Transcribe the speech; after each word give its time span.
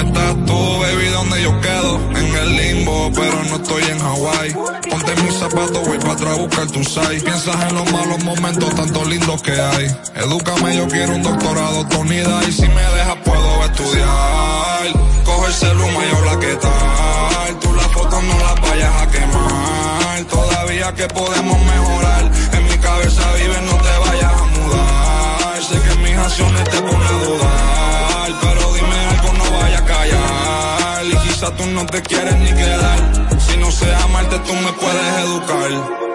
estás 0.00 0.34
tú, 0.46 0.78
baby, 0.80 1.08
donde 1.08 1.42
yo 1.42 1.60
quedo. 1.60 2.00
En 2.16 2.34
el 2.36 2.56
limbo, 2.56 3.10
pero 3.14 3.42
no 3.44 3.56
estoy 3.56 3.82
en 3.84 3.98
Hawái. 3.98 4.54
Ponte 4.90 5.22
mis 5.22 5.34
zapatos, 5.34 5.86
voy 5.86 5.98
para 5.98 6.12
atrás 6.12 6.38
a 6.38 6.40
buscar 6.42 6.66
tu 6.68 6.82
size. 6.84 7.20
Piensas 7.20 7.56
en 7.68 7.74
los 7.74 7.92
malos 7.92 8.22
momentos, 8.24 8.74
tanto 8.74 9.04
lindos 9.04 9.42
que 9.42 9.52
hay. 9.52 9.86
Edúcame, 10.16 10.76
yo 10.76 10.88
quiero 10.88 11.14
un 11.14 11.22
doctorado, 11.22 11.86
tonida. 11.88 12.40
Y 12.48 12.52
si 12.52 12.68
me 12.68 12.82
dejas, 12.82 13.16
puedo 13.24 13.64
estudiar. 13.64 14.86
Coge 15.24 15.46
el 15.46 15.54
celular 15.54 16.04
y 16.06 16.16
habla 16.16 16.40
qué 16.40 16.54
tal. 16.56 17.58
Tú 17.60 17.74
las 17.74 17.86
fotos 17.88 18.22
no 18.22 18.38
las 18.38 18.60
vayas 18.60 19.02
a 19.02 19.06
quemar. 19.10 20.24
Todavía 20.28 20.94
que 20.94 21.06
podemos 21.08 21.58
mejorar. 21.64 22.30
En 22.52 22.64
mi 22.64 22.78
cabeza 22.78 23.22
vive, 23.34 23.60
no 23.62 23.76
te 23.76 23.98
vayas 24.08 24.32
a 24.32 24.44
mudar. 24.44 25.62
Sé 25.62 25.80
que 25.80 25.94
mis 26.00 26.16
acciones 26.16 26.64
te 26.64 26.80
ponen 26.80 27.02
a 27.02 27.24
dudar. 27.24 28.40
Pero 28.40 28.74
dime 28.74 29.09
vaya 29.50 29.78
a 29.78 29.84
callar. 29.84 31.06
Y 31.06 31.16
quizá 31.28 31.50
tú 31.56 31.66
no 31.66 31.86
te 31.86 32.02
quieres 32.02 32.36
ni 32.38 32.52
quedar. 32.52 32.98
Si 33.38 33.56
no 33.56 33.70
sé 33.70 33.92
amarte, 33.94 34.38
tú 34.40 34.52
me 34.54 34.72
puedes 34.72 35.18
educar. 35.24 36.09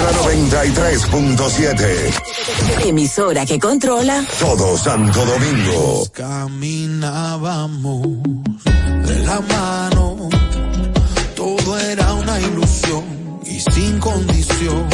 Ultra 0.00 0.16
93.7. 0.22 2.86
Emisora 2.86 3.44
que 3.44 3.58
controla 3.58 4.24
Todo 4.38 4.78
Santo 4.78 5.26
Domingo. 5.26 6.06
Caminábamos 6.12 8.06
de 9.06 9.18
la 9.26 9.40
mano, 9.40 10.30
todo 11.36 11.78
era 11.78 12.14
una 12.14 12.40
ilusión 12.40 13.04
y 13.44 13.60
sin 13.60 13.98
condición. 13.98 14.86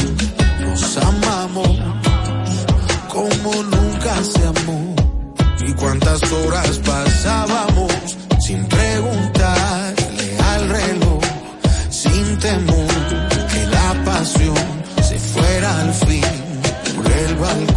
Nos 0.60 0.96
amamos 0.96 1.68
como 3.08 3.62
nunca 3.62 4.24
se 4.24 4.44
amó. 4.44 4.96
Y 5.68 5.72
cuántas 5.74 6.20
horas 6.32 6.80
pasábamos 6.84 7.92
sin 8.40 8.66
preguntarle 8.66 10.36
al 10.52 10.68
reloj, 10.68 11.20
sin 11.90 12.38
temor 12.38 12.88
que 13.52 13.66
la 13.66 13.94
pasión 14.04 14.75
fuera 15.36 15.80
al 15.80 15.92
fin 15.92 16.22
por 16.96 17.12
el 17.12 17.34
balcón. 17.36 17.75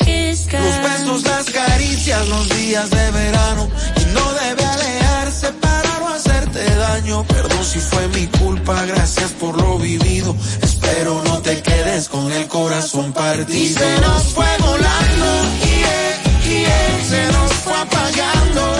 Los 0.00 0.82
besos, 0.82 1.22
las 1.24 1.50
caricias, 1.50 2.28
los 2.28 2.48
días 2.48 2.90
de 2.90 3.10
verano. 3.12 3.68
Y 3.96 4.04
no 4.12 4.32
debe 4.32 4.64
alejarse 4.64 5.52
para 5.52 5.98
no 6.00 6.08
hacerte 6.08 6.74
daño. 6.76 7.24
Perdón 7.24 7.64
si 7.64 7.78
fue 7.78 8.08
mi 8.08 8.26
culpa, 8.26 8.84
gracias 8.86 9.30
por 9.32 9.56
lo 9.60 9.78
vivido. 9.78 10.34
Espero 10.62 11.22
no 11.24 11.40
te 11.42 11.62
quedes 11.62 12.08
con 12.08 12.30
el 12.32 12.48
corazón 12.48 13.12
partido. 13.12 13.58
Y 13.58 13.68
se 13.68 14.00
nos 14.00 14.22
fue 14.34 14.46
volando, 14.60 15.26
y 15.62 15.74
él, 16.00 16.52
y 16.52 16.64
él 16.64 17.04
se 17.08 17.26
nos 17.32 17.52
fue 17.52 17.74
apagando. 17.74 18.76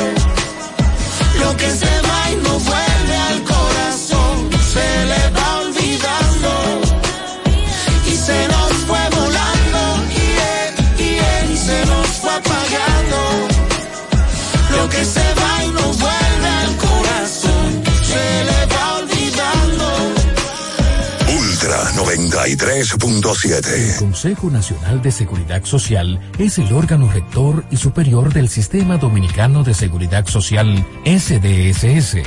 Lo 1.40 1.56
que 1.56 1.70
se 1.70 2.00
va 2.02 2.30
y 2.32 2.36
no 2.36 2.58
vuelve 2.58 2.83
93.7. 22.56 23.72
El 23.72 23.96
Consejo 23.96 24.50
Nacional 24.50 25.02
de 25.02 25.10
Seguridad 25.10 25.64
Social 25.64 26.20
es 26.38 26.58
el 26.58 26.72
órgano 26.72 27.10
rector 27.10 27.64
y 27.70 27.76
superior 27.76 28.32
del 28.32 28.48
Sistema 28.48 28.96
Dominicano 28.96 29.64
de 29.64 29.74
Seguridad 29.74 30.26
Social, 30.26 30.86
SDSS. 31.04 32.18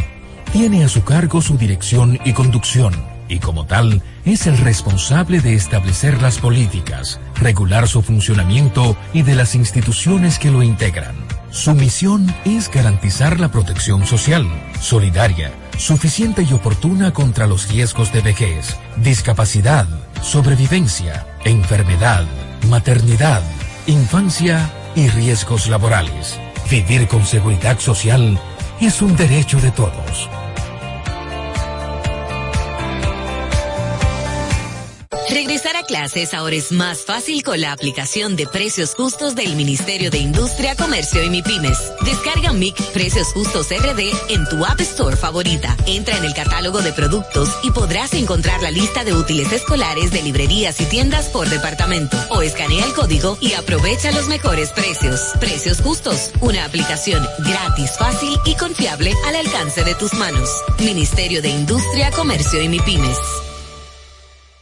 Tiene 0.52 0.84
a 0.84 0.90
su 0.90 1.04
cargo 1.04 1.42
su 1.42 1.58
dirección 1.58 2.20
y 2.26 2.34
conducción, 2.34 2.94
y 3.30 3.40
como 3.40 3.66
tal, 3.66 4.02
es 4.26 4.48
el 4.48 4.58
responsable 4.58 5.40
de 5.40 5.54
establecer 5.54 6.22
las 6.22 6.40
políticas, 6.40 7.20
regular 7.36 7.88
su 7.88 8.02
funcionamiento 8.02 8.98
y 9.14 9.22
de 9.22 9.36
las 9.36 9.56
instituciones 9.56 10.40
que 10.40 10.52
lo 10.52 10.62
integran. 10.62 11.27
Su 11.52 11.74
misión 11.74 12.34
es 12.46 12.70
garantizar 12.70 13.40
la 13.40 13.50
protección 13.50 14.06
social, 14.06 14.48
solidaria, 14.82 15.52
suficiente 15.78 16.44
y 16.44 16.54
oportuna 16.54 17.14
contra 17.14 17.48
los 17.48 17.70
riesgos 17.70 18.12
de 18.12 18.22
vejez, 18.22 18.78
discapacidad, 18.98 19.88
sobrevivencia, 20.22 21.26
enfermedad, 21.46 22.26
maternidad, 22.70 23.42
infancia 23.86 24.70
y 24.96 25.08
riesgos 25.08 25.68
laborales. 25.68 26.38
Vivir 26.70 27.08
con 27.08 27.26
seguridad 27.26 27.80
social 27.80 28.40
es 28.82 29.02
un 29.02 29.16
derecho 29.16 29.60
de 29.62 29.72
todos. 29.72 30.30
Regresar 35.30 35.76
a 35.76 35.84
clases 35.84 36.34
ahora 36.34 36.56
es 36.56 36.72
más 36.72 37.00
fácil 37.00 37.44
con 37.44 37.60
la 37.60 37.74
aplicación 37.74 38.38
de 38.38 38.48
precios 38.48 38.96
justos 38.96 39.36
del 39.36 39.56
Ministerio 39.56 40.10
de 40.10 40.20
Industria, 40.20 40.76
Comercio 40.76 41.22
y 41.22 41.30
MIPIMES. 41.30 41.78
Descarga 42.06 42.54
MIC 42.54 42.82
Precios 42.94 43.28
Justos 43.34 43.68
RD 43.70 44.00
en 44.30 44.48
tu 44.48 44.66
App 44.66 44.80
Store 44.80 45.18
favorita. 45.18 45.76
Entra 45.86 46.18
en 46.18 46.24
el 46.24 46.34
catálogo 46.34 46.82
de 46.82 46.94
productos 46.94 47.50
y 47.64 47.72
podrás 47.72 48.14
encontrar 48.14 48.62
la 48.62 48.72
lista 48.72 49.04
de 49.04 49.14
útiles 49.14 49.52
escolares 49.52 50.12
de 50.12 50.22
librerías 50.22 50.80
y 50.80 50.86
tiendas 50.86 51.28
por 51.28 51.50
departamento. 51.50 52.18
O 52.30 52.42
escanea 52.42 52.86
el 52.86 52.94
código 52.94 53.38
y 53.42 53.54
aprovecha 53.54 54.12
los 54.12 54.28
mejores 54.28 54.72
precios. 54.72 55.20
Precios 55.42 55.82
Justos, 55.82 56.32
una 56.40 56.64
aplicación 56.64 57.26
gratis, 57.40 57.92
fácil 58.00 58.40
y 58.46 58.56
confiable 58.56 59.14
al 59.26 59.36
alcance 59.36 59.84
de 59.84 59.94
tus 59.96 60.14
manos. 60.14 60.50
Ministerio 60.80 61.42
de 61.42 61.50
Industria, 61.50 62.12
Comercio 62.12 62.62
y 62.62 62.70
MIPIMES. 62.70 63.47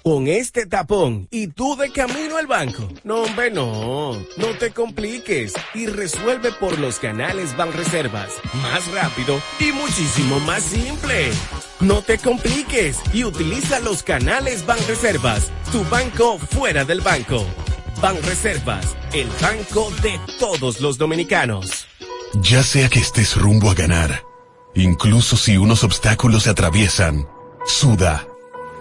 Con 0.06 0.28
este 0.28 0.68
tapón 0.68 1.28
y 1.32 1.48
tú 1.48 1.76
de 1.76 1.92
camino 1.92 2.38
al 2.38 2.46
banco. 2.46 2.88
No, 3.04 3.24
hombre, 3.24 3.50
no. 3.50 4.14
No 4.38 4.48
te 4.60 4.70
compliques 4.70 5.52
y 5.74 5.88
resuelve 5.88 6.52
por 6.52 6.78
los 6.78 7.00
canales 7.00 7.58
Banreservas. 7.58 8.30
Más 8.62 8.86
rápido 8.92 9.42
y 9.60 9.72
muchísimo 9.72 10.40
más 10.42 10.62
simple. 10.62 11.32
No 11.80 12.04
te 12.04 12.20
compliques 12.20 13.00
y 13.16 13.24
utiliza 13.24 13.80
los 13.80 14.04
canales 14.04 14.64
Banreservas. 14.68 15.52
Tu 15.72 15.84
banco 15.86 16.38
fuera 16.38 16.86
del 16.86 17.02
banco. 17.02 17.44
Banreservas, 18.00 18.96
el 19.12 19.28
banco 19.42 19.92
de 20.04 20.20
todos 20.38 20.82
los 20.82 21.00
dominicanos. 21.00 21.88
Ya 22.44 22.62
sea 22.62 22.90
que 22.90 23.00
estés 23.00 23.36
rumbo 23.36 23.72
a 23.72 23.74
ganar, 23.74 24.22
incluso 24.76 25.36
si 25.36 25.58
unos 25.58 25.84
obstáculos 25.84 26.44
se 26.44 26.52
atraviesan, 26.52 27.28
suda, 27.66 28.28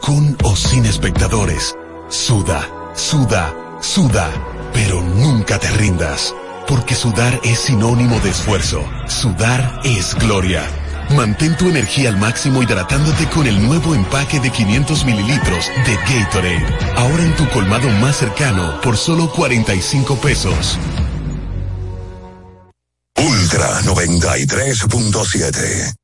con 0.04 0.36
o 0.42 0.54
sin 0.54 0.84
espectadores, 0.84 1.74
suda, 2.10 2.68
suda, 2.94 3.54
suda, 3.80 4.30
pero 4.74 5.00
nunca 5.00 5.58
te 5.58 5.70
rindas, 5.70 6.34
porque 6.68 6.94
sudar 6.94 7.40
es 7.42 7.60
sinónimo 7.60 8.20
de 8.20 8.28
esfuerzo, 8.28 8.84
sudar 9.08 9.80
es 9.82 10.14
gloria. 10.16 10.68
Mantén 11.16 11.56
tu 11.56 11.70
energía 11.70 12.10
al 12.10 12.18
máximo 12.18 12.62
hidratándote 12.62 13.30
con 13.30 13.46
el 13.46 13.66
nuevo 13.66 13.94
empaque 13.94 14.40
de 14.40 14.50
500 14.50 15.06
mililitros 15.06 15.70
de 15.86 15.96
Gatorade, 15.96 16.66
ahora 16.96 17.24
en 17.24 17.34
tu 17.36 17.48
colmado 17.48 17.88
más 17.88 18.16
cercano 18.16 18.78
por 18.82 18.98
solo 18.98 19.30
45 19.30 20.16
pesos. 20.16 20.78
Ultra 23.16 23.80
93.7. 23.82 25.94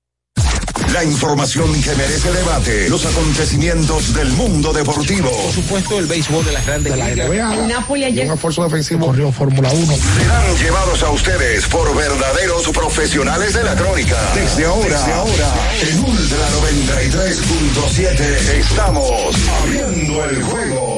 La 0.93 1.05
información 1.05 1.73
que 1.82 1.94
merece 1.94 2.32
debate. 2.32 2.88
Los 2.88 3.06
acontecimientos 3.06 4.12
del 4.15 4.29
mundo 4.32 4.73
deportivo. 4.73 5.31
Por 5.31 5.53
supuesto, 5.53 5.99
el 5.99 6.06
béisbol 6.06 6.44
de 6.44 6.53
las 6.53 6.67
grandes 6.67 6.94
ligas. 6.97 7.69
Napoli 7.69 8.05
ayer. 8.05 8.27
Un 8.27 8.35
esfuerzo 8.35 8.65
defensivo 8.65 9.06
corrió 9.06 9.31
Fórmula 9.31 9.71
1. 9.71 9.87
Serán 10.19 10.56
llevados 10.56 11.03
a 11.03 11.11
ustedes 11.11 11.67
por 11.67 11.94
verdaderos 11.94 12.69
profesionales 12.69 13.55
de 13.55 13.62
la 13.62 13.77
crónica. 13.77 14.17
Desde 14.35 14.65
ahora, 14.65 14.99
Desde 14.99 15.12
ahora 15.12 15.55
en 15.88 16.00
Ultra 16.00 16.49
93.7 16.61 18.21
estamos 18.59 19.35
abriendo 19.62 20.25
el 20.25 20.43
juego. 20.43 20.89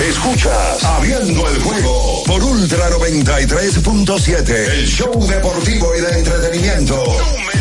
Escuchas 0.00 0.84
Abriendo 0.84 1.48
el 1.48 1.62
juego 1.62 2.22
por 2.24 2.42
Ultra 2.42 2.88
93.7, 2.90 4.50
el 4.50 4.86
show 4.86 5.26
deportivo 5.26 5.94
y 5.96 6.00
de 6.00 6.18
entretenimiento. 6.18 7.04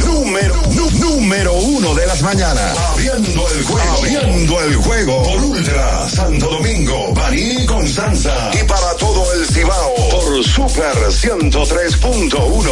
Número, 0.06 0.56
número, 0.68 0.92
número 0.92 1.54
uno 1.54 1.95
de 1.95 2.06
las 2.06 2.22
mañanas. 2.22 2.78
Abriendo 2.92 3.50
el 3.50 3.63
juego. 3.63 3.98
Abriendo 3.98 4.62
el 4.62 4.75
juego 4.75 5.24
por 5.24 5.44
Ultra 5.44 6.10
Santo 6.10 6.48
Domingo, 6.48 7.13
Baní 7.13 7.66
Constanza. 7.66 8.51
Y 8.54 8.63
para 8.66 8.94
todo 8.98 9.33
el 9.33 9.45
Cibao 9.48 9.95
por 10.12 10.44
Super 10.44 10.95
103.1. 10.95 12.72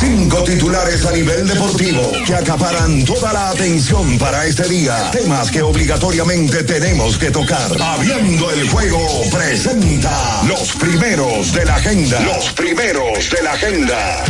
Cinco 0.00 0.44
titulares 0.44 1.04
a 1.06 1.10
nivel 1.10 1.46
deportivo 1.46 2.12
que 2.24 2.34
acaparan 2.34 3.04
toda 3.04 3.32
la 3.32 3.50
atención 3.50 4.16
para 4.16 4.46
este 4.46 4.68
día. 4.68 5.10
Temas 5.10 5.50
que 5.50 5.60
obligatoriamente 5.60 6.62
tenemos 6.62 7.18
que 7.18 7.32
tocar. 7.32 7.70
Abriendo 7.80 8.48
el 8.52 8.68
juego 8.68 9.00
presenta 9.30 10.42
los 10.46 10.72
primeros 10.74 11.52
de 11.52 11.64
la 11.64 11.74
agenda. 11.74 12.20
Los 12.20 12.52
primeros 12.52 13.28
de 13.30 13.42
la 13.42 13.52
agenda. 13.54 14.24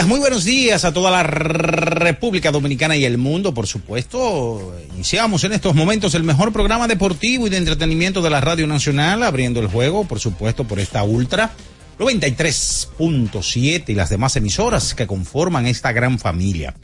Muy 0.00 0.20
buenos 0.20 0.44
días 0.44 0.86
a 0.86 0.92
toda 0.92 1.10
la 1.10 1.22
República 1.22 2.50
Dominicana 2.50 2.96
y 2.96 3.04
el 3.04 3.18
mundo, 3.18 3.52
por 3.52 3.66
supuesto. 3.66 4.74
Iniciamos 4.94 5.44
en 5.44 5.52
estos 5.52 5.74
momentos 5.74 6.14
el 6.14 6.24
mejor 6.24 6.50
programa 6.50 6.88
deportivo 6.88 7.46
y 7.46 7.50
de 7.50 7.58
entretenimiento 7.58 8.22
de 8.22 8.30
la 8.30 8.40
Radio 8.40 8.66
Nacional, 8.66 9.22
abriendo 9.22 9.60
el 9.60 9.66
juego, 9.66 10.04
por 10.04 10.18
supuesto, 10.18 10.64
por 10.64 10.80
esta 10.80 11.04
Ultra 11.04 11.50
93.7 11.98 13.84
y 13.88 13.94
las 13.94 14.08
demás 14.08 14.34
emisoras 14.36 14.94
que 14.94 15.06
conforman 15.06 15.66
esta 15.66 15.92
gran 15.92 16.18
familia. 16.18 16.74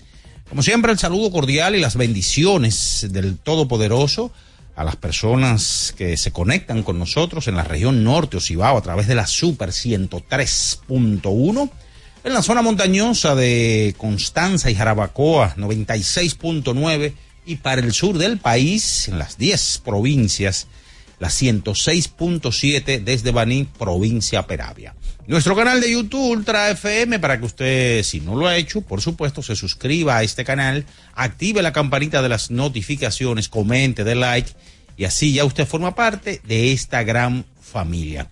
Como 0.51 0.63
siempre, 0.63 0.93
el 0.93 0.99
saludo 0.99 1.33
cordial 1.33 1.77
y 1.77 1.81
las 1.81 1.97
bendiciones 1.97 3.07
del 3.11 3.39
Todopoderoso 3.39 4.33
a 4.77 4.85
las 4.85 4.97
personas 4.97 5.95
que 5.97 6.19
se 6.19 6.31
conectan 6.31 6.83
con 6.83 6.99
nosotros 6.99 7.49
en 7.49 7.57
la 7.57 7.65
región 7.65 8.05
norte 8.05 8.37
o 8.37 8.41
Cibao 8.41 8.77
a 8.77 8.83
través 8.83 9.09
de 9.09 9.15
la 9.15 9.27
Super 9.27 9.71
103.1 9.71 11.71
en 12.25 12.32
la 12.32 12.43
zona 12.43 12.62
montañosa 12.62 13.35
de 13.35 13.94
Constanza 13.97 14.70
y 14.70 14.75
Jarabacoa, 14.75 15.55
96.9, 15.56 17.12
y 17.47 17.56
para 17.56 17.81
el 17.81 17.93
sur 17.93 18.19
del 18.19 18.38
país, 18.38 19.09
en 19.09 19.19
las 19.19 19.38
10 19.38 19.82
provincias, 19.85 20.67
la 21.19 21.29
106.7 21.29 23.03
desde 23.03 23.31
Baní, 23.31 23.65
provincia 23.79 24.47
Peravia. 24.47 24.94
Nuestro 25.26 25.56
canal 25.56 25.81
de 25.81 25.91
YouTube 25.91 26.31
Ultra 26.31 26.70
FM 26.70 27.19
para 27.19 27.38
que 27.38 27.47
usted, 27.47 28.03
si 28.03 28.21
no 28.21 28.35
lo 28.35 28.47
ha 28.47 28.56
hecho, 28.56 28.81
por 28.82 29.00
supuesto, 29.00 29.43
se 29.43 29.56
suscriba 29.56 30.17
a 30.17 30.23
este 30.23 30.44
canal, 30.44 30.87
active 31.14 31.62
la 31.62 31.73
campanita 31.73 32.23
de 32.23 32.29
las 32.29 32.50
notificaciones, 32.50 33.49
comente, 33.49 34.05
dé 34.05 34.14
like 34.14 34.50
y 34.97 35.05
así 35.05 35.32
ya 35.32 35.44
usted 35.44 35.67
forma 35.67 35.94
parte 35.94 36.41
de 36.44 36.73
esta 36.73 37.03
gran 37.03 37.44
familia 37.61 38.29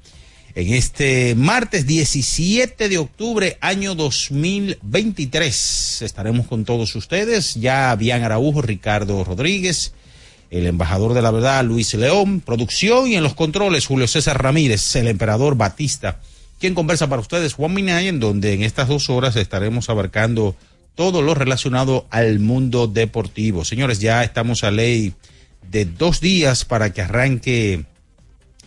en 0.57 0.73
este 0.73 1.35
martes 1.35 1.87
17 1.87 2.89
de 2.89 2.97
octubre 2.97 3.59
año 3.61 3.95
2023. 3.95 6.01
Estaremos 6.01 6.47
con 6.47 6.65
todos 6.65 6.97
ustedes, 6.97 7.57
ya 7.57 7.95
Bian 7.95 8.23
Araujo, 8.23 8.63
Ricardo 8.63 9.23
Rodríguez, 9.23 9.93
el 10.49 10.67
embajador 10.67 11.13
de 11.13 11.21
la 11.21 11.31
verdad 11.31 11.63
Luis 11.63 11.93
León, 11.93 12.41
producción 12.41 13.07
y 13.07 13.17
en 13.17 13.23
los 13.23 13.35
controles 13.35 13.85
Julio 13.85 14.09
César 14.09 14.43
Ramírez, 14.43 14.97
el 14.97 15.09
emperador 15.09 15.59
Batista, 15.59 16.21
quien 16.59 16.75
conversa 16.75 17.07
para 17.07 17.21
ustedes 17.21 17.53
Juan 17.53 17.75
Minay, 17.75 18.09
en 18.09 18.19
donde 18.19 18.55
en 18.55 18.63
estas 18.63 18.89
dos 18.89 19.11
horas 19.11 19.37
estaremos 19.37 19.91
abarcando 19.91 20.57
todo 20.95 21.21
lo 21.21 21.35
relacionado 21.35 22.07
al 22.09 22.39
mundo 22.39 22.87
deportivo. 22.87 23.67
Señores, 23.67 24.01
ya 24.01 24.25
estamos 24.25 24.65
a 24.65 24.71
ley 24.71 25.13
de 25.71 25.85
dos 25.85 26.23
días 26.23 26.65
para 26.65 26.95
que 26.95 27.03
arranque 27.03 27.85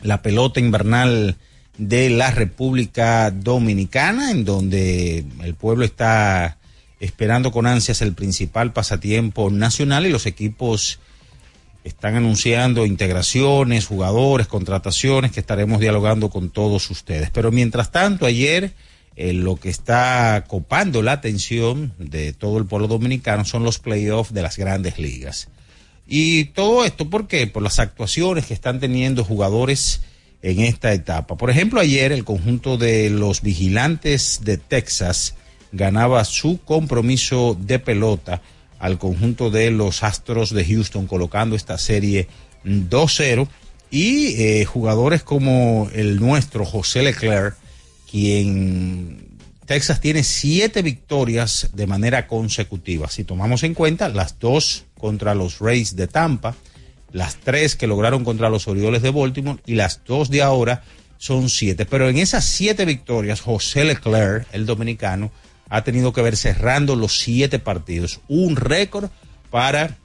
la 0.04 0.22
pelota 0.22 0.60
invernal 0.60 1.36
de 1.80 2.10
la 2.10 2.30
República 2.30 3.32
Dominicana, 3.32 4.32
en 4.32 4.44
donde 4.44 5.26
el 5.42 5.56
pueblo 5.56 5.86
está 5.86 6.58
esperando 7.00 7.52
con 7.52 7.66
ansias 7.66 8.02
el 8.02 8.14
principal 8.14 8.74
pasatiempo 8.74 9.50
nacional 9.50 10.06
y 10.06 10.10
los 10.10 10.26
equipos 10.26 11.00
están 11.86 12.18
anunciando 12.18 12.86
integraciones, 12.86 13.88
jugadores, 13.88 14.48
contrataciones 14.48 15.32
que 15.32 15.40
estaremos 15.40 15.80
dialogando 15.80 16.30
con 16.30 16.50
todos 16.50 16.92
ustedes. 16.92 17.30
Pero 17.32 17.50
mientras 17.54 17.94
tanto, 17.94 18.26
ayer 18.26 18.74
eh, 19.16 19.32
lo 19.32 19.56
que 19.56 19.70
está 19.70 20.44
copando 20.50 21.02
la 21.02 21.14
atención 21.14 21.94
de 21.98 22.34
todo 22.34 22.58
el 22.58 22.66
pueblo 22.66 22.90
dominicano 22.90 23.46
son 23.46 23.64
los 23.64 23.80
playoffs 23.80 24.34
de 24.34 24.42
las 24.42 24.58
grandes 24.58 25.00
ligas. 25.00 25.48
Y 26.06 26.46
todo 26.46 26.84
esto, 26.84 27.10
¿por 27.10 27.30
qué? 27.30 27.48
Por 27.48 27.64
las 27.64 27.80
actuaciones 27.80 28.48
que 28.48 28.54
están 28.54 28.82
teniendo 28.82 29.24
jugadores 29.24 30.02
en 30.42 30.62
esta 30.62 30.94
etapa. 30.94 31.36
Por 31.38 31.50
ejemplo, 31.50 31.80
ayer 31.80 32.12
el 32.12 32.24
conjunto 32.24 32.78
de 32.78 33.10
los 33.10 33.42
vigilantes 33.42 34.42
de 34.44 34.58
Texas 34.58 35.36
ganaba 35.72 36.24
su 36.26 36.60
compromiso 36.64 37.58
de 37.60 37.80
pelota 37.80 38.42
al 38.80 38.98
conjunto 38.98 39.50
de 39.50 39.72
los 39.72 40.04
Astros 40.04 40.52
de 40.52 40.66
Houston, 40.66 41.06
colocando 41.06 41.56
esta 41.56 41.78
serie 41.78 42.28
2-0. 42.66 43.48
Y 43.92 44.42
eh, 44.42 44.66
jugadores 44.66 45.24
como 45.24 45.90
el 45.94 46.20
nuestro, 46.20 46.64
José 46.64 47.02
Leclerc, 47.02 47.56
quien 48.10 49.28
Texas 49.66 50.00
tiene 50.00 50.24
siete 50.24 50.82
victorias 50.82 51.70
de 51.74 51.88
manera 51.88 52.28
consecutiva. 52.28 53.10
Si 53.10 53.24
tomamos 53.24 53.64
en 53.64 53.74
cuenta 53.74 54.10
las 54.10 54.40
dos 54.40 54.86
contra 54.98 55.36
los 55.36 55.60
Rays 55.60 55.96
de 55.96 56.08
Tampa, 56.08 56.56
las 57.12 57.38
tres 57.38 57.76
que 57.76 57.88
lograron 57.88 58.24
contra 58.24 58.50
los 58.50 58.68
Orioles 58.68 59.02
de 59.02 59.12
Baltimore 59.12 59.60
y 59.66 59.76
las 59.76 60.02
dos 60.06 60.30
de 60.30 60.42
ahora 60.42 60.84
son 61.18 61.50
siete. 61.50 61.86
Pero 61.86 62.10
en 62.10 62.18
esas 62.18 62.46
siete 62.46 62.86
victorias, 62.86 63.42
José 63.42 63.84
Leclerc, 63.84 64.48
el 64.52 64.66
dominicano, 64.66 65.32
ha 65.70 65.84
tenido 65.84 66.14
que 66.14 66.22
ver 66.22 66.36
cerrando 66.36 66.96
los 66.96 67.20
siete 67.20 67.60
partidos. 67.60 68.22
Un 68.28 68.56
récord 68.56 69.10
para 69.50 69.98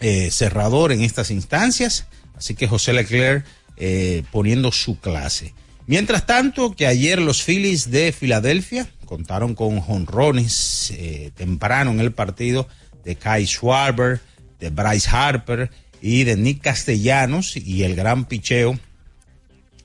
eh, 0.00 0.30
cerrador 0.30 0.92
en 0.92 1.02
estas 1.02 1.30
instancias. 1.30 2.06
Así 2.34 2.54
que 2.54 2.68
José 2.68 2.92
Leclerc 2.92 3.44
eh, 3.76 4.22
poniendo 4.30 4.72
su 4.72 4.98
clase. 4.98 5.54
Mientras 5.86 6.24
tanto, 6.24 6.74
que 6.76 6.86
ayer 6.86 7.20
los 7.20 7.42
Phillies 7.42 7.90
de 7.90 8.12
Filadelfia 8.12 8.88
contaron 9.04 9.54
con 9.54 9.80
jonrones 9.80 10.92
eh, 10.92 11.32
temprano 11.34 11.90
en 11.90 12.00
el 12.00 12.12
partido 12.12 12.68
de 13.04 13.16
Kai 13.16 13.44
Schwarber, 13.44 14.20
de 14.60 14.70
Bryce 14.70 15.08
Harper 15.10 15.70
y 16.02 16.24
de 16.24 16.36
Nick 16.36 16.62
Castellanos 16.62 17.56
y 17.56 17.82
el 17.84 17.94
gran 17.94 18.24
picheo 18.24 18.78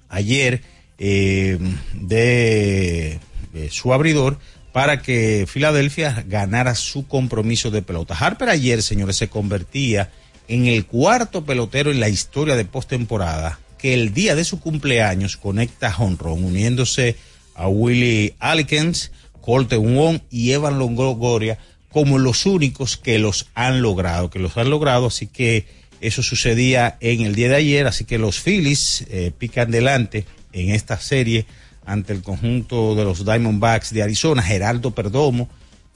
ayer 0.09 0.61
eh, 0.97 1.57
de, 1.93 3.19
de, 3.53 3.69
su 3.69 3.93
abridor 3.93 4.39
para 4.71 5.01
que 5.01 5.45
Filadelfia 5.47 6.23
ganara 6.27 6.75
su 6.75 7.07
compromiso 7.07 7.71
de 7.71 7.81
pelota. 7.81 8.15
Harper 8.17 8.49
ayer, 8.49 8.81
señores, 8.81 9.17
se 9.17 9.29
convertía 9.29 10.11
en 10.47 10.67
el 10.67 10.85
cuarto 10.85 11.45
pelotero 11.45 11.91
en 11.91 11.99
la 11.99 12.09
historia 12.09 12.55
de 12.55 12.65
postemporada 12.65 13.59
que 13.77 13.93
el 13.93 14.13
día 14.13 14.35
de 14.35 14.45
su 14.45 14.59
cumpleaños 14.59 15.37
conecta 15.37 15.91
a 15.91 15.97
Honron, 15.97 16.43
uniéndose 16.43 17.15
a 17.55 17.67
Willie 17.67 18.35
Alkins, 18.39 19.11
Colton 19.41 19.95
Wong 19.95 20.19
y 20.29 20.51
Evan 20.51 20.79
Longoria 20.79 21.57
como 21.89 22.17
los 22.19 22.45
únicos 22.45 22.97
que 22.97 23.19
los 23.19 23.47
han 23.55 23.81
logrado, 23.81 24.29
que 24.29 24.39
los 24.39 24.57
han 24.57 24.69
logrado, 24.69 25.07
así 25.07 25.27
que 25.27 25.65
eso 26.07 26.23
sucedía 26.23 26.97
en 26.99 27.21
el 27.21 27.35
día 27.35 27.49
de 27.49 27.55
ayer, 27.55 27.87
así 27.87 28.05
que 28.05 28.17
los 28.17 28.39
Phillies 28.39 29.05
eh, 29.09 29.31
pican 29.37 29.71
delante 29.71 30.25
en 30.53 30.69
esta 30.69 30.99
serie 30.99 31.45
ante 31.85 32.13
el 32.13 32.21
conjunto 32.21 32.95
de 32.95 33.03
los 33.03 33.25
Diamondbacks 33.25 33.93
de 33.93 34.03
Arizona, 34.03 34.41
Geraldo 34.41 34.91
Perdomo. 34.91 35.49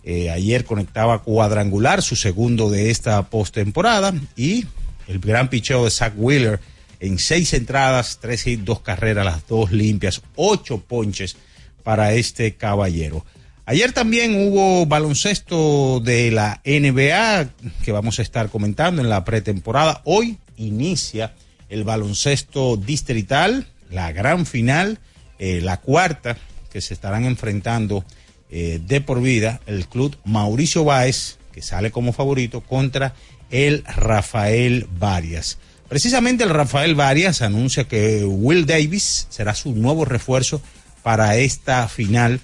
Eh, 0.04 0.30
ayer 0.30 0.66
conectaba 0.66 1.24
cuadrangular, 1.24 2.02
su 2.02 2.16
segundo 2.16 2.70
de 2.70 2.90
esta 2.90 3.30
postemporada, 3.30 4.14
y 4.36 4.66
el 5.08 5.20
gran 5.20 5.50
picheo 5.50 5.86
de 5.86 5.92
Zach 5.92 6.14
Wheeler 6.16 6.60
en 7.00 7.18
seis 7.18 7.54
entradas, 7.54 8.20
tres 8.22 8.46
y 8.48 8.56
dos 8.58 8.82
carreras, 8.82 9.26
las 9.26 9.48
dos 9.48 9.72
limpias, 9.72 10.22
ocho 10.36 10.80
ponches 10.80 11.38
para 11.84 12.14
este 12.14 12.56
caballero. 12.56 13.26
Ayer 13.70 13.94
también 13.94 14.34
hubo 14.36 14.88
baloncesto 14.88 16.00
de 16.00 16.32
la 16.32 16.60
NBA 16.66 17.50
que 17.84 17.92
vamos 17.92 18.18
a 18.18 18.24
estar 18.24 18.50
comentando 18.50 19.00
en 19.00 19.10
la 19.10 19.24
pretemporada. 19.24 20.02
Hoy 20.06 20.40
inicia 20.58 21.36
el 21.70 21.84
baloncesto 21.84 22.78
distrital, 22.78 23.68
la 23.92 24.12
gran 24.12 24.48
final 24.48 24.98
eh, 25.38 25.62
la 25.62 25.78
cuarta 25.78 26.36
que 26.72 26.82
se 26.82 26.96
estarán 26.96 27.26
enfrentando 27.26 28.04
eh, 28.50 28.82
de 28.84 29.02
por 29.02 29.22
vida 29.22 29.62
el 29.68 29.86
club 29.86 30.18
Mauricio 30.26 30.84
Báez, 30.84 31.38
que 31.52 31.62
sale 31.62 31.92
como 31.92 32.12
favorito, 32.12 32.62
contra 32.62 33.14
el 33.52 33.84
Rafael 33.84 34.88
Varias. 34.98 35.60
Precisamente 35.88 36.44
el 36.44 36.50
Rafael 36.50 36.96
Varias 36.96 37.44
anuncia 37.44 37.88
que 37.88 38.26
Will 38.26 38.66
Davis 38.66 39.28
será 39.30 39.54
su 39.54 39.76
nuevo 39.76 40.06
refuerzo 40.06 40.60
para 41.04 41.38
esta 41.38 41.88
final 41.88 42.42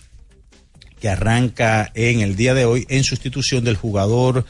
que 1.00 1.10
arranca 1.10 1.92
en 1.94 2.22
el 2.22 2.36
día 2.36 2.54
de 2.54 2.66
hoy 2.66 2.86
en 2.90 3.04
sustitución 3.04 3.64
del 3.64 3.76
jugador 3.76 4.46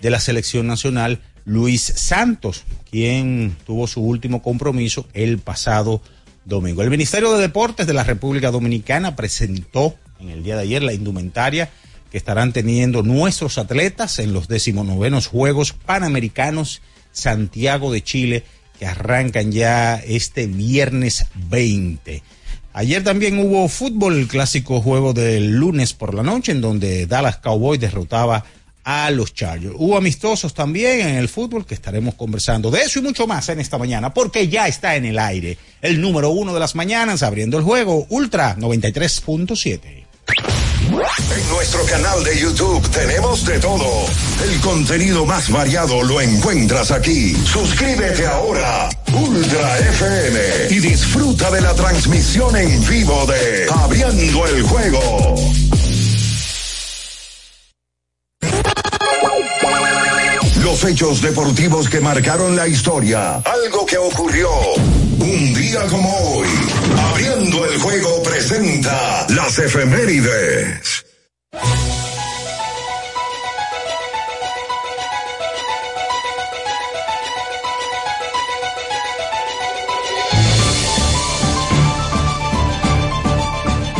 de 0.00 0.10
la 0.10 0.20
selección 0.20 0.66
nacional 0.66 1.20
Luis 1.44 1.82
Santos, 1.96 2.64
quien 2.90 3.56
tuvo 3.66 3.86
su 3.86 4.02
último 4.02 4.42
compromiso 4.42 5.06
el 5.14 5.38
pasado 5.38 6.00
domingo. 6.44 6.82
El 6.82 6.90
Ministerio 6.90 7.32
de 7.32 7.40
Deportes 7.40 7.86
de 7.86 7.94
la 7.94 8.04
República 8.04 8.50
Dominicana 8.50 9.16
presentó 9.16 9.96
en 10.20 10.30
el 10.30 10.42
día 10.42 10.56
de 10.56 10.62
ayer 10.62 10.82
la 10.82 10.92
indumentaria 10.92 11.70
que 12.10 12.18
estarán 12.18 12.52
teniendo 12.52 13.02
nuestros 13.02 13.58
atletas 13.58 14.18
en 14.18 14.32
los 14.32 14.48
decimonovenos 14.48 15.28
Juegos 15.28 15.72
Panamericanos 15.72 16.82
Santiago 17.12 17.92
de 17.92 18.02
Chile 18.02 18.44
que 18.78 18.86
arrancan 18.86 19.52
ya 19.52 19.96
este 19.96 20.46
viernes 20.46 21.26
20. 21.34 22.22
Ayer 22.72 23.02
también 23.02 23.38
hubo 23.38 23.68
fútbol, 23.68 24.16
el 24.16 24.28
clásico 24.28 24.80
juego 24.80 25.12
del 25.12 25.56
lunes 25.56 25.92
por 25.92 26.14
la 26.14 26.22
noche 26.22 26.52
en 26.52 26.60
donde 26.60 27.06
Dallas 27.06 27.38
Cowboys 27.38 27.80
derrotaba 27.80 28.44
a 28.84 29.10
los 29.10 29.34
Chargers. 29.34 29.74
Hubo 29.76 29.96
amistosos 29.96 30.54
también 30.54 31.00
en 31.00 31.16
el 31.16 31.28
fútbol 31.28 31.66
que 31.66 31.74
estaremos 31.74 32.14
conversando 32.14 32.70
de 32.70 32.82
eso 32.82 33.00
y 33.00 33.02
mucho 33.02 33.26
más 33.26 33.48
en 33.48 33.60
esta 33.60 33.76
mañana, 33.76 34.14
porque 34.14 34.48
ya 34.48 34.68
está 34.68 34.96
en 34.96 35.04
el 35.04 35.18
aire 35.18 35.58
el 35.82 36.00
número 36.00 36.30
uno 36.30 36.54
de 36.54 36.60
las 36.60 36.74
mañanas 36.74 37.22
abriendo 37.22 37.58
el 37.58 37.64
juego 37.64 38.06
Ultra 38.08 38.56
93.7. 38.56 40.69
En 40.90 41.48
nuestro 41.50 41.84
canal 41.84 42.24
de 42.24 42.36
YouTube 42.36 42.88
tenemos 42.90 43.44
de 43.44 43.60
todo. 43.60 44.06
El 44.42 44.60
contenido 44.60 45.24
más 45.24 45.48
variado 45.48 46.02
lo 46.02 46.20
encuentras 46.20 46.90
aquí. 46.90 47.36
Suscríbete 47.44 48.26
ahora, 48.26 48.88
Ultra 49.12 49.78
FM, 49.78 50.40
y 50.70 50.80
disfruta 50.80 51.48
de 51.52 51.60
la 51.60 51.74
transmisión 51.74 52.56
en 52.56 52.84
vivo 52.88 53.24
de 53.26 53.66
Abriendo 53.70 54.46
el 54.46 54.62
Juego. 54.64 55.34
Los 60.62 60.84
hechos 60.84 61.22
deportivos 61.22 61.88
que 61.88 62.00
marcaron 62.00 62.56
la 62.56 62.66
historia. 62.66 63.36
Algo 63.36 63.86
que 63.86 63.96
ocurrió 63.96 64.50
un 65.20 65.54
día 65.54 65.86
como 65.86 66.12
hoy. 66.16 66.48
Abriendo 67.10 67.64
el 67.64 67.78
juego 67.78 68.19
las 68.62 69.58
efemérides. 69.58 71.06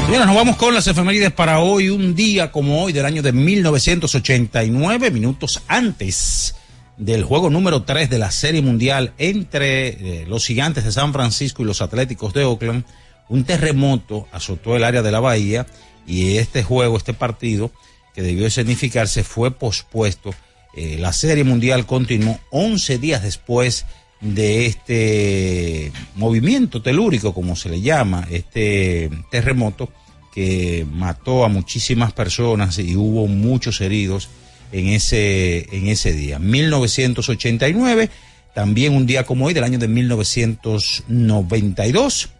Señores, 0.05 0.26
nos 0.26 0.37
vamos 0.37 0.57
con 0.57 0.75
las 0.75 0.87
efemérides 0.87 1.33
para 1.33 1.61
hoy, 1.61 1.88
un 1.88 2.14
día 2.14 2.52
como 2.52 2.83
hoy 2.83 2.93
del 2.93 3.07
año 3.07 3.23
de 3.23 3.33
1989, 3.33 5.11
minutos 5.11 5.62
antes 5.69 6.55
del 6.99 7.25
juego 7.25 7.49
número 7.49 7.85
3 7.85 8.11
de 8.11 8.19
la 8.19 8.31
Serie 8.31 8.61
Mundial 8.61 9.14
entre 9.17 9.88
eh, 9.88 10.26
los 10.29 10.45
Gigantes 10.45 10.85
de 10.85 10.93
San 10.93 11.14
Francisco 11.14 11.62
y 11.62 11.64
los 11.64 11.81
Atléticos 11.81 12.35
de 12.35 12.45
Oakland, 12.45 12.85
un 13.30 13.44
terremoto 13.44 14.28
azotó 14.32 14.76
el 14.76 14.84
área 14.84 15.00
de 15.02 15.12
la 15.12 15.20
bahía 15.20 15.66
y 16.06 16.37
este 16.37 16.62
juego, 16.62 16.99
este 16.99 17.14
partido 17.14 17.70
que 18.14 18.20
debió 18.22 18.50
significarse 18.50 19.22
fue 19.22 19.52
pospuesto. 19.52 20.34
Eh, 20.76 20.99
la 20.99 21.12
Serie 21.12 21.44
Mundial 21.44 21.87
continuó 21.87 22.40
11 22.50 22.99
días 22.99 23.22
después 23.22 23.87
de 24.20 24.66
este 24.66 25.92
movimiento 26.16 26.82
telúrico, 26.82 27.32
como 27.32 27.54
se 27.56 27.70
le 27.70 27.80
llama, 27.80 28.26
este 28.30 29.08
terremoto 29.30 29.88
que 30.34 30.84
mató 30.90 31.44
a 31.44 31.49
muchísimas 31.49 32.12
personas 32.12 32.80
y 32.80 32.96
hubo 32.96 33.28
muchos 33.28 33.80
heridos 33.80 34.28
en 34.72 34.88
ese, 34.88 35.68
en 35.75 35.87
ese 35.87 36.12
día. 36.12 36.40
1989, 36.40 38.10
también 38.54 38.94
un 38.94 39.06
día 39.06 39.25
como 39.25 39.46
hoy, 39.46 39.54
del 39.54 39.64
año 39.64 39.78
de 39.78 39.88
1992, 39.88 42.30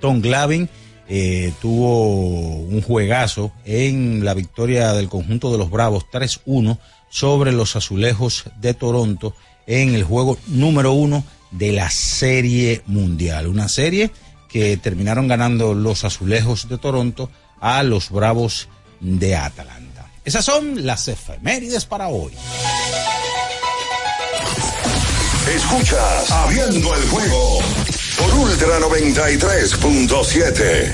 Tom 0.00 0.20
Glavin 0.20 0.68
eh, 1.08 1.52
tuvo 1.60 2.56
un 2.56 2.82
juegazo 2.82 3.52
en 3.64 4.24
la 4.24 4.34
victoria 4.34 4.92
del 4.92 5.08
conjunto 5.08 5.50
de 5.50 5.58
los 5.58 5.70
Bravos 5.70 6.04
3-1 6.12 6.78
sobre 7.08 7.52
los 7.52 7.76
Azulejos 7.76 8.44
de 8.60 8.74
Toronto 8.74 9.34
en 9.66 9.94
el 9.94 10.04
juego 10.04 10.38
número 10.48 10.92
uno 10.92 11.24
de 11.50 11.72
la 11.72 11.90
Serie 11.90 12.82
Mundial. 12.86 13.46
Una 13.46 13.68
serie 13.68 14.10
que 14.48 14.76
terminaron 14.76 15.28
ganando 15.28 15.74
los 15.74 16.04
Azulejos 16.04 16.68
de 16.68 16.78
Toronto 16.78 17.30
a 17.60 17.82
los 17.82 18.10
Bravos 18.10 18.68
de 19.00 19.36
Atalanta. 19.36 20.10
Esas 20.24 20.44
son 20.44 20.84
las 20.84 21.08
efemérides 21.08 21.86
para 21.86 22.08
hoy. 22.08 22.32
Escuchas 25.54 26.30
Abriendo 26.30 26.94
el 26.94 27.08
juego 27.08 27.60
por 28.18 28.34
Ultra 28.34 28.78
93.7. 28.80 30.92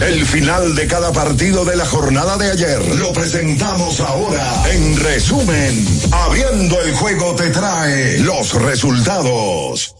El 0.00 0.24
final 0.26 0.76
de 0.76 0.86
cada 0.86 1.12
partido 1.12 1.64
de 1.64 1.74
la 1.76 1.84
jornada 1.84 2.36
de 2.36 2.52
ayer 2.52 2.94
lo 2.96 3.12
presentamos 3.12 3.98
ahora. 4.00 4.62
En 4.70 4.96
resumen, 4.96 5.86
Abriendo 6.12 6.80
el 6.82 6.94
juego 6.94 7.34
te 7.34 7.50
trae 7.50 8.18
los 8.18 8.54
resultados. 8.54 9.96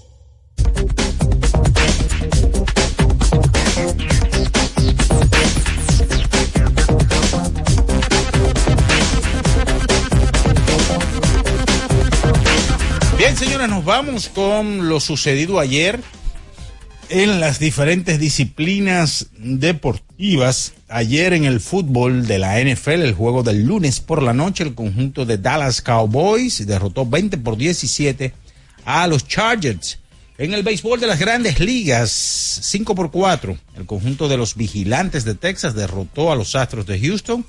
Bien, 13.19 13.37
señores, 13.37 13.69
nos 13.69 13.85
vamos 13.85 14.29
con 14.29 14.89
lo 14.89 15.01
sucedido 15.01 15.59
ayer 15.59 16.01
en 17.09 17.41
las 17.41 17.59
diferentes 17.59 18.21
disciplinas 18.21 19.27
deportivas. 19.37 20.75
Ayer 20.89 21.33
en 21.33 21.45
el 21.45 21.59
fútbol 21.59 22.29
de 22.29 22.39
la 22.39 22.61
NFL, 22.61 23.03
el 23.03 23.15
juego 23.15 23.43
del 23.43 23.65
lunes 23.65 23.99
por 23.99 24.23
la 24.23 24.33
noche, 24.35 24.63
el 24.63 24.77
conjunto 24.77 25.27
de 25.27 25.37
Dallas 25.37 25.83
Cowboys 25.83 26.65
derrotó 26.65 27.07
20 27.07 27.39
por 27.39 27.57
17 27.57 28.33
a 28.85 29.09
los 29.09 29.27
Chargers. 29.27 29.99
En 30.39 30.55
el 30.55 30.63
béisbol 30.63 31.01
de 31.01 31.09
las 31.09 31.19
grandes 31.19 31.59
ligas, 31.59 32.13
5 32.63 32.95
por 32.95 33.11
4, 33.11 33.59
el 33.79 33.87
conjunto 33.87 34.29
de 34.29 34.37
los 34.37 34.55
vigilantes 34.55 35.25
de 35.25 35.35
Texas 35.35 35.75
derrotó 35.75 36.31
a 36.31 36.37
los 36.37 36.55
Astros 36.55 36.87
de 36.87 37.01
Houston, 37.01 37.45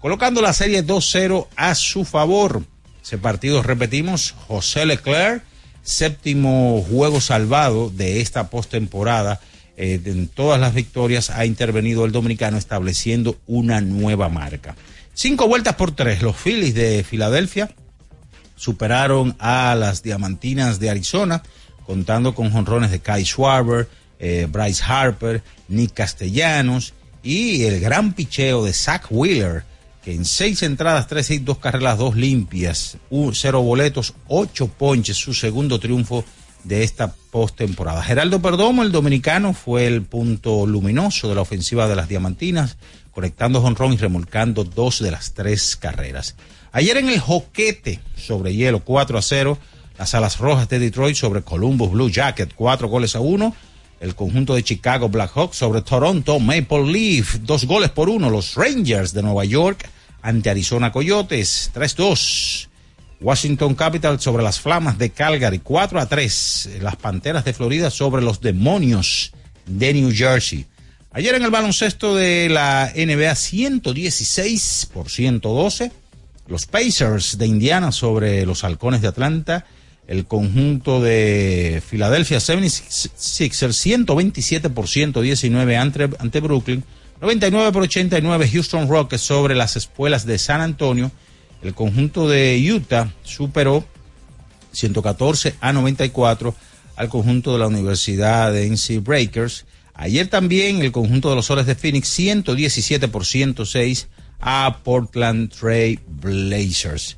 colocando 0.00 0.42
la 0.42 0.52
serie 0.52 0.84
2-0 0.84 1.46
a 1.54 1.76
su 1.76 2.04
favor. 2.04 2.64
Ese 3.02 3.18
partido, 3.18 3.62
repetimos, 3.62 4.34
José 4.46 4.86
Leclerc, 4.86 5.42
séptimo 5.82 6.84
juego 6.88 7.20
salvado 7.20 7.90
de 7.90 8.20
esta 8.20 8.48
postemporada. 8.48 9.40
Eh, 9.76 10.00
en 10.04 10.28
todas 10.28 10.60
las 10.60 10.74
victorias 10.74 11.30
ha 11.30 11.44
intervenido 11.44 12.04
el 12.04 12.12
dominicano 12.12 12.58
estableciendo 12.58 13.38
una 13.46 13.80
nueva 13.80 14.28
marca. 14.28 14.76
Cinco 15.14 15.48
vueltas 15.48 15.74
por 15.74 15.92
tres, 15.92 16.22
los 16.22 16.36
Phillies 16.36 16.74
de 16.74 17.04
Filadelfia 17.04 17.74
superaron 18.56 19.34
a 19.40 19.74
las 19.74 20.02
Diamantinas 20.02 20.78
de 20.78 20.90
Arizona, 20.90 21.42
contando 21.84 22.34
con 22.34 22.50
jonrones 22.50 22.92
de 22.92 23.00
Kai 23.00 23.24
Schwarber, 23.24 23.88
eh, 24.20 24.46
Bryce 24.48 24.84
Harper, 24.86 25.42
Nick 25.66 25.94
Castellanos 25.94 26.94
y 27.24 27.64
el 27.64 27.80
gran 27.80 28.12
picheo 28.12 28.64
de 28.64 28.72
Zach 28.72 29.06
Wheeler 29.10 29.64
que 30.02 30.14
en 30.14 30.24
seis 30.24 30.62
entradas, 30.62 31.06
tres 31.06 31.30
hits, 31.30 31.44
dos 31.44 31.58
carreras, 31.58 31.98
dos 31.98 32.16
limpias, 32.16 32.98
un, 33.10 33.34
cero 33.34 33.62
boletos, 33.62 34.14
ocho 34.28 34.68
ponches, 34.68 35.16
su 35.16 35.32
segundo 35.32 35.78
triunfo 35.78 36.24
de 36.64 36.82
esta 36.82 37.14
postemporada. 37.30 38.02
Geraldo 38.02 38.42
Perdomo, 38.42 38.82
el 38.82 38.92
dominicano, 38.92 39.54
fue 39.54 39.86
el 39.86 40.02
punto 40.02 40.66
luminoso 40.66 41.28
de 41.28 41.34
la 41.34 41.40
ofensiva 41.40 41.88
de 41.88 41.96
las 41.96 42.08
Diamantinas, 42.08 42.76
conectando 43.12 43.60
jonrón 43.60 43.92
y 43.92 43.96
remolcando 43.96 44.64
dos 44.64 45.00
de 45.00 45.10
las 45.10 45.34
tres 45.34 45.76
carreras. 45.76 46.36
Ayer 46.72 46.96
en 46.96 47.08
el 47.08 47.20
joquete 47.20 48.00
sobre 48.16 48.54
hielo 48.54 48.80
4 48.80 49.18
a 49.18 49.22
0, 49.22 49.58
las 49.98 50.14
alas 50.14 50.38
rojas 50.38 50.68
de 50.68 50.78
Detroit 50.78 51.16
sobre 51.16 51.42
Columbus 51.42 51.90
Blue 51.90 52.10
Jacket, 52.10 52.52
cuatro 52.54 52.88
goles 52.88 53.14
a 53.14 53.20
uno. 53.20 53.54
El 54.02 54.16
conjunto 54.16 54.56
de 54.56 54.64
Chicago 54.64 55.08
Blackhawks 55.08 55.56
sobre 55.56 55.80
Toronto 55.80 56.40
Maple 56.40 56.90
Leaf, 56.90 57.36
dos 57.42 57.66
goles 57.66 57.90
por 57.90 58.08
uno. 58.08 58.30
Los 58.30 58.56
Rangers 58.56 59.12
de 59.12 59.22
Nueva 59.22 59.44
York 59.44 59.88
ante 60.22 60.50
Arizona 60.50 60.90
Coyotes, 60.90 61.70
3-2. 61.72 62.66
Washington 63.20 63.76
Capital 63.76 64.18
sobre 64.18 64.42
las 64.42 64.58
Flamas 64.58 64.98
de 64.98 65.10
Calgary, 65.10 65.60
4 65.60 66.00
a 66.00 66.06
3. 66.06 66.70
Las 66.80 66.96
Panteras 66.96 67.44
de 67.44 67.52
Florida 67.52 67.90
sobre 67.90 68.22
los 68.22 68.40
Demonios 68.40 69.34
de 69.66 69.94
New 69.94 70.10
Jersey. 70.12 70.66
Ayer 71.12 71.36
en 71.36 71.44
el 71.44 71.52
baloncesto 71.52 72.16
de 72.16 72.48
la 72.48 72.92
NBA 72.96 73.36
116 73.36 74.88
por 74.92 75.10
112. 75.10 75.92
Los 76.48 76.66
Pacers 76.66 77.38
de 77.38 77.46
Indiana 77.46 77.92
sobre 77.92 78.44
los 78.46 78.64
Halcones 78.64 79.00
de 79.00 79.06
Atlanta. 79.06 79.64
El 80.12 80.26
conjunto 80.26 81.00
de 81.00 81.82
Philadelphia 81.88 82.36
76ers 82.36 83.72
127 83.72 84.68
por 84.68 84.86
119 84.86 85.76
ante, 85.78 86.10
ante 86.18 86.40
Brooklyn. 86.40 86.84
99 87.22 87.72
por 87.72 87.84
89 87.84 88.50
Houston 88.52 88.90
Rockets 88.90 89.22
sobre 89.22 89.54
las 89.54 89.76
espuelas 89.76 90.26
de 90.26 90.36
San 90.36 90.60
Antonio. 90.60 91.10
El 91.62 91.72
conjunto 91.72 92.28
de 92.28 92.62
Utah 92.74 93.10
superó 93.22 93.86
114 94.72 95.54
a 95.62 95.72
94 95.72 96.54
al 96.96 97.08
conjunto 97.08 97.54
de 97.54 97.60
la 97.60 97.68
Universidad 97.68 98.52
de 98.52 98.66
NC 98.66 99.02
Breakers. 99.02 99.64
Ayer 99.94 100.28
también 100.28 100.82
el 100.82 100.92
conjunto 100.92 101.30
de 101.30 101.36
los 101.36 101.46
Soles 101.46 101.64
de 101.64 101.74
Phoenix 101.74 102.08
117 102.08 103.08
por 103.08 103.24
106 103.24 104.08
a 104.40 104.80
Portland 104.84 105.50
Trail 105.58 105.98
Blazers. 106.06 107.16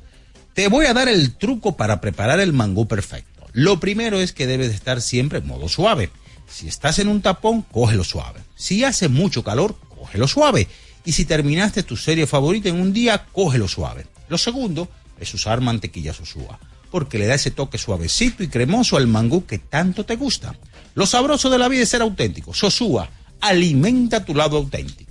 Te 0.55 0.69
voy 0.69 0.85
a 0.85 0.93
dar 0.93 1.09
el 1.09 1.35
truco 1.35 1.75
para 1.75 1.99
preparar 1.99 2.39
el 2.39 2.53
mangú 2.53 2.87
perfecto. 2.87 3.45
Lo 3.51 3.81
primero 3.81 4.21
es 4.21 4.31
que 4.31 4.47
debes 4.47 4.73
estar 4.73 5.01
siempre 5.01 5.39
en 5.39 5.47
modo 5.47 5.67
suave. 5.67 6.11
Si 6.47 6.69
estás 6.69 6.97
en 6.99 7.09
un 7.09 7.21
tapón, 7.21 7.61
cógelo 7.61 8.05
suave. 8.05 8.39
Si 8.55 8.85
hace 8.85 9.09
mucho 9.09 9.43
calor, 9.43 9.75
cógelo 9.97 10.29
suave. 10.29 10.69
Y 11.03 11.11
si 11.11 11.25
terminaste 11.25 11.83
tu 11.83 11.97
serie 11.97 12.25
favorita 12.25 12.69
en 12.69 12.79
un 12.79 12.93
día, 12.93 13.25
cógelo 13.33 13.67
suave. 13.67 14.07
Lo 14.29 14.37
segundo 14.37 14.87
es 15.19 15.33
usar 15.33 15.59
mantequilla 15.59 16.13
sosúa, 16.13 16.57
porque 16.89 17.19
le 17.19 17.27
da 17.27 17.35
ese 17.35 17.51
toque 17.51 17.77
suavecito 17.77 18.41
y 18.41 18.47
cremoso 18.47 18.95
al 18.95 19.07
mangú 19.07 19.45
que 19.45 19.59
tanto 19.59 20.05
te 20.05 20.15
gusta. 20.15 20.55
Lo 20.93 21.05
sabroso 21.05 21.49
de 21.49 21.57
la 21.57 21.67
vida 21.67 21.83
es 21.83 21.89
ser 21.89 22.01
auténtico. 22.01 22.53
Sosúa, 22.53 23.09
alimenta 23.41 24.23
tu 24.23 24.33
lado 24.33 24.55
auténtico. 24.55 25.04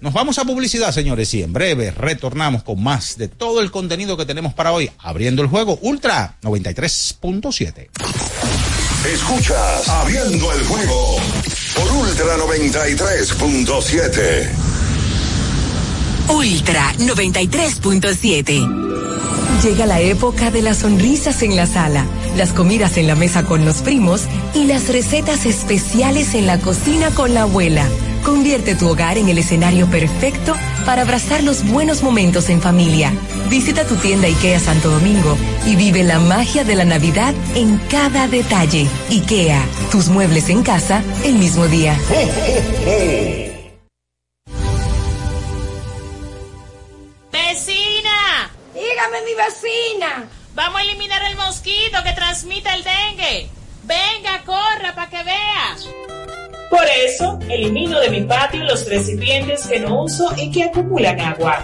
Nos 0.00 0.12
vamos 0.12 0.38
a 0.38 0.44
publicidad, 0.44 0.92
señores, 0.92 1.34
y 1.34 1.42
en 1.42 1.52
breve 1.52 1.90
retornamos 1.90 2.62
con 2.62 2.80
más 2.82 3.18
de 3.18 3.26
todo 3.26 3.60
el 3.60 3.72
contenido 3.72 4.16
que 4.16 4.24
tenemos 4.24 4.54
para 4.54 4.70
hoy, 4.72 4.92
abriendo 4.98 5.42
el 5.42 5.48
juego 5.48 5.76
Ultra 5.82 6.36
93.7. 6.42 7.88
Escuchas 9.12 9.88
Abriendo 9.88 10.52
el 10.52 10.62
juego 10.64 11.16
por 11.74 11.90
Ultra 11.92 12.36
93.7. 12.36 14.48
Ultra 16.28 16.94
93.7. 16.98 18.88
Llega 19.62 19.86
la 19.86 20.00
época 20.00 20.52
de 20.52 20.62
las 20.62 20.78
sonrisas 20.78 21.42
en 21.42 21.56
la 21.56 21.66
sala, 21.66 22.06
las 22.36 22.52
comidas 22.52 22.96
en 22.98 23.08
la 23.08 23.16
mesa 23.16 23.44
con 23.44 23.64
los 23.64 23.82
primos 23.82 24.22
y 24.54 24.64
las 24.64 24.88
recetas 24.88 25.46
especiales 25.46 26.34
en 26.34 26.46
la 26.46 26.60
cocina 26.60 27.10
con 27.10 27.34
la 27.34 27.42
abuela. 27.42 27.84
Convierte 28.24 28.74
tu 28.74 28.88
hogar 28.88 29.18
en 29.18 29.28
el 29.28 29.38
escenario 29.38 29.86
perfecto 29.86 30.54
para 30.84 31.02
abrazar 31.02 31.42
los 31.42 31.66
buenos 31.66 32.02
momentos 32.02 32.48
en 32.48 32.60
familia. 32.60 33.12
Visita 33.48 33.86
tu 33.86 33.96
tienda 33.96 34.26
IKEA 34.26 34.60
Santo 34.60 34.90
Domingo 34.90 35.36
y 35.66 35.76
vive 35.76 36.02
la 36.02 36.18
magia 36.18 36.64
de 36.64 36.74
la 36.74 36.84
Navidad 36.84 37.34
en 37.54 37.78
cada 37.90 38.28
detalle. 38.28 38.86
IKEA, 39.10 39.64
tus 39.90 40.08
muebles 40.08 40.48
en 40.48 40.62
casa 40.62 41.02
el 41.24 41.34
mismo 41.34 41.66
día. 41.66 41.98
¡Vecina! 47.32 48.50
Dígame, 48.74 49.22
mi 49.24 49.34
vecina. 49.34 50.28
Vamos 50.54 50.80
a 50.80 50.82
eliminar 50.82 51.22
el 51.24 51.36
mosquito 51.36 51.98
que 52.04 52.12
transmite 52.12 52.68
el 52.74 52.84
dengue. 52.84 53.48
Venga, 53.84 54.42
corra 54.44 54.94
para 54.94 55.08
que 55.08 55.22
vea. 55.22 56.17
Por 56.70 56.84
eso, 57.04 57.38
elimino 57.48 57.98
de 58.00 58.10
mi 58.10 58.22
patio 58.22 58.62
los 58.64 58.86
recipientes 58.88 59.66
que 59.66 59.80
no 59.80 60.02
uso 60.02 60.34
y 60.36 60.50
que 60.50 60.64
acumulan 60.64 61.18
agua. 61.18 61.62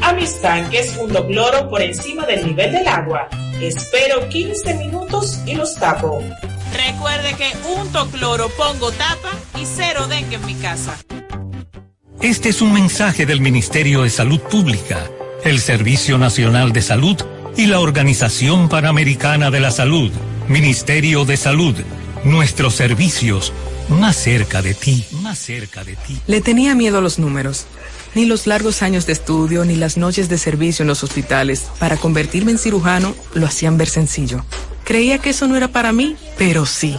A 0.00 0.12
mis 0.14 0.40
tanques 0.40 0.96
hundo 0.96 1.26
cloro 1.26 1.68
por 1.68 1.82
encima 1.82 2.24
del 2.26 2.46
nivel 2.46 2.72
del 2.72 2.88
agua. 2.88 3.28
Espero 3.60 4.28
15 4.28 4.74
minutos 4.74 5.40
y 5.46 5.54
los 5.54 5.74
tapo. 5.76 6.22
Recuerde 6.72 7.34
que 7.34 7.52
unto 7.68 8.08
cloro, 8.10 8.48
pongo 8.56 8.90
tapa 8.92 9.30
y 9.60 9.66
cero 9.66 10.06
dengue 10.08 10.36
en 10.36 10.46
mi 10.46 10.54
casa. 10.54 10.96
Este 12.20 12.48
es 12.48 12.62
un 12.62 12.72
mensaje 12.72 13.26
del 13.26 13.40
Ministerio 13.40 14.02
de 14.02 14.10
Salud 14.10 14.40
Pública, 14.40 15.04
el 15.44 15.60
Servicio 15.60 16.18
Nacional 16.18 16.72
de 16.72 16.80
Salud 16.80 17.16
y 17.56 17.66
la 17.66 17.80
Organización 17.80 18.68
Panamericana 18.68 19.50
de 19.50 19.60
la 19.60 19.70
Salud. 19.70 20.10
Ministerio 20.48 21.24
de 21.24 21.36
Salud. 21.36 21.76
Nuestros 22.24 22.74
servicios 22.74 23.52
más 23.88 24.16
cerca 24.16 24.62
de 24.62 24.74
ti, 24.74 25.04
más 25.20 25.38
cerca 25.38 25.84
de 25.84 25.96
ti. 25.96 26.20
Le 26.26 26.40
tenía 26.40 26.74
miedo 26.74 26.98
a 26.98 27.00
los 27.00 27.18
números. 27.18 27.66
Ni 28.14 28.26
los 28.26 28.46
largos 28.46 28.82
años 28.82 29.06
de 29.06 29.14
estudio, 29.14 29.64
ni 29.64 29.74
las 29.74 29.96
noches 29.96 30.28
de 30.28 30.36
servicio 30.36 30.82
en 30.82 30.88
los 30.88 31.02
hospitales 31.02 31.64
para 31.78 31.96
convertirme 31.96 32.52
en 32.52 32.58
cirujano 32.58 33.14
lo 33.34 33.46
hacían 33.46 33.78
ver 33.78 33.88
sencillo. 33.88 34.44
Creía 34.84 35.18
que 35.18 35.30
eso 35.30 35.48
no 35.48 35.56
era 35.56 35.68
para 35.68 35.92
mí, 35.92 36.16
pero 36.36 36.66
sí. 36.66 36.98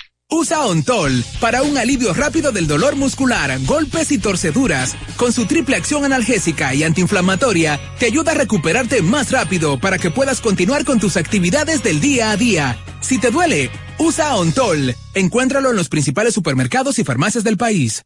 Usa 0.33 0.65
Ontol 0.65 1.25
para 1.41 1.61
un 1.61 1.77
alivio 1.77 2.13
rápido 2.13 2.53
del 2.53 2.65
dolor 2.65 2.95
muscular, 2.95 3.59
golpes 3.65 4.13
y 4.13 4.17
torceduras. 4.17 4.95
Con 5.17 5.33
su 5.33 5.45
triple 5.45 5.75
acción 5.75 6.05
analgésica 6.05 6.73
y 6.73 6.83
antiinflamatoria, 6.83 7.77
te 7.99 8.05
ayuda 8.05 8.31
a 8.31 8.35
recuperarte 8.35 9.01
más 9.01 9.31
rápido 9.31 9.77
para 9.77 9.97
que 9.97 10.09
puedas 10.09 10.39
continuar 10.39 10.85
con 10.85 11.01
tus 11.01 11.17
actividades 11.17 11.83
del 11.83 11.99
día 11.99 12.31
a 12.31 12.37
día. 12.37 12.77
Si 13.01 13.19
te 13.19 13.29
duele, 13.29 13.69
usa 13.97 14.33
Ontol. 14.37 14.95
Encuéntralo 15.15 15.71
en 15.71 15.75
los 15.75 15.89
principales 15.89 16.33
supermercados 16.33 16.97
y 16.97 17.03
farmacias 17.03 17.43
del 17.43 17.57
país. 17.57 18.05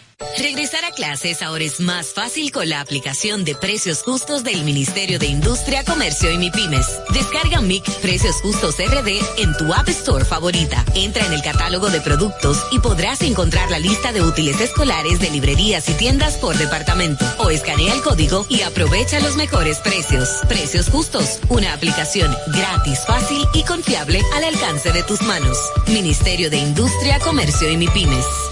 Regresar 0.37 0.85
a 0.85 0.91
clases 0.91 1.41
ahora 1.41 1.63
es 1.63 1.79
más 1.79 2.07
fácil 2.07 2.51
con 2.51 2.69
la 2.69 2.81
aplicación 2.81 3.43
de 3.43 3.55
precios 3.55 4.03
justos 4.03 4.43
del 4.43 4.63
Ministerio 4.63 5.19
de 5.19 5.27
Industria, 5.27 5.83
Comercio 5.83 6.31
y 6.31 6.37
MIPIMES. 6.37 6.87
Descarga 7.13 7.61
MIC 7.61 7.83
Precios 8.01 8.35
Justos 8.41 8.75
RD 8.77 9.19
en 9.37 9.55
tu 9.57 9.73
App 9.73 9.87
Store 9.89 10.25
favorita. 10.25 10.85
Entra 10.95 11.25
en 11.25 11.33
el 11.33 11.41
catálogo 11.41 11.89
de 11.89 12.01
productos 12.01 12.65
y 12.71 12.79
podrás 12.79 13.21
encontrar 13.21 13.69
la 13.69 13.79
lista 13.79 14.11
de 14.11 14.21
útiles 14.21 14.59
escolares 14.59 15.19
de 15.19 15.29
librerías 15.29 15.87
y 15.89 15.93
tiendas 15.93 16.37
por 16.37 16.57
departamento. 16.57 17.25
O 17.39 17.49
escanea 17.49 17.93
el 17.93 18.01
código 18.01 18.45
y 18.49 18.61
aprovecha 18.61 19.19
los 19.19 19.35
mejores 19.35 19.79
precios. 19.79 20.29
Precios 20.47 20.89
Justos, 20.89 21.39
una 21.49 21.73
aplicación 21.73 22.35
gratis, 22.47 22.99
fácil 23.05 23.45
y 23.53 23.63
confiable 23.63 24.21
al 24.35 24.43
alcance 24.43 24.91
de 24.91 25.03
tus 25.03 25.21
manos. 25.23 25.57
Ministerio 25.87 26.49
de 26.49 26.57
Industria, 26.57 27.19
Comercio 27.19 27.69
y 27.69 27.77
MIPIMES. 27.77 28.50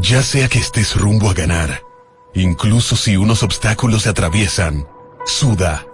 Ya 0.00 0.22
sea 0.22 0.48
que 0.48 0.58
estés 0.58 0.96
rumbo 0.96 1.28
a 1.28 1.34
ganar, 1.34 1.82
incluso 2.32 2.96
si 2.96 3.18
unos 3.18 3.42
obstáculos 3.42 4.04
se 4.04 4.08
atraviesan, 4.08 4.88
suda, 5.26 5.86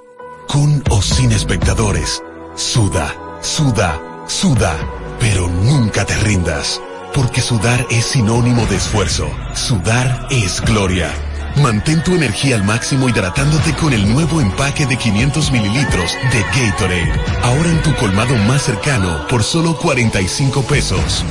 con 0.46 0.84
o 0.88 1.02
sin 1.02 1.32
espectadores, 1.32 2.22
suda, 2.54 3.12
suda, 3.40 4.00
suda, 4.28 4.76
pero 5.18 5.48
nunca 5.48 6.04
te 6.04 6.16
rindas, 6.18 6.80
porque 7.12 7.40
sudar 7.40 7.84
es 7.90 8.04
sinónimo 8.04 8.66
de 8.66 8.76
esfuerzo, 8.76 9.28
sudar 9.54 10.28
es 10.30 10.60
gloria. 10.60 11.12
Mantén 11.56 12.04
tu 12.04 12.14
energía 12.14 12.54
al 12.54 12.62
máximo 12.62 13.08
hidratándote 13.08 13.74
con 13.74 13.92
el 13.92 14.08
nuevo 14.08 14.40
empaque 14.40 14.86
de 14.86 14.96
500 14.96 15.50
mililitros 15.50 16.16
de 16.30 16.42
Gatorade, 16.54 17.12
ahora 17.42 17.68
en 17.68 17.82
tu 17.82 17.92
colmado 17.96 18.36
más 18.46 18.62
cercano 18.62 19.26
por 19.26 19.42
solo 19.42 19.76
45 19.76 20.62
pesos. 20.62 21.24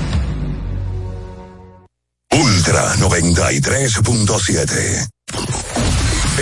Ultra 2.32 2.96
93.7. 2.96 5.08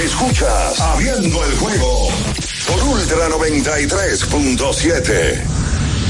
Escuchas 0.03 0.79
Abriendo 0.79 1.43
el 1.45 1.55
juego 1.57 2.09
por 2.67 2.83
Ultra 2.83 3.29
93.7. 3.29 5.43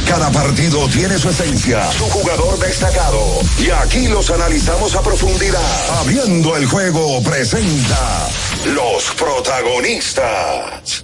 Cada 0.07 0.31
partido 0.31 0.87
tiene 0.87 1.17
su 1.17 1.29
esencia, 1.29 1.91
su 1.91 2.05
jugador 2.05 2.57
destacado. 2.59 3.41
Y 3.59 3.69
aquí 3.71 4.07
los 4.07 4.29
analizamos 4.29 4.95
a 4.95 5.01
profundidad. 5.01 5.99
Abriendo 5.99 6.55
el 6.55 6.65
juego 6.67 7.21
presenta 7.23 8.29
los 8.65 9.03
protagonistas. 9.17 11.03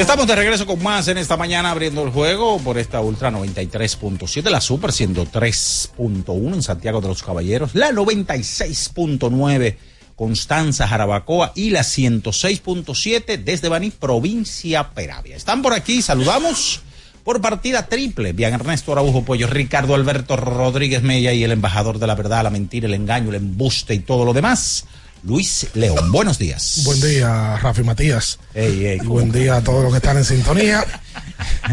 Estamos 0.00 0.28
de 0.28 0.36
regreso 0.36 0.64
con 0.64 0.80
más 0.80 1.08
en 1.08 1.18
esta 1.18 1.36
mañana 1.36 1.72
abriendo 1.72 2.04
el 2.04 2.10
juego 2.10 2.58
por 2.60 2.78
esta 2.78 3.00
Ultra 3.00 3.32
93.7, 3.32 4.48
la 4.48 4.60
Super 4.60 4.90
103.1 4.90 6.54
en 6.54 6.62
Santiago 6.62 7.00
de 7.00 7.08
los 7.08 7.22
Caballeros, 7.22 7.74
la 7.74 7.90
96.9 7.90 9.76
Constanza 10.14 10.86
Jarabacoa 10.86 11.50
y 11.56 11.70
la 11.70 11.80
106.7 11.80 13.42
desde 13.42 13.68
Baní, 13.68 13.90
provincia 13.90 14.90
Peravia. 14.90 15.34
Están 15.34 15.62
por 15.62 15.72
aquí, 15.72 16.00
saludamos 16.00 16.82
por 17.24 17.40
partida 17.40 17.86
triple. 17.86 18.32
Bien, 18.32 18.54
Ernesto 18.54 18.92
Araujo 18.92 19.24
Pollo, 19.24 19.48
Ricardo 19.48 19.96
Alberto 19.96 20.36
Rodríguez 20.36 21.02
Mella 21.02 21.32
y 21.32 21.42
el 21.42 21.50
embajador 21.50 21.98
de 21.98 22.06
la 22.06 22.14
verdad, 22.14 22.44
la 22.44 22.50
mentira, 22.50 22.86
el 22.86 22.94
engaño, 22.94 23.30
el 23.30 23.36
embuste 23.36 23.94
y 23.94 23.98
todo 23.98 24.24
lo 24.24 24.32
demás. 24.32 24.86
Luis 25.24 25.66
León, 25.74 26.12
buenos 26.12 26.38
días. 26.38 26.82
Buen 26.84 27.00
día, 27.00 27.56
Rafi 27.56 27.82
Matías. 27.82 28.38
Ey, 28.54 28.86
ey, 28.86 28.98
y 29.02 29.06
buen 29.06 29.32
día 29.32 29.56
a 29.56 29.60
todos 29.62 29.82
los 29.82 29.92
que 29.92 29.96
están 29.98 30.16
en 30.16 30.24
sintonía 30.24 30.84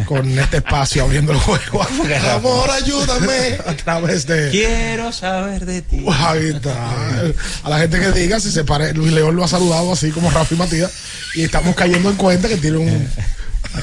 con 0.06 0.28
este 0.40 0.58
espacio 0.58 1.04
abriendo 1.04 1.32
el 1.32 1.38
juego. 1.38 1.82
Amor, 2.34 2.70
ayúdame 2.72 3.58
a 3.66 3.76
través 3.78 4.26
de. 4.26 4.50
Quiero 4.50 5.12
saber 5.12 5.66
de 5.66 5.82
ti. 5.84 6.04
Ahí 6.12 6.48
está. 6.56 6.74
A 7.64 7.70
la 7.70 7.80
gente 7.80 8.00
que 8.00 8.12
diga 8.12 8.40
si 8.40 8.52
se 8.52 8.64
parece. 8.64 8.94
Luis 8.96 9.14
León 9.14 9.36
lo 9.36 9.44
ha 9.44 9.48
saludado 9.48 9.94
así 9.94 10.10
como 10.12 10.32
Rafi 10.32 10.56
Matías. 10.56 10.92
Y 11.36 11.44
estamos 11.44 11.76
cayendo 11.76 12.10
en 12.10 12.16
cuenta 12.16 12.50
que 12.50 12.58
tiene 12.58 12.78
un 12.78 13.08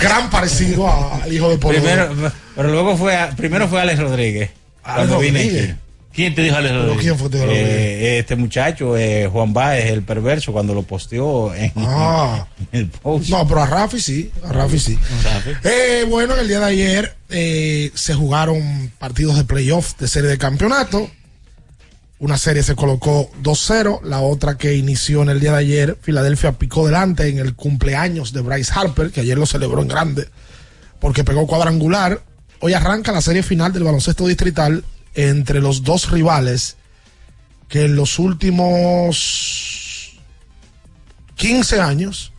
gran 0.01 0.29
parecido 0.29 0.89
al 1.23 1.33
hijo 1.33 1.49
de 1.49 1.59
Polo. 1.59 1.79
Primero, 1.79 2.33
pero 2.57 2.69
luego 2.69 2.97
fue, 2.97 3.17
a- 3.17 3.31
primero 3.31 3.69
fue 3.69 3.81
Alex 3.81 4.01
Rodríguez. 4.01 4.51
cuando 4.83 5.19
vine 5.21 5.39
Rodríguez. 5.45 5.71
aquí. 5.71 5.79
¿Quién 6.13 6.35
te 6.35 6.43
dijo 6.43 6.57
Alex 6.57 6.75
quién 7.01 7.17
fue 7.19 7.29
Alex 7.29 7.41
Rodríguez? 7.41 7.67
Eh, 7.69 8.19
este 8.19 8.37
muchacho, 8.37 8.97
eh, 8.99 9.29
Juan 9.33 9.53
Báez, 9.55 9.87
el 9.91 10.03
perverso, 10.03 10.53
cuando 10.53 10.75
lo 10.75 10.83
posteó 10.83 11.55
en, 11.55 11.73
Ah. 11.77 12.47
en 12.71 12.81
el 12.81 12.89
post. 12.89 13.31
No, 13.31 13.47
pero 13.49 13.63
a 13.63 13.67
Rafi 13.67 13.99
sí, 14.01 14.31
a 14.45 14.53
Rafi 14.53 14.79
sí. 14.79 14.99
Eh, 15.65 16.05
bueno, 16.09 16.35
el 16.37 16.47
día 16.49 16.61
de 16.61 16.67
ayer 16.67 17.15
eh, 17.31 17.91
se 17.95 18.15
jugaron 18.15 18.93
partidos 18.99 19.37
de 19.37 19.45
playoff 19.45 19.97
de 19.99 20.07
serie 20.09 20.29
de 20.29 20.37
campeonato. 20.39 21.11
Una 22.19 22.37
serie 22.39 22.63
se 22.63 22.77
colocó 22.77 23.31
2-0, 23.43 24.01
la 24.05 24.21
otra 24.21 24.57
que 24.57 24.77
inició 24.77 25.23
en 25.23 25.31
el 25.31 25.41
día 25.41 25.53
de 25.53 25.59
ayer, 25.59 25.99
Filadelfia 26.03 26.53
picó 26.53 26.87
delante 26.87 27.27
en 27.29 27.39
el 27.39 27.55
cumpleaños 27.57 28.33
de 28.33 28.43
Bryce 28.43 28.73
Harper, 28.77 29.11
que 29.11 29.23
ayer 29.23 29.37
lo 29.37 29.45
celebró 29.47 29.83
en 29.83 29.89
grande, 29.89 30.29
porque 31.01 31.25
pegó 31.25 31.49
cuadrangular. 31.49 32.23
Hoy 32.61 32.75
arranca 32.75 33.11
la 33.11 33.21
serie 33.23 33.43
final 33.43 33.73
del 33.73 33.83
baloncesto 33.83 34.25
distrital 34.29 34.85
entre 35.15 35.61
los 35.61 35.83
dos 35.83 36.11
rivales 36.11 36.77
que 37.69 37.85
en 37.85 37.97
los 37.97 38.19
últimos 38.19 39.63
15 41.37 41.81
años 41.81 42.33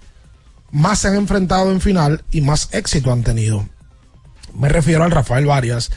más 0.71 0.99
se 0.99 1.07
han 1.07 1.15
enfrentado 1.15 1.71
en 1.71 1.81
final 1.81 2.23
y 2.31 2.41
más 2.41 2.69
éxito 2.71 3.11
han 3.11 3.23
tenido. 3.23 3.67
Me 4.53 4.69
refiero 4.69 5.03
al 5.03 5.11
Rafael 5.11 5.45
Varias 5.45 5.91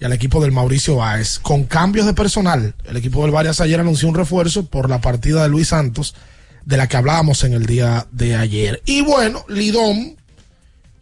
y 0.00 0.04
al 0.04 0.12
equipo 0.12 0.40
del 0.40 0.52
Mauricio 0.52 0.96
Báez. 0.96 1.38
Con 1.38 1.64
cambios 1.64 2.06
de 2.06 2.14
personal, 2.14 2.74
el 2.84 2.96
equipo 2.96 3.22
del 3.22 3.32
Varias 3.32 3.60
ayer 3.60 3.80
anunció 3.80 4.08
un 4.08 4.14
refuerzo 4.14 4.66
por 4.66 4.88
la 4.88 5.00
partida 5.00 5.42
de 5.42 5.48
Luis 5.48 5.68
Santos, 5.68 6.14
de 6.64 6.76
la 6.76 6.86
que 6.86 6.96
hablábamos 6.96 7.42
en 7.44 7.54
el 7.54 7.66
día 7.66 8.06
de 8.12 8.36
ayer. 8.36 8.82
Y 8.86 9.00
bueno, 9.00 9.44
Lidón 9.48 10.17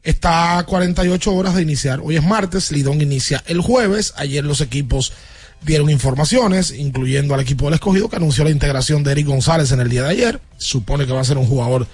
está 0.06 0.58
a 0.58 0.64
48 0.64 1.34
horas 1.34 1.56
de 1.56 1.62
iniciar. 1.62 2.00
Hoy 2.00 2.16
es 2.16 2.22
martes, 2.22 2.70
Lidón 2.70 3.00
inicia 3.00 3.42
el 3.46 3.60
jueves. 3.60 4.14
Ayer 4.16 4.44
los 4.44 4.60
equipos 4.60 5.12
dieron 5.62 5.90
informaciones, 5.90 6.70
incluyendo 6.70 7.34
al 7.34 7.40
equipo 7.40 7.64
del 7.64 7.74
escogido, 7.74 8.08
que 8.08 8.14
anunció 8.14 8.44
la 8.44 8.50
integración 8.50 9.02
de 9.02 9.10
Eric 9.10 9.26
González 9.26 9.72
en 9.72 9.80
el 9.80 9.88
día 9.88 10.04
de 10.04 10.10
ayer. 10.10 10.40
Supone 10.58 11.06
que 11.06 11.12
va 11.12 11.20
a 11.20 11.24
ser 11.24 11.38
un 11.38 11.46
jugador 11.46 11.88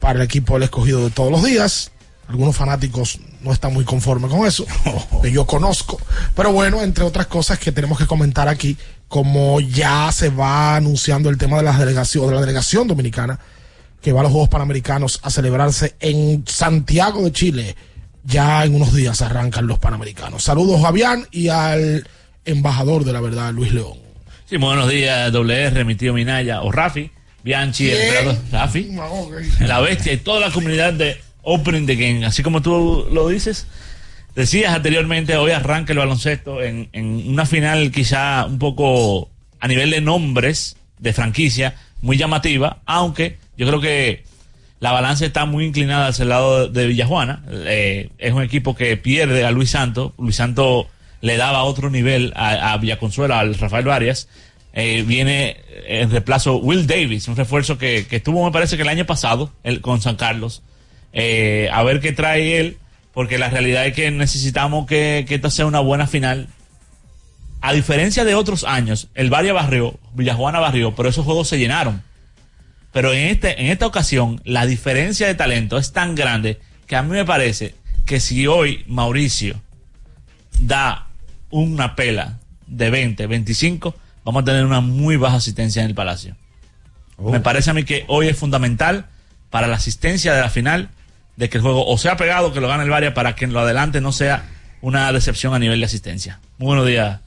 para 0.00 0.18
el 0.18 0.24
equipo 0.24 0.54
del 0.54 0.64
escogido 0.64 1.04
de 1.04 1.10
todos 1.10 1.30
los 1.30 1.44
días. 1.44 1.92
Algunos 2.26 2.56
fanáticos 2.56 3.20
no 3.40 3.52
están 3.52 3.72
muy 3.72 3.84
conformes 3.84 4.32
con 4.32 4.46
eso, 4.46 4.66
que 5.22 5.30
yo 5.30 5.46
conozco. 5.46 6.00
Pero 6.34 6.52
bueno, 6.52 6.82
entre 6.82 7.04
otras 7.04 7.28
cosas 7.28 7.60
que 7.60 7.70
tenemos 7.70 7.98
que 7.98 8.06
comentar 8.06 8.48
aquí, 8.48 8.76
como 9.06 9.60
ya 9.60 10.10
se 10.10 10.28
va 10.28 10.74
anunciando 10.74 11.30
el 11.30 11.38
tema 11.38 11.58
de 11.58 11.62
la 11.62 11.78
delegación, 11.78 12.26
de 12.26 12.34
la 12.34 12.40
delegación 12.40 12.88
dominicana, 12.88 13.38
que 14.04 14.12
va 14.12 14.20
a 14.20 14.24
los 14.24 14.32
Juegos 14.32 14.50
Panamericanos 14.50 15.18
a 15.22 15.30
celebrarse 15.30 15.94
en 15.98 16.44
Santiago 16.46 17.24
de 17.24 17.32
Chile. 17.32 17.74
Ya 18.22 18.62
en 18.62 18.74
unos 18.74 18.92
días 18.92 19.22
arrancan 19.22 19.66
los 19.66 19.78
Panamericanos. 19.78 20.44
Saludos, 20.44 20.82
Javián, 20.82 21.26
y 21.30 21.48
al 21.48 22.06
embajador 22.44 23.04
de 23.04 23.14
la 23.14 23.22
verdad, 23.22 23.54
Luis 23.54 23.72
León. 23.72 23.96
Sí, 24.44 24.58
buenos 24.58 24.90
días, 24.90 25.32
WR, 25.32 25.86
mi 25.86 25.94
tío 25.94 26.12
Minaya, 26.12 26.60
o 26.60 26.70
Rafi, 26.70 27.10
Bianchi, 27.42 27.88
el 27.90 27.96
emperador, 27.96 28.36
Rafi, 28.52 28.94
Ah, 29.00 29.08
la 29.60 29.80
bestia 29.80 30.12
y 30.12 30.18
toda 30.18 30.40
la 30.40 30.50
comunidad 30.50 30.92
de 30.92 31.18
Opening 31.40 31.86
the 31.86 31.96
Game, 31.96 32.26
así 32.26 32.42
como 32.42 32.60
tú 32.60 33.08
lo 33.10 33.28
dices. 33.28 33.66
Decías 34.34 34.74
anteriormente, 34.74 35.34
hoy 35.38 35.52
arranca 35.52 35.94
el 35.94 35.98
baloncesto 35.98 36.62
en, 36.62 36.90
en 36.92 37.26
una 37.26 37.46
final 37.46 37.90
quizá 37.90 38.44
un 38.44 38.58
poco 38.58 39.30
a 39.60 39.66
nivel 39.66 39.90
de 39.90 40.02
nombres 40.02 40.76
de 40.98 41.14
franquicia, 41.14 41.76
muy 42.02 42.18
llamativa, 42.18 42.82
aunque 42.84 43.38
yo 43.56 43.66
creo 43.66 43.80
que 43.80 44.24
la 44.80 44.92
balanza 44.92 45.24
está 45.24 45.46
muy 45.46 45.64
inclinada 45.64 46.08
hacia 46.08 46.24
el 46.24 46.28
lado 46.28 46.68
de 46.68 46.86
Villajuana. 46.86 47.42
Eh, 47.50 48.10
es 48.18 48.32
un 48.32 48.42
equipo 48.42 48.74
que 48.74 48.96
pierde 48.96 49.44
a 49.44 49.50
Luis 49.50 49.70
Santo. 49.70 50.14
Luis 50.18 50.36
Santo 50.36 50.88
le 51.20 51.36
daba 51.36 51.64
otro 51.64 51.88
nivel 51.88 52.32
a, 52.36 52.72
a 52.72 52.76
Villaconsuelo, 52.78 53.34
al 53.34 53.54
Rafael 53.54 53.84
Varias. 53.84 54.28
Eh, 54.74 55.04
viene 55.06 55.56
en 55.86 56.10
reemplazo 56.10 56.56
Will 56.56 56.86
Davis, 56.86 57.28
un 57.28 57.36
refuerzo 57.36 57.78
que, 57.78 58.06
que 58.08 58.16
estuvo, 58.16 58.44
me 58.44 58.50
parece 58.50 58.76
que 58.76 58.82
el 58.82 58.88
año 58.88 59.06
pasado 59.06 59.52
el, 59.62 59.80
con 59.80 60.02
San 60.02 60.16
Carlos. 60.16 60.62
Eh, 61.12 61.68
a 61.72 61.82
ver 61.84 62.00
qué 62.00 62.12
trae 62.12 62.58
él, 62.58 62.78
porque 63.12 63.38
la 63.38 63.48
realidad 63.48 63.86
es 63.86 63.94
que 63.94 64.10
necesitamos 64.10 64.86
que, 64.86 65.24
que 65.28 65.36
esta 65.36 65.48
sea 65.48 65.66
una 65.66 65.78
buena 65.78 66.08
final. 66.08 66.48
A 67.60 67.72
diferencia 67.72 68.24
de 68.24 68.34
otros 68.34 68.64
años, 68.64 69.08
el 69.14 69.30
Varia 69.30 69.52
barrió, 69.52 69.98
Villajuana 70.12 70.58
barrió, 70.58 70.94
pero 70.94 71.08
esos 71.08 71.24
juegos 71.24 71.48
se 71.48 71.58
llenaron. 71.58 72.02
Pero 72.94 73.12
en, 73.12 73.26
este, 73.26 73.60
en 73.60 73.66
esta 73.66 73.88
ocasión, 73.88 74.40
la 74.44 74.66
diferencia 74.66 75.26
de 75.26 75.34
talento 75.34 75.78
es 75.78 75.92
tan 75.92 76.14
grande 76.14 76.60
que 76.86 76.94
a 76.94 77.02
mí 77.02 77.10
me 77.10 77.24
parece 77.24 77.74
que 78.06 78.20
si 78.20 78.46
hoy 78.46 78.84
Mauricio 78.86 79.60
da 80.60 81.08
una 81.50 81.96
pela 81.96 82.38
de 82.68 82.90
20, 82.90 83.26
25, 83.26 83.96
vamos 84.24 84.42
a 84.42 84.44
tener 84.44 84.64
una 84.64 84.80
muy 84.80 85.16
baja 85.16 85.36
asistencia 85.36 85.82
en 85.82 85.88
el 85.88 85.94
Palacio. 85.96 86.36
Me 87.18 87.40
parece 87.40 87.70
a 87.70 87.74
mí 87.74 87.82
que 87.82 88.04
hoy 88.06 88.28
es 88.28 88.38
fundamental 88.38 89.06
para 89.50 89.66
la 89.66 89.74
asistencia 89.74 90.32
de 90.32 90.40
la 90.40 90.48
final 90.48 90.88
de 91.34 91.48
que 91.48 91.58
el 91.58 91.62
juego 91.62 91.84
o 91.88 91.98
sea 91.98 92.16
pegado, 92.16 92.52
que 92.52 92.60
lo 92.60 92.68
gane 92.68 92.84
el 92.84 92.90
Varia, 92.90 93.12
para 93.12 93.34
que 93.34 93.44
en 93.44 93.52
lo 93.52 93.58
adelante 93.58 94.00
no 94.00 94.12
sea 94.12 94.44
una 94.82 95.12
decepción 95.12 95.52
a 95.52 95.58
nivel 95.58 95.80
de 95.80 95.86
asistencia. 95.86 96.38
Muy 96.58 96.68
buenos 96.68 96.86
días. 96.86 97.18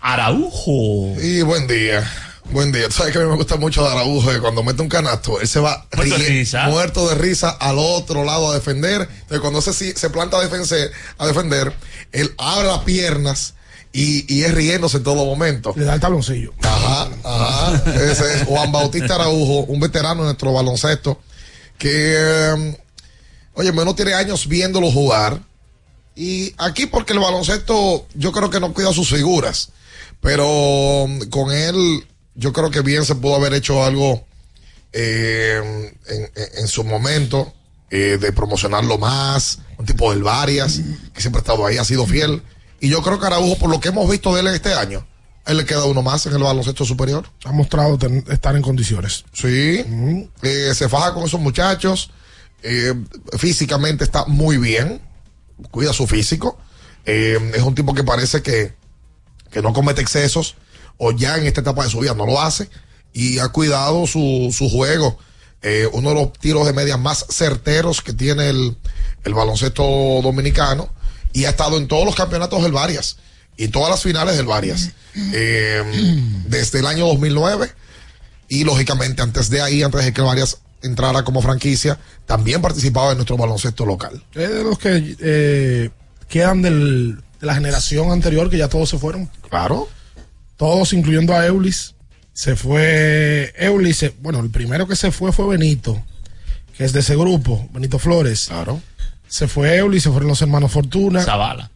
Araujo. 0.00 1.14
Y 1.20 1.42
buen 1.42 1.66
día. 1.66 2.10
Buen 2.52 2.72
día. 2.72 2.86
Tú 2.88 2.94
sabes 2.94 3.12
que 3.12 3.18
a 3.18 3.22
mí 3.22 3.28
me 3.28 3.36
gusta 3.36 3.56
mucho 3.56 3.82
de 3.84 3.90
Araujo, 3.90 4.28
que 4.28 4.40
cuando 4.40 4.62
mete 4.64 4.82
un 4.82 4.88
canasto, 4.88 5.40
él 5.40 5.46
se 5.46 5.60
va 5.60 5.86
Muerto 5.94 6.18
de 6.18 6.24
ri- 6.24 6.28
risa. 6.28 6.66
muerto 6.68 7.08
de 7.08 7.14
risa 7.14 7.50
al 7.50 7.76
otro 7.78 8.24
lado 8.24 8.50
a 8.50 8.54
defender. 8.54 9.02
Entonces, 9.02 9.40
cuando 9.40 9.62
se, 9.62 9.72
si- 9.72 9.92
se 9.92 10.10
planta 10.10 10.36
a 10.36 10.40
defender, 10.42 10.90
a 11.18 11.26
defender, 11.28 11.72
él 12.10 12.34
abre 12.38 12.66
las 12.66 12.80
piernas 12.80 13.54
y, 13.92 14.32
y 14.32 14.42
es 14.42 14.52
riéndose 14.52 14.96
en 14.96 15.04
todo 15.04 15.24
momento. 15.24 15.72
Le 15.76 15.84
da 15.84 15.94
el 15.94 16.00
tabloncillo. 16.00 16.52
Ajá, 16.62 17.08
ajá. 17.22 17.82
Ese 17.94 18.34
es 18.38 18.42
Juan 18.44 18.72
Bautista 18.72 19.14
Araujo, 19.14 19.60
un 19.68 19.78
veterano 19.78 20.22
de 20.22 20.26
nuestro 20.26 20.52
baloncesto, 20.52 21.20
que, 21.78 22.14
eh, 22.16 22.78
oye, 23.54 23.72
no 23.72 23.94
tiene 23.94 24.14
años 24.14 24.48
viéndolo 24.48 24.90
jugar. 24.90 25.40
Y 26.16 26.52
aquí 26.58 26.86
porque 26.86 27.12
el 27.12 27.20
baloncesto 27.20 28.06
yo 28.14 28.32
creo 28.32 28.50
que 28.50 28.58
no 28.58 28.74
cuida 28.74 28.92
sus 28.92 29.08
figuras, 29.08 29.70
pero 30.20 30.46
um, 31.04 31.20
con 31.30 31.52
él 31.52 32.06
yo 32.34 32.52
creo 32.52 32.70
que 32.70 32.80
bien 32.82 33.04
se 33.04 33.14
pudo 33.14 33.34
haber 33.36 33.54
hecho 33.54 33.84
algo 33.84 34.24
eh, 34.92 35.92
en, 36.08 36.20
en- 36.22 36.30
en 36.58 36.68
su 36.68 36.84
momento 36.84 37.52
eh, 37.90 38.18
de 38.20 38.32
promocionarlo 38.32 38.98
más, 38.98 39.58
un 39.78 39.86
tipo 39.86 40.10
del 40.12 40.22
Varias, 40.22 40.80
que 41.12 41.20
siempre 41.20 41.40
ha 41.40 41.42
estado 41.42 41.66
ahí, 41.66 41.76
ha 41.78 41.84
sido 41.84 42.06
fiel. 42.06 42.42
Y 42.80 42.88
yo 42.88 43.02
creo 43.02 43.18
que 43.20 43.26
Araujo, 43.26 43.58
por 43.58 43.70
lo 43.70 43.80
que 43.80 43.88
hemos 43.88 44.08
visto 44.10 44.34
de 44.34 44.40
él 44.40 44.46
este 44.48 44.72
año, 44.74 45.06
él 45.46 45.56
le 45.56 45.64
queda 45.64 45.84
uno 45.84 46.02
más 46.02 46.24
en 46.26 46.32
el 46.34 46.42
baloncesto 46.42 46.84
superior. 46.84 47.28
Ha 47.44 47.52
mostrado 47.52 47.98
ten- 47.98 48.24
estar 48.30 48.54
en 48.56 48.62
condiciones. 48.62 49.24
Sí, 49.32 49.84
eh, 50.42 50.72
se 50.74 50.88
faja 50.88 51.12
con 51.14 51.24
esos 51.24 51.40
muchachos, 51.40 52.10
físicamente 53.38 54.04
está 54.04 54.24
muy 54.26 54.56
bien, 54.58 55.00
cuida 55.70 55.92
su 55.92 56.06
físico, 56.06 56.58
es 57.04 57.62
un 57.62 57.74
tipo 57.74 57.94
que 57.94 58.04
parece 58.04 58.42
que, 58.42 58.74
que 59.50 59.62
no 59.62 59.72
comete 59.72 60.00
excesos, 60.02 60.56
o 61.02 61.12
ya 61.12 61.36
en 61.38 61.46
esta 61.46 61.62
etapa 61.62 61.82
de 61.84 61.90
su 61.90 62.00
vida 62.00 62.12
no 62.14 62.26
lo 62.26 62.40
hace, 62.40 62.68
y 63.12 63.38
ha 63.38 63.48
cuidado 63.48 64.06
su, 64.06 64.54
su 64.56 64.68
juego. 64.68 65.18
Eh, 65.62 65.88
uno 65.92 66.10
de 66.10 66.14
los 66.14 66.32
tiros 66.34 66.66
de 66.66 66.72
media 66.72 66.96
más 66.96 67.24
certeros 67.30 68.00
que 68.02 68.12
tiene 68.12 68.48
el, 68.50 68.76
el 69.24 69.34
baloncesto 69.34 69.82
dominicano, 70.22 70.90
y 71.32 71.44
ha 71.46 71.50
estado 71.50 71.76
en 71.78 71.88
todos 71.88 72.04
los 72.04 72.14
campeonatos 72.14 72.62
del 72.62 72.72
Varias, 72.72 73.16
y 73.56 73.68
todas 73.68 73.90
las 73.90 74.02
finales 74.02 74.36
del 74.36 74.46
Varias, 74.46 74.90
eh, 75.32 75.82
desde 76.46 76.78
el 76.80 76.86
año 76.86 77.06
2009 77.06 77.70
y 78.48 78.64
lógicamente 78.64 79.22
antes 79.22 79.48
de 79.50 79.60
ahí, 79.62 79.82
antes 79.82 80.04
de 80.04 80.12
que 80.12 80.22
Varias 80.22 80.58
entrara 80.82 81.24
como 81.24 81.40
franquicia, 81.42 81.98
también 82.26 82.62
participaba 82.62 83.10
en 83.12 83.18
nuestro 83.18 83.36
baloncesto 83.36 83.84
local. 83.86 84.22
Es 84.34 84.48
de 84.48 84.64
los 84.64 84.78
que 84.78 85.16
eh, 85.20 85.90
quedan 86.28 86.62
del- 86.62 87.16
de 87.40 87.46
la 87.46 87.54
generación 87.54 88.10
anterior, 88.12 88.48
que 88.50 88.58
ya 88.58 88.68
todos 88.68 88.88
se 88.88 88.98
fueron. 88.98 89.30
Claro. 89.48 89.88
Todos, 90.60 90.92
incluyendo 90.92 91.34
a 91.34 91.46
Eulis. 91.46 91.94
Se 92.34 92.54
fue 92.54 93.52
Eulis, 93.56 93.96
se- 93.96 94.14
bueno, 94.20 94.40
el 94.40 94.50
primero 94.50 94.86
que 94.86 94.94
se 94.94 95.10
fue 95.10 95.32
fue 95.32 95.46
Benito, 95.48 96.00
que 96.76 96.84
es 96.84 96.92
de 96.92 97.00
ese 97.00 97.16
grupo, 97.16 97.66
Benito 97.72 97.98
Flores. 97.98 98.46
Claro. 98.48 98.80
Se 99.26 99.48
fue 99.48 99.76
Eulis, 99.76 100.02
se 100.02 100.10
fueron 100.10 100.28
los 100.28 100.42
hermanos 100.42 100.70
Fortuna. 100.70 101.22
Zavala. 101.22 101.70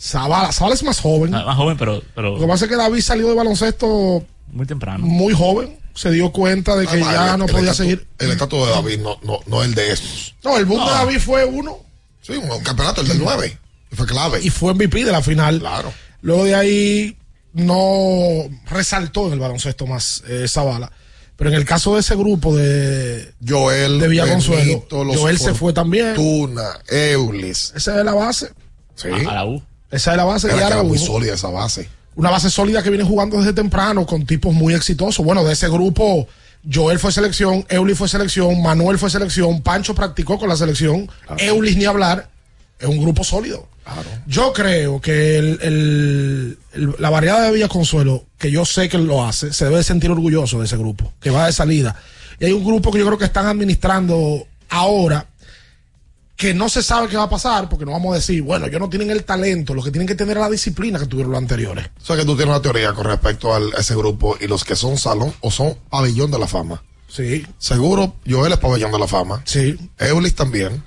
Zavala, 0.00 0.52
Zavala 0.52 0.74
es 0.74 0.82
más 0.82 0.98
joven. 1.00 1.34
Ah, 1.34 1.44
Más 1.44 1.56
joven, 1.56 1.76
pero, 1.76 2.02
pero 2.14 2.34
Lo 2.36 2.40
que 2.40 2.46
pasa 2.46 2.64
es 2.64 2.70
que 2.70 2.76
David 2.76 3.02
salió 3.02 3.28
de 3.28 3.34
baloncesto 3.34 4.24
muy 4.52 4.64
temprano. 4.66 5.04
muy 5.06 5.34
joven. 5.34 5.78
Se 5.94 6.10
dio 6.10 6.32
cuenta 6.32 6.76
de 6.76 6.86
que 6.86 6.92
Además, 6.92 7.12
ya 7.14 7.32
el- 7.34 7.38
no 7.38 7.44
el 7.44 7.52
podía 7.52 7.74
seguir. 7.74 8.06
El 8.18 8.30
estatus 8.30 8.66
de 8.66 8.72
David 8.72 9.00
no, 9.00 9.18
no, 9.22 9.40
no 9.46 9.62
el 9.62 9.74
de 9.74 9.92
estos. 9.92 10.34
No, 10.42 10.56
el 10.56 10.64
boom 10.64 10.78
No. 10.80 10.86
de 10.86 10.92
David 10.92 11.18
fue 11.18 11.44
uno. 11.44 11.76
Sí, 12.22 12.32
un, 12.32 12.50
un 12.50 12.62
campeonato, 12.62 13.02
el 13.02 13.08
del 13.08 13.18
9. 13.18 13.58
Fue 13.92 14.06
clave. 14.06 14.40
Y 14.42 14.48
fue 14.50 14.72
MVP 14.72 15.04
de 15.04 15.12
la 15.12 15.20
final. 15.20 15.58
Claro. 15.60 15.92
Luego 16.22 16.44
de 16.44 16.54
ahí 16.54 17.16
no 17.52 18.48
resaltó 18.66 19.26
en 19.26 19.34
el 19.34 19.40
baloncesto 19.40 19.86
más 19.86 20.22
eh, 20.28 20.46
Zavala. 20.48 20.90
Pero 21.36 21.50
en 21.50 21.56
el 21.56 21.64
caso 21.64 21.94
de 21.94 22.00
ese 22.00 22.14
grupo 22.16 22.54
de 22.54 23.32
Joel, 23.46 23.98
de 23.98 24.08
Villaconsuelo, 24.08 24.84
Joel 24.90 25.38
se 25.38 25.54
fue 25.54 25.72
también. 25.72 26.14
Fortuna, 26.14 26.80
Eulis. 26.86 27.72
Esa 27.74 27.98
es 27.98 28.04
la 28.04 28.12
base. 28.12 28.50
Sí. 28.94 29.08
A 29.08 29.34
la 29.34 29.46
U. 29.46 29.62
Esa 29.90 30.10
es 30.10 30.16
la 30.18 30.24
base. 30.24 30.48
Era 30.54 30.82
y 30.82 30.86
muy 30.86 30.98
sólida 30.98 31.34
esa 31.34 31.48
base. 31.48 31.88
Una 32.14 32.30
base 32.30 32.50
sólida 32.50 32.82
que 32.82 32.90
viene 32.90 33.04
jugando 33.04 33.38
desde 33.38 33.54
temprano 33.54 34.04
con 34.04 34.26
tipos 34.26 34.52
muy 34.52 34.74
exitosos. 34.74 35.24
Bueno, 35.24 35.42
de 35.42 35.54
ese 35.54 35.70
grupo, 35.70 36.28
Joel 36.70 36.98
fue 36.98 37.10
selección, 37.10 37.64
Eulis 37.70 37.96
fue 37.96 38.08
selección, 38.08 38.60
Manuel 38.62 38.98
fue 38.98 39.08
selección, 39.08 39.62
Pancho 39.62 39.94
practicó 39.94 40.38
con 40.38 40.48
la 40.48 40.56
selección, 40.56 41.10
Eulis 41.38 41.76
ni 41.76 41.86
hablar. 41.86 42.28
Es 42.80 42.88
un 42.88 42.98
grupo 43.02 43.22
sólido. 43.24 43.68
Yo 44.26 44.52
creo 44.52 45.00
que 45.00 45.36
el- 45.38 45.58
el- 45.62 46.58
el- 46.72 46.94
la 46.98 47.10
variedad 47.10 47.42
de 47.44 47.52
Villaconsuelo, 47.52 48.24
que 48.38 48.50
yo 48.50 48.64
sé 48.64 48.88
que 48.88 48.98
lo 48.98 49.24
hace, 49.24 49.52
se 49.52 49.64
debe 49.64 49.78
de 49.78 49.84
sentir 49.84 50.10
orgulloso 50.10 50.58
de 50.60 50.66
ese 50.66 50.76
grupo, 50.76 51.12
que 51.20 51.30
va 51.30 51.46
de 51.46 51.52
salida. 51.52 51.96
Y 52.38 52.44
hay 52.46 52.52
un 52.52 52.64
grupo 52.64 52.90
que 52.92 52.98
yo 53.00 53.06
creo 53.06 53.18
que 53.18 53.24
están 53.26 53.46
administrando 53.46 54.46
ahora, 54.68 55.26
que 56.36 56.54
no 56.54 56.68
se 56.70 56.82
sabe 56.82 57.08
qué 57.08 57.16
va 57.18 57.24
a 57.24 57.28
pasar, 57.30 57.68
porque 57.68 57.84
no 57.84 57.92
vamos 57.92 58.12
a 58.12 58.16
decir, 58.16 58.40
bueno, 58.42 58.64
ellos 58.66 58.80
no 58.80 58.88
tienen 58.88 59.10
el 59.10 59.24
talento, 59.24 59.74
los 59.74 59.84
que 59.84 59.90
tienen 59.90 60.06
que 60.08 60.14
tener 60.14 60.38
es 60.38 60.40
la 60.42 60.48
disciplina 60.48 60.98
que 60.98 61.06
tuvieron 61.06 61.32
los 61.32 61.38
anteriores. 61.38 61.86
O 62.00 62.04
sea 62.06 62.16
que 62.16 62.24
tú 62.24 62.34
tienes 62.36 62.54
una 62.54 62.62
teoría 62.62 62.92
con 62.94 63.04
respecto 63.04 63.52
al- 63.54 63.74
a 63.76 63.80
ese 63.80 63.94
grupo 63.94 64.38
y 64.40 64.46
los 64.46 64.64
que 64.64 64.74
son 64.76 64.96
salón 64.96 65.34
o 65.40 65.50
son 65.50 65.76
pabellón 65.90 66.30
de 66.30 66.38
la 66.38 66.46
fama. 66.46 66.82
Sí. 67.08 67.44
Seguro 67.58 68.14
Joel 68.26 68.52
es 68.52 68.58
pabellón 68.58 68.92
de 68.92 68.98
la 69.00 69.06
fama. 69.08 69.42
Sí. 69.44 69.76
Eulis 69.98 70.34
también. 70.34 70.82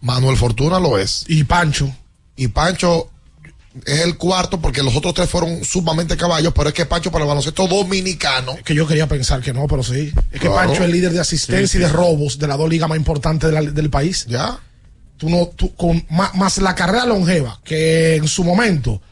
Manuel 0.00 0.36
Fortuna 0.36 0.78
lo 0.80 0.98
es. 0.98 1.24
Y 1.28 1.44
Pancho. 1.44 1.94
Y 2.36 2.48
Pancho 2.48 3.10
es 3.84 4.00
el 4.00 4.16
cuarto 4.16 4.60
porque 4.60 4.82
los 4.82 4.96
otros 4.96 5.14
tres 5.14 5.28
fueron 5.28 5.64
sumamente 5.64 6.16
caballos, 6.16 6.52
pero 6.54 6.68
es 6.70 6.74
que 6.74 6.86
Pancho 6.86 7.10
para 7.12 7.24
el 7.24 7.28
baloncesto 7.28 7.68
dominicano. 7.68 8.56
Que 8.64 8.74
yo 8.74 8.86
quería 8.86 9.06
pensar 9.06 9.40
que 9.42 9.52
no, 9.52 9.66
pero 9.66 9.82
sí. 9.82 10.12
Es 10.32 10.40
que. 10.40 10.48
Pancho 10.48 10.84
es 10.84 10.90
líder 10.90 11.12
de 11.12 11.20
asistencia 11.20 11.66
Sí, 11.66 11.78
y 11.78 11.80
de 11.80 11.88
robos 11.88 12.38
de 12.38 12.46
las 12.48 12.56
dos 12.58 12.68
ligas 12.68 12.88
más 12.88 12.98
importantes 12.98 13.50
de 13.50 13.60
la- 13.62 13.70
del 13.70 13.90
país. 13.90 14.26
Ya. 14.28 14.58
Tú 15.16 15.28
no, 15.28 15.48
tú, 15.48 15.74
con, 15.74 16.04
más, 16.08 16.34
más 16.34 16.56
la 16.58 16.74
carrera 16.74 17.04
longeva, 17.04 17.60
que 17.62 18.16
en 18.16 18.26
su 18.26 18.42
momento 18.42 19.02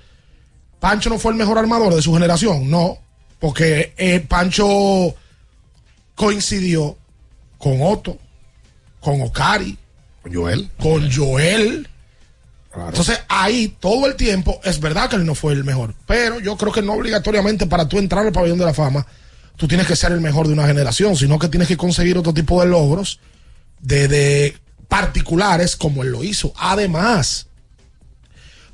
Pancho 0.81 1.11
no 1.11 1.19
fue 1.19 1.33
el 1.33 1.39
mejor 1.39 1.59
armador 1.59 1.95
de 1.95 2.01
su 2.01 2.15
generación, 2.15 2.71
no. 2.71 2.97
Porque 3.39 3.93
eh, 3.99 4.21
Pancho 4.21 5.15
coincidió 6.15 6.97
con 7.59 7.81
Otto, 7.83 8.19
con 9.01 9.21
Ocari, 9.21 9.73
Con 9.73 9.88
Joel. 10.33 10.71
con 10.79 11.11
Joel. 11.11 11.89
Entonces 12.75 13.21
ahí 13.29 13.77
todo 13.81 14.07
el 14.07 14.15
tiempo 14.15 14.61
es 14.63 14.79
verdad 14.79 15.11
que 15.11 15.17
él 15.17 15.27
no 15.27 15.35
fue 15.35 15.53
el 15.53 15.65
mejor, 15.65 15.95
pero 16.07 16.39
yo 16.39 16.57
creo 16.57 16.73
que 16.73 16.83
no 16.83 16.93
obligatoriamente 16.93 17.67
para 17.67 17.89
tú 17.89 17.99
entrar 17.99 18.25
al 18.25 18.33
pabellón 18.33 18.59
de 18.59 18.67
la 18.67 18.75
fama 18.75 19.07
tú 19.59 19.69
tienes 19.69 19.87
que 19.87 19.97
ser 19.97 20.13
el 20.13 20.21
mejor 20.23 20.47
de 20.47 20.55
una 20.55 20.67
generación, 20.67 21.17
sino 21.17 21.39
que 21.39 21.49
tienes 21.49 21.69
que 21.69 21.77
conseguir 21.77 22.17
otro 22.17 22.33
tipo 22.33 22.63
de 22.63 22.69
logros 22.69 23.21
de, 23.81 24.09
de 24.09 24.57
particulares 24.87 25.77
como 25.77 26.03
él 26.03 26.11
lo 26.11 26.23
hizo. 26.25 26.53
Además, 26.57 27.49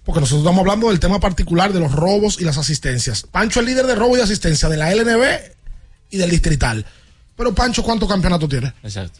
porque 0.05 0.21
nosotros 0.21 0.43
estamos 0.43 0.61
hablando 0.61 0.91
del 0.91 1.01
tema 1.01 1.19
particular 1.19 1.73
de 1.73 1.81
los 1.81 1.91
robos 1.91 2.39
y 2.39 2.45
las 2.45 2.59
asistencias. 2.59 3.23
Pancho 3.23 3.61
es 3.61 3.67
líder 3.67 3.87
de 3.87 3.95
robo 3.95 4.17
y 4.19 4.21
asistencia 4.21 4.69
de 4.69 4.77
la 4.77 4.95
LNB 4.95 5.25
y 6.11 6.19
del 6.19 6.31
distrital. 6.31 6.85
Pero 7.35 7.55
Pancho, 7.55 7.83
¿cuántos 7.83 8.09
campeonatos 8.09 8.49
tiene? 8.49 8.75
Exacto. 8.83 9.19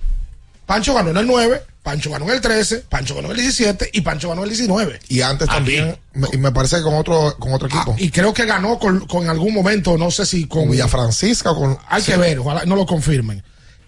Pancho 0.67 0.95
ganó 0.95 1.11
en 1.11 1.17
el 1.19 1.27
9, 1.27 1.61
Pancho 1.83 2.11
ganó 2.11 2.25
en 2.27 2.31
el 2.33 2.41
13, 2.41 2.85
Pancho 2.89 3.15
ganó 3.15 3.27
en 3.29 3.33
el 3.37 3.41
17 3.43 3.91
y 3.93 4.01
Pancho 4.01 4.29
ganó 4.31 4.43
en 4.43 4.51
el 4.51 4.57
19. 4.57 5.01
Y 5.09 5.21
antes 5.21 5.49
también, 5.49 5.97
me- 6.15 6.29
y 6.33 6.39
me 6.39 6.51
parece 6.53 6.77
que 6.77 6.83
con 6.83 6.95
otro, 6.95 7.37
con 7.39 7.53
otro 7.53 7.69
equipo. 7.69 7.93
Ah, 7.93 8.01
y 8.01 8.11
creo 8.11 8.33
que 8.33 8.47
ganó 8.47 8.79
con, 8.79 9.07
con 9.07 9.29
algún 9.29 9.53
momento, 9.53 9.99
no 9.99 10.11
sé 10.11 10.25
si 10.27 10.47
con. 10.47 10.63
con 10.63 10.71
Villa 10.73 10.89
Francisca 10.89 11.51
o 11.51 11.57
con. 11.57 11.79
Hay 11.89 12.03
que 12.03 12.17
ver, 12.17 12.39
ojalá 12.39 12.65
no 12.65 12.77
lo 12.77 12.87
confirmen. 12.87 13.43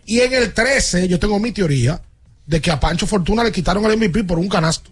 Y 0.04 0.20
en 0.20 0.34
el 0.34 0.52
13, 0.52 1.08
yo 1.08 1.18
tengo 1.18 1.38
mi 1.40 1.52
teoría 1.52 2.00
de 2.46 2.60
que 2.60 2.70
a 2.70 2.78
Pancho 2.78 3.06
Fortuna 3.06 3.42
le 3.42 3.50
quitaron 3.50 3.84
el 3.86 3.96
MVP 3.96 4.24
por 4.24 4.38
un 4.38 4.48
canasto. 4.48 4.90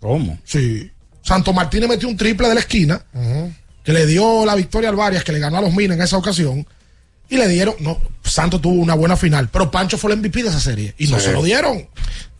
¿Cómo? 0.00 0.38
Sí. 0.44 0.90
Santo 1.22 1.52
Martínez 1.52 1.88
metió 1.88 2.08
un 2.08 2.16
triple 2.16 2.48
de 2.48 2.54
la 2.54 2.60
esquina 2.60 3.02
que 3.82 3.92
le 3.92 4.04
dio 4.06 4.44
la 4.44 4.54
victoria 4.54 4.90
al 4.90 4.96
Varias, 4.96 5.24
que 5.24 5.32
le 5.32 5.38
ganó 5.38 5.58
a 5.58 5.60
los 5.62 5.72
Minas 5.72 5.96
en 5.96 6.02
esa 6.02 6.16
ocasión, 6.16 6.66
y 7.28 7.36
le 7.36 7.48
dieron, 7.48 7.74
no, 7.80 7.98
Santos 8.22 8.60
tuvo 8.62 8.74
una 8.74 8.94
buena 8.94 9.16
final, 9.16 9.48
pero 9.48 9.70
Pancho 9.70 9.98
fue 9.98 10.12
el 10.12 10.18
MVP 10.18 10.42
de 10.42 10.48
esa 10.50 10.60
serie, 10.60 10.94
y 10.98 11.08
no 11.08 11.18
Sí. 11.18 11.26
se 11.26 11.32
lo 11.32 11.42
dieron. 11.42 11.88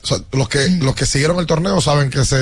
O 0.03 0.07
sea, 0.07 0.18
los 0.33 0.49
que, 0.49 0.68
los 0.81 0.94
que 0.94 1.07
siguieron 1.07 1.38
el 1.40 1.46
torneo 1.46 1.81
saben 1.81 2.11
que 2.11 2.20
ese, 2.20 2.37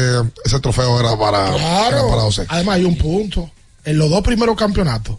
ese 0.44 0.61
trofeo 0.61 1.00
era 1.00 1.16
para, 1.18 1.48
era 1.48 1.57
Claro. 1.57 2.09
para 2.11 2.22
José. 2.22 2.44
Además, 2.48 2.76
hay 2.76 2.85
un 2.85 2.98
punto. 2.98 3.50
En 3.85 3.96
los 3.98 4.11
dos 4.11 4.22
primeros 4.22 4.57
campeonatos, 4.57 5.16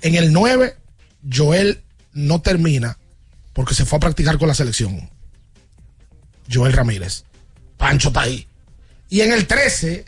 en 0.00 0.14
el 0.14 0.32
9, 0.32 0.76
Joel 1.32 1.82
no 2.12 2.40
termina 2.40 2.98
porque 3.52 3.74
se 3.74 3.84
fue 3.84 3.96
a 3.96 4.00
practicar 4.00 4.38
con 4.38 4.46
la 4.48 4.54
selección. 4.54 5.10
Joel 6.52 6.72
Ramírez. 6.72 7.24
Pancho 7.76 8.08
está 8.08 8.22
ahí. 8.22 8.46
Y 9.10 9.20
en 9.22 9.32
el 9.32 9.46
13, 9.46 10.04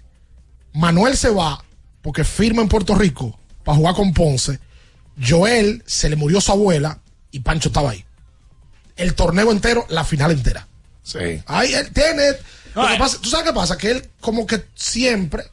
Manuel 0.74 1.16
se 1.16 1.30
va 1.30 1.62
porque 2.02 2.24
firma 2.24 2.62
en 2.62 2.68
Puerto 2.68 2.94
Rico 2.94 3.38
para 3.64 3.76
jugar 3.76 3.94
con 3.94 4.12
Ponce. 4.12 4.58
Joel 5.26 5.82
se 5.86 6.08
le 6.08 6.16
murió 6.16 6.40
su 6.40 6.52
abuela 6.52 6.98
y 7.30 7.40
Pancho 7.40 7.68
estaba 7.68 7.90
ahí. 7.90 8.04
El 8.96 9.14
torneo 9.14 9.50
entero, 9.52 9.86
la 9.88 10.04
final 10.04 10.30
entera. 10.30 10.66
Sí. 11.02 11.42
Ahí 11.46 11.72
él 11.74 11.90
tiene. 11.92 12.22
lo 12.74 12.86
que 12.88 12.96
pasa- 12.98 13.18
¿Tú 13.20 13.28
sabes 13.30 13.46
qué 13.46 13.52
pasa? 13.52 13.76
Que 13.78 13.90
él, 13.90 14.08
como 14.20 14.46
que 14.46 14.64
siempre, 14.74 15.44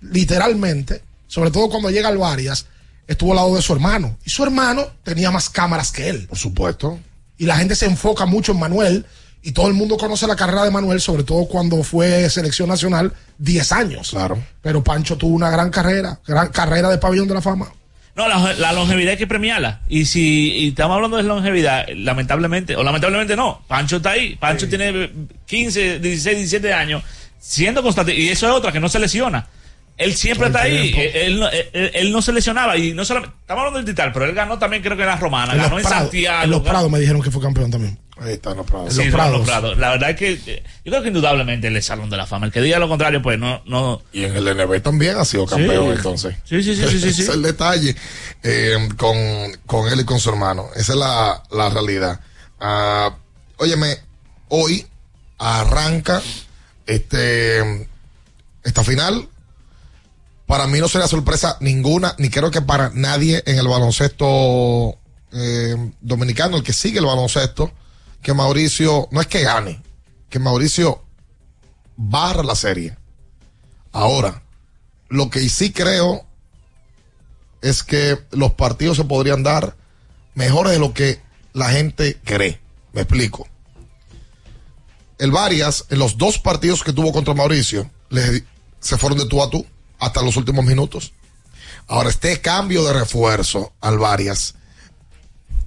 literalmente, 0.00 1.02
sobre 1.26 1.50
todo 1.50 1.68
cuando 1.68 1.90
llega 1.90 2.08
al 2.08 2.18
Varias, 2.18 2.66
estuvo 3.06 3.32
al 3.32 3.36
lado 3.36 3.54
de 3.56 3.62
su 3.62 3.72
hermano. 3.72 4.16
Y 4.24 4.30
su 4.30 4.42
hermano 4.44 4.86
tenía 5.02 5.30
más 5.30 5.50
cámaras 5.50 5.90
que 5.92 6.08
él. 6.08 6.26
Por 6.28 6.38
supuesto. 6.38 6.98
Y 7.36 7.46
la 7.46 7.56
gente 7.56 7.74
se 7.74 7.86
enfoca 7.86 8.26
mucho 8.26 8.52
en 8.52 8.58
Manuel. 8.60 9.06
Y 9.42 9.52
todo 9.52 9.68
el 9.68 9.74
mundo 9.74 9.98
conoce 9.98 10.26
la 10.26 10.36
carrera 10.36 10.64
de 10.64 10.70
Manuel, 10.70 11.02
sobre 11.02 11.22
todo 11.22 11.44
cuando 11.46 11.82
fue 11.82 12.30
selección 12.30 12.66
nacional 12.70 13.12
10 13.36 13.72
años. 13.72 14.10
Claro. 14.10 14.42
Pero 14.62 14.82
Pancho 14.82 15.18
tuvo 15.18 15.34
una 15.34 15.50
gran 15.50 15.68
carrera, 15.68 16.18
gran 16.26 16.48
carrera 16.48 16.88
de 16.88 16.96
pabellón 16.96 17.28
de 17.28 17.34
la 17.34 17.42
fama. 17.42 17.70
No, 18.16 18.28
la, 18.28 18.52
la 18.54 18.72
longevidad 18.72 19.12
hay 19.12 19.16
que 19.18 19.26
premiarla. 19.26 19.80
Y 19.88 20.04
si 20.04 20.52
y 20.52 20.68
estamos 20.68 20.94
hablando 20.94 21.16
de 21.16 21.24
longevidad, 21.24 21.86
lamentablemente, 21.96 22.76
o 22.76 22.84
lamentablemente 22.84 23.34
no, 23.34 23.62
Pancho 23.66 23.96
está 23.96 24.10
ahí. 24.10 24.36
Pancho 24.36 24.68
tiene 24.68 25.10
15, 25.46 25.98
16, 25.98 26.36
17 26.36 26.72
años, 26.72 27.02
siendo 27.40 27.82
constante. 27.82 28.14
Y 28.14 28.28
eso 28.28 28.46
es 28.46 28.52
otra, 28.52 28.70
que 28.70 28.78
no 28.80 28.88
se 28.88 29.00
lesiona. 29.00 29.46
Él 29.96 30.14
siempre 30.16 30.48
Todo 30.50 30.58
está 30.58 30.62
ahí. 30.62 30.92
Él, 31.14 31.38
no- 31.40 31.48
él- 31.48 31.90
él 31.94 32.12
no 32.12 32.20
se 32.22 32.32
lesionaba. 32.32 32.76
Y 32.76 32.92
no 32.94 33.04
solamente, 33.04 33.36
estamos 33.40 33.60
hablando 33.62 33.78
del 33.78 33.86
Tital, 33.86 34.12
pero 34.12 34.24
él 34.24 34.34
ganó 34.34 34.58
también, 34.58 34.82
creo 34.82 34.96
que 34.96 35.02
en 35.02 35.08
la 35.08 35.16
Romana. 35.16 35.52
En 35.52 35.58
ganó 35.58 35.78
en 35.78 35.84
Santiago. 35.84 36.44
en 36.44 36.50
los 36.50 36.62
Prados 36.62 36.90
me 36.90 36.98
dijeron 37.00 37.22
que 37.22 37.30
fue 37.30 37.40
campeón 37.42 37.70
también. 37.70 37.98
Ahí 38.16 38.34
está, 38.34 38.54
no, 38.54 38.64
Prados. 38.64 38.94
Sí, 38.94 39.04
los 39.04 39.12
Prados. 39.14 39.38
los 39.38 39.46
Prados. 39.46 39.78
La 39.78 39.90
verdad 39.90 40.10
es 40.10 40.16
que 40.16 40.32
eh, 40.46 40.62
yo 40.84 40.92
creo 40.92 41.02
que 41.02 41.08
indudablemente 41.08 41.76
es 41.76 41.84
Salón 41.84 42.10
de 42.10 42.16
la 42.16 42.26
Fama. 42.26 42.46
El 42.46 42.52
que 42.52 42.60
diga 42.60 42.78
lo 42.78 42.88
contrario, 42.88 43.20
pues 43.20 43.38
no, 43.38 43.60
no, 43.66 44.02
Y 44.12 44.22
en 44.24 44.36
el 44.36 44.56
NB 44.56 44.80
también 44.82 45.16
ha 45.16 45.24
sido 45.24 45.46
campeón, 45.46 45.86
Sí. 45.86 45.92
entonces. 45.96 46.36
Sí, 46.44 46.62
sí, 46.62 46.76
sí, 46.76 46.86
sí, 46.88 46.98
sí. 47.00 47.08
Ese 47.08 47.22
es 47.22 47.28
el 47.28 47.42
detalle 47.42 47.96
eh, 48.44 48.88
con, 48.96 49.16
con 49.66 49.88
él 49.92 50.00
y 50.00 50.04
con 50.04 50.20
su 50.20 50.30
hermano. 50.30 50.68
Esa 50.76 50.92
es 50.92 50.98
la, 50.98 51.42
la 51.50 51.70
realidad. 51.70 52.20
Ah, 52.60 53.16
óyeme, 53.56 53.98
hoy 54.48 54.86
arranca 55.38 56.22
este 56.86 57.88
esta 58.62 58.84
final. 58.84 59.28
Para 60.46 60.66
mí 60.66 60.78
no 60.78 60.88
sería 60.88 61.08
sorpresa 61.08 61.56
ninguna, 61.60 62.14
ni 62.18 62.28
creo 62.30 62.50
que 62.50 62.62
para 62.62 62.90
nadie 62.94 63.42
en 63.46 63.58
el 63.58 63.66
baloncesto 63.66 64.96
eh, 65.32 65.74
dominicano, 66.00 66.58
el 66.58 66.62
que 66.62 66.72
sigue 66.72 66.98
el 66.98 67.06
baloncesto, 67.06 67.72
que 68.24 68.32
Mauricio, 68.32 69.06
no 69.12 69.20
es 69.20 69.26
que 69.26 69.42
gane, 69.42 69.82
que 70.30 70.38
Mauricio 70.38 71.04
barra 71.94 72.42
la 72.42 72.56
serie. 72.56 72.96
Ahora, 73.92 74.42
lo 75.10 75.28
que 75.28 75.46
sí 75.50 75.72
creo 75.72 76.26
es 77.60 77.82
que 77.82 78.18
los 78.30 78.54
partidos 78.54 78.96
se 78.96 79.04
podrían 79.04 79.42
dar 79.42 79.76
mejores 80.34 80.72
de 80.72 80.78
lo 80.78 80.94
que 80.94 81.20
la 81.52 81.68
gente 81.68 82.18
cree. 82.24 82.60
Me 82.94 83.02
explico. 83.02 83.46
El 85.18 85.30
Varias, 85.30 85.84
en 85.90 85.98
los 85.98 86.16
dos 86.16 86.38
partidos 86.38 86.82
que 86.82 86.94
tuvo 86.94 87.12
contra 87.12 87.34
Mauricio, 87.34 87.90
se 88.80 88.96
fueron 88.96 89.18
de 89.18 89.26
tú 89.26 89.42
a 89.42 89.50
tú 89.50 89.66
hasta 89.98 90.22
los 90.22 90.38
últimos 90.38 90.64
minutos. 90.64 91.12
Ahora, 91.88 92.08
este 92.08 92.40
cambio 92.40 92.84
de 92.84 92.94
refuerzo 92.94 93.74
al 93.82 93.98
Varias 93.98 94.54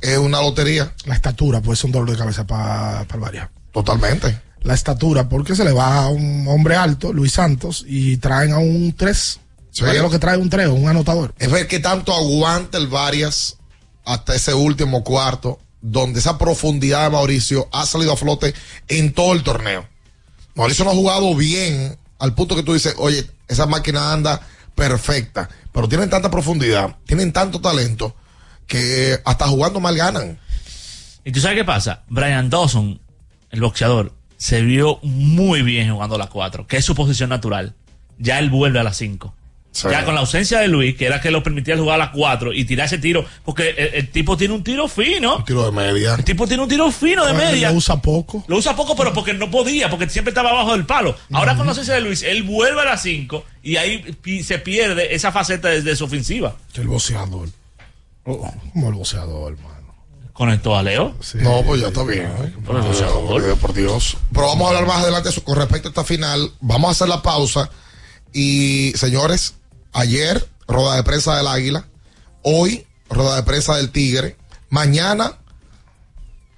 es 0.01 0.17
una 0.17 0.41
lotería. 0.41 0.93
La 1.05 1.15
estatura, 1.15 1.61
pues 1.61 1.79
es 1.79 1.85
un 1.85 1.91
dolor 1.91 2.11
de 2.11 2.17
cabeza 2.17 2.45
para 2.45 3.01
el 3.01 3.19
Varias. 3.19 3.49
Totalmente. 3.71 4.41
La 4.61 4.73
estatura, 4.73 5.29
porque 5.29 5.55
se 5.55 5.63
le 5.63 5.71
va 5.71 6.03
a 6.03 6.09
un 6.09 6.47
hombre 6.47 6.75
alto, 6.75 7.13
Luis 7.13 7.33
Santos, 7.33 7.85
y 7.87 8.17
traen 8.17 8.53
a 8.53 8.57
un 8.57 8.93
3. 8.93 9.39
Sí. 9.71 9.83
Varias 9.83 10.03
lo 10.03 10.09
que 10.09 10.19
trae 10.19 10.37
un 10.37 10.49
3, 10.49 10.67
un 10.67 10.87
anotador. 10.87 11.33
es 11.37 11.51
ver 11.51 11.67
qué 11.67 11.79
tanto 11.79 12.13
aguanta 12.13 12.77
el 12.77 12.87
Varias 12.87 13.57
hasta 14.05 14.35
ese 14.35 14.53
último 14.53 15.03
cuarto, 15.03 15.59
donde 15.81 16.19
esa 16.19 16.37
profundidad 16.37 17.03
de 17.03 17.09
Mauricio 17.11 17.69
ha 17.71 17.85
salido 17.85 18.13
a 18.13 18.17
flote 18.17 18.53
en 18.87 19.13
todo 19.13 19.33
el 19.33 19.43
torneo. 19.43 19.87
Mauricio 20.55 20.85
no 20.85 20.91
ha 20.91 20.95
jugado 20.95 21.35
bien 21.35 21.97
al 22.19 22.33
punto 22.33 22.55
que 22.55 22.63
tú 22.63 22.73
dices, 22.73 22.95
oye, 22.97 23.29
esa 23.47 23.67
máquina 23.67 24.11
anda 24.11 24.41
perfecta, 24.73 25.49
pero 25.71 25.87
tienen 25.87 26.09
tanta 26.09 26.31
profundidad, 26.31 26.95
tienen 27.05 27.31
tanto 27.31 27.61
talento, 27.61 28.15
que 28.67 29.17
hasta 29.25 29.47
jugando 29.47 29.79
mal 29.79 29.95
ganan. 29.95 30.39
¿Y 31.25 31.31
tú 31.31 31.39
sabes 31.39 31.57
qué 31.57 31.65
pasa? 31.65 32.03
Brian 32.07 32.49
Dawson, 32.49 32.99
el 33.49 33.61
boxeador, 33.61 34.13
se 34.37 34.61
vio 34.61 34.99
muy 35.01 35.61
bien 35.61 35.91
jugando 35.91 36.17
las 36.17 36.29
4, 36.29 36.67
que 36.67 36.77
es 36.77 36.85
su 36.85 36.95
posición 36.95 37.29
natural. 37.29 37.73
Ya 38.19 38.39
él 38.39 38.49
vuelve 38.49 38.79
a 38.79 38.83
las 38.83 38.97
5. 38.97 39.33
Sí. 39.71 39.87
Ya 39.91 40.05
con 40.05 40.15
la 40.15 40.21
ausencia 40.21 40.59
de 40.59 40.67
Luis, 40.67 40.95
que 40.95 41.05
era 41.05 41.21
que 41.21 41.29
lo 41.29 41.43
permitía 41.43 41.77
jugar 41.77 41.95
a 41.95 42.05
las 42.05 42.09
4 42.09 42.51
y 42.53 42.65
tirar 42.65 42.87
ese 42.87 42.97
tiro, 42.97 43.25
porque 43.45 43.69
el, 43.77 43.93
el 43.93 44.09
tipo 44.09 44.35
tiene 44.35 44.53
un 44.55 44.63
tiro 44.63 44.87
fino. 44.87 45.37
Un 45.37 45.45
tiro 45.45 45.65
de 45.65 45.71
media. 45.71 46.15
El 46.15 46.23
tipo 46.23 46.47
tiene 46.47 46.63
un 46.63 46.69
tiro 46.69 46.89
fino 46.91 47.25
de 47.25 47.33
media. 47.33 47.69
Lo 47.69 47.77
usa 47.77 48.01
poco. 48.01 48.43
Lo 48.47 48.57
usa 48.57 48.75
poco, 48.75 48.95
pero 48.95 49.13
porque 49.13 49.33
no 49.33 49.51
podía, 49.51 49.89
porque 49.89 50.09
siempre 50.09 50.31
estaba 50.31 50.49
abajo 50.49 50.71
del 50.71 50.85
palo. 50.85 51.15
Ahora 51.31 51.55
con 51.55 51.65
la 51.65 51.71
ausencia 51.71 51.93
de 51.93 52.01
Luis, 52.01 52.23
él 52.23 52.43
vuelve 52.43 52.81
a 52.81 52.85
las 52.85 53.01
5 53.03 53.45
y 53.63 53.75
ahí 53.75 54.17
se 54.43 54.57
pierde 54.59 55.13
esa 55.13 55.31
faceta 55.31 55.67
desde 55.67 55.95
su 55.95 56.05
ofensiva. 56.05 56.55
El 56.73 56.87
boxeador. 56.87 57.49
Como 58.35 58.89
el 58.89 58.93
boxeador, 58.95 59.53
hermano. 59.53 59.77
Conectó 60.33 60.75
a 60.75 60.83
Leo. 60.83 61.15
No, 61.35 61.63
pues 61.63 61.81
ya 61.81 61.87
está 61.87 62.03
bien. 62.03 62.29
Por 62.65 62.75
el 62.75 62.83
Eh, 62.83 62.87
boxeador. 62.87 63.57
por 63.57 63.73
Dios. 63.73 64.17
Pero 64.33 64.47
vamos 64.47 64.65
a 64.65 64.69
hablar 64.69 64.85
más 64.87 65.01
adelante 65.03 65.29
con 65.43 65.55
respecto 65.57 65.87
a 65.87 65.91
esta 65.91 66.03
final. 66.03 66.51
Vamos 66.59 66.89
a 66.89 66.91
hacer 66.91 67.07
la 67.07 67.21
pausa. 67.23 67.69
Y 68.33 68.93
señores, 68.95 69.55
ayer, 69.93 70.47
rueda 70.67 70.95
de 70.95 71.03
prensa 71.03 71.35
del 71.37 71.47
Águila. 71.47 71.85
Hoy, 72.43 72.85
rueda 73.09 73.37
de 73.37 73.43
prensa 73.43 73.77
del 73.77 73.89
Tigre. 73.91 74.35
Mañana, 74.69 75.37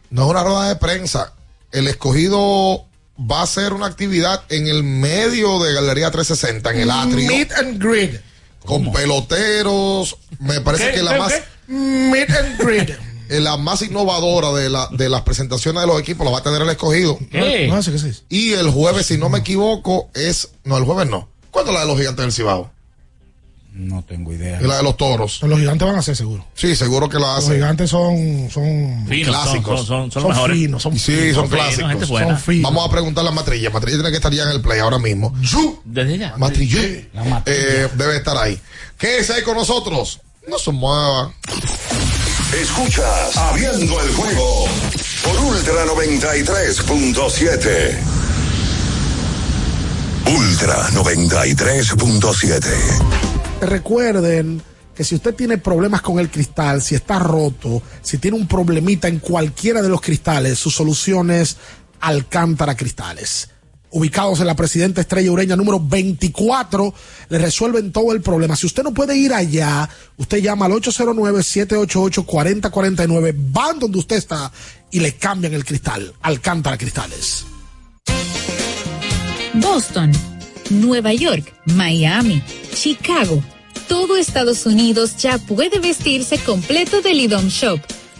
no 0.09 0.23
es 0.25 0.29
una 0.29 0.43
rueda 0.43 0.67
de 0.67 0.75
prensa. 0.75 1.33
El 1.71 1.87
escogido 1.87 2.85
va 3.19 3.39
a 3.41 3.43
hacer 3.43 3.71
una 3.73 3.85
actividad 3.85 4.43
en 4.49 4.67
el 4.67 4.83
medio 4.83 5.59
de 5.59 5.73
Galería 5.73 6.09
360, 6.11 6.71
en 6.71 6.79
el 6.81 6.91
atrio. 6.91 7.27
Meet 7.29 7.51
and 7.53 7.81
grid. 7.81 8.15
Con 8.65 8.91
peloteros. 8.91 10.17
Me 10.39 10.59
parece 10.61 10.89
¿Qué? 10.89 10.95
que 10.97 11.03
la 11.03 11.13
¿Qué? 11.13 11.19
más. 11.19 11.33
¿Qué? 11.33 11.43
Meet 11.69 12.29
and 12.31 12.57
grid. 12.59 12.89
eh, 13.29 13.39
la 13.39 13.57
más 13.57 13.81
innovadora 13.81 14.51
de, 14.51 14.69
la, 14.69 14.87
de 14.91 15.07
las 15.09 15.21
presentaciones 15.21 15.81
de 15.81 15.87
los 15.87 15.99
equipos 15.99 16.25
la 16.25 16.31
va 16.31 16.39
a 16.39 16.43
tener 16.43 16.61
el 16.61 16.69
escogido. 16.69 17.17
¿Qué? 17.31 17.69
Y 18.29 18.53
el 18.53 18.69
jueves, 18.71 19.05
si 19.05 19.17
no 19.17 19.29
me 19.29 19.39
equivoco, 19.39 20.09
es. 20.13 20.49
No, 20.63 20.77
el 20.77 20.83
jueves 20.83 21.07
no. 21.09 21.29
¿Cuándo 21.51 21.71
es 21.71 21.75
la 21.75 21.81
de 21.81 21.87
los 21.87 21.97
gigantes 21.97 22.23
del 22.25 22.31
Cibao? 22.33 22.71
No 23.71 24.03
tengo 24.03 24.33
idea. 24.33 24.59
Y 24.61 24.65
la 24.65 24.77
de 24.77 24.83
los 24.83 24.97
toros. 24.97 25.41
Los 25.43 25.59
gigantes 25.59 25.87
van 25.87 25.95
a 25.95 26.01
ser 26.01 26.15
seguro. 26.15 26.45
Sí, 26.55 26.75
seguro 26.75 27.07
que 27.07 27.17
la 27.19 27.35
Los 27.35 27.45
hacen. 27.45 27.53
gigantes 27.53 27.89
son, 27.89 28.49
son 28.51 29.05
Finos, 29.07 29.33
son- 29.35 29.43
Clásicos. 29.43 29.77
Son, 29.79 29.85
son, 29.87 30.11
son 30.11 30.11
Son 30.11 30.23
los 30.23 30.31
mejores. 30.31 30.57
finos, 30.57 30.83
son 30.83 30.97
Sí, 30.97 31.11
finos. 31.15 31.35
son 31.35 31.49
finos, 31.49 31.65
clásicos. 31.65 31.89
gente 31.91 32.05
buena. 32.07 32.27
Son 32.29 32.39
finos. 32.39 32.63
Vamos 32.63 32.87
a 32.87 32.91
preguntarle 32.91 33.29
a 33.29 33.33
Matrilla. 33.33 33.69
Matrilla 33.69 33.97
tiene 33.97 34.09
que 34.09 34.15
estar 34.17 34.33
ya 34.33 34.43
en 34.43 34.49
el 34.49 34.61
play 34.61 34.79
ahora 34.79 34.97
mismo. 34.99 35.33
Desde 35.85 36.17
ya. 36.17 36.35
Matrilla. 36.37 36.81
La 37.13 37.23
Matrilla. 37.23 37.57
Eh, 37.59 37.87
debe 37.95 38.17
estar 38.17 38.35
ahí. 38.37 38.59
Quédese 38.97 39.33
ahí 39.33 39.43
con 39.43 39.55
nosotros. 39.55 40.19
No 40.49 40.57
se 40.57 40.71
mueva. 40.71 41.31
Escuchas 42.59 43.37
Abriendo 43.37 44.01
el 44.01 44.11
juego 44.13 44.65
por 45.23 45.39
Ultra 45.41 45.85
93.7. 45.85 47.99
Ultra 50.25 50.89
93.7. 50.89 52.61
Recuerden 53.61 54.63
que 54.95 55.03
si 55.03 55.13
usted 55.15 55.35
tiene 55.35 55.59
problemas 55.59 56.01
con 56.01 56.17
el 56.17 56.31
cristal, 56.31 56.81
si 56.81 56.95
está 56.95 57.19
roto, 57.19 57.83
si 58.01 58.17
tiene 58.17 58.37
un 58.37 58.47
problemita 58.47 59.07
en 59.07 59.19
cualquiera 59.19 59.83
de 59.83 59.89
los 59.89 60.01
cristales, 60.01 60.57
su 60.57 60.71
solución 60.71 61.29
es 61.29 61.57
Alcántara 62.01 62.75
Cristales. 62.75 63.51
Ubicados 63.91 64.39
en 64.39 64.47
la 64.47 64.55
Presidenta 64.55 65.01
Estrella 65.01 65.31
Ureña 65.31 65.55
número 65.55 65.79
24, 65.79 66.93
le 67.29 67.37
resuelven 67.39 67.91
todo 67.91 68.11
el 68.11 68.21
problema. 68.21 68.55
Si 68.55 68.67
usted 68.67 68.83
no 68.83 68.93
puede 68.93 69.17
ir 69.17 69.33
allá, 69.33 69.89
usted 70.17 70.37
llama 70.37 70.67
al 70.67 70.73
809-788-4049, 70.73 73.33
van 73.51 73.79
donde 73.79 73.97
usted 73.97 74.17
está 74.17 74.51
y 74.91 74.99
le 74.99 75.15
cambian 75.15 75.55
el 75.55 75.65
cristal. 75.65 76.13
Alcántara 76.21 76.77
Cristales. 76.77 77.45
Boston, 79.55 80.11
Nueva 80.69 81.11
York, 81.13 81.51
Miami, 81.65 82.43
Chicago. 82.73 83.41
todo 83.87 84.17
Estados 84.17 84.67
Unidos 84.67 85.17
ya 85.17 85.39
puede 85.39 85.79
vestirse 85.79 86.37
completo 86.37 87.01
del 87.01 87.21
IDOM 87.21 87.47
Shop. 87.47 87.79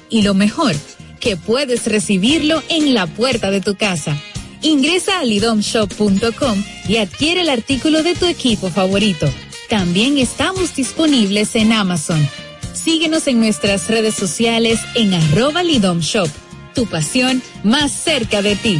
Y 0.10 0.24
lo 0.24 0.34
mejor, 0.34 0.76
que 1.20 1.38
puedes 1.38 1.86
recibirlo 1.86 2.64
en 2.70 2.96
la 2.96 3.06
puerta 3.06 3.52
de 3.52 3.62
tu 3.62 3.76
casa. 3.76 4.20
Ingresa 4.62 5.20
a 5.20 5.24
lidomshop.com 5.24 6.64
y 6.88 6.97
adquiere 6.97 7.41
el 7.41 7.49
artículo 7.49 8.03
de 8.03 8.16
tu 8.16 8.26
equipo 8.26 8.70
favorito. 8.70 9.28
También 9.70 10.18
estamos 10.18 10.76
disponibles 10.76 11.55
en 11.55 11.72
Amazon. 11.72 12.28
Síguenos 12.74 13.28
en 13.28 13.39
nuestras 13.39 13.88
redes 13.88 14.16
sociales 14.16 14.80
en 14.95 15.14
arroba 15.14 15.64
lidomshop. 15.64 16.30
Tu 16.76 16.86
pasión 16.88 17.41
más 17.64 17.91
cerca 17.91 18.41
de 18.41 18.55
ti. 18.55 18.80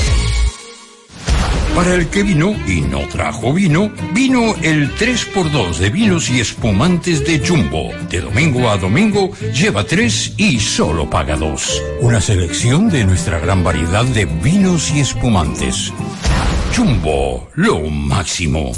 Para 1.75 1.95
el 1.95 2.09
que 2.09 2.21
vino 2.21 2.53
y 2.67 2.81
no 2.81 3.07
trajo 3.07 3.53
vino, 3.53 3.91
vino 4.13 4.55
el 4.61 4.93
3x2 4.95 5.77
de 5.77 5.89
vinos 5.89 6.29
y 6.29 6.41
espumantes 6.41 7.25
de 7.25 7.39
Jumbo. 7.39 7.91
De 8.09 8.19
domingo 8.19 8.69
a 8.69 8.77
domingo, 8.77 9.31
lleva 9.53 9.85
3 9.85 10.33
y 10.37 10.59
solo 10.59 11.09
paga 11.09 11.37
2. 11.37 11.81
Una 12.01 12.19
selección 12.19 12.89
de 12.89 13.05
nuestra 13.05 13.39
gran 13.39 13.63
variedad 13.63 14.03
de 14.03 14.25
vinos 14.25 14.91
y 14.91 14.99
espumantes. 14.99 15.93
Jumbo, 16.75 17.49
lo 17.55 17.79
máximo. 17.89 18.73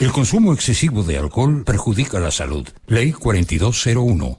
El 0.00 0.10
consumo 0.10 0.54
excesivo 0.54 1.02
de 1.02 1.18
alcohol 1.18 1.62
perjudica 1.64 2.18
la 2.18 2.30
salud. 2.30 2.66
Ley 2.86 3.12
4201. 3.12 4.38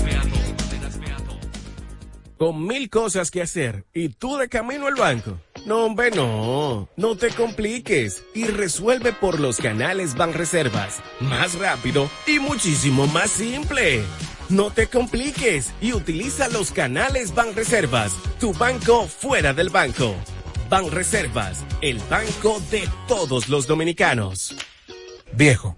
Con 2.41 2.65
mil 2.65 2.89
cosas 2.89 3.29
que 3.29 3.43
hacer 3.43 3.85
y 3.93 4.09
tú 4.09 4.35
de 4.37 4.49
camino 4.49 4.87
al 4.87 4.95
banco. 4.95 5.39
No, 5.67 5.85
hombre, 5.85 6.09
no. 6.09 6.89
No 6.97 7.15
te 7.15 7.29
compliques 7.29 8.23
y 8.33 8.45
resuelve 8.45 9.13
por 9.13 9.39
los 9.39 9.57
canales 9.57 10.15
Banreservas. 10.15 11.03
Más 11.19 11.53
rápido 11.53 12.09
y 12.25 12.39
muchísimo 12.39 13.05
más 13.05 13.29
simple. 13.29 14.01
No 14.49 14.71
te 14.71 14.87
compliques 14.87 15.71
y 15.81 15.93
utiliza 15.93 16.49
los 16.49 16.71
canales 16.71 17.35
Banreservas. 17.35 18.17
Tu 18.39 18.53
banco 18.53 19.05
fuera 19.05 19.53
del 19.53 19.69
banco. 19.69 20.15
Banreservas, 20.67 21.63
el 21.81 21.99
banco 22.09 22.59
de 22.71 22.89
todos 23.07 23.49
los 23.49 23.67
dominicanos. 23.67 24.55
Viejo, 25.33 25.77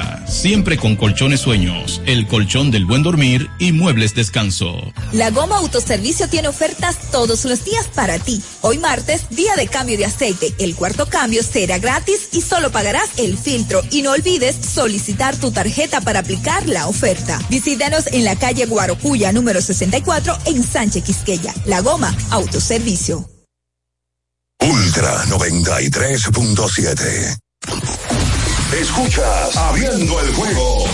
siempre 0.27 0.77
con 0.77 0.95
colchones 0.95 1.41
sueños, 1.41 2.01
el 2.05 2.27
colchón 2.27 2.71
del 2.71 2.85
buen 2.85 3.03
dormir 3.03 3.49
y 3.59 3.71
muebles 3.71 4.15
descanso. 4.15 4.93
La 5.11 5.31
Goma 5.31 5.57
Autoservicio 5.57 6.29
tiene 6.29 6.47
ofertas 6.47 7.11
todos 7.11 7.45
los 7.45 7.65
días 7.65 7.87
para 7.93 8.19
ti. 8.19 8.41
Hoy 8.61 8.77
martes, 8.77 9.27
día 9.29 9.55
de 9.55 9.67
cambio 9.67 9.97
de 9.97 10.05
aceite. 10.05 10.53
El 10.59 10.75
cuarto 10.75 11.07
cambio 11.07 11.43
será 11.43 11.79
gratis 11.79 12.29
y 12.31 12.41
solo 12.41 12.71
pagarás 12.71 13.09
el 13.17 13.37
filtro. 13.37 13.81
Y 13.91 14.01
no 14.01 14.11
olvides 14.11 14.55
solicitar 14.55 15.35
tu 15.35 15.51
tarjeta 15.51 16.01
para 16.01 16.19
aplicar 16.19 16.67
la 16.67 16.87
oferta. 16.87 17.39
Visítanos 17.49 18.07
en 18.07 18.25
la 18.25 18.35
calle 18.35 18.65
Guarocuya 18.65 19.31
número 19.31 19.61
64 19.61 20.37
en 20.45 20.63
Sánchez 20.63 21.03
Quisqueya. 21.03 21.53
La 21.65 21.81
Goma 21.81 22.15
Autoservicio. 22.31 23.27
Ultra 24.61 25.25
93.7. 25.25 27.37
Escuchas 28.79 29.57
Abriendo 29.57 30.21
el 30.21 30.33
juego 30.33 30.85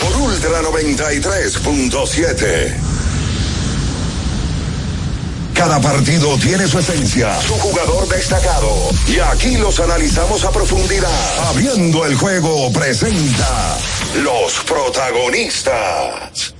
por 0.00 0.16
Ultra 0.16 0.62
93.7. 0.62 2.74
Cada 5.52 5.78
partido 5.80 6.38
tiene 6.38 6.66
su 6.66 6.78
esencia, 6.78 7.38
su 7.42 7.52
jugador 7.54 8.08
destacado. 8.08 8.88
Y 9.06 9.18
aquí 9.18 9.58
los 9.58 9.78
analizamos 9.80 10.42
a 10.44 10.52
profundidad. 10.52 11.10
Abriendo 11.50 12.06
el 12.06 12.14
juego 12.14 12.72
presenta 12.72 13.76
los 14.22 14.60
protagonistas. 14.60 16.54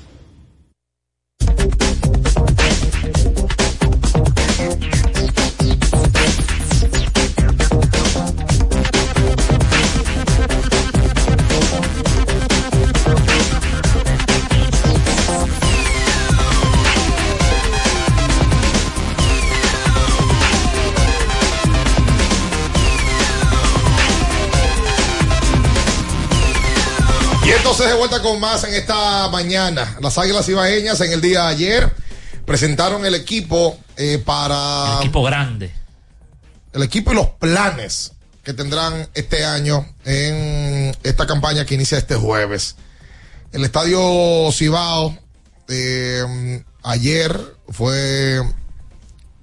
Entonces 27.71 27.93
de 27.93 27.99
vuelta 27.99 28.23
con 28.23 28.41
más 28.41 28.65
en 28.65 28.73
esta 28.73 29.29
mañana. 29.29 29.99
Las 30.01 30.17
Águilas 30.17 30.49
Ibaeñas 30.49 31.03
en 31.03 31.13
el 31.13 31.21
día 31.21 31.43
de 31.43 31.49
ayer 31.49 31.95
presentaron 32.47 33.05
el 33.05 33.15
equipo 33.15 33.79
eh, 33.99 34.23
para... 34.25 34.95
El 34.95 34.99
equipo 35.01 35.23
grande. 35.23 35.71
El 36.73 36.83
equipo 36.83 37.13
y 37.13 37.15
los 37.15 37.29
planes 37.29 38.13
que 38.43 38.55
tendrán 38.55 39.11
este 39.13 39.45
año 39.45 39.87
en 40.07 40.97
esta 41.03 41.27
campaña 41.27 41.67
que 41.67 41.75
inicia 41.75 41.99
este 41.99 42.15
jueves. 42.15 42.77
El 43.53 43.67
estadio 43.67 44.51
Cibao 44.51 45.19
eh, 45.69 46.65
ayer 46.83 47.39
fue 47.69 48.41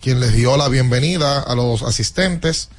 quien 0.02 0.20
les 0.20 0.34
dio 0.34 0.58
la 0.58 0.68
bienvenida 0.68 1.42
a 1.42 1.54
los 1.54 1.84
asistentes. 1.84 2.70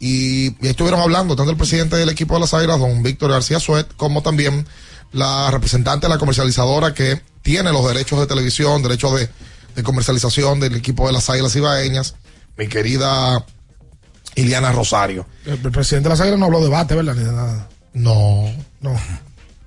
Y, 0.00 0.56
y 0.60 0.68
estuvieron 0.68 0.98
hablando 0.98 1.36
tanto 1.36 1.52
el 1.52 1.56
presidente 1.56 1.94
del 1.94 2.08
equipo 2.08 2.34
de 2.34 2.40
las 2.40 2.52
Águilas, 2.52 2.80
don 2.80 3.04
Víctor 3.04 3.30
García 3.30 3.60
Suet, 3.60 3.86
como 3.96 4.22
también 4.22 4.66
la 5.12 5.50
representante 5.50 6.06
de 6.06 6.12
la 6.12 6.18
comercializadora 6.18 6.94
que 6.94 7.20
tiene 7.42 7.72
los 7.72 7.86
derechos 7.86 8.20
de 8.20 8.26
televisión, 8.26 8.82
derechos 8.82 9.18
de, 9.18 9.28
de 9.74 9.82
comercialización 9.82 10.60
del 10.60 10.74
equipo 10.76 11.06
de 11.06 11.12
las 11.12 11.28
Águilas 11.30 11.54
Ibaeñas, 11.56 12.14
mi 12.56 12.68
querida 12.68 13.44
Iliana 14.34 14.72
Rosario. 14.72 15.26
El, 15.46 15.52
el 15.64 15.70
presidente 15.72 16.08
de 16.08 16.14
las 16.14 16.20
Águilas 16.20 16.38
no 16.38 16.46
habló 16.46 16.58
de 16.58 16.64
debate, 16.64 16.94
¿verdad? 16.94 17.14
Ni 17.14 17.24
de 17.24 17.32
nada. 17.32 17.68
No. 17.94 18.52
No. 18.80 18.94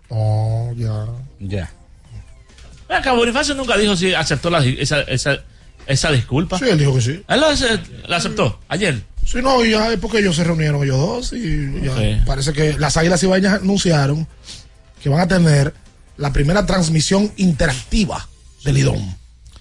No, 0.10 0.74
ya. 0.76 1.06
Ya. 1.40 1.72
Acá 2.90 3.14
Bonifacio 3.14 3.56
nunca 3.56 3.78
dijo 3.78 3.96
si 3.96 4.14
aceptó 4.14 4.50
la- 4.50 4.64
esa, 4.66 5.02
esa, 5.04 5.40
esa 5.88 6.12
disculpa. 6.12 6.60
Sí, 6.60 6.66
él 6.70 6.78
dijo 6.78 6.94
que 6.96 7.02
sí. 7.02 7.24
Él 7.28 7.40
lo 7.40 7.48
la 8.08 8.18
aceptó 8.18 8.60
ayer. 8.68 9.02
Sí, 9.26 9.38
no, 9.42 9.64
y 9.64 9.72
ya 9.72 9.94
es 9.94 10.00
porque 10.00 10.20
ellos 10.20 10.36
se 10.36 10.44
reunieron 10.44 10.84
ellos 10.84 10.98
dos 10.98 11.34
y 11.34 11.80
ya 11.82 12.24
parece 12.26 12.52
que 12.54 12.74
las 12.74 12.98
Águilas 12.98 13.22
Ibañas 13.24 13.62
anunciaron 13.62 14.28
que 15.02 15.10
van 15.10 15.22
a 15.22 15.28
tener 15.28 15.74
la 16.18 16.32
primera 16.32 16.66
transmisión 16.66 17.32
interactiva 17.38 18.28
del 18.64 18.78
IDOM. 18.78 19.16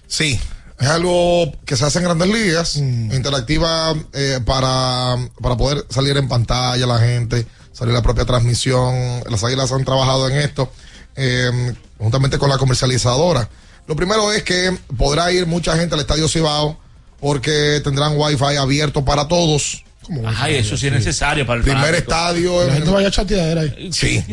Sí, 0.07 0.39
es 0.79 0.87
algo 0.87 1.51
que 1.65 1.75
se 1.75 1.85
hace 1.85 1.99
en 1.99 2.05
grandes 2.05 2.27
ligas, 2.27 2.77
Mm. 2.77 3.13
interactiva 3.13 3.95
eh, 4.13 4.39
para, 4.45 5.15
para 5.41 5.57
poder 5.57 5.85
salir 5.89 6.17
en 6.17 6.27
pantalla 6.27 6.85
la 6.85 6.99
gente, 6.99 7.47
salir 7.71 7.93
la 7.93 8.01
propia 8.01 8.25
transmisión. 8.25 9.23
Las 9.29 9.43
águilas 9.43 9.71
han 9.71 9.85
trabajado 9.85 10.29
en 10.29 10.37
esto 10.37 10.71
eh, 11.15 11.73
juntamente 11.97 12.37
con 12.37 12.49
la 12.49 12.57
comercializadora. 12.57 13.49
Lo 13.87 13.95
primero 13.95 14.31
es 14.31 14.43
que 14.43 14.77
podrá 14.97 15.31
ir 15.31 15.45
mucha 15.45 15.75
gente 15.75 15.95
al 15.95 16.01
Estadio 16.01 16.27
Cibao 16.27 16.79
porque 17.19 17.81
tendrán 17.83 18.13
wifi 18.17 18.55
abierto 18.57 19.03
para 19.03 19.27
todos. 19.27 19.83
Ay, 20.37 20.55
eso 20.55 20.75
sí 20.75 20.87
es 20.87 20.93
necesario 20.93 21.45
para 21.45 21.57
el 21.59 21.63
Primer 21.63 21.79
fanático. 21.81 22.11
estadio. 22.11 22.67
La 22.67 22.73
gente 22.73 22.89
vaya 22.89 23.07
a 23.07 23.11
chatear 23.11 23.57
ahí. 23.57 23.89
Sí. 23.93 24.23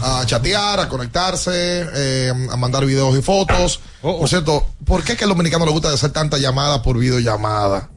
A 0.00 0.22
chatear, 0.26 0.80
a 0.80 0.88
conectarse, 0.88 1.86
eh, 1.94 2.32
a 2.50 2.56
mandar 2.56 2.86
videos 2.86 3.18
y 3.18 3.22
fotos. 3.22 3.80
Por 4.00 4.28
cierto, 4.28 4.66
¿por 4.84 5.02
qué 5.04 5.16
que 5.16 5.24
al 5.24 5.30
dominicano 5.30 5.66
le 5.66 5.72
gusta 5.72 5.92
hacer 5.92 6.10
tanta 6.10 6.38
llamada 6.38 6.82
por 6.82 6.98
videollamada? 6.98 7.90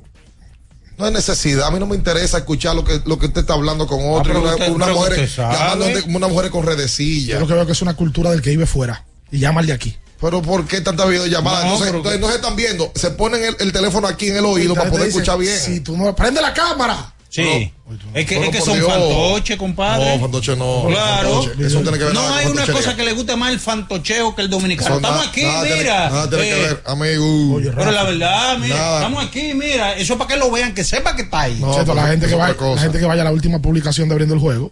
No 0.98 1.06
hay 1.06 1.12
necesidad. 1.14 1.68
A 1.68 1.72
mí 1.72 1.80
no 1.80 1.86
me 1.88 1.96
interesa 1.96 2.38
escuchar 2.38 2.76
lo 2.76 2.84
que, 2.84 3.02
lo 3.06 3.20
que 3.20 3.28
usted 3.28 3.42
está 3.42 3.54
hablando 3.54 3.86
con 3.86 4.00
otro. 4.10 4.24
pero 4.34 4.42
una, 4.42 4.52
usted- 4.56 4.70
una 4.72 4.88
mujer 4.88 5.30
llamando 5.38 5.86
una 6.08 6.28
mujer 6.28 6.50
con 6.50 6.66
redecilla. 6.66 7.34
Yo 7.36 7.40
lo 7.42 7.48
que 7.48 7.54
veo 7.54 7.66
que 7.66 7.74
es 7.74 7.82
una 7.82 7.96
cultura 7.96 8.32
del 8.32 8.42
que 8.42 8.50
vive 8.52 8.66
fuera 8.66 9.06
y 9.32 9.40
llama 9.40 9.60
al 9.62 9.68
de 9.68 9.74
aquí. 9.74 9.96
Pero 10.26 10.42
¿por 10.42 10.66
qué 10.66 10.82
tanta 10.82 11.06
videollamada? 11.06 11.66
No, 11.66 11.86
entonces, 11.86 12.20
no 12.20 12.28
se 12.30 12.36
están 12.36 12.56
viendo. 12.56 12.92
Se 12.96 13.12
ponen 13.12 13.44
el, 13.46 13.56
el 13.60 13.72
teléfono 13.72 14.08
aquí 14.08 14.30
en 14.30 14.38
el 14.38 14.46
oído 14.46 14.74
para 14.74 14.90
poder 14.90 15.10
escuchar 15.10 15.38
bien. 15.38 15.56
Si 15.56 15.82
tú 15.82 15.96
no 15.96 16.16
prende 16.16 16.42
la 16.42 16.52
cámara. 16.52 17.14
Sí. 17.30 17.72
Es 18.16 18.26
que, 18.26 18.44
es 18.44 18.50
que 18.50 18.60
son 18.62 18.74
Dios. 18.80 18.88
fantoches, 18.88 19.56
compadre. 19.58 20.16
No, 20.16 20.22
fantoche 20.22 20.56
no. 20.56 20.86
Claro. 20.88 21.44
Fantoche. 21.44 21.68
Eso 21.68 21.76
no 21.76 21.82
tiene 21.84 21.98
que 22.00 22.04
ver 22.06 22.14
No 22.16 22.34
hay 22.34 22.48
una 22.48 22.66
cosa 22.66 22.96
que 22.96 23.04
le 23.04 23.12
guste 23.12 23.36
más 23.36 23.52
el 23.52 23.60
fantocheo 23.60 24.34
que 24.34 24.42
el 24.42 24.50
dominicano. 24.50 24.88
Eso 24.88 24.96
Estamos 24.96 25.28
aquí, 25.28 25.44
nada 25.44 25.62
tiene- 25.64 25.78
mira. 25.78 26.10
Nada 26.10 26.30
tiene 26.30 26.44
que 26.46 26.56
Eh, 26.56 26.68
ver, 26.70 26.84
amigo. 26.88 27.60
Pero 27.76 27.92
la 27.92 28.04
verdad, 28.04 28.58
mira, 28.58 28.76
Nada. 28.78 28.96
estamos 29.02 29.26
aquí, 29.26 29.54
mira. 29.54 29.94
Eso 29.94 30.18
para 30.18 30.28
que 30.34 30.38
lo 30.38 30.50
vean, 30.50 30.74
que 30.74 30.84
sepa 30.84 31.16
que 31.16 31.22
está 31.22 31.42
ahí. 31.42 31.62
Cheto, 31.76 31.94
la, 31.94 32.08
gente 32.08 32.26
que 32.26 32.34
vaya, 32.34 32.56
la 32.60 32.82
gente 32.82 32.98
que 32.98 33.06
vaya 33.06 33.22
a 33.22 33.26
la 33.26 33.32
última 33.32 33.60
publicación 33.62 34.08
de 34.10 34.14
Abriendo 34.16 34.34
el 34.34 34.42
Juego 34.42 34.72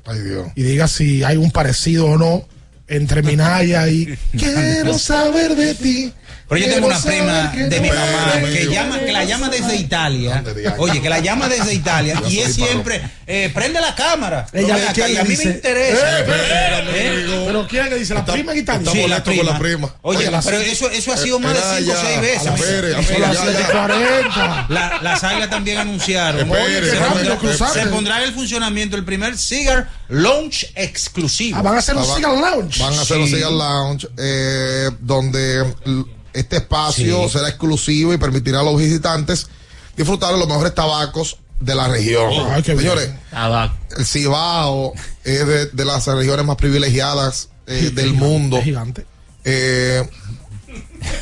y 0.55 0.63
diga 0.63 0.87
si 0.87 1.23
hay 1.23 1.37
un 1.37 1.51
parecido 1.51 2.07
o 2.07 2.17
no 2.17 2.47
entre 2.87 3.21
Minaya 3.21 3.87
y 3.87 4.17
Quiero 4.37 4.97
saber 4.97 5.55
de 5.55 5.75
ti. 5.75 6.13
Pero 6.53 6.65
yo 6.65 6.73
tengo 6.73 6.87
una 6.87 7.01
prima 7.01 7.51
de 7.55 7.79
mi 7.81 7.89
mamá 7.89 8.41
que 8.51 8.65
llama, 8.67 8.99
que 8.99 9.11
la 9.11 9.23
llama 9.23 9.49
desde 9.49 9.75
Italia. 9.75 10.43
Oye, 10.77 11.01
que 11.01 11.09
la 11.09 11.19
llama 11.19 11.47
desde 11.49 11.73
Italia 11.73 12.21
y 12.29 12.39
es 12.39 12.53
siempre, 12.55 13.01
eh, 13.27 13.51
prende 13.53 13.79
la 13.81 13.95
cámara. 13.95 14.47
Ella 14.53 14.91
¿quién 14.93 15.11
y 15.13 15.17
a 15.17 15.23
mí 15.23 15.35
me 15.35 15.43
interesa. 15.43 16.19
Eh, 16.19 16.25
¿Eh? 16.95 17.43
Pero 17.45 17.67
¿quién 17.67 17.89
le 17.89 17.97
dice? 17.99 18.13
¿La 18.13 18.25
prima 18.25 18.51
en 18.51 18.57
Italia? 18.59 18.91
Sí, 18.91 19.07
la 19.43 19.57
prima. 19.59 19.93
Oye, 20.01 20.29
pero 20.43 20.57
eso, 20.59 20.89
eso 20.89 21.13
ha 21.13 21.17
sido 21.17 21.39
más 21.39 21.53
de 21.53 21.59
Espera 21.59 21.77
5 21.79 21.91
o 21.91 21.95
ya, 21.95 22.01
6 22.09 22.21
veces. 22.21 22.39
a 22.41 22.43
la 22.43 22.55
Espere, 22.55 22.81
feria, 22.81 22.99
espere, 22.99 23.19
ya, 23.19 23.33
ya, 23.33 23.51
ya. 23.51 23.59
ya. 23.59 23.71
40. 23.71 24.65
La- 24.69 24.99
las 25.01 25.23
águilas 25.23 25.49
también 25.49 25.77
anunciaron. 25.79 26.39
Se, 26.41 26.45
pondrá, 26.97 27.37
cruzaste. 27.37 27.79
se 27.81 27.85
pondrá 27.87 28.17
en 28.19 28.23
el 28.29 28.33
funcionamiento 28.33 28.95
el 28.95 29.05
primer 29.05 29.37
cigar 29.37 29.89
launch 30.09 30.65
exclusivo. 30.75 31.57
Ah, 31.57 31.61
van 31.61 31.75
a 31.75 31.79
hacer 31.79 31.95
un 31.95 32.03
Ah, 32.03 32.15
cigar 32.15 32.33
lounge. 32.33 32.79
Van 32.81 32.93
a 32.93 33.01
hacer 33.01 33.17
un 33.17 33.27
cigar 33.27 33.51
lounge 33.51 34.07
eh, 34.17 34.89
donde 34.99 35.63
este 36.33 36.57
espacio 36.57 37.23
Sí. 37.23 37.29
será 37.29 37.49
exclusivo 37.49 38.13
y 38.13 38.17
permitirá 38.17 38.59
a 38.59 38.63
los 38.63 38.77
visitantes 38.77 39.47
disfrutar 39.95 40.33
de 40.33 40.39
los 40.39 40.47
mejores 40.47 40.73
tabacos 40.75 41.37
de 41.59 41.75
la 41.75 41.87
región. 41.87 42.29
Ay, 42.51 42.61
qué 42.63 42.71
bien. 42.73 42.81
Señores, 42.83 43.09
el 43.97 44.05
Cibao 44.05 44.93
es 45.23 45.47
de, 45.47 45.65
de 45.67 45.85
las 45.85 46.05
regiones 46.07 46.45
más 46.45 46.55
privilegiadas 46.57 47.49
eh, 47.67 47.91
del 47.93 48.13
mundo. 48.13 48.57
Es 48.57 48.63
gigante. 48.65 49.05
Eh, 49.45 50.07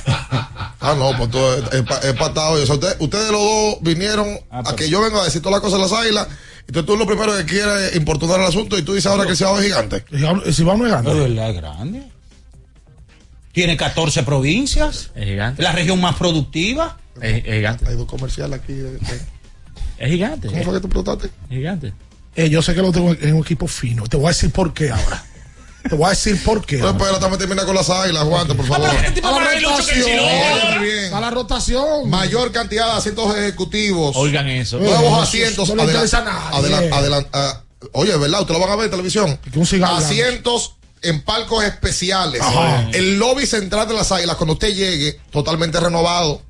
ah, 0.07 0.95
no, 0.97 1.15
pues 1.17 1.29
todo 1.31 1.55
es, 1.57 1.73
es 1.73 1.81
pa- 1.83 1.99
es 1.99 2.13
patado. 2.13 2.53
O 2.61 2.65
sea, 2.65 2.75
ustedes, 2.75 2.95
ustedes 2.99 3.31
los 3.31 3.41
dos 3.41 3.75
vinieron 3.81 4.27
a 4.49 4.75
que 4.75 4.89
yo 4.89 5.01
venga 5.01 5.21
a 5.21 5.25
decir 5.25 5.41
todas 5.41 5.53
las 5.53 5.61
cosas 5.61 5.79
de 5.79 5.83
las 5.95 6.03
águilas. 6.05 6.27
Entonces 6.67 6.85
tú 6.85 6.95
lo 6.97 7.05
primero 7.05 7.35
que 7.37 7.45
quieres 7.45 7.95
importunar 7.95 8.39
el 8.39 8.45
asunto 8.45 8.77
y 8.77 8.83
tú 8.83 8.93
dices 8.93 9.11
ahora 9.11 9.25
que 9.25 9.31
el 9.31 9.37
Cibao 9.37 9.59
es 9.59 9.65
gigante. 9.65 10.05
El 10.11 10.53
Cibao 10.53 10.77
no 10.77 10.85
es 10.85 10.91
grande. 10.91 11.13
De 11.13 11.19
verdad 11.19 11.49
es 11.49 11.55
grande. 11.57 12.11
Tiene 13.51 13.75
14 13.77 14.23
provincias. 14.23 15.11
Es 15.15 15.25
gigante. 15.25 15.61
La 15.61 15.71
región 15.71 15.99
más 15.99 16.15
productiva. 16.15 16.97
Es, 17.21 17.43
es 17.45 17.53
gigante. 17.55 17.85
Hay 17.89 17.95
dos 17.95 18.07
comerciales 18.07 18.59
aquí. 18.61 18.73
de- 18.73 18.91
de- 18.97 19.21
Es 19.97 20.09
gigante. 20.09 20.47
¿Cómo 20.47 20.63
fue 20.63 20.73
que 20.73 20.79
tú 20.79 20.89
preguntaste? 20.89 21.27
Es 21.27 21.49
gigante. 21.57 21.93
Eh, 22.35 22.49
yo 22.49 22.61
sé 22.61 22.73
que 22.73 22.81
lo 22.81 22.91
tengo 22.91 23.11
en 23.13 23.33
un 23.35 23.41
equipo 23.41 23.67
fino. 23.67 24.03
Te 24.07 24.15
voy 24.17 24.27
a 24.27 24.29
decir 24.29 24.51
por 24.51 24.73
qué 24.73 24.89
ahora. 24.89 25.23
Te 25.89 25.95
voy 25.95 26.05
a 26.05 26.09
decir 26.11 26.41
por 26.43 26.65
qué. 26.65 26.77
No, 26.77 26.87
ahora. 26.87 26.97
espera, 26.99 27.19
también 27.19 27.39
termina 27.39 27.65
con 27.65 27.75
las 27.75 27.89
águilas, 27.89 28.21
aguanta, 28.21 28.53
por 28.53 28.65
favor. 28.67 28.87
A 28.87 28.93
la 28.93 29.59
rotación. 29.59 31.13
A 31.13 31.19
la 31.19 31.29
rotación. 31.31 32.09
Mayor 32.09 32.51
cantidad 32.51 32.85
de 32.85 32.91
asientos 32.99 33.35
ejecutivos. 33.35 34.15
Oigan 34.15 34.47
eso. 34.47 34.79
Nuevos 34.79 35.23
asientos. 35.23 35.69
no 35.69 35.75
le 35.75 35.83
interesa 35.91 36.19
a 36.19 36.23
nadie. 36.23 36.57
adela- 36.75 36.95
adelan- 36.97 37.27
ah, 37.33 37.61
oye, 37.93 38.15
¿verdad? 38.17 38.41
Ustedes 38.41 38.59
lo 38.59 38.65
van 38.65 38.73
a 38.73 38.75
ver 38.77 38.85
en 38.85 38.91
televisión. 38.91 39.39
un 39.55 39.65
cigarro. 39.65 39.95
Asientos 39.97 40.75
en 41.01 41.21
palcos 41.23 41.63
especiales. 41.63 42.41
Ajá. 42.41 42.89
El 42.93 43.17
lobby 43.17 43.45
central 43.45 43.87
de 43.87 43.93
las 43.95 44.11
águilas, 44.11 44.35
cuando 44.35 44.53
usted 44.53 44.73
llegue, 44.75 45.19
totalmente 45.31 45.79
renovado. 45.79 46.41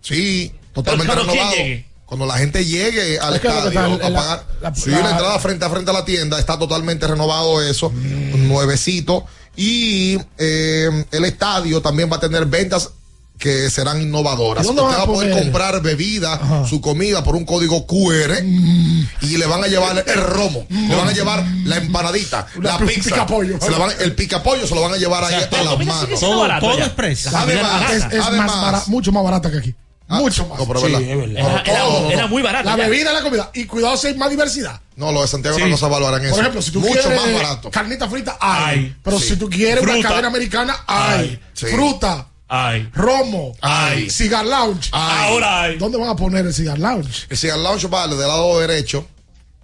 Sí, 0.00 0.52
totalmente 0.72 1.12
Pero, 1.12 1.22
pero, 1.26 1.32
¿quién 1.32 1.44
renovado. 1.48 1.56
llegue? 1.68 1.88
Cuando 2.06 2.24
la 2.24 2.38
gente 2.38 2.64
llegue 2.64 3.18
al 3.18 3.34
Es 3.34 3.40
que 3.42 3.48
estadio 3.48 3.68
está- 3.68 3.84
a 3.84 4.10
la- 4.10 4.18
pagar. 4.20 4.46
la- 4.62 4.74
sí, 4.74 4.90
la- 4.90 5.00
la 5.00 5.10
entrada 5.10 5.38
frente 5.40 5.64
a 5.64 5.68
frente 5.70 5.90
a 5.90 5.94
la 5.94 6.04
tienda 6.06 6.38
está 6.38 6.58
totalmente 6.58 7.06
renovado 7.06 7.60
eso, 7.62 7.92
nuevecito. 7.92 9.26
Y 9.56 10.18
eh, 10.38 11.04
el 11.10 11.24
estadio 11.26 11.82
también 11.82 12.10
va 12.10 12.16
a 12.16 12.20
tener 12.20 12.46
ventas 12.46 12.90
que 13.38 13.70
serán 13.70 14.02
innovadoras. 14.02 14.64
¿Y 14.66 14.68
Usted 14.68 14.82
va 14.82 14.94
a 14.96 15.02
a 15.02 15.06
poder 15.06 15.30
comprar 15.32 15.80
bebida, 15.80 16.66
su 16.68 16.80
comida 16.80 17.22
por 17.22 17.36
un 17.36 17.44
código 17.44 17.86
QR 17.86 18.36
y 18.42 19.36
le 19.36 19.46
van 19.46 19.62
a 19.62 19.66
llevar 19.68 20.04
el 20.06 20.20
romo, 20.20 20.66
le 20.68 20.94
van 20.94 21.08
a 21.08 21.12
llevar 21.12 21.44
la 21.64 21.76
empanadita, 21.76 22.46
la 22.60 22.78
pi- 22.78 22.86
pizza, 22.86 23.10
picapollo. 23.10 23.58
se 23.60 23.70
la 23.70 23.78
van- 23.78 23.92
el 24.00 24.14
picapollo 24.14 24.66
se 24.66 24.74
lo 24.74 24.82
van 24.82 24.94
a 24.94 24.96
llevar 24.96 25.24
ahí 25.24 25.34
a 25.34 25.62
las 25.62 25.78
manos. 25.86 26.20
Todo, 26.20 26.40
barato 26.40 26.66
todo. 26.66 26.78
La 26.78 26.88
comida 26.94 27.40
Además, 27.40 27.90
es, 27.92 27.96
es 28.12 28.24
además- 28.24 28.46
más 28.46 28.60
bara- 28.62 28.82
mucho 28.88 29.12
más 29.12 29.22
barata 29.24 29.50
que 29.50 29.58
aquí. 29.58 29.74
Ah, 30.10 30.20
mucho 30.20 30.46
más. 30.48 30.58
No, 30.58 30.66
pero 30.66 30.80
Sí, 30.80 30.86
verdad. 30.86 31.02
es 31.02 31.16
verdad. 31.18 31.36
Era, 31.36 31.62
era- 31.62 31.84
todo. 31.84 32.10
era 32.10 32.26
muy 32.28 32.42
barato. 32.42 32.64
La 32.64 32.76
ya. 32.78 32.88
bebida 32.88 33.12
la 33.12 33.20
comida. 33.22 33.50
Y 33.52 33.66
cuidado 33.66 33.94
si 33.98 34.06
hay 34.06 34.14
más 34.14 34.30
diversidad. 34.30 34.80
No, 34.96 35.12
lo 35.12 35.20
de 35.20 35.28
Santiago 35.28 35.58
Sí. 35.58 35.64
no 35.68 35.76
se 35.76 35.86
valoran 35.86 36.22
eso. 36.24 36.30
Por 36.30 36.40
ejemplo, 36.40 36.62
si 36.62 36.70
tú 36.70 36.80
Mucho 36.80 36.92
quieres 36.94 37.20
más 37.20 37.32
barato. 37.34 37.70
carnita 37.70 38.08
frita, 38.08 38.38
hay. 38.40 38.96
Pero 39.04 39.18
Sí. 39.20 39.28
si 39.28 39.36
tú 39.36 39.50
quieres 39.50 39.84
una 39.84 40.00
cadena 40.00 40.28
americana, 40.28 40.76
hay. 40.86 41.38
Fruta, 41.54 42.26
Ay. 42.48 42.88
romo, 42.94 43.54
Hay. 43.60 44.08
cigar 44.10 44.46
lounge. 44.46 44.88
Ahora 44.92 45.62
hay. 45.62 45.76
¿Dónde 45.76 45.98
van 45.98 46.08
a 46.08 46.16
poner 46.16 46.46
el 46.46 46.54
cigar 46.54 46.78
lounge? 46.78 47.26
El 47.28 47.36
Cigar 47.36 47.58
Lounge 47.58 47.86
vale 47.88 48.16
del 48.16 48.26
lado 48.26 48.58
derecho, 48.60 49.06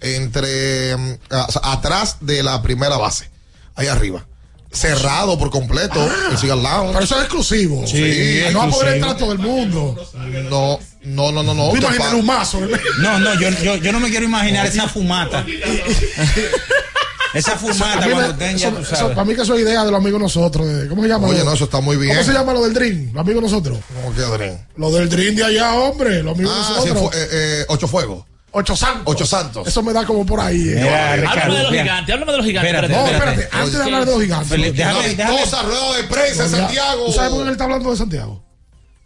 entre 0.01 0.97
mm, 0.97 1.13
o 1.31 1.53
sea, 1.53 1.63
atrás 1.73 2.19
de 2.21 2.43
la 2.43 2.61
primera 2.63 2.97
base, 2.99 3.31
ahí 3.75 3.87
arriba. 3.87 4.27
Cerrado 4.71 5.39
por 5.39 5.51
completo 5.51 6.05
el 6.31 6.37
Cigar 6.37 6.59
Lounge. 6.59 6.93
Pero 6.93 7.05
eso 7.05 7.15
es 7.17 7.23
exclusivo. 7.23 7.87
Sí, 7.87 8.43
no 8.53 8.59
va 8.59 8.65
a 8.65 8.71
poder 8.71 8.95
entrar 8.97 9.17
todo 9.17 9.33
el 9.33 9.39
mundo. 9.39 9.95
No, 10.51 10.79
no, 11.05 11.31
no, 11.33 11.43
no, 11.45 11.55
no. 11.55 11.77
Imaginas 11.77 12.13
un 12.13 12.27
mazo. 12.27 12.61
No, 12.99 13.19
no, 13.21 13.41
yo, 13.41 13.51
yo, 13.63 13.77
yo 13.77 13.93
no 13.93 14.01
me 14.01 14.11
quiero 14.11 14.25
imaginar 14.25 14.67
esa 14.67 14.89
fumata. 14.89 15.47
esa 17.35 17.57
fumata 17.59 17.93
A 17.93 18.01
mí 18.01 18.07
me- 18.07 18.13
cuando 18.13 18.31
estén 18.33 18.57
ya, 18.57 18.69
eso- 18.69 18.77
tú 18.77 18.83
eso- 18.83 18.97
sabes. 18.97 19.15
para 19.15 19.25
mí 19.25 19.35
que 19.35 19.43
eso 19.43 19.55
es 19.55 19.61
idea 19.63 19.85
de 19.85 19.91
los 19.91 20.01
amigos 20.01 20.21
nosotros. 20.21 20.67
de- 20.67 20.89
¿Cómo 20.89 21.03
se 21.03 21.09
llama? 21.09 21.29
Oye, 21.29 21.39
lo- 21.41 21.45
no, 21.47 21.53
eso 21.53 21.65
está 21.65 21.81
muy 21.81 21.97
bien. 21.97 22.15
¿Cómo 22.15 22.25
se 22.27 22.33
llama 22.33 22.53
lo 22.53 22.63
del 22.65 22.75
Dream? 22.75 23.11
Los 23.13 23.21
amigos 23.21 23.43
nosotros. 23.43 23.79
¿Cómo 24.03 24.15
que, 24.15 24.23
Adrián? 24.23 24.69
Lo 24.77 24.91
del 24.91 25.09
Dream 25.09 25.35
de 25.35 25.45
allá, 25.45 25.75
hombre. 25.75 26.23
Los 26.23 26.35
amigos 26.35 26.55
Ah, 26.57 26.65
sí, 26.83 26.89
nosotros. 26.91 27.11
fue, 27.13 27.23
eh, 27.23 27.29
eh, 27.33 27.65
Ocho 27.69 27.89
Fuegos. 27.89 28.25
Ocho 28.57 28.77
Santos. 28.77 29.03
Ocho 29.07 29.27
Santos. 29.27 29.67
Eso 29.67 29.83
me 29.83 29.93
da 29.93 30.05
como 30.07 30.25
por 30.25 30.39
ahí. 30.39 30.69
eh. 30.69 30.89
Háblame 30.89 31.57
de 31.57 31.63
los 31.65 31.73
gigantes, 31.73 32.15
háblame 32.15 32.31
de 32.33 32.39
los 32.39 32.47
gigantes. 32.47 32.73
Espérate, 32.73 32.95
No, 32.95 33.07
espérate. 33.07 33.31
espérate. 33.43 33.57
Antes 33.57 33.73
de 33.79 33.83
hablar 33.83 34.05
de 34.07 34.13
los 34.13 34.23
gigantes. 34.23 34.51
Déjame- 34.51 35.15
déjame- 35.17 35.41
Cosa, 35.41 35.63
rueda 35.63 35.97
de 35.97 36.05
prensa 36.05 36.49
Santiago. 36.49 37.07
¿Tú 37.07 37.13
sabes 37.13 37.31
por 37.31 37.39
qué 37.41 37.47
él 37.47 37.53
está 37.53 37.65
hablando 37.65 37.91
de 37.91 37.97
Santiago? 37.97 38.44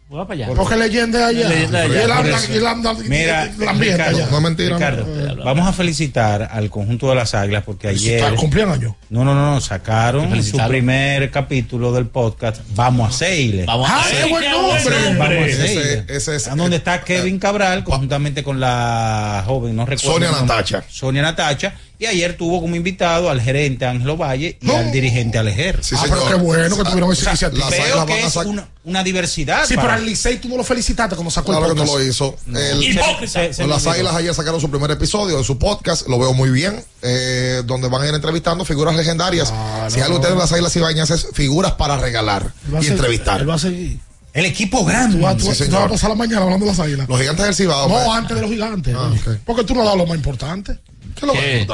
Voy 0.09 0.23
para 0.25 0.33
allá. 0.45 0.47
Porque 0.57 0.75
leyenda 0.75 1.27
allá. 1.27 1.49
Leyenda 1.51 1.81
de 1.81 1.85
allá, 1.85 1.95
Y 1.95 1.99
él 2.03 2.09
por 2.09 2.17
anda, 2.17 2.37
eso. 2.39 2.53
y 2.53 2.57
él 2.57 2.67
anda 2.67 2.95
Mira, 2.95 3.45
Ricardo. 3.45 4.27
No 4.31 4.37
es 4.39 4.43
mentira. 4.43 4.75
Ricardo, 4.77 5.07
no. 5.37 5.45
vamos 5.45 5.69
a 5.69 5.73
felicitar 5.75 6.49
al 6.51 6.71
conjunto 6.71 7.11
de 7.11 7.15
las 7.17 7.35
águilas 7.35 7.63
porque 7.65 7.89
ayer. 7.89 8.21
Está- 8.25 8.35
Cumplían 8.37 8.71
años. 8.73 8.95
No, 9.11 9.23
no, 9.23 9.35
no, 9.35 9.53
no, 9.55 9.61
sacaron 9.61 10.43
su 10.43 10.57
primer 10.67 11.31
capítulo 11.31 11.93
del 11.93 12.07
podcast. 12.07 12.63
Vamos 12.75 13.11
a 13.15 13.19
Seile. 13.19 13.67
Vamos 13.67 13.87
Ah, 13.91 14.03
a 14.03 14.09
qué 14.09 14.15
ver. 14.17 14.29
buen 14.31 14.43
qué 14.45 14.51
nombre. 14.51 14.83
buen 14.83 15.19
Vamos 15.19 15.37
a. 15.53 15.57
Seile. 15.67 16.05
Ese- 16.09 16.37
ese 16.37 16.51
donde 16.57 16.77
está 16.77 17.03
Kevin 17.03 17.39
Cabral, 17.39 17.85
conjuntamente 17.85 18.43
con 18.43 18.59
la 18.61 19.43
joven, 19.47 19.77
no 19.77 19.85
recuerdo. 19.85 20.27
Sonia. 20.27 20.31
Natacha. 20.41 20.85
Sonia 20.89 21.21
Natacha. 21.21 21.75
Y 22.01 22.07
ayer 22.07 22.37
tuvo 22.37 22.61
como 22.61 22.77
invitado 22.77 23.29
al 23.29 23.41
gerente 23.41 23.85
Ángelo 23.85 24.17
Valle 24.17 24.57
y 24.63 24.71
al 24.71 24.93
dirigente 24.93 25.37
Alejer. 25.37 25.81
ah, 25.97 26.05
pero 26.09 26.29
qué 26.29 26.35
bueno 26.35 26.77
que 26.77 26.85
tuvieron 26.85 27.13
esa 27.13 27.31
iniciativa. 27.31 27.69
Veo 27.71 28.07
que 28.07 28.25
es 28.25 28.37
una, 28.37 28.69
una 28.85 29.03
diversidad. 29.03 29.65
Sí, 29.67 29.75
para- 29.75 29.89
pero 29.89 29.99
al 30.01 30.07
Licey 30.07 30.39
tú 30.39 30.49
no 30.49 30.57
lo 30.57 30.63
felicitaste 30.63 31.17
cuando 31.17 31.33
sacó 31.33 31.51
Claro 31.51 31.67
el 31.67 31.73
que 31.75 31.79
no 31.85 31.87
lo 31.87 32.05
hizo. 32.05 32.37
El- 32.55 32.85
Hipócrita. 32.85 33.41
Pues 33.47 33.59
las 33.59 33.87
Águilas 33.89 34.15
ayer 34.15 34.33
sacaron 34.33 34.61
su 34.61 34.71
primer 34.71 34.93
episodio 34.93 35.39
de 35.39 35.45
su 35.45 35.59
podcast, 35.59 36.07
lo 36.07 36.21
veo 36.21 36.33
muy 36.35 36.51
bien, 36.51 36.85
eh, 37.03 37.63
donde 37.67 37.89
van 37.89 38.03
a 38.03 38.07
ir 38.09 38.15
entrevistando 38.15 38.65
figuras 38.65 38.95
legendarias. 38.95 39.53
si 39.89 40.01
algo 40.01 40.17
ustedes 40.19 40.37
las 40.37 40.53
Águilas 40.53 40.77
Ibañas 40.77 41.11
es 41.11 41.27
figuras 41.33 41.73
para 41.73 41.97
regalar 41.97 42.53
y 42.69 42.71
seguir- 42.77 42.93
entrevistar. 42.93 43.41
Él 43.41 43.51
va 43.51 43.55
a 43.55 43.59
seguir. 43.59 43.99
El 44.35 44.45
equipo 44.45 44.85
grande. 44.85 45.17
Tú 45.17 45.23
vas, 45.25 45.37
tú- 45.37 45.43
Sí, 45.45 45.49
tú 45.49 45.55
señor. 45.65 45.81
vas 45.81 45.87
a 45.89 45.93
pasar 45.95 46.11
la 46.11 46.17
mañana 46.17 46.43
hablando 46.43 46.65
de 46.67 46.71
las 46.71 46.79
águilas. 46.79 47.09
Los 47.09 47.19
gigantes 47.19 47.45
del 47.45 47.55
Cibao. 47.57 47.89
No, 47.89 47.95
pues. 47.95 48.07
antes 48.09 48.37
de 48.37 48.43
los 48.43 48.51
gigantes. 48.53 48.95
Ah. 48.97 49.11
Porque 49.45 49.65
tú 49.65 49.75
no 49.75 49.81
has 49.81 49.87
dado 49.87 49.97
lo 49.97 50.07
más 50.07 50.17
importante. 50.17 50.79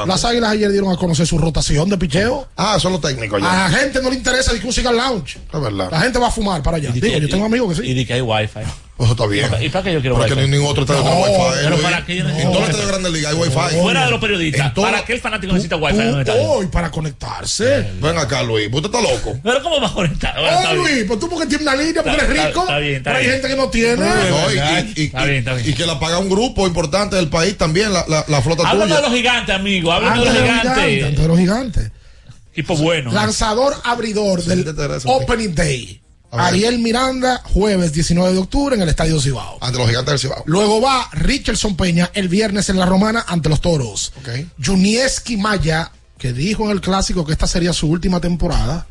Las 0.05 0.25
águilas 0.25 0.51
ayer 0.51 0.71
dieron 0.71 0.91
a 0.91 0.97
conocer 0.97 1.25
su 1.27 1.37
rotación 1.37 1.89
de 1.89 1.97
picheo. 1.97 2.47
Ah, 2.57 2.75
eso 2.77 2.87
es 2.87 2.93
lo 2.93 2.99
técnico 2.99 3.37
ya. 3.37 3.65
A 3.65 3.69
la 3.69 3.77
gente 3.77 4.01
no 4.01 4.09
le 4.09 4.15
interesa 4.15 4.53
de 4.53 4.59
que 4.59 4.67
un 4.67 4.73
cigar 4.73 4.93
lounge. 4.93 5.39
Es 5.53 5.61
verdad. 5.61 5.89
La 5.91 6.01
gente 6.01 6.19
va 6.19 6.27
a 6.27 6.31
fumar 6.31 6.61
para 6.63 6.77
allá. 6.77 6.91
Digo, 6.91 7.17
yo 7.17 7.29
tengo 7.29 7.45
amigos 7.45 7.69
que 7.77 7.83
sí. 7.83 7.89
Y 7.89 7.93
di 7.93 8.05
que 8.05 8.13
hay 8.13 8.21
wifi. 8.21 8.59
Eso 8.97 9.11
está 9.11 9.25
bien. 9.27 9.49
¿Y 9.61 9.67
para 9.67 9.83
qué 9.83 9.91
yo 9.93 9.99
quiero 9.99 10.15
Porque 10.15 10.35
ningún 10.47 10.67
otro 10.67 10.83
estadio 10.83 11.01
tiene 11.03 11.17
wifi. 11.21 11.57
pero 11.63 11.77
para 11.79 12.05
qué 12.05 12.15
yo 12.15 12.21
En 12.21 12.27
necesito 12.27 12.51
todos 12.51 12.61
los 12.61 12.69
estadios 12.69 12.91
grandes 12.91 13.11
de 13.11 13.17
liga 13.17 13.29
hay 13.29 13.35
wifi. 13.35 13.75
Fuera 13.81 14.05
de 14.05 14.11
los 14.11 14.19
periodistas. 14.21 14.67
En 14.67 14.73
¿Para 14.73 15.03
qué 15.05 15.13
el 15.13 15.19
fanático 15.19 15.51
necesita 15.53 15.75
wifi 15.75 15.99
en 15.99 16.13
un 16.13 16.19
estadio? 16.21 16.41
Hoy 16.43 16.67
para 16.67 16.91
conectarse. 16.91 17.91
Ven 18.01 18.17
acá, 18.17 18.41
Luis. 18.43 18.69
Usted 18.71 18.85
está 18.85 19.01
loco. 19.01 19.37
Pero 19.43 19.61
¿cómo 19.61 19.81
va 19.81 19.87
a 19.87 19.93
conectar? 19.93 20.35
Oh. 20.39 20.73
Luis, 20.75 21.03
pues 21.07 21.19
tú 21.19 21.29
porque 21.29 21.45
tienes 21.45 21.67
una 21.67 21.75
línea, 21.75 22.03
porque 22.03 22.23
eres 22.23 22.47
rico. 22.47 22.61
está 22.61 22.77
bien, 22.77 22.95
está 22.95 23.09
pero 23.11 23.17
hay 23.17 23.25
gente 23.31 23.47
que 23.49 23.55
no 23.57 23.69
tiene. 23.69 24.07
Está 24.07 25.25
bien, 25.25 25.43
está 25.43 25.53
bien. 25.55 25.69
y 25.69 25.73
que 25.73 25.85
la 25.85 25.99
paga 25.99 26.17
un 26.19 26.29
grupo 26.29 26.65
importante 26.65 27.17
del 27.17 27.27
país 27.27 27.57
también, 27.57 27.91
la, 27.91 28.41
flota 28.41 28.63
Háblame 28.65 28.91
tuya. 28.91 28.95
de 28.95 29.01
los 29.01 29.17
gigantes, 29.17 29.55
amigo. 29.55 29.91
Háblame 29.91 30.19
de 30.19 30.25
los 30.25 30.33
gigantes. 30.35 30.61
gigantes. 30.61 31.03
Antes 31.03 31.21
de 31.21 31.27
los 31.27 31.37
gigantes. 31.37 31.91
Equipo 32.53 32.77
bueno. 32.77 33.11
Lanzador 33.11 33.75
abridor 33.83 34.41
del 34.41 34.73
Opening 35.03 35.53
Day. 35.53 36.01
A. 36.37 36.47
Ariel 36.47 36.79
Miranda, 36.79 37.41
jueves 37.43 37.93
19 37.93 38.33
de 38.33 38.37
octubre 38.39 38.75
en 38.75 38.81
el 38.81 38.89
Estadio 38.89 39.19
Cibao. 39.21 39.57
Ante 39.61 39.77
los 39.77 39.87
gigantes 39.87 40.11
del 40.11 40.19
Cibao. 40.19 40.43
Luego 40.45 40.81
va 40.81 41.09
Richardson 41.13 41.75
Peña 41.75 42.09
el 42.13 42.29
viernes 42.29 42.69
en 42.69 42.77
la 42.77 42.85
Romana 42.85 43.23
ante 43.27 43.49
los 43.49 43.61
Toros. 43.61 44.13
Ok. 44.19 44.29
Junieski 44.63 45.37
Maya, 45.37 45.91
que 46.17 46.33
dijo 46.33 46.65
en 46.65 46.71
el 46.71 46.81
clásico 46.81 47.25
que 47.25 47.31
esta 47.33 47.47
sería 47.47 47.73
su 47.73 47.87
última 47.87 48.19
temporada, 48.21 48.87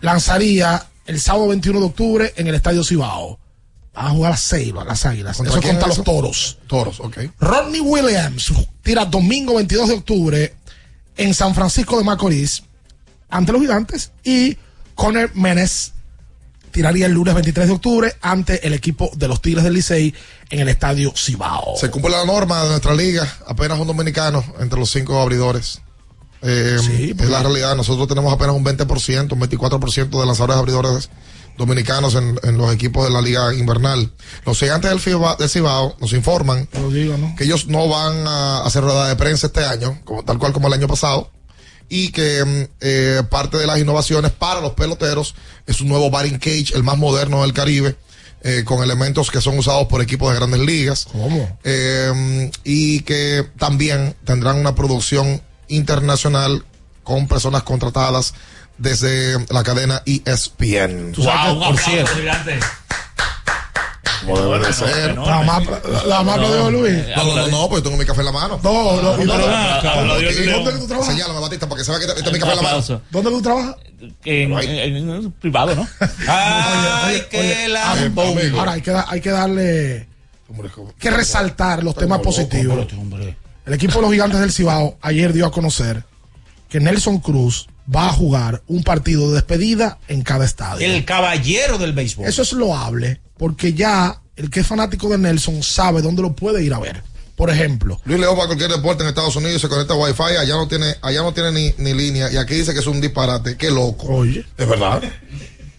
lanzaría 0.00 0.86
el 1.06 1.20
sábado 1.20 1.48
21 1.48 1.80
de 1.80 1.86
octubre 1.86 2.32
en 2.36 2.46
el 2.46 2.54
Estadio 2.54 2.84
Cibao. 2.84 3.38
Van 3.94 4.06
a 4.06 4.10
jugar 4.10 4.30
las 4.32 4.40
seis, 4.40 4.72
las 4.72 5.04
águilas. 5.04 5.36
¿Contra 5.36 5.52
Eso 5.52 5.62
contra 5.62 5.80
es 5.82 5.86
los 5.88 5.96
eso? 5.96 6.02
toros. 6.04 6.58
Toros, 6.66 7.00
ok. 7.00 7.18
Rodney 7.38 7.80
Williams 7.80 8.52
tira 8.82 9.04
domingo 9.04 9.54
22 9.56 9.88
de 9.88 9.94
octubre 9.94 10.54
en 11.16 11.34
San 11.34 11.54
Francisco 11.54 11.98
de 11.98 12.04
Macorís 12.04 12.62
ante 13.28 13.52
los 13.52 13.60
gigantes 13.60 14.12
y 14.24 14.56
Conner 14.94 15.30
Menes 15.34 15.91
tiraría 16.72 17.06
el 17.06 17.12
lunes 17.12 17.34
23 17.34 17.68
de 17.68 17.72
octubre 17.72 18.16
ante 18.20 18.66
el 18.66 18.72
equipo 18.72 19.10
de 19.14 19.28
los 19.28 19.40
Tigres 19.40 19.62
del 19.62 19.74
Licey 19.74 20.14
en 20.50 20.60
el 20.60 20.68
estadio 20.68 21.12
Cibao. 21.16 21.76
Se 21.76 21.90
cumple 21.90 22.10
la 22.10 22.24
norma 22.24 22.62
de 22.64 22.70
nuestra 22.70 22.94
liga, 22.94 23.32
apenas 23.46 23.78
un 23.78 23.86
dominicano 23.86 24.44
entre 24.58 24.78
los 24.78 24.90
cinco 24.90 25.20
abridores. 25.20 25.80
Eh, 26.42 26.76
es 27.16 27.28
la 27.30 27.40
realidad, 27.40 27.76
nosotros 27.76 28.08
tenemos 28.08 28.32
apenas 28.32 28.56
un 28.56 28.64
20%, 28.64 29.32
un 29.32 29.40
24% 29.40 30.20
de 30.20 30.26
lanzadores 30.26 30.56
abridores 30.56 31.10
dominicanos 31.56 32.14
en, 32.14 32.38
en 32.42 32.58
los 32.58 32.72
equipos 32.72 33.04
de 33.04 33.10
la 33.12 33.20
liga 33.20 33.54
invernal. 33.54 34.10
Los 34.44 34.58
gigantes 34.58 34.90
del, 34.90 35.00
FIBA, 35.00 35.36
del 35.36 35.48
Cibao 35.48 35.96
nos 36.00 36.12
informan 36.12 36.68
Lo 36.72 36.90
digo, 36.90 37.16
¿no? 37.16 37.34
que 37.36 37.44
ellos 37.44 37.68
no 37.68 37.88
van 37.88 38.26
a 38.26 38.64
hacer 38.64 38.82
rueda 38.82 39.08
de 39.08 39.16
prensa 39.16 39.46
este 39.48 39.64
año, 39.64 40.00
como, 40.04 40.24
tal 40.24 40.38
cual 40.38 40.52
como 40.52 40.68
el 40.68 40.74
año 40.74 40.88
pasado, 40.88 41.30
y 41.92 42.10
que 42.10 42.42
mm, 42.42 42.68
eh, 42.80 43.22
parte 43.28 43.58
de 43.58 43.66
las 43.66 43.78
innovaciones 43.78 44.32
para 44.32 44.62
los 44.62 44.72
peloteros 44.72 45.34
es 45.66 45.82
un 45.82 45.88
nuevo 45.88 46.08
batting 46.08 46.38
cage, 46.38 46.72
el 46.74 46.82
más 46.82 46.96
moderno 46.96 47.42
del 47.42 47.52
Caribe, 47.52 47.96
eh, 48.42 48.62
con 48.64 48.82
elementos 48.82 49.30
que 49.30 49.42
son 49.42 49.58
usados 49.58 49.88
por 49.88 50.00
equipos 50.00 50.32
de 50.32 50.38
grandes 50.38 50.60
ligas. 50.60 51.06
¿Cómo? 51.12 51.58
Eh, 51.64 52.50
y 52.64 53.00
que 53.00 53.46
también 53.58 54.16
tendrán 54.24 54.56
una 54.56 54.74
producción 54.74 55.42
internacional 55.68 56.64
con 57.04 57.28
personas 57.28 57.62
contratadas 57.62 58.32
desde 58.78 59.38
la 59.50 59.62
cadena 59.62 60.02
E 60.06 60.22
ESPN. 60.24 61.12
Tú 61.12 61.22
sabes 61.24 61.54
Wow, 61.56 61.68
por 61.68 61.78
cierto. 61.78 62.10
Gigante. 64.22 64.40
Como 64.42 64.54
debe 64.54 64.66
de 64.66 64.72
ser. 64.72 65.16
La 65.16 65.42
más, 65.42 65.62
la 66.06 66.36
lo 66.36 66.52
dijo 66.54 66.70
Luis. 66.70 66.94
No, 67.16 67.24
no, 67.48 67.68
no, 67.68 67.82
tengo 67.82 67.96
mi 67.96 68.04
café 68.04 68.20
en 68.20 68.26
la 68.26 68.32
mano. 68.32 68.60
No, 68.62 68.72
no, 69.02 69.16
No. 69.16 69.16
¿Dónde 69.16 70.72
tú 70.78 70.86
trabajas? 70.86 71.12
Señálame, 71.14 71.40
Batista, 71.40 71.68
para 71.68 71.78
que 71.78 71.84
se 71.84 71.90
vea 71.90 72.00
que 72.00 72.06
este 72.06 72.20
es 72.20 72.26
mi 72.26 72.32
Un 72.34 72.40
café 72.40 72.52
en 72.52 72.56
la 72.56 72.62
mano. 72.62 73.00
¿Dónde 73.10 73.30
tú 73.30 73.42
trabajas? 73.42 73.76
En, 74.24 75.32
privado, 75.40 75.74
¿no? 75.74 75.86
Ay, 76.28 77.22
amigo. 77.74 78.58
Ahora 78.58 78.72
hay 78.72 78.82
que, 78.82 78.90
da- 78.90 79.06
hay 79.08 79.20
que 79.20 79.30
darle 79.30 80.08
que 80.98 81.10
resaltar 81.10 81.82
los 81.82 81.94
temas 81.94 82.20
positivos. 82.20 82.86
El 83.64 83.74
equipo 83.74 83.94
de 83.96 84.02
los 84.02 84.10
gigantes 84.10 84.40
del 84.40 84.52
Cibao 84.52 84.98
ayer 85.02 85.32
dio 85.32 85.46
a 85.46 85.52
conocer 85.52 86.04
que 86.72 86.80
Nelson 86.80 87.18
Cruz 87.18 87.68
va 87.94 88.06
a 88.08 88.12
jugar 88.14 88.62
un 88.66 88.82
partido 88.82 89.28
de 89.28 89.34
despedida 89.34 89.98
en 90.08 90.22
cada 90.22 90.46
estadio. 90.46 90.86
El 90.86 91.04
caballero 91.04 91.76
del 91.76 91.92
béisbol. 91.92 92.26
Eso 92.26 92.40
es 92.40 92.54
loable 92.54 93.20
porque 93.36 93.74
ya 93.74 94.22
el 94.36 94.48
que 94.48 94.60
es 94.60 94.66
fanático 94.66 95.10
de 95.10 95.18
Nelson 95.18 95.62
sabe 95.62 96.00
dónde 96.00 96.22
lo 96.22 96.32
puede 96.34 96.64
ir 96.64 96.72
a 96.72 96.78
ver. 96.78 97.02
Por 97.36 97.50
ejemplo, 97.50 98.00
Luis 98.06 98.18
León 98.18 98.36
para 98.36 98.46
cualquier 98.46 98.70
deporte 98.70 99.02
en 99.02 99.10
Estados 99.10 99.36
Unidos 99.36 99.60
se 99.60 99.68
conecta 99.68 99.92
a 99.92 99.98
Wi-Fi, 99.98 100.36
allá 100.40 100.54
no 100.54 100.66
tiene, 100.66 100.94
allá 101.02 101.20
no 101.20 101.34
tiene 101.34 101.52
ni, 101.52 101.74
ni 101.76 101.92
línea, 101.92 102.32
y 102.32 102.38
aquí 102.38 102.54
dice 102.54 102.72
que 102.72 102.80
es 102.80 102.86
un 102.86 103.02
disparate, 103.02 103.58
qué 103.58 103.70
loco. 103.70 104.06
oye, 104.06 104.42
Es 104.56 104.66
verdad. 104.66 105.02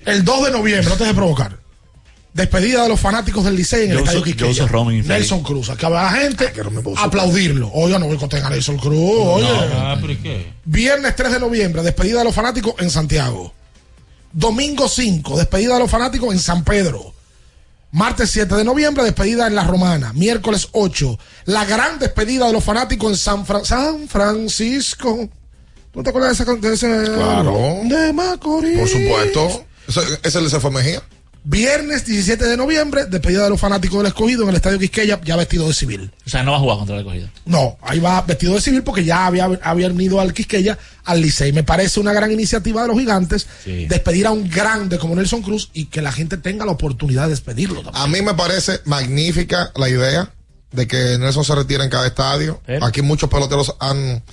el 0.06 0.24
2 0.24 0.46
de 0.46 0.52
noviembre, 0.52 0.89
no 0.89 0.96
te 0.96 1.06
dejes 1.06 1.16
provocar. 1.16 1.58
Despedida 2.34 2.81
de 2.84 2.89
los 2.89 2.99
fanáticos 2.99 3.45
del 3.45 3.55
Licey 3.55 3.86
en 3.86 3.91
el 3.91 3.97
Joseph- 3.99 4.15
Estadio. 4.51 4.65
Nelson 5.19 5.43
Cruz. 5.43 5.69
Va 5.69 5.89
la 5.89 6.09
gente 6.11 6.51
aplaudirlo. 6.97 7.69
Oiga, 7.73 7.99
no 7.99 8.07
boicoteen 8.07 8.43
a 8.43 8.49
Nelson 8.49 8.77
Cruz. 8.77 8.95
Oye. 8.97 9.47
Ah, 9.75 9.95
pero 10.01 10.13
¿y 10.13 10.15
qué? 10.17 10.53
Viernes 10.65 11.15
3 11.15 11.34
de 11.34 11.39
noviembre, 11.39 11.84
despedida 11.84 12.19
de 12.19 12.25
los 12.25 12.34
fanáticos 12.34 12.73
en 12.79 12.89
Santiago. 12.89 13.53
Domingo 14.31 14.89
5, 14.89 15.38
despedida 15.38 15.75
de 15.75 15.79
los 15.81 15.91
fanáticos 15.91 16.34
en 16.34 16.39
San 16.39 16.63
Pedro. 16.63 17.13
Martes 17.91 18.31
7 18.31 18.55
de 18.55 18.63
noviembre, 18.63 19.03
despedida 19.03 19.45
en 19.45 19.53
La 19.53 19.63
Romana. 19.65 20.11
Miércoles 20.13 20.69
8, 20.71 21.19
la 21.45 21.65
gran 21.65 21.99
despedida 21.99 22.47
de 22.47 22.53
los 22.53 22.63
fanáticos 22.63 23.11
en 23.11 23.17
San, 23.17 23.45
Fra- 23.45 23.63
San 23.63 24.07
Francisco. 24.07 25.29
¿Tú 25.91 26.01
te 26.01 26.09
acuerdas 26.09 26.36
de 26.36 26.43
ese? 26.43 26.55
De 26.59 26.73
ese 26.73 27.11
Claro. 27.13 27.81
De 27.84 28.11
Macorís. 28.11 28.79
Por 28.79 28.89
supuesto. 28.89 29.65
Ese, 29.88 29.99
ese 30.23 30.41
le 30.41 30.49
se 30.49 30.59
fue 30.59 30.71
Mejía. 30.71 31.03
Viernes 31.46 32.06
17 32.06 32.46
de 32.46 32.56
noviembre, 32.56 33.06
despedida 33.06 33.44
de 33.44 33.50
los 33.50 33.60
fanáticos 33.60 33.98
del 34.00 34.08
escogido 34.08 34.44
en 34.44 34.50
el 34.50 34.56
Estadio 34.56 34.80
Quisqueya, 34.80 35.20
ya 35.26 35.36
vestido 35.36 35.68
de 35.68 35.74
civil. 35.74 36.10
O 36.26 36.30
sea, 36.30 36.41
no 36.41 36.52
va 36.52 36.58
a 36.58 36.60
jugar 36.62 36.78
contra 36.78 36.96
el 36.96 37.02
escogido. 37.02 37.28
No, 37.46 37.78
ahí 37.82 38.00
va 38.00 38.22
vestido 38.22 38.54
de 38.54 38.62
civil 38.62 38.82
porque 38.84 39.04
ya 39.04 39.26
había, 39.26 39.46
había 39.62 39.89
venido 39.89 40.22
al 40.22 40.34
Quisqueya, 40.34 40.78
al 41.04 41.22
Licey. 41.22 41.52
Me 41.52 41.64
parece 41.64 42.00
una 42.00 42.14
gran 42.14 42.32
iniciativa 42.32 42.82
de 42.84 42.88
los 42.88 42.98
gigantes 42.98 43.46
Sí. 43.66 43.88
despedir 43.88 44.26
a 44.28 44.32
un 44.32 44.50
grande 44.50 44.98
como 44.98 45.16
Nelson 45.16 45.41
Cruz 45.41 45.70
y 45.74 45.86
que 45.88 46.02
la 46.02 46.14
gente 46.14 46.38
tenga 46.38 46.66
la 46.66 46.72
oportunidad 46.72 47.24
de 47.24 47.32
despedirlo 47.32 47.82
también. 47.84 48.02
A 48.04 48.08
mí 48.08 48.22
me 48.22 48.34
parece 48.36 48.80
magnífica 48.86 49.72
la 49.76 49.89
idea 49.89 50.32
de 50.72 50.88
que 50.88 51.18
Nelson 51.20 51.44
se 51.44 51.56
retire 51.56 51.84
en 51.84 51.89
cada 51.89 52.08
estadio. 52.08 52.62
Aquí 52.82 53.02
muchos 53.02 53.30
peloteros 53.30 53.76
han, 53.82 54.24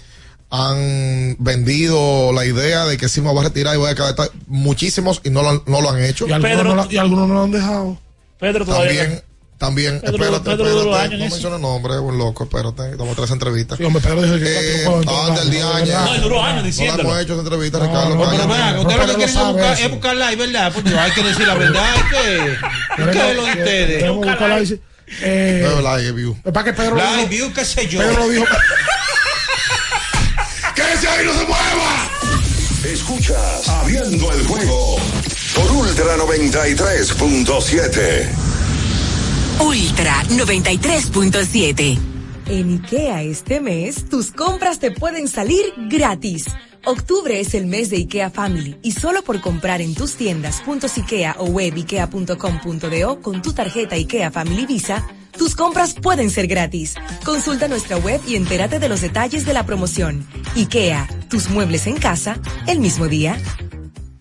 han 0.51 1.37
vendido 1.39 2.33
la 2.33 2.45
idea 2.45 2.85
de 2.85 2.97
que 2.99 3.09
sí 3.09 3.21
me 3.21 3.31
voy 3.31 3.41
a 3.41 3.45
retirar 3.45 3.75
y 3.75 3.79
voy 3.79 3.89
a 3.89 3.93
estadio. 3.93 4.33
Muchísimos 4.49 5.21
y 5.25 5.31
no 5.31 5.43
lo, 5.43 5.51
han- 5.51 5.63
no 5.67 5.81
lo 5.81 5.91
han 5.91 6.03
hecho. 6.03 6.27
Y 6.27 6.33
algunos, 6.33 6.57
Pedro- 6.57 6.69
no, 6.75 6.85
la- 6.85 6.93
y 6.93 6.97
algunos 6.99 7.29
no 7.29 7.35
lo 7.35 7.43
han 7.45 7.51
dejado. 7.53 7.99
Pedro 8.39 8.65
todavía. 8.65 9.01
También, 9.01 9.23
también, 9.59 10.01
Pedro- 10.01 10.17
espérate, 10.17 10.51
Pedro 10.51 10.67
espérate, 10.81 10.97
años 11.03 11.13
en 11.13 11.19
no 11.21 11.25
eso. 11.27 11.35
menciona 11.35 11.59
nombre, 11.59 11.99
buen 11.99 12.17
loco, 12.19 12.45
espérate, 12.45 12.97
damos 12.97 13.15
tres 13.15 13.31
entrevistas. 13.31 13.77
Sí, 13.79 13.85
hombre, 13.85 14.03
Pedro 14.03 14.23
dijo 14.23 14.37
que 14.39 14.83
Eh, 14.83 14.85
no 14.87 15.01
día 15.51 15.65
no. 15.65 16.05
No, 16.07 16.21
duró 16.23 16.43
años 16.43 16.57
No 16.63 16.67
diciéndolo. 16.67 17.03
hemos 17.11 17.21
hecho 17.23 17.33
esa 17.35 17.43
entrevista, 17.43 17.79
No, 17.79 17.85
Ricardo. 17.85 18.15
no, 18.17 18.25
Caña. 18.25 18.31
Pero 18.39 18.49
vean, 18.49 18.75
no, 18.75 18.81
ustedes 18.83 18.99
lo 19.01 19.07
que 19.07 19.15
quieren 19.17 19.35
no 19.35 19.41
es 19.41 19.53
buscar, 19.53 19.81
es 19.81 19.91
buscarla, 19.91 20.35
¿verdad? 20.35 20.73
Porque 20.75 20.99
hay 20.99 21.11
que 21.13 21.23
decir 21.23 21.47
la 21.47 21.55
verdad. 21.55 21.85
Hay 21.95 22.03
que, 22.11 23.03
hay 23.03 23.11
que 23.11 23.19
verlo 23.19 23.43
de 23.45 23.51
ustedes. 23.53 23.99
Tenemos 23.99 24.23
que 24.25 24.31
buscarla 24.31 24.55
ahí. 24.57 24.81
Eh, 25.23 25.63
Es 25.65 26.15
view. 26.15 26.37
para 26.43 26.65
que 26.65 26.73
Pedro 26.73 26.95
lo 26.95 27.03
Live 27.03 27.17
dijo. 27.17 27.29
view, 27.29 27.53
qué 27.53 27.65
sé 27.65 27.87
yo. 27.89 28.01
Pedro 28.01 28.19
lo 28.21 28.29
dijo. 28.31 28.45
Escuchas 32.85 33.69
Abriendo 33.69 34.33
el 34.33 34.47
juego 34.47 34.97
por 35.55 35.71
Ultra 35.71 36.17
93.7. 36.17 38.27
Ultra 39.61 40.25
93.7. 40.31 41.99
En 42.47 42.71
IKEA 42.71 43.23
este 43.23 43.61
mes, 43.61 44.09
tus 44.09 44.33
compras 44.33 44.79
te 44.79 44.93
pueden 44.93 45.29
salir 45.29 45.75
gratis. 45.91 46.47
Octubre 46.87 47.39
es 47.39 47.53
el 47.53 47.67
mes 47.67 47.91
de 47.91 47.99
IKEA 47.99 48.31
Family 48.31 48.79
y 48.83 48.93
solo 48.93 49.23
por 49.23 49.43
comprar 49.43 49.83
en 49.83 49.95
tus 49.95 50.15
tiendas 50.15 50.63
puntos 50.63 50.97
IKEA 50.97 51.37
o 51.39 51.45
web 51.45 51.77
IKEA.com.do 51.77 53.21
con 53.21 53.43
tu 53.43 53.53
tarjeta 53.53 53.97
IKEA 53.97 54.31
Family 54.31 54.65
Visa, 54.65 55.07
tus 55.37 55.55
compras 55.55 55.95
pueden 55.95 56.31
ser 56.31 56.47
gratis. 56.47 56.95
Consulta 57.25 57.69
nuestra 57.69 57.97
web 57.97 58.21
y 58.27 58.37
entérate 58.37 58.79
de 58.79 58.89
los 58.89 59.01
detalles 59.01 59.45
de 59.47 59.53
la 59.53 59.65
promoción. 59.67 60.27
IKEA, 60.57 61.09
tus 61.29 61.49
muebles 61.51 61.87
en 61.87 61.97
casa, 61.97 62.39
el 62.67 62.81
mismo 62.81 63.09
día. 63.09 63.39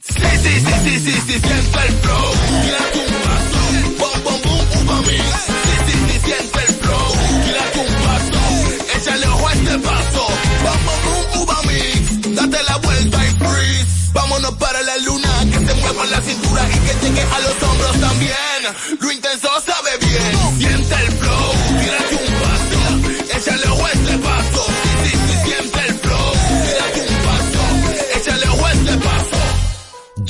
Sí, 0.01 0.13
sí, 0.13 0.49
sí, 0.59 0.73
sí, 0.83 0.99
sí, 0.99 1.11
sí, 1.11 1.33
siente 1.33 1.79
el 1.87 1.93
flow. 2.01 2.31
Tírate 2.63 2.99
un 2.99 3.05
paso. 3.25 3.59
Bom, 3.99 4.23
bom, 4.23 4.41
uva 4.81 5.01
mix. 5.01 5.23
Sí, 5.45 5.75
sí, 5.85 5.93
sí, 6.07 6.19
siente 6.25 6.59
el 6.67 6.73
flow. 6.75 7.07
Tírate 7.43 7.79
un 7.79 7.93
paso. 8.05 8.97
Échale 8.97 9.27
ojo 9.27 9.47
a 9.47 9.53
este 9.53 9.79
paso. 9.79 10.27
Bom, 10.63 10.79
bom, 10.85 11.41
uva 11.43 11.61
mix. 11.63 12.35
Date 12.35 12.63
la 12.63 12.77
vuelta 12.77 13.17
y 13.25 13.29
freeze. 13.37 14.11
Vámonos 14.13 14.53
para 14.53 14.81
la 14.81 14.97
luna. 14.97 15.29
Que 15.51 15.59
se 15.59 15.73
mueva 15.75 16.05
la 16.07 16.21
cintura 16.21 16.67
y 16.69 16.79
que 16.79 17.05
llegue 17.05 17.21
a 17.21 17.39
los 17.39 17.63
hombros 17.63 17.99
también. 17.99 18.59
Lo 18.99 19.11
intenso 19.11 19.49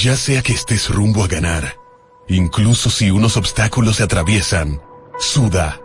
Ya 0.01 0.15
sea 0.15 0.41
que 0.41 0.53
estés 0.53 0.87
rumbo 0.87 1.25
a 1.25 1.27
ganar, 1.27 1.75
incluso 2.29 2.89
si 2.89 3.11
unos 3.11 3.35
obstáculos 3.35 3.97
se 3.97 4.03
atraviesan, 4.03 4.81
suda, 5.19 5.81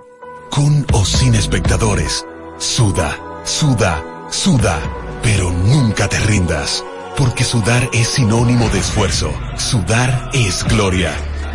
con 0.52 0.86
o 0.92 1.04
sin 1.04 1.34
espectadores, 1.34 2.24
suda, 2.56 3.18
suda, 3.42 4.04
suda, 4.30 4.78
pero 5.20 5.50
nunca 5.50 6.08
te 6.08 6.20
rindas, 6.20 6.84
porque 7.16 7.42
sudar 7.42 7.90
es 7.92 8.06
sinónimo 8.06 8.68
de 8.68 8.78
esfuerzo, 8.78 9.34
sudar 9.56 10.30
es 10.32 10.62
gloria. 10.62 11.12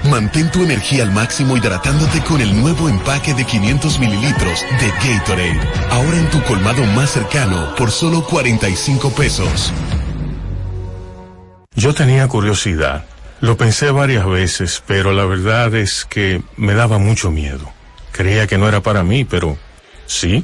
Mantén 0.10 0.52
tu 0.52 0.62
energía 0.62 1.04
al 1.04 1.14
máximo 1.14 1.56
hidratándote 1.56 2.22
con 2.26 2.42
el 2.42 2.60
nuevo 2.60 2.90
empaque 2.90 3.34
de 3.34 3.46
500 3.46 4.00
mililitros 4.00 4.66
de 4.82 4.90
Gatorade, 4.90 5.62
ahora 5.92 6.18
en 6.18 6.30
tu 6.30 6.44
colmado 6.44 6.84
más 6.88 7.12
cercano 7.12 7.74
por 7.78 7.90
solo 7.90 8.22
45 8.26 9.12
pesos. 9.12 9.72
Yo 11.80 11.94
tenía 11.94 12.28
curiosidad. 12.28 13.06
Lo 13.40 13.56
pensé 13.56 13.90
varias 13.92 14.26
veces, 14.26 14.84
pero 14.86 15.14
la 15.14 15.24
verdad 15.24 15.74
es 15.76 16.04
que 16.04 16.42
me 16.58 16.74
daba 16.74 16.98
mucho 16.98 17.32
miedo. 17.32 17.72
Creía 18.12 18.48
que 18.48 18.58
no 18.58 18.68
era 18.68 18.82
para 18.82 19.02
mí, 19.04 19.24
pero 19.24 19.58
sí. 20.06 20.44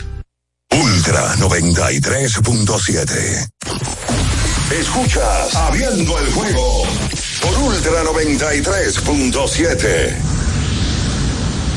Ultra 0.72 1.36
93.7. 1.36 3.50
Escuchas 4.72 5.54
Abriendo 5.56 6.18
el 6.18 6.32
juego 6.32 6.88
por 7.42 7.58
Ultra 7.60 8.06
93.7. 8.06 10.33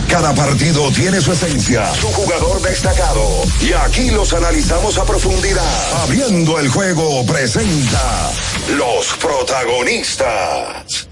Cada 0.09 0.35
partido 0.35 0.91
tiene 0.93 1.21
su 1.21 1.33
esencia, 1.33 1.93
su 1.95 2.09
jugador 2.09 2.61
destacado. 2.63 3.27
Y 3.61 3.73
aquí 3.73 4.11
los 4.11 4.33
analizamos 4.33 4.97
a 4.99 5.05
profundidad. 5.05 6.03
Abriendo 6.03 6.59
el 6.59 6.69
juego 6.69 7.25
presenta 7.27 8.31
los 8.77 9.15
protagonistas. 9.21 11.09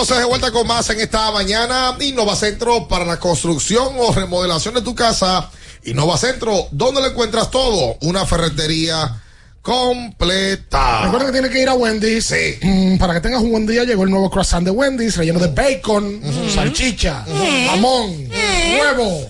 Entonces 0.00 0.18
de 0.18 0.26
vuelta 0.26 0.52
con 0.52 0.64
más 0.64 0.88
en 0.90 1.00
esta 1.00 1.32
mañana, 1.32 1.96
Innova 1.98 2.36
Centro 2.36 2.86
para 2.86 3.04
la 3.04 3.18
construcción 3.18 3.94
o 3.98 4.12
remodelación 4.12 4.74
de 4.74 4.82
tu 4.82 4.94
casa. 4.94 5.50
Innova 5.86 6.16
Centro, 6.16 6.68
¿dónde 6.70 7.00
lo 7.00 7.08
encuentras 7.08 7.50
todo? 7.50 7.96
Una 8.02 8.24
ferretería 8.24 9.20
completa. 9.60 11.02
Recuerda 11.02 11.26
que 11.26 11.32
tienes 11.32 11.50
que 11.50 11.62
ir 11.62 11.68
a 11.68 11.74
Wendy's. 11.74 12.32
Mm, 12.62 12.98
para 12.98 13.14
que 13.14 13.20
tengas 13.22 13.42
un 13.42 13.50
buen 13.50 13.66
día, 13.66 13.82
llegó 13.82 14.04
el 14.04 14.10
nuevo 14.10 14.30
croissant 14.30 14.64
de 14.64 14.70
Wendy's, 14.70 15.16
relleno 15.16 15.40
de 15.40 15.48
bacon, 15.48 16.22
salchicha, 16.54 17.24
jamón, 17.66 18.30
huevo 18.78 19.28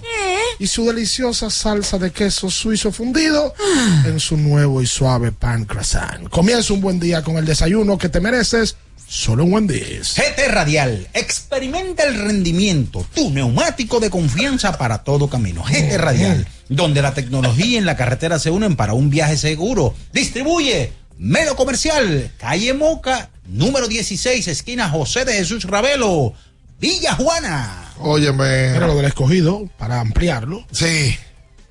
y 0.58 0.66
su 0.66 0.84
deliciosa 0.84 1.48
salsa 1.48 1.98
de 1.98 2.10
queso 2.10 2.50
suizo 2.50 2.92
fundido 2.92 3.54
en 4.04 4.20
su 4.20 4.36
nuevo 4.36 4.82
y 4.82 4.86
suave 4.86 5.32
pan 5.32 5.64
croissant. 5.64 6.28
Comienza 6.28 6.74
un 6.74 6.82
buen 6.82 7.00
día 7.00 7.22
con 7.22 7.38
el 7.38 7.46
desayuno 7.46 7.96
que 7.96 8.10
te 8.10 8.20
mereces. 8.20 8.76
Solo 9.09 9.44
en 9.44 9.52
Wendy's. 9.54 10.16
GT 10.16 10.48
Radial, 10.48 11.09
experimenta 11.14 12.04
el 12.04 12.14
rendimiento, 12.14 13.06
tu 13.14 13.30
neumático 13.30 14.00
de 14.00 14.11
confianza 14.11 14.76
para 14.76 14.98
todo 14.98 15.30
camino. 15.30 15.64
GT 15.64 15.96
Radial, 15.96 16.46
donde 16.68 17.00
la 17.00 17.14
tecnología 17.14 17.78
y 17.78 17.80
la 17.80 17.96
carretera 17.96 18.38
se 18.38 18.50
unen 18.50 18.76
para 18.76 18.92
un 18.92 19.09
viaje 19.09 19.38
seguro. 19.38 19.94
Distribuye 20.12 20.92
Melo 21.16 21.56
Comercial, 21.56 22.30
calle 22.36 22.74
Moca, 22.74 23.30
número 23.46 23.88
16, 23.88 24.46
esquina 24.46 24.90
José 24.90 25.24
de 25.24 25.32
Jesús 25.32 25.64
Ravelo, 25.64 26.34
Villa 26.78 27.14
Juana. 27.14 27.94
Óyeme. 28.00 28.66
Era 28.76 28.86
lo 28.86 28.94
del 28.94 29.06
escogido, 29.06 29.68
para 29.78 30.00
ampliarlo. 30.00 30.66
Sí. 30.70 31.16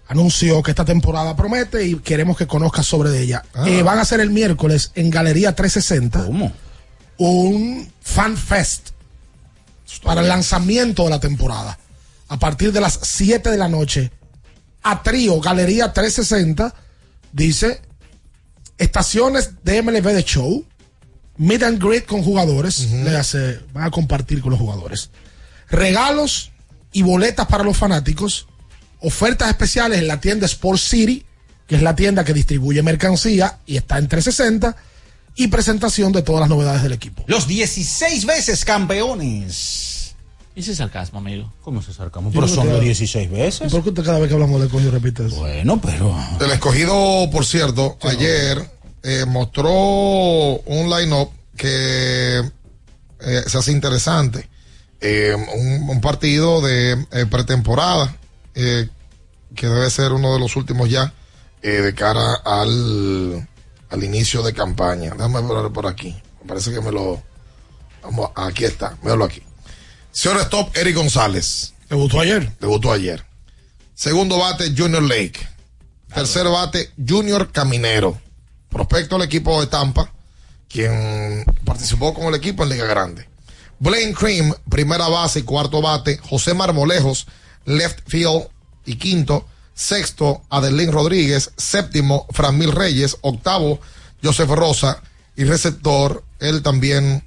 Anunció 0.07 0.63
que 0.63 0.71
esta 0.71 0.85
temporada 0.85 1.35
promete 1.35 1.85
y 1.85 1.95
queremos 1.99 2.35
que 2.35 2.47
conozcas 2.47 2.87
sobre 2.87 3.21
ella. 3.21 3.43
Eh, 3.65 3.83
van 3.83 3.99
a 3.99 4.05
ser 4.05 4.21
el 4.21 4.31
miércoles 4.31 4.91
en 4.95 5.11
Galería 5.11 5.53
360. 5.53 6.25
¿Cómo? 6.25 6.51
Un 7.17 7.91
fan 8.01 8.37
fest 8.37 8.89
para 10.03 10.21
el 10.21 10.27
lanzamiento 10.27 11.03
de 11.03 11.09
la 11.09 11.19
temporada. 11.19 11.77
A 12.29 12.37
partir 12.37 12.71
de 12.71 12.81
las 12.81 12.99
7 13.01 13.49
de 13.49 13.57
la 13.57 13.69
noche, 13.69 14.11
a 14.83 15.01
Trío, 15.01 15.39
Galería 15.39 15.93
360, 15.93 16.73
dice 17.31 17.81
estaciones 18.77 19.63
de 19.63 19.81
MLB 19.81 20.13
de 20.13 20.23
show, 20.23 20.65
meet 21.37 21.63
and 21.63 21.83
greet 21.83 22.05
con 22.05 22.23
jugadores, 22.23 22.91
le 22.91 23.15
hace, 23.15 23.59
van 23.73 23.85
a 23.85 23.91
compartir 23.91 24.41
con 24.41 24.51
los 24.51 24.59
jugadores. 24.59 25.09
Regalos 25.69 26.51
y 26.91 27.01
boletas 27.01 27.47
para 27.47 27.63
los 27.63 27.77
fanáticos, 27.77 28.47
ofertas 28.99 29.49
especiales 29.49 29.99
en 29.99 30.07
la 30.07 30.19
tienda 30.19 30.45
Sport 30.45 30.79
City, 30.79 31.25
que 31.67 31.75
es 31.75 31.81
la 31.81 31.95
tienda 31.95 32.23
que 32.23 32.33
distribuye 32.33 32.81
mercancía 32.81 33.59
y 33.65 33.77
está 33.77 33.97
en 33.97 34.07
360, 34.07 34.75
y 35.37 35.47
presentación 35.47 36.11
de 36.11 36.21
todas 36.23 36.41
las 36.41 36.49
novedades 36.49 36.83
del 36.83 36.93
equipo. 36.93 37.23
Los 37.27 37.47
16 37.47 38.25
veces 38.25 38.65
campeones. 38.65 40.15
¿Y 40.55 40.61
ese 40.61 40.75
sarcasmo, 40.75 41.19
amigo? 41.19 41.53
¿Cómo 41.61 41.81
se 41.83 41.93
sarcasmo? 41.93 42.31
Pero 42.33 42.47
son 42.47 42.67
los 42.67 42.81
16 42.81 43.29
veces. 43.29 43.71
¿Por 43.71 43.83
qué 43.83 43.89
usted 43.89 44.03
cada 44.03 44.17
vez 44.19 44.27
que 44.27 44.33
hablamos 44.33 44.59
del 44.59 44.69
coño 44.69 44.89
repite 44.89 45.27
eso? 45.27 45.35
Bueno, 45.35 45.79
pero. 45.79 46.17
El 46.41 46.51
escogido, 46.51 47.29
por 47.31 47.45
cierto, 47.45 47.97
ayer 48.01 48.67
eh, 49.03 49.25
mostró 49.27 49.69
un 49.71 50.89
line-up 50.89 51.29
que 51.55 52.39
eh, 53.19 53.43
se 53.45 53.57
hace 53.57 53.71
interesante. 53.71 54.49
Eh, 54.99 55.35
un, 55.35 55.89
un 55.89 56.01
partido 56.01 56.59
de 56.61 56.93
eh, 57.11 57.25
pretemporada 57.29 58.17
eh, 58.55 58.89
que 59.55 59.67
debe 59.67 59.89
ser 59.91 60.11
uno 60.11 60.33
de 60.33 60.39
los 60.39 60.55
últimos 60.55 60.89
ya 60.89 61.13
eh, 61.61 61.69
de 61.69 61.93
cara 61.93 62.33
al, 62.43 63.47
al 63.89 64.03
inicio 64.03 64.41
de 64.43 64.53
campaña. 64.53 65.11
Déjame 65.11 65.41
ver 65.41 65.71
por 65.71 65.87
aquí. 65.87 66.15
Me 66.41 66.47
parece 66.47 66.71
que 66.71 66.81
me 66.81 66.91
lo. 66.91 67.21
Vamos, 68.03 68.31
aquí 68.35 68.65
está, 68.65 68.97
míralo 69.01 69.25
aquí. 69.25 69.41
Señor 70.11 70.39
Stop, 70.41 70.75
Eric 70.75 70.95
González. 70.95 71.73
Debutó 71.89 72.19
ayer. 72.19 72.51
Debutó 72.59 72.91
ayer. 72.91 73.23
Segundo 73.93 74.37
bate, 74.37 74.73
Junior 74.75 75.03
Lake. 75.03 75.47
Tercer 76.13 76.47
bate, 76.47 76.91
Junior 77.07 77.51
Caminero. 77.51 78.19
Prospecto 78.69 79.17
del 79.17 79.25
equipo 79.25 79.59
de 79.61 79.67
Tampa, 79.67 80.11
quien 80.67 81.45
participó 81.65 82.13
con 82.13 82.25
el 82.25 82.35
equipo 82.35 82.63
en 82.63 82.69
Liga 82.69 82.85
Grande. 82.85 83.27
Blaine 83.79 84.13
Cream, 84.13 84.53
primera 84.69 85.07
base 85.07 85.39
y 85.39 85.43
cuarto 85.43 85.81
bate. 85.81 86.17
José 86.17 86.53
Marmolejos, 86.53 87.27
left 87.65 87.99
field 88.07 88.47
y 88.85 88.95
quinto. 88.95 89.45
Sexto, 89.77 90.41
Adelín 90.49 90.91
Rodríguez. 90.91 91.51
Séptimo, 91.55 92.25
Franmil 92.31 92.71
Reyes. 92.71 93.17
Octavo, 93.21 93.79
Joseph 94.23 94.49
Rosa. 94.49 95.01
Y 95.35 95.43
receptor, 95.43 96.23
él 96.39 96.63
también 96.63 97.23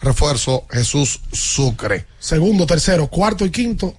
refuerzo, 0.00 0.66
Jesús 0.70 1.20
Sucre. 1.32 2.06
Segundo, 2.18 2.64
tercero, 2.66 3.08
cuarto 3.08 3.44
y 3.44 3.50
quinto, 3.50 3.94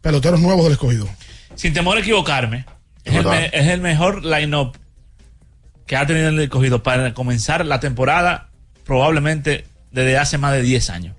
peloteros 0.00 0.40
nuevos 0.40 0.64
del 0.64 0.72
escogido. 0.72 1.08
Sin 1.54 1.72
temor 1.72 1.96
a 1.96 2.00
equivocarme, 2.00 2.66
es 3.04 3.14
el, 3.14 3.24
verdad. 3.24 3.30
me- 3.32 3.46
es 3.58 3.68
el 3.68 3.80
mejor 3.80 4.24
line-up 4.24 4.76
que 5.86 5.96
ha 5.96 6.04
tenido 6.06 6.28
el 6.30 6.40
escogido 6.40 6.82
para 6.82 7.14
comenzar 7.14 7.64
la 7.64 7.78
temporada 7.78 8.48
probablemente 8.84 9.66
desde 9.92 10.18
hace 10.18 10.36
más 10.36 10.52
de 10.52 10.62
10 10.62 10.90
años. 10.90 11.16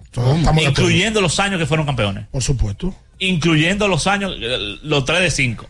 Incluyendo 0.71 1.21
los 1.21 1.39
años 1.39 1.57
que 1.57 1.65
fueron 1.65 1.85
campeones. 1.85 2.27
Por 2.31 2.43
supuesto. 2.43 2.93
Incluyendo 3.19 3.87
los 3.87 4.07
años, 4.07 4.33
eh, 4.41 4.77
los 4.83 5.05
3 5.05 5.21
de 5.21 5.31
5. 5.31 5.67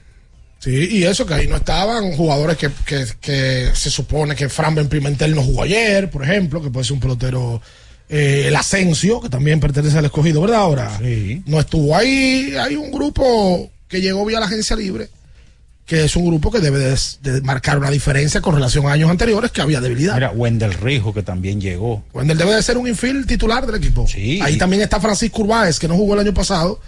Sí, 0.62 0.90
y 0.92 1.04
eso 1.06 1.26
que 1.26 1.34
ahí 1.34 1.48
no 1.48 1.56
estaban 1.56 2.12
jugadores 2.12 2.56
que, 2.56 2.70
que, 2.86 3.08
que 3.20 3.72
se 3.74 3.90
supone 3.90 4.36
que 4.36 4.48
Fran 4.48 4.76
Ben 4.76 4.88
Pimentel 4.88 5.34
no 5.34 5.42
jugó 5.42 5.64
ayer, 5.64 6.12
por 6.12 6.24
ejemplo, 6.24 6.62
que 6.62 6.70
puede 6.70 6.86
ser 6.86 6.94
un 6.94 7.00
pelotero, 7.00 7.60
eh, 8.08 8.44
el 8.46 8.56
Asensio, 8.56 9.20
que 9.20 9.28
también 9.28 9.60
pertenece 9.60 9.98
al 9.98 10.06
escogido, 10.06 10.40
¿verdad? 10.42 10.60
Ahora, 10.60 11.00
no 11.48 11.60
estuvo 11.60 11.98
ahí. 11.98 12.54
Hay 12.60 12.76
un 12.76 12.92
grupo 12.92 13.72
que 13.88 14.02
llegó 14.02 14.24
vía 14.24 14.40
la 14.40 14.46
agencia 14.46 14.76
libre, 14.76 15.10
que 15.84 16.04
es 16.04 16.16
un 16.16 16.28
grupo 16.28 16.52
que 16.52 16.60
debe 16.60 16.78
de, 16.78 16.96
de 17.24 17.42
marcar 17.42 17.80
una 17.80 17.90
diferencia 17.90 18.40
con 18.40 18.54
relación 18.54 18.86
a 18.86 18.92
años 18.92 19.10
anteriores, 19.10 19.50
que 19.50 19.62
había 19.62 19.82
debilidad. 19.82 20.14
Mira, 20.14 20.30
Wendell 20.30 20.74
Rijo, 20.76 21.12
que 21.12 21.24
también 21.24 21.60
llegó. 21.60 22.04
Wendell 22.14 22.38
debe 22.38 22.54
de 22.54 22.62
ser 22.62 22.78
un 22.78 22.88
infield 22.88 23.26
titular 23.26 23.66
del 23.66 23.78
equipo. 23.78 24.06
Ahí 24.44 24.60
también 24.60 24.84
está 24.84 25.00
Francisco 25.00 25.42
Urbáez, 25.42 25.80
que 25.80 25.88
no 25.88 25.96
jugó 25.96 26.14
el 26.14 26.20
año 26.20 26.36
pasado 26.36 26.80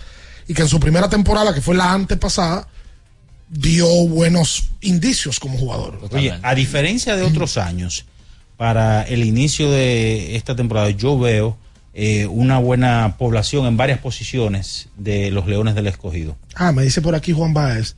y 0.48 0.54
que 0.54 0.62
en 0.62 0.68
su 0.68 0.80
primera 0.80 1.10
temporada, 1.10 1.56
que 1.56 1.62
fue 1.62 1.74
la 1.74 1.92
antepasada, 1.92 2.68
dio 3.50 3.88
buenos 4.08 4.70
indicios 4.82 5.40
como 5.40 5.58
jugador. 5.58 6.00
Oye, 6.12 6.34
a 6.42 6.56
diferencia 6.56 7.16
de 7.16 7.24
otros 7.24 7.58
años, 7.58 8.06
para 8.58 9.04
el 9.04 9.24
inicio 9.24 9.70
de 9.72 10.36
esta 10.36 10.56
temporada 10.56 10.90
yo 10.92 11.18
veo 11.20 11.58
eh, 11.94 12.26
una 12.28 12.58
buena 12.60 13.16
población 13.18 13.66
en 13.68 13.78
varias 13.78 14.00
posiciones 14.00 14.90
de 14.98 15.30
los 15.32 15.46
Leones 15.48 15.76
del 15.76 15.88
Escogido. 15.88 16.36
Ah, 16.56 16.72
me 16.72 16.84
dice 16.84 17.02
por 17.02 17.14
aquí 17.16 17.34
Juan 17.34 17.54
Báez 17.54 17.96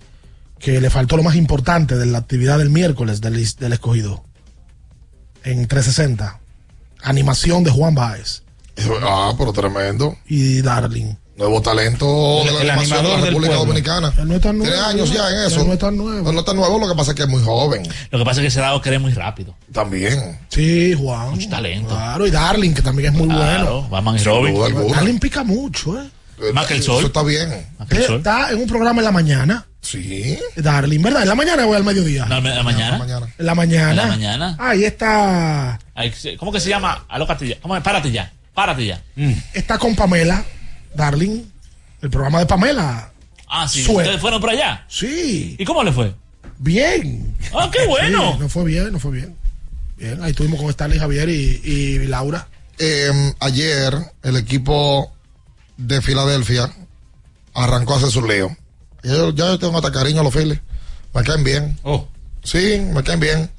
que 0.59 0.81
le 0.81 0.89
faltó 0.89 1.17
lo 1.17 1.23
más 1.23 1.35
importante 1.35 1.95
de 1.97 2.05
la 2.05 2.17
actividad 2.17 2.57
del 2.57 2.69
miércoles 2.69 3.21
del, 3.21 3.33
del 3.59 3.73
escogido 3.73 4.23
en 5.43 5.67
360. 5.67 6.39
Animación 7.03 7.63
de 7.63 7.71
Juan 7.71 7.93
Báez 7.93 8.41
Ah, 9.03 9.33
pero 9.37 9.53
tremendo. 9.53 10.17
y 10.27 10.61
Darling. 10.61 11.13
Nuevo 11.37 11.61
talento 11.61 12.43
de 12.45 12.51
la 12.53 12.61
El 12.61 12.69
animación 12.69 13.03
de 13.03 13.09
la 13.11 13.17
República 13.25 13.39
pueblo. 13.55 13.65
Dominicana. 13.65 14.13
No 14.23 14.35
es 14.35 14.41
tan 14.41 14.55
Tiene 14.57 14.69
nuevo, 14.75 14.85
años 14.87 15.11
ya 15.13 15.29
en 15.29 15.37
eso. 15.47 15.65
no 15.65 15.73
es 15.73 15.79
tan 15.79 15.97
nuevo. 15.97 16.31
No 16.31 16.39
es 16.39 16.45
tan 16.45 16.55
nuevo, 16.55 16.79
lo 16.79 16.87
que 16.87 16.95
pasa 16.95 17.11
es 17.11 17.15
que 17.17 17.23
es 17.23 17.27
muy 17.29 17.43
joven. 17.43 17.83
Lo 18.11 18.19
que 18.19 18.23
pasa 18.25 18.39
es 18.39 18.45
que 18.45 18.51
se 18.51 18.59
ha 18.59 18.63
dado 18.63 18.77
a 18.77 18.81
querer 18.81 19.01
muy 19.01 19.11
rápido. 19.11 19.53
También. 19.73 20.39
Sí, 20.49 20.93
Juan. 20.97 21.31
Mucho 21.31 21.49
talento. 21.49 21.89
Claro, 21.89 22.25
y 22.25 22.31
Darling, 22.31 22.73
que 22.73 22.81
también 22.81 23.13
es 23.13 23.19
muy 23.19 23.27
Claro, 23.27 23.81
bueno. 23.81 23.89
Batman 23.89 24.15
y 24.15 24.23
Robin. 24.23 24.91
Darling 24.91 25.19
pica 25.19 25.43
mucho, 25.43 26.01
¿eh? 26.01 26.09
Más 26.53 26.67
que 26.67 26.75
el 26.75 26.83
sol. 26.83 26.99
Eso 26.99 27.07
está 27.07 27.23
bien. 27.23 27.51
Él 27.89 27.97
Está 28.15 28.51
en 28.51 28.57
un 28.61 28.67
programa 28.67 29.01
en 29.01 29.05
la 29.05 29.11
mañana. 29.11 29.65
Sí. 29.81 30.37
Darling, 30.55 31.01
¿verdad? 31.01 31.21
¿En 31.23 31.27
la 31.27 31.35
mañana 31.35 31.65
o 31.65 31.73
al 31.73 31.83
mediodía? 31.83 32.25
No, 32.25 32.37
en 32.37 32.43
la 32.55 32.63
mañana. 32.63 32.95
En 33.37 33.45
la 33.45 33.55
mañana. 33.55 33.89
En 33.91 33.95
la 33.97 34.05
mañana. 34.07 34.55
Ahí 34.59 34.85
está. 34.85 35.79
¿Cómo 36.39 36.51
que 36.53 36.59
se 36.61 36.69
llama? 36.69 37.05
Aló, 37.09 37.27
Castilla. 37.27 37.57
¿Cómo 37.61 37.75
es? 37.75 37.83
Párate 37.83 38.09
ya. 38.11 38.31
Párate 38.53 38.85
ya. 38.85 39.01
Está 39.53 39.77
con 39.77 39.95
Pamela, 39.95 40.43
Darling. 40.95 41.43
El 42.01 42.09
programa 42.09 42.39
de 42.39 42.45
Pamela. 42.45 43.11
Ah, 43.47 43.67
sí. 43.67 43.83
Suerte. 43.83 44.03
¿Ustedes 44.03 44.21
fueron 44.21 44.41
por 44.41 44.49
allá? 44.49 44.85
Sí. 44.89 45.55
¿Y 45.59 45.65
cómo 45.65 45.83
le 45.83 45.91
fue? 45.91 46.13
Bien. 46.57 47.35
Ah, 47.53 47.69
qué 47.71 47.85
bueno. 47.87 48.33
Sí, 48.33 48.39
no 48.39 48.49
fue 48.49 48.63
bien, 48.65 48.91
no 48.91 48.99
fue 48.99 49.11
bien. 49.11 49.35
Bien, 49.97 50.21
ahí 50.23 50.31
estuvimos 50.31 50.59
con 50.59 50.69
Stanley 50.69 50.99
Javier 50.99 51.29
y, 51.29 51.61
y 51.63 51.99
Laura. 52.07 52.47
Eh, 52.79 53.33
ayer 53.39 53.93
el 54.23 54.35
equipo 54.37 55.13
de 55.77 56.01
Filadelfia 56.01 56.69
arrancó 57.53 57.93
a 57.93 57.97
hacer 57.97 58.09
su 58.09 58.21
leo. 58.25 58.55
Yo, 59.03 59.29
ya 59.33 59.45
yo 59.47 59.59
tengo 59.59 59.77
hasta 59.77 59.91
cariño 59.91 60.21
a 60.21 60.23
los 60.23 60.33
Phillies. 60.33 60.59
Me 61.13 61.23
caen 61.23 61.43
bien. 61.43 61.77
Oh. 61.83 62.07
Sí, 62.43 62.79
me 62.93 63.03
caen 63.03 63.19
bien. 63.19 63.49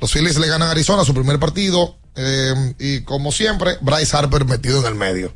Los 0.00 0.12
Phillies 0.12 0.38
le 0.38 0.48
ganan 0.48 0.68
a 0.68 0.72
Arizona 0.72 1.04
su 1.04 1.14
primer 1.14 1.38
partido. 1.38 1.96
eh, 2.16 2.74
y 2.78 3.00
como 3.02 3.30
siempre, 3.32 3.76
Bryce 3.80 4.16
Harper 4.16 4.44
metido 4.44 4.80
en 4.80 4.86
el 4.86 4.94
medio. 4.94 5.32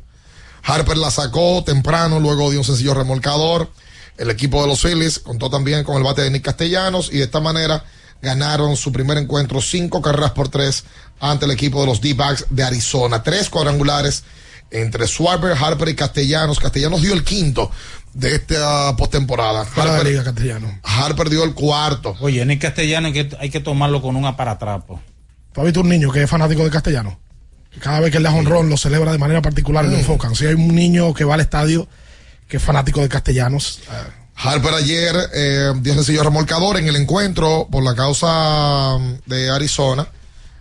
Harper 0.69 0.97
la 0.97 1.09
sacó 1.11 1.63
temprano, 1.63 2.19
luego 2.19 2.49
dio 2.51 2.59
un 2.59 2.65
sencillo 2.65 2.93
remolcador. 2.93 3.71
El 4.17 4.29
equipo 4.29 4.61
de 4.61 4.67
los 4.67 4.81
Phillies 4.81 5.19
contó 5.19 5.49
también 5.49 5.83
con 5.83 5.97
el 5.97 6.03
bate 6.03 6.21
de 6.21 6.29
Nick 6.29 6.43
Castellanos 6.43 7.09
y 7.11 7.17
de 7.17 7.23
esta 7.23 7.39
manera 7.39 7.83
ganaron 8.21 8.75
su 8.75 8.91
primer 8.91 9.17
encuentro 9.17 9.61
cinco 9.61 10.01
carreras 10.01 10.31
por 10.31 10.49
tres 10.49 10.83
ante 11.19 11.45
el 11.45 11.51
equipo 11.51 11.81
de 11.81 11.87
los 11.87 12.01
D-Backs 12.01 12.47
de 12.49 12.63
Arizona. 12.63 13.23
Tres 13.23 13.49
cuadrangulares 13.49 14.23
entre 14.71 15.07
Swarber, 15.07 15.57
Harper 15.57 15.89
y 15.89 15.95
Castellanos. 15.95 16.59
Castellanos 16.59 17.01
dio 17.01 17.13
el 17.13 17.23
quinto 17.23 17.71
de 18.13 18.35
esta 18.35 18.95
postemporada. 18.95 19.61
Harper, 19.61 20.05
liga 20.05 20.23
castellano. 20.23 20.79
Harper 20.83 21.29
dio 21.29 21.43
el 21.43 21.53
cuarto. 21.53 22.15
Oye, 22.19 22.41
en 22.41 22.51
el 22.51 22.59
castellano 22.59 23.07
hay 23.07 23.13
que, 23.13 23.37
hay 23.39 23.49
que 23.49 23.59
tomarlo 23.59 24.01
con 24.01 24.15
un 24.15 24.25
aparatrapo. 24.25 25.01
¿Tú 25.53 25.61
has 25.61 25.65
visto 25.65 25.81
un 25.81 25.89
niño 25.89 26.11
que 26.11 26.23
es 26.23 26.29
fanático 26.29 26.63
de 26.63 26.69
castellano? 26.69 27.19
Cada 27.79 27.99
vez 27.99 28.11
que 28.11 28.19
le 28.19 28.25
da 28.29 28.33
honrón 28.35 28.69
lo 28.69 28.77
celebra 28.77 29.11
de 29.11 29.17
manera 29.17 29.41
particular 29.41 29.85
y 29.85 29.89
lo 29.89 29.97
enfocan. 29.97 30.35
Si 30.35 30.45
hay 30.45 30.55
un 30.55 30.73
niño 30.75 31.13
que 31.13 31.23
va 31.23 31.35
al 31.35 31.41
estadio 31.41 31.87
que 32.47 32.57
es 32.57 32.63
fanático 32.63 33.01
de 33.01 33.09
castellanos. 33.09 33.79
eh, 33.91 34.11
Harper 34.35 34.73
ayer 34.73 35.15
eh, 35.33 35.73
dio 35.81 35.93
sencillo 35.93 36.23
remolcador 36.23 36.77
en 36.77 36.87
el 36.87 36.95
encuentro 36.95 37.67
por 37.69 37.83
la 37.83 37.93
causa 37.95 38.97
mm, 38.97 39.19
de 39.25 39.49
Arizona. 39.49 40.07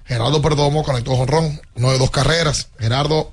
Gerardo 0.05 0.43
Perdomo 0.43 0.83
conectó 0.83 1.17
jonrón, 1.17 1.61
uno 1.77 1.93
de 1.93 1.99
dos 1.99 2.11
carreras. 2.11 2.69
Gerardo 2.79 3.33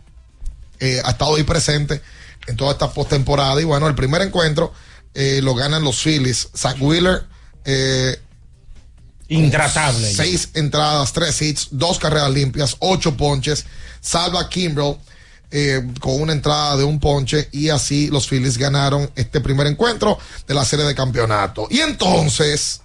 eh, 0.80 1.02
ha 1.04 1.12
estado 1.12 1.36
ahí 1.36 1.44
presente 1.44 2.02
en 2.48 2.56
toda 2.58 2.74
esta 2.74 2.92
postemporada. 2.92 3.60
Y 3.62 3.64
bueno, 3.66 3.88
el 3.88 3.96
primer 3.96 4.22
encuentro 4.22 4.72
eh, 5.14 5.40
lo 5.42 5.56
ganan 5.56 5.84
los 5.84 6.02
Phillies. 6.02 6.50
Zach 6.56 6.78
Wheeler, 6.80 7.24
eh, 7.64 8.20
Intratable. 9.30 10.14
Seis 10.14 10.50
entradas, 10.54 11.14
tres 11.14 11.42
hits, 11.42 11.70
dos 11.72 11.98
carreras 11.98 12.32
limpias, 12.32 12.76
ocho 12.80 13.16
ponches. 13.18 13.66
Salva 14.02 14.48
Kimbrell 14.50 14.98
eh, 15.52 15.82
con 16.00 16.22
una 16.22 16.34
entrada 16.34 16.78
de 16.78 16.84
un 16.84 17.00
ponche 17.00 17.50
y 17.52 17.70
así 17.70 18.08
los 18.10 18.28
Phillies 18.28 18.58
ganaron 18.58 19.10
este 19.16 19.42
primer 19.42 19.68
encuentro 19.68 20.18
de 20.48 20.54
la 20.54 20.66
serie 20.66 20.86
de 20.86 20.94
campeonato. 20.94 21.68
Y 21.70 21.80
entonces, 21.80 22.82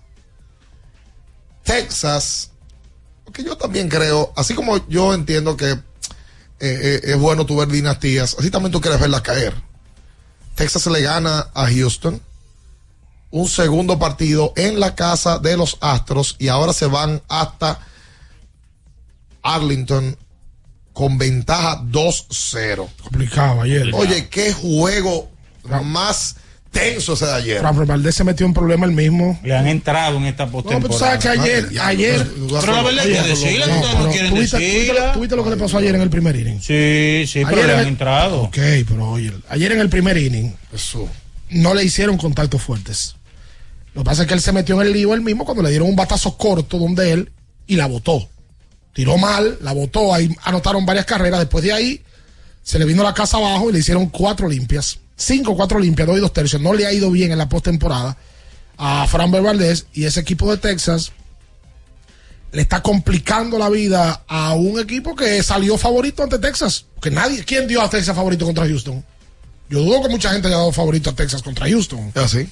Texas, 1.65 2.51
porque 3.25 3.45
yo 3.45 3.57
también 3.57 3.89
creo, 3.89 4.33
así 4.37 4.55
como 4.55 4.87
yo 4.89 5.13
entiendo 5.13 5.57
que 5.57 5.71
eh, 5.71 5.81
eh, 6.61 7.01
es 7.03 7.19
bueno 7.19 7.45
tu 7.45 7.57
ver 7.57 7.69
dinastías, 7.69 8.37
así 8.39 8.51
también 8.51 8.73
tú 8.73 8.81
quieres 8.81 9.01
verlas 9.01 9.23
caer. 9.23 9.55
Texas 10.55 10.87
le 10.87 11.01
gana 11.01 11.49
a 11.55 11.67
Houston 11.67 12.21
un 13.31 13.47
segundo 13.49 13.99
partido 13.99 14.53
en 14.57 14.81
la 14.81 14.95
casa 14.95 15.39
de 15.39 15.57
los 15.57 15.77
Astros 15.81 16.37
y 16.39 16.49
ahora 16.49 16.73
se 16.73 16.87
van 16.87 17.23
hasta 17.29 17.79
Arlington 19.43 20.17
con 20.93 21.17
ventaja 21.19 21.81
2-0. 21.83 22.89
Complicado 23.03 23.63
ayer. 23.63 23.91
Oye, 23.95 24.29
qué 24.29 24.53
juego 24.53 25.31
más 25.85 26.37
tenso 26.71 27.15
ese 27.15 27.27
de 27.27 27.33
ayer. 27.33 27.63
Rafael 27.63 27.87
Valdés 27.87 28.15
se 28.15 28.25
metió 28.25 28.45
en 28.47 28.53
problema 28.55 28.87
el 28.87 28.93
mismo. 28.93 29.39
Le 29.43 29.57
han 29.57 29.67
entrado 29.67 30.19
en 30.19 30.25
esta 30.27 30.47
No, 30.47 30.53
postemporada. 30.53 30.81
pero 30.89 30.93
tú 30.95 30.99
sabes 30.99 31.21
que 31.21 31.29
ayer, 31.29 31.69
Ay, 31.71 31.79
ayer. 31.79 32.25
diablo, 32.35 32.61
Pero 32.61 32.73
la 32.75 32.83
verdad 32.83 33.07
es 33.09 33.23
que 33.23 33.29
decirla, 33.29 33.67
no, 33.67 33.75
ustedes 33.75 33.95
no 33.95 34.01
pero 34.01 34.13
quieren 34.13 34.31
¿tú 34.35 34.41
viste- 34.41 34.57
tú 34.57 34.63
viste 34.63 34.77
lo- 34.77 34.81
decirla. 34.95 35.13
¿Tú 35.13 35.21
viste 35.21 35.37
lo 35.37 35.45
que 35.45 35.51
le 35.51 35.57
pasó 35.57 35.79
ayer 35.79 35.95
en 35.95 36.01
el 36.03 36.11
primer 36.11 36.37
inning? 36.37 36.61
Sí, 36.61 37.25
sí, 37.27 37.43
pero 37.49 37.67
le 37.67 37.73
han 37.73 37.81
el- 37.81 37.87
entrado. 37.89 38.43
Ok, 38.43 38.59
pero 38.89 39.11
oye, 39.11 39.33
ayer 39.49 39.73
en 39.73 39.81
el 39.81 39.89
primer 39.89 40.17
inning 40.19 40.55
Eso. 40.73 41.09
no 41.51 41.73
le 41.75 41.85
hicieron 41.85 42.17
contactos 42.19 42.61
fuertes. 42.63 43.17
Lo 43.95 44.03
que 44.03 44.05
pasa 44.05 44.23
es 44.23 44.29
que 44.29 44.35
él 44.35 44.41
se 44.41 44.53
metió 44.53 44.81
en 44.81 44.87
el 44.87 44.93
lío 44.93 45.15
él 45.15 45.21
mismo 45.21 45.45
cuando 45.45 45.63
le 45.63 45.71
dieron 45.71 45.89
un 45.89 45.97
batazo 45.97 46.37
corto 46.37 46.79
donde 46.79 47.13
él 47.13 47.33
y 47.67 47.77
la 47.77 47.87
botó. 47.87 48.29
Tiró 48.93 49.17
mal, 49.17 49.59
la 49.63 49.73
botó, 49.73 50.13
ahí 50.15 50.35
anotaron 50.43 50.87
varias 50.87 51.07
carreras. 51.07 51.41
Después 51.41 51.65
de 51.65 51.73
ahí 51.73 52.03
se 52.63 52.79
le 52.79 52.85
vino 52.85 53.03
la 53.03 53.15
casa 53.15 53.37
abajo 53.37 53.71
y 53.71 53.73
le 53.73 53.79
hicieron 53.81 54.07
cuatro 54.07 54.49
limpias. 54.49 54.99
Cinco, 55.17 55.57
cuatro 55.57 55.79
limpias, 55.79 56.07
dos 56.07 56.19
y 56.19 56.21
dos 56.21 56.33
tercios. 56.33 56.63
No 56.63 56.73
le 56.73 56.87
ha 56.87 56.93
ido 56.93 57.11
bien 57.11 57.33
en 57.33 57.39
la 57.39 57.49
postemporada 57.49 58.17
a 58.77 59.07
Fran 59.07 59.31
Valdez 59.31 59.87
y 59.93 60.05
ese 60.05 60.21
equipo 60.21 60.51
de 60.51 60.57
Texas 60.57 61.13
le 62.53 62.63
está 62.63 62.83
complicando 62.83 63.59
la 63.59 63.69
vida 63.69 64.25
a 64.27 64.55
un 64.55 64.81
equipo 64.81 65.15
que 65.15 65.43
salió 65.43 65.79
favorito 65.79 66.23
ante 66.23 66.39
Texas. 66.39 66.87
Que 67.01 67.11
nadie, 67.11 67.45
¿quién 67.45 67.69
dio 67.69 67.83
a 67.83 67.91
Texas 67.91 68.17
favorito 68.17 68.45
contra 68.45 68.67
Houston? 68.67 69.05
Yo 69.69 69.81
dudo 69.81 70.03
que 70.03 70.09
mucha 70.09 70.33
gente 70.33 70.49
haya 70.49 70.57
dado 70.57 70.73
favorito 70.73 71.11
a 71.11 71.15
Texas 71.15 71.43
contra 71.43 71.69
Houston. 71.69 72.13
Así. 72.15 72.49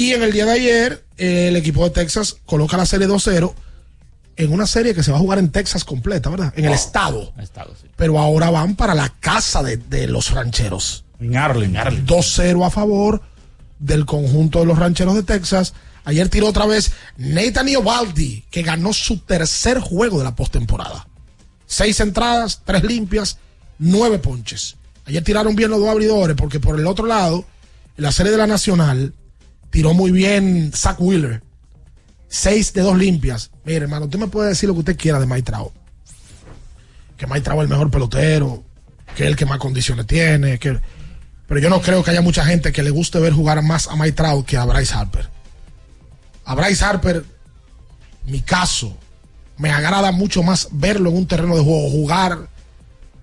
Y 0.00 0.14
en 0.14 0.22
el 0.22 0.32
día 0.32 0.46
de 0.46 0.52
ayer, 0.52 1.04
eh, 1.18 1.48
el 1.48 1.56
equipo 1.56 1.84
de 1.84 1.90
Texas 1.90 2.38
coloca 2.46 2.78
la 2.78 2.86
serie 2.86 3.06
2-0 3.06 3.52
en 4.38 4.50
una 4.50 4.66
serie 4.66 4.94
que 4.94 5.02
se 5.02 5.10
va 5.12 5.18
a 5.18 5.20
jugar 5.20 5.38
en 5.38 5.50
Texas 5.50 5.84
completa, 5.84 6.30
¿verdad? 6.30 6.54
En 6.56 6.64
el 6.64 6.72
estado. 6.72 7.34
Estado, 7.38 7.74
sí. 7.78 7.86
Pero 7.96 8.18
ahora 8.18 8.48
van 8.48 8.76
para 8.76 8.94
la 8.94 9.10
casa 9.20 9.62
de, 9.62 9.76
de 9.76 10.06
los 10.06 10.30
rancheros. 10.30 11.04
En 11.20 11.36
Arlington. 11.36 12.06
2-0 12.06 12.66
a 12.66 12.70
favor 12.70 13.20
del 13.78 14.06
conjunto 14.06 14.60
de 14.60 14.64
los 14.64 14.78
rancheros 14.78 15.16
de 15.16 15.22
Texas. 15.22 15.74
Ayer 16.04 16.30
tiró 16.30 16.48
otra 16.48 16.64
vez 16.64 16.92
Nathan 17.18 17.68
Iovaldi, 17.68 18.46
que 18.50 18.62
ganó 18.62 18.94
su 18.94 19.18
tercer 19.18 19.80
juego 19.80 20.16
de 20.16 20.24
la 20.24 20.34
postemporada. 20.34 21.08
Seis 21.66 22.00
entradas, 22.00 22.62
tres 22.64 22.84
limpias, 22.84 23.36
nueve 23.78 24.18
ponches. 24.18 24.76
Ayer 25.04 25.22
tiraron 25.22 25.54
bien 25.54 25.68
los 25.68 25.80
dos 25.80 25.90
abridores, 25.90 26.36
porque 26.36 26.58
por 26.58 26.80
el 26.80 26.86
otro 26.86 27.04
lado, 27.04 27.44
en 27.98 28.04
la 28.04 28.12
serie 28.12 28.32
de 28.32 28.38
la 28.38 28.46
Nacional, 28.46 29.12
tiró 29.70 29.94
muy 29.94 30.10
bien 30.10 30.72
Zach 30.74 30.96
Wheeler. 31.00 31.42
Seis 32.28 32.72
de 32.72 32.82
dos 32.82 32.96
limpias. 32.96 33.50
Mire, 33.64 33.84
hermano, 33.84 34.04
usted 34.04 34.18
me 34.18 34.28
puede 34.28 34.50
decir 34.50 34.68
lo 34.68 34.74
que 34.74 34.80
usted 34.80 34.96
quiera 34.96 35.18
de 35.18 35.26
Mike. 35.26 35.52
Que 37.16 37.26
Mike 37.26 37.50
es 37.50 37.58
el 37.58 37.68
mejor 37.68 37.90
pelotero, 37.90 38.64
que 39.16 39.24
es 39.24 39.28
el 39.28 39.36
que 39.36 39.46
más 39.46 39.58
condiciones 39.58 40.06
tiene, 40.06 40.58
que... 40.58 40.78
Pero 41.46 41.60
yo 41.60 41.68
no 41.68 41.80
creo 41.80 42.04
que 42.04 42.12
haya 42.12 42.22
mucha 42.22 42.44
gente 42.44 42.70
que 42.70 42.82
le 42.82 42.90
guste 42.90 43.18
ver 43.18 43.32
jugar 43.32 43.60
más 43.62 43.88
a 43.88 43.96
Mike 43.96 44.22
que 44.46 44.56
a 44.56 44.64
Bryce 44.64 44.94
Harper. 44.94 45.28
A 46.44 46.54
Bryce 46.54 46.84
Harper, 46.84 47.24
mi 48.26 48.40
caso, 48.40 48.96
me 49.56 49.70
agrada 49.70 50.12
mucho 50.12 50.44
más 50.44 50.68
verlo 50.70 51.10
en 51.10 51.16
un 51.16 51.26
terreno 51.26 51.56
de 51.56 51.64
juego 51.64 51.90
jugar 51.90 52.48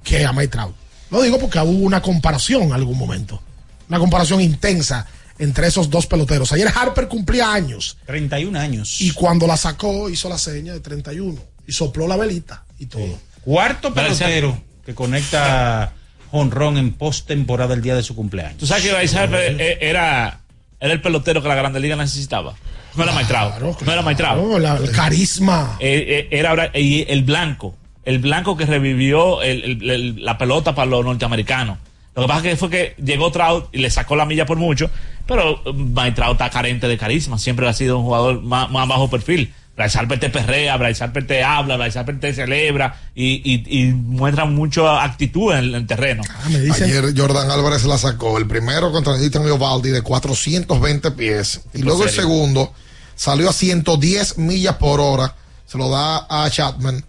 que 0.03 0.25
a 0.25 0.33
Mike 0.33 0.49
Trout. 0.49 0.75
Lo 1.09 1.21
digo 1.21 1.39
porque 1.39 1.59
hubo 1.59 1.85
una 1.85 2.01
comparación 2.01 2.63
en 2.63 2.73
algún 2.73 2.97
momento. 2.97 3.41
Una 3.87 3.99
comparación 3.99 4.41
intensa 4.41 5.07
entre 5.39 5.67
esos 5.67 5.89
dos 5.89 6.07
peloteros. 6.07 6.51
Ayer 6.53 6.67
Harper 6.73 7.07
cumplía 7.07 7.53
años 7.53 7.97
31 8.05 8.59
años. 8.59 9.01
y 9.01 9.11
cuando 9.11 9.45
la 9.47 9.57
sacó 9.57 10.09
hizo 10.09 10.29
la 10.29 10.37
seña 10.37 10.73
de 10.73 10.79
31 10.79 11.39
y 11.67 11.71
sopló 11.71 12.07
la 12.07 12.15
velita 12.17 12.63
y 12.79 12.85
todo. 12.87 13.19
Cuarto 13.43 13.93
pelotero 13.93 14.61
que 14.85 14.93
conecta 14.95 15.93
honrón 16.31 16.77
en 16.77 16.93
postemporada 16.93 17.73
el 17.73 17.81
día 17.81 17.95
de 17.95 18.03
su 18.03 18.15
cumpleaños. 18.15 18.57
Tú 18.57 18.67
sabes 18.67 18.83
que 18.83 18.93
Bryce 18.93 19.17
Harper 19.17 19.55
eh, 19.61 19.77
era, 19.81 20.41
era 20.79 20.93
el 20.93 21.01
pelotero 21.01 21.41
que 21.41 21.47
la 21.47 21.55
Grande 21.55 21.79
Liga 21.79 21.95
necesitaba. 21.95 22.55
No 22.95 23.03
era 23.03 23.13
Maitrao. 23.13 23.75
No 23.85 23.91
era 23.91 24.01
Maitrao. 24.01 24.41
Oh, 24.41 24.59
la- 24.59 24.77
el 24.77 24.91
carisma. 24.91 25.77
Eh, 25.79 26.27
eh, 26.31 26.37
era 26.37 26.53
el 26.73 27.23
blanco. 27.23 27.75
El 28.03 28.19
blanco 28.19 28.57
que 28.57 28.65
revivió 28.65 29.41
el- 29.41 29.63
el- 29.81 29.89
el- 29.89 30.25
la 30.25 30.37
pelota 30.37 30.73
para 30.73 30.87
los 30.89 31.05
norteamericanos. 31.05 31.77
Lo 32.15 32.23
que 32.23 32.27
pasa 32.27 32.41
que 32.41 32.55
fue 32.55 32.69
que 32.69 32.95
llegó 33.03 33.31
Trout 33.31 33.67
y 33.73 33.77
le 33.77 33.91
sacó 33.91 34.15
la 34.15 34.25
milla 34.25 34.45
por 34.47 34.57
mucho, 34.57 34.89
pero 35.27 35.61
Mike 35.73 36.13
Trout 36.13 36.33
está 36.33 36.49
carente 36.49 36.87
de 36.87 36.97
carisma. 36.97 37.37
Siempre 37.37 37.67
ha 37.67 37.73
sido 37.73 37.99
un 37.99 38.05
jugador 38.05 38.41
más, 38.41 38.69
más 38.71 38.87
bajo 38.87 39.09
perfil. 39.09 39.53
Bryce 39.77 39.99
Harper 39.99 40.19
te 40.19 40.29
perrea, 40.31 40.75
Bryce 40.77 41.03
Harper 41.03 41.27
te 41.27 41.43
habla, 41.43 41.77
Bryce 41.77 41.99
Harper 41.99 42.19
te 42.19 42.33
celebra 42.33 42.99
y, 43.13 43.41
y, 43.45 43.79
y 43.79 43.93
muestra 43.93 44.45
mucha 44.45 45.03
actitud 45.03 45.53
en, 45.53 45.75
el 45.75 45.85
terreno. 45.85 46.23
Ah, 46.27 46.49
me 46.49 46.59
dicen, 46.59 46.85
Ayer 46.85 47.13
Jordan 47.15 47.51
Álvarez 47.51 47.83
la 47.83 47.99
sacó. 47.99 48.39
El 48.39 48.47
primero 48.47 48.91
contra 48.91 49.15
Nathan 49.15 49.45
Eovaldi 49.45 49.91
de 49.91 50.01
420 50.01 51.11
pies. 51.11 51.61
Y 51.75 51.83
luego 51.83 52.05
el 52.05 52.09
segundo 52.09 52.73
salió 53.15 53.51
a 53.51 53.53
110 53.53 54.39
millas 54.39 54.77
por 54.77 54.99
hora. 54.99 55.35
Se 55.67 55.77
lo 55.77 55.89
da 55.89 56.25
a 56.27 56.49
Chapman 56.49 57.05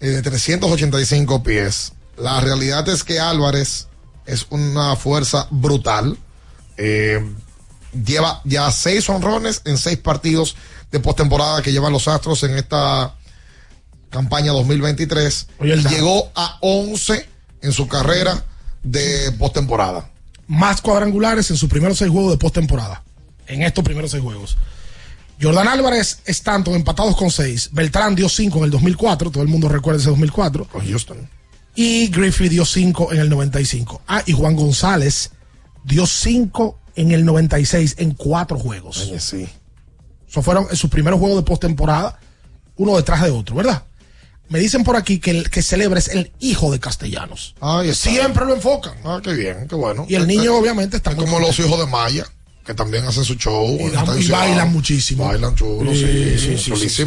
eh, 0.00 0.06
de 0.06 0.22
385 0.22 1.42
pies. 1.42 1.94
La 2.16 2.40
realidad 2.40 2.88
es 2.88 3.02
que 3.02 3.18
Álvarez 3.18 3.88
es 4.24 4.46
una 4.50 4.94
fuerza 4.94 5.48
brutal. 5.50 6.16
Eh, 6.78 7.20
lleva 8.04 8.40
ya 8.44 8.70
seis 8.70 9.08
honrones 9.08 9.62
en 9.64 9.76
seis 9.76 9.98
partidos 9.98 10.56
de 10.90 11.00
postemporada 11.00 11.60
que 11.60 11.72
llevan 11.72 11.92
los 11.92 12.08
Astros 12.08 12.42
en 12.44 12.56
esta 12.56 13.14
campaña 14.10 14.52
2023. 14.52 15.48
Oye, 15.58 15.72
el 15.74 15.80
y 15.80 15.82
dato. 15.82 15.96
llegó 15.96 16.32
a 16.34 16.58
11 16.60 17.28
en 17.62 17.72
su 17.72 17.88
carrera 17.88 18.44
de 18.82 19.32
postemporada. 19.32 20.10
más 20.46 20.80
cuadrangulares 20.80 21.50
en 21.50 21.56
sus 21.56 21.68
primeros 21.68 21.98
seis 21.98 22.10
juegos 22.10 22.32
de 22.32 22.38
postemporada. 22.38 23.02
En 23.46 23.62
estos 23.62 23.84
primeros 23.84 24.10
seis 24.12 24.22
juegos. 24.22 24.56
Jordan 25.40 25.68
Álvarez 25.68 26.20
es 26.24 26.42
tanto 26.42 26.74
empatados 26.74 27.16
con 27.16 27.30
seis. 27.30 27.68
Beltrán 27.72 28.14
dio 28.14 28.28
cinco 28.28 28.58
en 28.58 28.64
el 28.64 28.70
2004. 28.70 29.30
Todo 29.30 29.42
el 29.42 29.48
mundo 29.48 29.68
recuerda 29.68 30.00
ese 30.00 30.10
2004. 30.10 30.64
Con 30.66 30.86
Houston. 30.86 31.28
Y 31.74 32.08
Griffith 32.08 32.50
dio 32.50 32.64
cinco 32.64 33.12
en 33.12 33.20
el 33.20 33.28
95. 33.28 34.02
Ah, 34.08 34.22
y 34.26 34.32
Juan 34.32 34.56
González 34.56 35.30
dio 35.88 36.06
cinco 36.06 36.78
en 36.94 37.12
el 37.12 37.24
96 37.24 37.96
en 37.98 38.12
cuatro 38.12 38.58
juegos. 38.58 38.98
Oye, 39.02 39.18
sí. 39.18 39.48
Eso 40.28 40.42
fueron 40.42 40.66
en 40.70 40.76
sus 40.76 40.90
primeros 40.90 41.18
juegos 41.18 41.38
de 41.38 41.42
postemporada, 41.42 42.18
uno 42.76 42.96
detrás 42.96 43.22
de 43.22 43.30
otro, 43.30 43.56
¿verdad? 43.56 43.82
Me 44.50 44.58
dicen 44.58 44.84
por 44.84 44.96
aquí 44.96 45.18
que 45.18 45.30
el 45.30 45.50
que 45.50 45.62
celebra 45.62 45.98
es 45.98 46.08
el 46.08 46.32
hijo 46.40 46.70
de 46.70 46.80
Castellanos. 46.80 47.54
Está. 47.60 47.94
Siempre 47.94 48.46
lo 48.46 48.54
enfocan. 48.54 48.94
Ah, 49.04 49.20
qué 49.22 49.32
bien, 49.32 49.66
qué 49.68 49.74
bueno. 49.74 50.06
Y 50.08 50.14
el 50.14 50.26
niño, 50.26 50.54
obviamente, 50.54 50.96
está 50.96 51.10
Es 51.10 51.16
como 51.16 51.38
los 51.38 51.58
hijos 51.58 51.78
de 51.78 51.86
Maya, 51.86 52.26
que 52.64 52.74
también 52.74 53.04
hacen 53.04 53.24
su 53.24 53.34
show. 53.34 53.78
Y, 53.78 54.28
bailan 54.28 54.72
muchísimo. 54.72 55.26
Bailan 55.26 55.54
chulo, 55.54 55.92
sí. 55.92 56.38
Sí, 56.38 56.58
sí, 56.58 56.88
sí. 56.88 57.04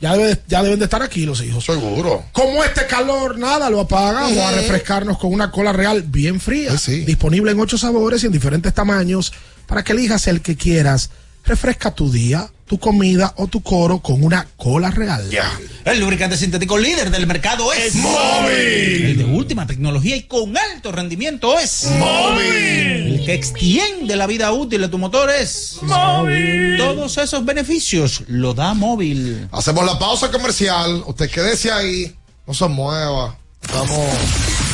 Ya, 0.00 0.16
debe 0.16 0.40
ya 0.46 0.62
deben 0.62 0.78
de 0.78 0.84
estar 0.84 1.02
aquí 1.02 1.26
los 1.26 1.42
hijos. 1.42 1.64
Seguro. 1.64 2.24
Como 2.32 2.62
este 2.62 2.86
calor, 2.86 3.38
nada, 3.38 3.68
lo 3.68 3.80
apagamos 3.80 4.38
a 4.38 4.52
refrescarnos 4.52 5.18
con 5.18 5.32
una 5.32 5.50
cola 5.50 5.72
real 5.72 6.02
bien 6.02 6.40
fría. 6.40 6.72
Ay, 6.72 6.78
sí. 6.78 7.04
Disponible 7.04 7.50
en 7.50 7.58
ocho 7.58 7.76
sabores 7.76 8.22
y 8.22 8.26
en 8.26 8.32
diferentes 8.32 8.72
tamaños 8.72 9.32
para 9.66 9.82
que 9.82 9.92
elijas 9.92 10.26
el 10.28 10.40
que 10.40 10.56
quieras. 10.56 11.10
Refresca 11.44 11.94
tu 11.94 12.12
día, 12.12 12.48
tu 12.68 12.78
comida 12.78 13.32
o 13.36 13.46
tu 13.46 13.62
coro 13.62 14.00
con 14.00 14.22
una 14.22 14.46
cola 14.56 14.90
real. 14.90 15.28
Ya. 15.30 15.50
El 15.84 16.00
lubricante 16.00 16.36
sintético 16.36 16.76
líder 16.76 17.10
del 17.10 17.26
mercado 17.26 17.72
es 17.72 17.94
Móvil. 17.94 19.06
El 19.06 19.16
de 19.18 19.24
última 19.24 19.66
tecnología 19.66 20.16
y 20.16 20.24
con 20.24 20.56
alto 20.56 20.92
rendimiento 20.92 21.58
es 21.58 21.88
Móvil. 21.98 23.18
El 23.18 23.22
que 23.24 23.34
extiende 23.34 24.16
la 24.16 24.26
vida 24.26 24.52
útil 24.52 24.82
de 24.82 24.88
tu 24.88 24.98
motor 24.98 25.30
es 25.30 25.78
Móvil. 25.82 26.76
Todos 26.76 27.16
esos 27.18 27.44
beneficios 27.44 28.22
lo 28.28 28.54
da 28.54 28.74
móvil. 28.74 29.48
Hacemos 29.50 29.84
la 29.86 29.98
pausa 29.98 30.30
comercial. 30.30 31.02
Usted 31.06 31.30
quédese 31.30 31.72
ahí. 31.72 32.14
No 32.46 32.52
se 32.52 32.68
mueva. 32.68 33.38
Estamos. 33.62 34.12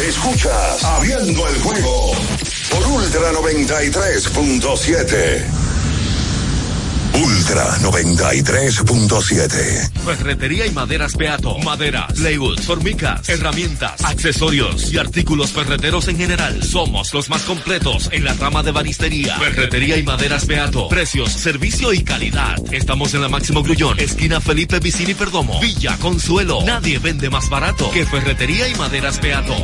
Escuchas 0.07 0.85
Abriendo 0.85 1.49
el 1.49 1.59
juego 1.61 2.13
por 2.71 2.87
Ultra 2.87 3.33
93.7. 3.33 5.64
Ultra 7.15 7.79
93.7. 7.79 9.93
Ferretería 10.05 10.67
y 10.67 10.73
maderas 10.73 11.17
Beato. 11.17 11.57
Maderas, 11.61 12.13
plywood, 12.15 12.59
formicas, 12.61 13.29
herramientas, 13.29 14.05
accesorios 14.05 14.93
y 14.93 14.99
artículos 14.99 15.53
ferreteros 15.53 16.09
en 16.09 16.17
general. 16.17 16.61
Somos 16.63 17.15
los 17.15 17.29
más 17.29 17.43
completos 17.43 18.09
en 18.13 18.25
la 18.25 18.35
rama 18.35 18.65
de 18.65 18.73
banistería. 18.73 19.39
Ferretería 19.39 19.97
y 19.97 20.03
maderas 20.03 20.47
Beato. 20.47 20.89
Precios, 20.89 21.31
servicio 21.31 21.93
y 21.93 22.03
calidad. 22.03 22.57
Estamos 22.73 23.15
en 23.15 23.23
la 23.23 23.29
Máximo 23.29 23.63
Grullón, 23.63 24.01
esquina 24.01 24.41
Felipe 24.41 24.81
Vicini 24.81 25.15
Perdomo. 25.15 25.61
Villa 25.61 25.97
Consuelo. 25.99 26.63
Nadie 26.65 26.99
vende 26.99 27.31
más 27.31 27.49
barato 27.49 27.93
que 27.93 28.05
Ferretería 28.07 28.67
y 28.69 28.75
maderas 28.75 29.21
Beato. 29.21 29.55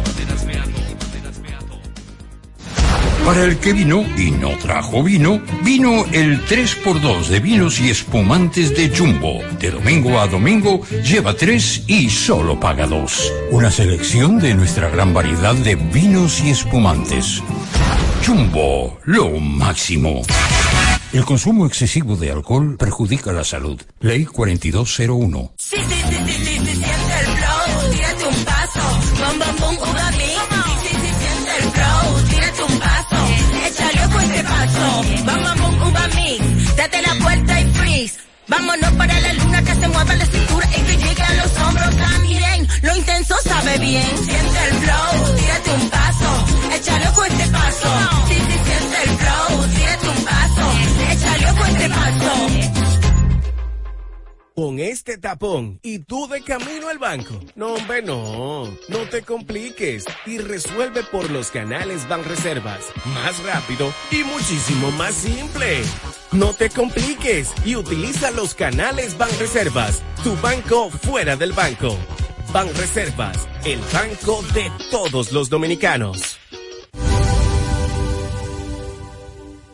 Para 3.25 3.45
el 3.45 3.59
que 3.59 3.73
vino 3.73 4.05
y 4.17 4.31
no 4.31 4.57
trajo 4.59 5.03
vino, 5.03 5.41
vino 5.63 6.05
el 6.13 6.45
3x2 6.47 7.27
de 7.27 7.41
vinos 7.41 7.81
y 7.81 7.91
espumantes 7.91 8.75
de 8.77 8.89
Jumbo. 8.89 9.41
De 9.61 9.71
domingo 9.71 10.19
a 10.19 10.27
domingo, 10.27 10.81
lleva 11.05 11.35
3 11.35 11.85
y 11.87 12.11
solo 12.11 12.59
paga 12.59 12.87
2. 12.87 13.33
Una 13.53 13.71
selección 13.71 14.39
de 14.39 14.55
nuestra 14.55 14.89
gran 14.89 15.15
variedad 15.15 15.55
de 15.55 15.77
vinos 15.77 16.41
y 16.43 16.51
espumantes. 16.51 17.43
Jumbo, 18.27 18.99
lo 19.05 19.31
máximo. 19.39 20.23
El 21.13 21.25
consumo 21.25 21.67
excesivo 21.67 22.17
de 22.17 22.31
alcohol 22.31 22.77
perjudica 22.77 23.33
la 23.33 23.43
salud. 23.43 23.81
Ley 24.01 24.25
4201. 24.25 25.55
Sí, 25.59 25.77
sí, 25.77 26.15
sí, 26.29 26.50
bom, 35.27 35.43
bom, 35.43 35.57
bom, 35.61 35.89
uva 35.89 36.07
mix. 36.15 36.77
Date 36.77 37.03
la 37.03 37.15
vuelta 37.23 37.61
y 37.61 37.67
freeze. 37.75 38.19
Vámonos 38.49 38.93
para 38.93 39.21
la 39.21 39.33
luna 39.35 39.63
que 39.63 39.75
se 39.75 39.89
mueva 39.89 40.15
la 40.15 40.27
cintura 40.27 40.69
y 40.77 40.81
que 40.83 40.97
llegue 40.97 41.23
a 41.23 41.35
los 41.35 41.59
hombros 41.59 41.97
también. 41.97 42.69
Lo 42.83 42.97
intenso 42.97 43.35
sabe 43.45 43.79
bien. 43.79 44.11
Siente 44.25 44.59
el 44.69 44.75
flow, 44.83 45.37
tírate 45.37 45.71
un 45.71 45.91
paso, 45.91 46.31
échale 46.75 47.09
ojo 47.09 47.23
a 47.23 47.29
este 47.29 47.47
paso. 47.49 47.89
Sí, 48.29 48.35
sí, 48.35 48.57
siente 48.67 49.03
el 49.05 49.11
flow, 49.21 49.67
tírate 49.77 50.09
un 50.09 50.25
paso, 50.25 50.65
échale 51.13 51.51
ojo 51.51 51.65
a 51.65 51.69
este 51.71 51.89
paso. 51.89 52.90
Con 54.61 54.79
este 54.79 55.17
tapón 55.17 55.81
y 55.83 56.01
tú 56.01 56.29
de 56.29 56.43
camino 56.43 56.91
al 56.91 56.99
banco. 56.99 57.41
No, 57.55 57.73
hombre, 57.73 58.03
no. 58.03 58.67
No 58.89 58.99
te 59.11 59.23
compliques 59.23 60.05
y 60.27 60.37
resuelve 60.37 61.03
por 61.03 61.31
los 61.31 61.51
canales 61.51 62.07
Banreservas. 62.07 62.85
Más 63.07 63.43
rápido 63.43 63.91
y 64.11 64.23
muchísimo 64.23 64.91
más 64.91 65.15
simple. 65.15 65.81
No 66.33 66.53
te 66.53 66.69
compliques 66.69 67.55
y 67.65 67.75
utiliza 67.75 68.33
los 68.33 68.55
canales 68.55 69.17
Banreservas. 69.17 70.03
Tu 70.23 70.37
banco 70.43 70.91
fuera 70.91 71.37
del 71.37 71.55
banco. 71.55 71.97
Banreservas, 72.53 73.49
el 73.65 73.81
banco 73.95 74.43
de 74.53 74.71
todos 74.91 75.33
los 75.33 75.49
dominicanos. 75.49 76.39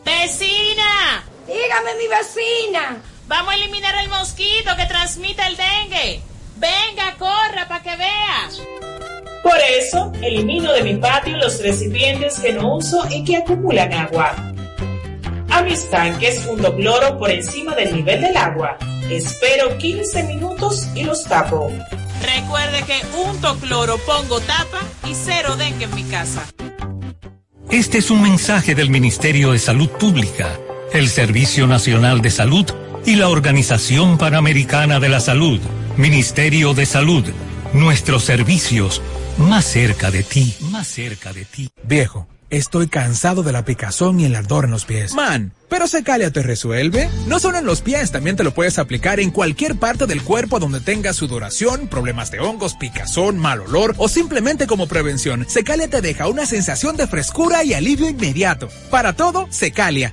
¡Vecina! 0.04 1.24
Dígame, 1.48 1.94
mi 1.98 2.06
vecina. 2.06 3.02
Vamos 3.28 3.52
a 3.52 3.56
eliminar 3.56 3.94
el 4.02 4.08
mosquito 4.08 4.76
que 4.76 4.86
transmite 4.86 5.42
el 5.46 5.56
dengue. 5.56 6.20
Venga, 6.56 7.16
corra 7.18 7.66
para 7.66 7.82
que 7.82 7.96
vea. 7.96 8.48
Por 9.42 9.58
eso, 9.78 10.12
elimino 10.22 10.72
de 10.72 10.82
mi 10.82 10.94
patio 10.96 11.36
los 11.36 11.60
recipientes 11.60 12.38
que 12.38 12.52
no 12.52 12.76
uso 12.76 13.04
y 13.10 13.24
que 13.24 13.38
acumulan 13.38 13.92
agua. 13.92 14.32
A 15.50 15.62
mis 15.62 15.90
tanques 15.90 16.40
fundo 16.44 16.74
cloro 16.76 17.18
por 17.18 17.30
encima 17.30 17.74
del 17.74 17.96
nivel 17.96 18.20
del 18.20 18.36
agua. 18.36 18.78
Espero 19.10 19.76
15 19.76 20.22
minutos 20.24 20.86
y 20.94 21.02
los 21.02 21.24
tapo. 21.24 21.72
Recuerde 22.22 22.84
que 22.86 23.00
unto 23.16 23.56
cloro, 23.58 23.98
pongo 23.98 24.40
tapa 24.40 24.82
y 25.04 25.14
cero 25.14 25.56
dengue 25.56 25.84
en 25.86 25.94
mi 25.94 26.04
casa. 26.04 26.46
Este 27.70 27.98
es 27.98 28.10
un 28.10 28.22
mensaje 28.22 28.76
del 28.76 28.90
Ministerio 28.90 29.50
de 29.50 29.58
Salud 29.58 29.88
Pública, 29.90 30.56
el 30.92 31.08
Servicio 31.08 31.66
Nacional 31.66 32.20
de 32.22 32.30
Salud 32.30 32.66
y 33.06 33.14
la 33.14 33.28
Organización 33.28 34.18
Panamericana 34.18 34.98
de 34.98 35.08
la 35.08 35.20
Salud. 35.20 35.60
Ministerio 35.96 36.74
de 36.74 36.86
Salud. 36.86 37.24
Nuestros 37.72 38.24
servicios 38.24 39.00
más 39.38 39.64
cerca 39.64 40.10
de 40.10 40.24
ti. 40.24 40.56
Más 40.72 40.88
cerca 40.88 41.32
de 41.32 41.44
ti. 41.44 41.70
Viejo, 41.84 42.26
estoy 42.50 42.88
cansado 42.88 43.44
de 43.44 43.52
la 43.52 43.64
picazón 43.64 44.18
y 44.18 44.24
el 44.24 44.34
ardor 44.34 44.64
en 44.64 44.72
los 44.72 44.86
pies. 44.86 45.14
Man, 45.14 45.52
pero 45.68 45.86
Secalia 45.86 46.32
te 46.32 46.42
resuelve. 46.42 47.08
No 47.28 47.38
solo 47.38 47.58
en 47.58 47.64
los 47.64 47.80
pies, 47.80 48.10
también 48.10 48.34
te 48.34 48.42
lo 48.42 48.52
puedes 48.52 48.76
aplicar 48.78 49.20
en 49.20 49.30
cualquier 49.30 49.76
parte 49.76 50.06
del 50.06 50.22
cuerpo 50.22 50.58
donde 50.58 50.80
tengas 50.80 51.14
sudoración, 51.14 51.86
problemas 51.86 52.32
de 52.32 52.40
hongos, 52.40 52.74
picazón, 52.74 53.38
mal 53.38 53.60
olor 53.60 53.94
o 53.98 54.08
simplemente 54.08 54.66
como 54.66 54.88
prevención. 54.88 55.46
Secalia 55.48 55.88
te 55.88 56.00
deja 56.00 56.26
una 56.26 56.44
sensación 56.44 56.96
de 56.96 57.06
frescura 57.06 57.62
y 57.62 57.72
alivio 57.72 58.08
inmediato. 58.08 58.68
Para 58.90 59.12
todo, 59.12 59.46
Secalia. 59.50 60.12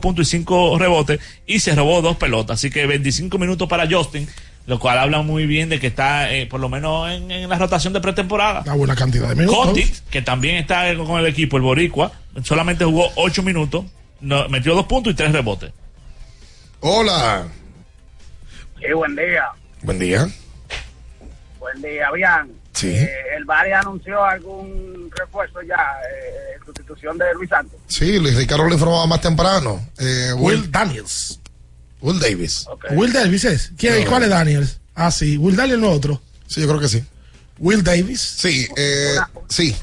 puntos 0.00 0.28
y 0.28 0.30
5 0.30 0.78
rebotes 0.78 1.18
y 1.46 1.58
se 1.60 1.74
robó 1.74 2.00
dos 2.02 2.16
pelotas. 2.16 2.54
Así 2.60 2.70
que 2.70 2.86
25 2.86 3.36
minutos 3.38 3.68
para 3.68 3.88
Justin, 3.90 4.28
lo 4.66 4.78
cual 4.78 4.98
habla 4.98 5.22
muy 5.22 5.46
bien 5.46 5.68
de 5.68 5.80
que 5.80 5.88
está 5.88 6.32
eh, 6.32 6.46
por 6.46 6.60
lo 6.60 6.68
menos 6.68 7.10
en, 7.10 7.30
en 7.30 7.48
la 7.48 7.58
rotación 7.58 7.92
de 7.92 8.00
pretemporada. 8.00 8.60
Una 8.62 8.74
buena 8.74 8.94
cantidad 8.94 9.28
de 9.30 9.34
minutos. 9.34 9.66
Kotic, 9.68 9.92
que 10.10 10.22
también 10.22 10.56
está 10.56 10.94
con 10.96 11.18
el 11.18 11.26
equipo, 11.26 11.56
el 11.56 11.62
Boricua, 11.64 12.12
solamente 12.44 12.84
jugó 12.84 13.10
8 13.16 13.42
minutos, 13.42 13.86
no- 14.20 14.48
metió 14.48 14.74
dos 14.74 14.86
puntos 14.86 15.12
y 15.12 15.16
tres 15.16 15.32
rebotes. 15.32 15.72
Hola. 16.80 17.48
Sí, 18.78 18.92
buen 18.94 19.16
día. 19.16 19.44
Buen 19.82 19.98
día. 19.98 20.28
Buen 21.58 21.82
día, 21.82 22.10
bien. 22.14 22.59
Sí. 22.72 22.88
Eh, 22.88 23.10
¿El 23.36 23.44
Bari 23.44 23.72
anunció 23.72 24.24
algún 24.24 25.10
refuerzo 25.16 25.60
ya 25.62 25.76
eh, 25.76 26.56
en 26.58 26.64
sustitución 26.64 27.18
de 27.18 27.24
Luis 27.34 27.50
Santos? 27.50 27.78
Sí, 27.86 28.18
Luis 28.18 28.36
Ricardo 28.36 28.64
lo 28.64 28.72
informaba 28.74 29.06
más 29.06 29.20
temprano. 29.20 29.88
Eh, 29.98 30.32
Will 30.36 30.70
Daniels. 30.70 31.40
Will 32.00 32.18
Davis. 32.18 32.66
Will 32.92 33.12
Davis 33.12 33.44
es. 33.44 33.72
¿Quién, 33.76 34.04
No. 34.04 34.10
¿Cuál 34.10 34.22
es 34.24 34.28
Daniels? 34.30 34.80
Ah, 34.94 35.10
sí. 35.10 35.36
Will 35.36 35.56
Daniels 35.56 35.80
no 35.80 35.90
otro. 35.90 36.20
Sí, 36.46 36.60
yo 36.60 36.68
creo 36.68 36.80
que 36.80 36.88
sí. 36.88 37.04
Will 37.58 37.84
Davis. 37.84 38.20
Sí, 38.20 38.66
eh, 38.76 39.16
sí. 39.48 39.76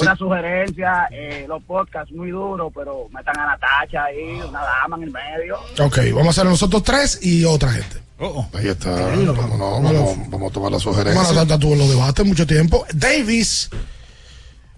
Una 0.00 0.16
sugerencia, 0.16 1.08
eh, 1.10 1.44
los 1.48 1.62
podcasts 1.64 2.12
muy 2.12 2.30
duros, 2.30 2.72
pero 2.74 3.08
metan 3.10 3.38
a 3.38 3.46
Natacha 3.46 4.04
ahí, 4.04 4.40
una 4.48 4.60
dama 4.60 4.96
en 4.96 5.02
el 5.02 5.10
medio. 5.10 5.56
Ok, 5.80 5.98
vamos 6.14 6.26
a 6.28 6.30
hacer 6.30 6.44
nosotros 6.46 6.82
tres 6.82 7.18
y 7.22 7.44
otra 7.44 7.72
gente. 7.72 8.02
Ahí 8.54 8.68
está. 8.68 8.94
¿Cómo 9.34 9.56
no? 9.56 9.82
Vamos, 9.82 10.16
vamos 10.28 10.50
a 10.50 10.54
tomar 10.54 10.72
la 10.72 10.78
sugerencia. 10.78 11.20
Bueno, 11.20 11.40
Tata 11.40 11.58
tuvo 11.58 11.74
los 11.74 11.88
debates 11.88 12.24
mucho 12.24 12.46
tiempo. 12.46 12.86
Davis 12.94 13.68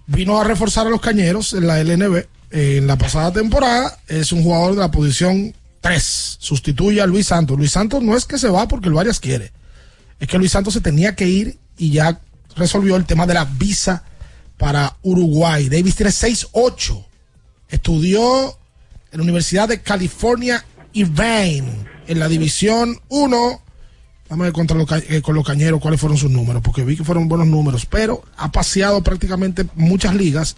vino 0.06 0.40
a 0.40 0.44
reforzar 0.44 0.86
a 0.86 0.90
los 0.90 1.00
cañeros 1.00 1.52
en 1.52 1.66
la 1.66 1.82
LNB 1.82 2.24
en 2.50 2.86
la 2.86 2.96
pasada 2.96 3.32
temporada. 3.32 3.98
Es 4.08 4.32
un 4.32 4.42
jugador 4.42 4.74
de 4.74 4.80
la 4.80 4.90
posición 4.90 5.54
3. 5.80 6.36
Sustituye 6.40 7.02
a 7.02 7.06
Luis 7.06 7.26
Santos. 7.26 7.58
Luis 7.58 7.72
Santos 7.72 8.02
no 8.02 8.16
es 8.16 8.24
que 8.24 8.38
se 8.38 8.48
va 8.48 8.66
porque 8.68 8.88
el 8.88 8.94
Varias 8.94 9.20
quiere. 9.20 9.52
Es 10.18 10.28
que 10.28 10.38
Luis 10.38 10.52
Santos 10.52 10.72
se 10.72 10.80
tenía 10.80 11.14
que 11.14 11.26
ir 11.26 11.58
y 11.76 11.90
ya 11.90 12.20
resolvió 12.56 12.96
el 12.96 13.04
tema 13.04 13.26
de 13.26 13.34
la 13.34 13.44
visa 13.44 14.04
para 14.56 14.96
Uruguay. 15.02 15.68
Davis 15.68 15.96
tiene 15.96 16.10
6'8". 16.10 17.04
Estudió 17.68 18.56
en 19.10 19.18
la 19.18 19.22
Universidad 19.22 19.68
de 19.68 19.80
California 19.80 20.64
Irvine 20.92 21.86
en 22.06 22.18
la 22.18 22.28
División 22.28 22.98
1. 23.08 23.62
Vamos 24.28 24.44
a 24.44 24.46
ver 24.46 24.52
contra 24.52 24.76
los 24.76 24.90
eh, 24.92 25.20
con 25.22 25.34
los 25.34 25.46
cañeros 25.46 25.80
cuáles 25.80 26.00
fueron 26.00 26.16
sus 26.16 26.30
números, 26.30 26.62
porque 26.62 26.82
vi 26.82 26.96
que 26.96 27.04
fueron 27.04 27.28
buenos 27.28 27.46
números, 27.46 27.86
pero 27.86 28.22
ha 28.36 28.50
paseado 28.50 29.02
prácticamente 29.02 29.66
muchas 29.74 30.14
ligas, 30.14 30.56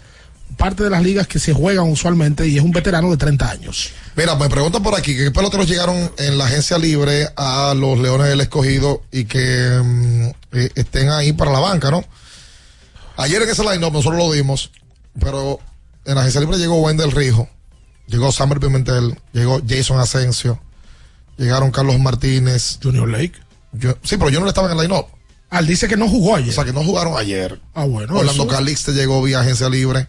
parte 0.56 0.85
de 0.85 0.90
las 0.90 1.02
ligas 1.02 1.27
que 1.27 1.39
se 1.39 1.52
juegan 1.52 1.90
usualmente, 1.90 2.47
y 2.47 2.56
es 2.56 2.62
un 2.62 2.70
veterano 2.70 3.10
de 3.10 3.16
30 3.16 3.51
años. 3.51 3.90
Mira, 4.14 4.36
me 4.36 4.48
preguntan 4.48 4.82
por 4.82 4.94
aquí 4.94 5.16
qué 5.16 5.31
peloteros 5.31 5.68
llegaron 5.68 6.12
en 6.16 6.39
la 6.39 6.47
agencia 6.47 6.78
libre 6.78 7.28
a 7.36 7.74
los 7.77 7.98
Leones 7.98 8.28
del 8.28 8.40
Escogido 8.40 9.02
y 9.10 9.24
que 9.24 9.81
mm, 9.82 10.27
eh, 10.52 10.70
estén 10.77 11.10
ahí 11.10 11.32
para 11.32 11.52
la 11.52 11.60
banca, 11.60 11.90
¿no? 11.90 12.05
Ayer 13.16 13.43
en 13.43 13.48
ese 13.48 13.64
line-up 13.64 13.93
nosotros 13.93 14.18
lo 14.18 14.32
dimos, 14.32 14.70
pero 15.18 15.59
en 16.05 16.14
la 16.14 16.20
agencia 16.20 16.40
libre 16.40 16.59
llegó 16.59 16.76
Wendell 16.82 17.12
Rijo, 17.12 17.48
llegó 18.06 18.30
Samuel 18.32 18.60
Pimentel, 18.60 19.18
llegó 19.32 19.60
Jason 19.66 19.98
Asensio, 19.98 20.60
llegaron 21.38 21.70
Carlos 21.70 21.98
Martínez. 21.98 22.78
Junior 22.82 23.09
Lake. 23.09 23.32
Yo, 23.72 23.94
sí, 24.02 24.16
pero 24.16 24.30
yo 24.30 24.40
no 24.40 24.48
estaba 24.48 24.70
en 24.70 24.78
el 24.78 24.84
line-up. 24.86 25.06
Ah, 25.48 25.60
él 25.60 25.66
dice 25.68 25.86
que 25.86 25.97
no 25.97 26.09
jugó 26.09 26.34
ayer. 26.34 26.51
O 26.51 26.52
sea, 26.52 26.64
que 26.64 26.72
no 26.72 26.82
jugaron 26.82 27.16
ayer. 27.16 27.60
Ah, 27.72 27.84
bueno. 27.84 28.16
Orlando 28.16 28.43
eso- 28.43 28.52
Calixte 28.52 28.93
llegó 28.93 29.22
vía 29.22 29.40
agencia 29.40 29.68
libre. 29.68 30.09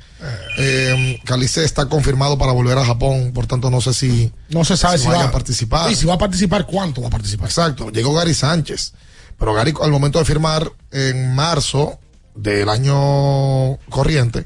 Eh, 0.57 1.19
Calixte 1.25 1.63
está 1.63 1.85
confirmado 1.85 2.39
para 2.39 2.51
volver 2.53 2.75
a 2.77 2.83
Japón, 2.85 3.33
por 3.33 3.45
tanto 3.45 3.69
no 3.69 3.79
sé 3.79 3.93
si 3.93 4.31
No 4.49 4.65
se 4.65 4.75
sabe 4.75 4.97
si, 4.97 5.05
vaya 5.07 5.19
va 5.23 5.25
a 5.27 5.31
participar. 5.31 5.91
Y 5.91 5.95
si 5.95 6.07
va 6.07 6.15
a 6.15 6.17
participar, 6.17 6.65
¿cuánto 6.65 7.01
va 7.01 7.07
a 7.07 7.11
participar? 7.11 7.47
Exacto, 7.47 7.91
llegó 7.91 8.13
Gary 8.15 8.33
Sánchez. 8.33 8.93
Pero 9.37 9.53
Gary, 9.53 9.73
al 9.81 9.91
momento 9.91 10.17
de 10.17 10.25
firmar 10.25 10.71
en 10.91 11.35
marzo 11.35 11.99
del 12.37 12.69
año 12.69 13.77
corriente, 13.89 14.45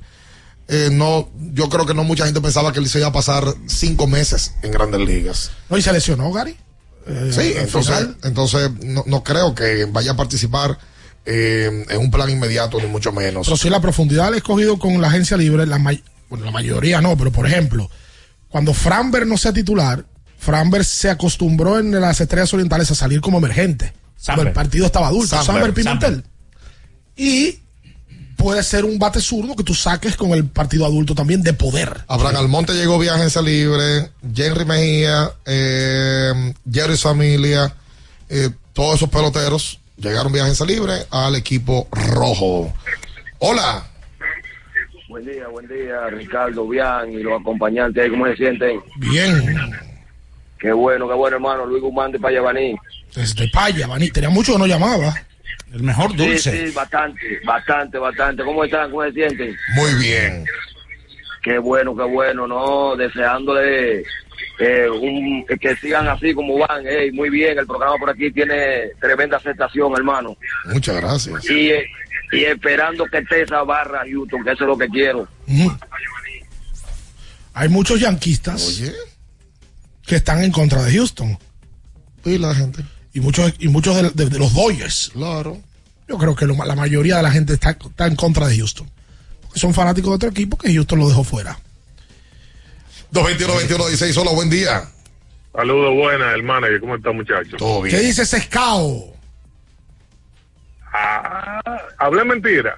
eh, 0.68 0.90
no, 0.92 1.30
yo 1.54 1.70
creo 1.70 1.86
que 1.86 1.94
no 1.94 2.04
mucha 2.04 2.26
gente 2.26 2.42
pensaba 2.42 2.72
que 2.72 2.80
él 2.80 2.88
se 2.90 3.00
iba 3.00 3.08
a 3.10 3.14
pasar 3.14 3.44
cinco 3.68 4.08
meses 4.08 4.54
en 4.64 4.72
grandes 4.72 5.02
ligas. 5.02 5.52
No, 5.70 5.78
y 5.78 5.82
se 5.82 5.92
lesionó, 5.92 6.32
Gary. 6.32 6.56
Eh, 7.08 7.32
Sí, 7.34 7.40
al 7.58 7.66
entonces, 7.66 7.96
final. 7.98 8.18
entonces 8.24 8.72
no, 8.84 9.04
no 9.08 9.24
creo 9.24 9.54
que 9.56 9.86
vaya 9.86 10.12
a 10.12 10.16
participar 10.16 10.78
eh, 11.26 11.86
en 11.90 11.98
un 12.00 12.10
plan 12.12 12.30
inmediato, 12.30 12.80
ni 12.80 12.88
mucho 12.88 13.12
menos. 13.12 13.48
Pero 13.48 13.58
si 13.58 13.70
la 13.70 13.82
profundidad 13.82 14.26
del 14.26 14.36
escogido 14.36 14.78
con 14.80 15.02
la 15.02 15.08
agencia 15.08 15.36
libre, 15.36 15.66
la, 15.66 15.78
may- 15.80 16.04
bueno, 16.30 16.46
la 16.46 16.52
mayoría 16.52 17.02
no, 17.02 17.18
pero 17.18 17.32
por 17.32 17.46
ejemplo, 17.48 17.90
cuando 18.48 18.74
Framber 18.74 19.28
no 19.28 19.38
sea 19.38 19.52
titular, 19.52 20.06
Framber 20.38 20.86
se 20.86 21.10
acostumbró 21.10 21.80
en 21.80 21.92
las 22.00 22.22
estrellas 22.22 22.54
orientales 22.54 22.90
a 22.92 22.96
salir 22.96 23.20
como 23.22 23.38
emergente. 23.40 23.94
Cuando 24.24 24.44
el 24.44 24.54
partido 24.54 24.86
estaba 24.86 25.08
adulto, 25.08 25.36
Samper, 25.36 25.46
Samper 25.46 25.74
Pimentel. 25.74 26.24
Y 27.16 27.61
puede 28.42 28.64
ser 28.64 28.86
un 28.86 28.98
bate 28.98 29.22
zurdo 29.22 29.56
que 29.56 29.64
tú 29.64 29.74
saques 29.74 30.16
con 30.16 30.32
el 30.32 30.46
partido 30.46 30.86
adulto 30.86 31.14
también 31.14 31.44
de 31.44 31.54
poder. 31.54 32.02
Abraham 32.08 32.38
Almonte 32.38 32.74
llegó 32.74 32.98
vía 32.98 33.14
agencia 33.14 33.42
libre, 33.42 34.10
Henry 34.36 34.66
Mejía, 34.66 35.32
eh, 35.46 36.54
Jerry 36.72 36.98
Familia, 36.98 37.74
eh, 38.30 38.50
todos 38.74 38.96
esos 38.96 39.10
peloteros 39.10 39.80
llegaron 39.98 40.32
vía 40.32 40.44
agencia 40.44 40.66
libre 40.66 40.94
al 41.12 41.36
equipo 41.36 41.88
rojo. 41.92 42.74
Hola. 43.40 43.88
Buen 45.08 45.26
día, 45.26 45.48
buen 45.48 45.68
día, 45.68 46.08
Ricardo, 46.10 46.68
Bian 46.68 47.12
y 47.12 47.22
los 47.22 47.40
acompañantes 47.40 48.04
ahí, 48.04 48.10
¿cómo 48.10 48.26
se 48.28 48.38
sienten? 48.38 48.80
Bien. 48.98 49.72
Qué 50.58 50.72
bueno, 50.72 51.08
qué 51.08 51.16
bueno, 51.16 51.36
hermano. 51.38 51.66
Luis 51.66 51.82
Guzmán 51.82 52.12
de 52.12 52.20
Payabaní. 52.20 52.76
Desde 53.16 53.50
Paya, 53.50 53.88
Bani. 53.88 54.12
Tenía 54.12 54.30
mucho 54.30 54.54
que 54.54 54.60
no 54.60 54.68
llamaba. 54.68 55.14
El 55.74 55.84
mejor 55.84 56.12
Sí, 56.18 56.38
sí, 56.38 56.72
bastante, 56.72 57.40
bastante, 57.46 57.98
bastante. 57.98 58.44
¿Cómo 58.44 58.64
están? 58.64 58.92
¿Cómo 58.92 59.04
se 59.04 59.14
sienten? 59.14 59.56
Muy 59.76 59.94
bien. 59.96 60.46
Qué 61.42 61.58
bueno, 61.58 61.96
qué 61.96 62.04
bueno, 62.04 62.46
¿no? 62.46 62.96
Deseándole 62.96 64.04
eh, 64.60 64.88
un, 64.90 65.46
que 65.60 65.76
sigan 65.78 66.08
así 66.08 66.34
como 66.34 66.58
van. 66.60 66.86
Ey, 66.86 67.12
muy 67.12 67.30
bien, 67.30 67.58
el 67.58 67.66
programa 67.66 67.96
por 67.98 68.10
aquí 68.10 68.32
tiene 68.32 68.90
tremenda 69.00 69.38
aceptación, 69.38 69.94
hermano. 69.96 70.36
Muchas 70.66 70.98
gracias. 70.98 71.50
Y, 71.50 71.72
eh, 71.72 71.86
y 72.32 72.44
esperando 72.44 73.06
que 73.06 73.20
esté 73.20 73.42
esa 73.42 73.64
barra, 73.64 74.04
Houston, 74.06 74.44
que 74.44 74.52
eso 74.52 74.64
es 74.64 74.68
lo 74.68 74.78
que 74.78 74.88
quiero. 74.88 75.28
Hay 77.54 77.70
muchos 77.70 78.00
yanquistas 78.00 78.82
que 80.06 80.16
están 80.16 80.44
en 80.44 80.52
contra 80.52 80.84
de 80.84 80.92
Houston. 80.94 81.38
Y 82.24 82.38
la 82.38 82.54
gente. 82.54 82.84
Y 83.14 83.20
muchos, 83.20 83.54
y 83.60 83.68
muchos 83.68 83.96
de, 83.96 84.10
de- 84.12 84.30
de 84.30 84.40
los 84.40 84.54
Dodgers. 84.54 85.12
Claro. 85.14 85.60
Yo 86.08 86.18
creo 86.18 86.36
que 86.36 86.46
lo- 86.46 86.56
la 86.66 86.76
mayoría 86.76 87.18
de 87.18 87.24
la 87.24 87.32
gente 87.32 87.54
está, 87.54 87.72
está 87.72 88.08
en 88.08 88.16
contra 88.16 88.48
de 88.48 88.58
Houston. 88.58 88.90
Porque 89.42 89.60
son 89.60 89.74
fanáticos 89.74 90.10
de 90.12 90.16
otro 90.16 90.30
equipo 90.30 90.58
que 90.58 90.74
Houston 90.74 91.00
lo 91.00 91.08
dejó 91.10 91.24
fuera. 91.24 91.60
221-21-16, 93.14 94.18
hola, 94.18 94.32
buen 94.32 94.50
día. 94.50 94.84
Saludos, 95.54 95.94
buenas, 95.96 96.34
hermana. 96.34 96.68
¿Cómo 96.80 96.96
está, 96.96 97.12
muchachos? 97.12 97.56
Todo 97.58 97.84
¿Qué 97.84 98.00
dice 98.00 98.22
ese 98.22 98.40
Scout? 98.40 99.14
Ah, 100.94 101.62
hablé 101.98 102.24
mentira. 102.26 102.76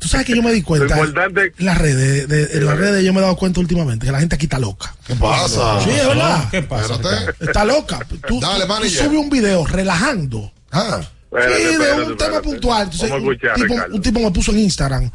Tú 0.00 0.08
sabes 0.08 0.26
que 0.26 0.34
yo 0.34 0.42
me 0.42 0.50
di 0.50 0.62
cuenta. 0.62 0.96
Lo 0.96 1.04
importante- 1.04 1.52
En 1.58 1.66
las 1.66 1.78
redes, 1.78 2.26
de- 2.26 2.48
en 2.54 2.64
las 2.66 2.76
redes 2.78 3.04
yo 3.04 3.12
me 3.12 3.18
he 3.20 3.22
dado 3.22 3.36
cuenta 3.36 3.60
últimamente 3.60 4.06
que 4.06 4.12
la 4.12 4.18
gente 4.18 4.34
aquí 4.34 4.46
está 4.46 4.58
loca. 4.58 4.94
¿Qué 5.06 5.14
pasa? 5.14 5.78
Sí, 5.84 5.90
es 5.90 6.06
verdad. 6.06 6.48
¿Qué 6.50 6.62
pasa? 6.62 6.94
Espérate. 6.94 7.44
Está 7.44 7.64
loca. 7.64 7.98
Tú, 8.26 8.40
Dale, 8.40 8.62
tú 8.62 8.68
manager. 8.68 9.04
subes 9.04 9.18
un 9.18 9.30
video 9.30 9.66
relajando. 9.66 10.52
Ah. 10.72 11.00
Espérate, 11.30 11.56
sí, 11.58 11.64
de 11.64 11.70
espérate, 11.72 12.00
un 12.00 12.06
tema 12.06 12.12
espérate. 12.14 12.48
puntual. 12.48 12.82
Entonces, 12.84 13.10
escuchar, 13.12 13.50
un, 13.50 13.54
tipo, 13.62 13.74
Ricardo. 13.74 13.94
un 13.94 14.02
tipo 14.02 14.20
me 14.20 14.30
puso 14.32 14.50
en 14.52 14.58
Instagram. 14.60 15.10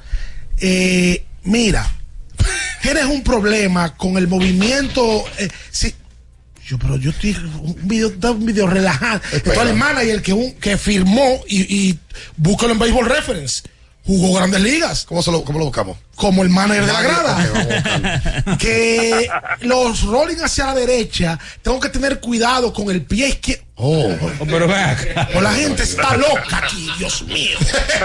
eh, 0.62 1.26
mira, 1.44 1.96
tienes 2.82 3.06
un 3.06 3.24
problema 3.24 3.96
con 3.98 4.18
el 4.18 4.28
movimiento. 4.28 5.26
eh, 5.40 5.50
sí. 5.72 5.94
Yo, 6.68 6.80
pero 6.80 6.96
yo 6.98 7.12
estoy 7.12 7.36
un 7.62 7.76
video, 7.88 8.10
da 8.12 8.32
un 8.32 8.44
video 8.46 8.66
relajado. 8.68 9.22
Entonces 9.32 9.64
el 9.64 9.76
manager 9.76 10.22
que, 10.24 10.34
un- 10.34 10.54
que 10.54 10.78
firmó 10.78 11.42
y, 11.48 11.62
y 11.90 12.00
búscalo 12.38 12.74
en 12.74 12.80
Baseball 12.80 13.06
Reference. 13.08 13.62
Jugó 14.06 14.36
grandes 14.38 14.62
ligas. 14.62 15.04
¿Cómo, 15.06 15.24
se 15.24 15.32
lo, 15.32 15.44
cómo 15.44 15.58
lo 15.58 15.66
buscamos? 15.66 15.98
Como 16.16 16.44
el 16.44 16.50
manager 16.50 16.86
de 16.86 16.94
la 16.94 17.02
grada. 17.02 18.58
que 18.60 19.28
los 19.62 20.04
rolling 20.04 20.38
hacia 20.44 20.68
la 20.68 20.76
derecha, 20.76 21.40
tengo 21.64 21.80
que 21.80 21.90
tener 21.90 22.20
cuidado 22.20 22.72
con 22.72 22.92
el 22.92 23.02
pie 23.02 23.30
izquierdo. 23.30 23.64
Oh, 23.76 24.16
pero 24.46 24.68
ven 24.68 24.78
acá. 24.78 25.30
O 25.34 25.42
la 25.42 25.54
gente 25.54 25.84
está 25.84 26.16
loca 26.18 26.58
aquí, 26.64 26.88
Dios 27.00 27.24
mío. 27.24 27.58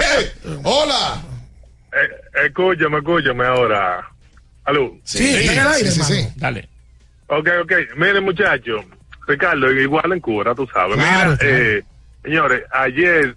Hola. 0.65 1.23
Eh, 1.93 2.47
escúchame, 2.47 2.99
escúchame 2.99 3.45
ahora. 3.45 4.09
Aló. 4.65 4.97
Sí, 5.05 5.29
está 5.35 5.53
en 5.53 5.59
el 5.59 5.67
aire, 5.67 5.91
sí, 5.91 6.03
sí, 6.03 6.15
sí. 6.15 6.29
Dale. 6.37 6.69
Ok, 7.27 7.49
ok. 7.63 7.73
Miren, 7.97 8.25
muchachos. 8.25 8.85
Ricardo, 9.27 9.71
igual 9.71 10.13
en 10.13 10.21
cura, 10.21 10.55
tú 10.55 10.67
sabes. 10.73 10.97
Claro, 10.97 11.31
Mira, 11.33 11.37
claro. 11.37 11.57
eh, 11.57 11.85
señores, 12.25 12.63
ayer 12.73 13.37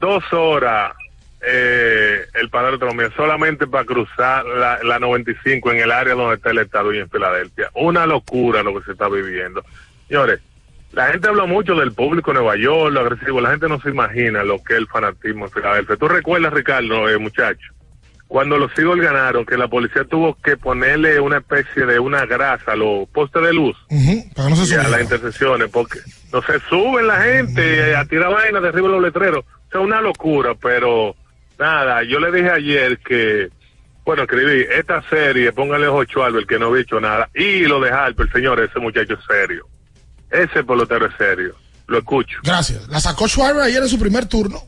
dos 0.00 0.24
horas 0.32 0.92
eh, 1.42 2.26
el 2.34 2.50
padre 2.50 2.78
Tromía 2.78 3.10
solamente 3.16 3.66
para 3.66 3.84
cruzar 3.84 4.44
la, 4.44 4.78
la 4.82 4.98
95 4.98 5.72
en 5.72 5.78
el 5.78 5.90
área 5.90 6.14
donde 6.14 6.36
está 6.36 6.50
el 6.50 6.58
estado 6.58 6.92
y 6.92 6.98
en 6.98 7.08
Filadelfia. 7.08 7.70
Una 7.74 8.06
locura 8.06 8.62
lo 8.62 8.78
que 8.78 8.84
se 8.84 8.92
está 8.92 9.08
viviendo. 9.08 9.64
Señores, 10.08 10.40
la 10.92 11.06
gente 11.06 11.28
habla 11.28 11.46
mucho 11.46 11.74
del 11.74 11.92
público 11.92 12.32
de 12.32 12.40
Nueva 12.40 12.56
York, 12.56 12.92
lo 12.92 13.00
agresivo. 13.00 13.40
La 13.40 13.50
gente 13.50 13.68
no 13.68 13.80
se 13.80 13.90
imagina 13.90 14.42
lo 14.42 14.62
que 14.62 14.74
es 14.74 14.80
el 14.80 14.88
fanatismo 14.88 15.46
en 15.46 15.50
Filadelfia. 15.52 15.96
¿Tú 15.96 16.08
recuerdas, 16.08 16.52
Ricardo, 16.52 17.08
eh, 17.08 17.16
muchacho? 17.16 17.72
Cuando 18.26 18.58
los 18.58 18.76
Eagles 18.78 19.04
ganaron, 19.04 19.44
que 19.44 19.56
la 19.56 19.66
policía 19.66 20.04
tuvo 20.04 20.36
que 20.40 20.56
ponerle 20.56 21.18
una 21.20 21.38
especie 21.38 21.84
de 21.84 21.98
una 21.98 22.26
grasa 22.26 22.72
a 22.72 22.76
los 22.76 23.08
postes 23.08 23.42
de 23.42 23.52
luz 23.52 23.76
Ujú, 23.88 24.24
para 24.36 24.48
que 24.48 24.54
no 24.54 24.64
se 24.64 24.74
y 24.74 24.78
a 24.78 24.88
las 24.88 25.00
intersecciones, 25.00 25.68
porque 25.68 25.98
no 26.32 26.40
se 26.42 26.60
suben 26.68 27.08
la 27.08 27.22
gente 27.22 27.96
a 27.96 28.04
tirar 28.04 28.32
vainas 28.32 28.62
de 28.62 28.68
arriba 28.68 28.86
de 28.86 28.94
los 28.94 29.02
letreros. 29.02 29.44
O 29.44 29.70
sea, 29.70 29.80
una 29.80 30.00
locura, 30.00 30.54
pero 30.60 31.16
nada, 31.60 32.02
yo 32.02 32.18
le 32.18 32.32
dije 32.32 32.50
ayer 32.50 32.98
que, 32.98 33.50
bueno, 34.04 34.22
escribí, 34.22 34.64
esta 34.76 35.02
serie, 35.08 35.52
póngale 35.52 35.86
ocho 35.86 36.24
al 36.24 36.46
que 36.46 36.58
no 36.58 36.72
ha 36.72 36.76
dicho 36.76 36.98
nada, 36.98 37.28
y 37.34 37.60
lo 37.66 37.78
de 37.80 37.90
Harper, 37.90 38.30
señor, 38.32 38.58
ese 38.60 38.80
muchacho 38.80 39.14
es 39.14 39.20
serio. 39.28 39.68
Ese 40.30 40.64
pelotero 40.64 41.06
es 41.06 41.12
serio. 41.18 41.54
Lo 41.86 41.98
escucho. 41.98 42.38
Gracias. 42.44 42.88
La 42.88 43.00
sacó 43.00 43.26
Schwarber 43.28 43.62
ayer 43.64 43.82
en 43.82 43.88
su 43.88 43.98
primer 43.98 44.26
turno. 44.26 44.62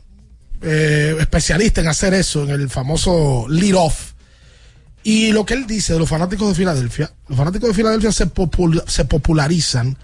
eh, 0.61 1.15
especialista 1.19 1.81
en 1.81 1.87
hacer 1.89 2.13
eso, 2.13 2.43
en 2.43 2.51
el 2.51 2.69
famoso 2.69 3.45
lead 3.49 3.75
off. 3.75 4.11
Y 5.03 5.33
lo 5.33 5.45
que 5.45 5.53
él 5.55 5.67
dice 5.67 5.91
de 5.91 5.99
los 5.99 6.07
fanáticos 6.07 6.47
de 6.47 6.55
Filadelfia, 6.55 7.11
los 7.27 7.37
fanáticos 7.37 7.67
de 7.69 7.75
Filadelfia 7.75 8.11
se, 8.13 8.27
popul- 8.27 8.81
se 8.87 9.03
popularizan 9.03 9.97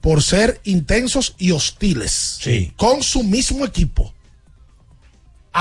por 0.00 0.22
ser 0.22 0.60
intensos 0.62 1.34
y 1.38 1.50
hostiles 1.50 2.38
con 2.76 3.02
su 3.02 3.24
mismo 3.24 3.64
equipo. 3.64 4.14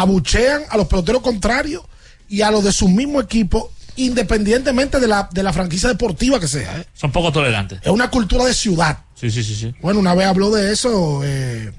Abuchean 0.01 0.61
a 0.69 0.77
los 0.77 0.87
peloteros 0.87 1.21
contrarios 1.21 1.83
y 2.29 2.41
a 2.41 2.51
los 2.51 2.63
de 2.63 2.71
su 2.71 2.87
mismo 2.87 3.19
equipo, 3.19 3.71
independientemente 3.95 4.99
de 4.99 5.07
la, 5.07 5.27
de 5.31 5.41
la 5.43 5.51
franquicia 5.51 5.89
deportiva 5.89 6.39
que 6.39 6.47
sea. 6.47 6.79
¿eh? 6.79 6.85
Son 6.93 7.11
poco 7.11 7.31
tolerantes. 7.31 7.79
Es 7.81 7.91
una 7.91 8.09
cultura 8.09 8.45
de 8.45 8.53
ciudad. 8.53 8.99
Sí, 9.15 9.31
sí, 9.31 9.43
sí, 9.43 9.55
sí. 9.55 9.73
Bueno, 9.81 9.99
una 9.99 10.13
vez 10.13 10.27
habló 10.27 10.51
de 10.51 10.71
eso 10.71 11.21
eh, 11.23 11.71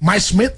Mike 0.00 0.20
Smith, 0.20 0.52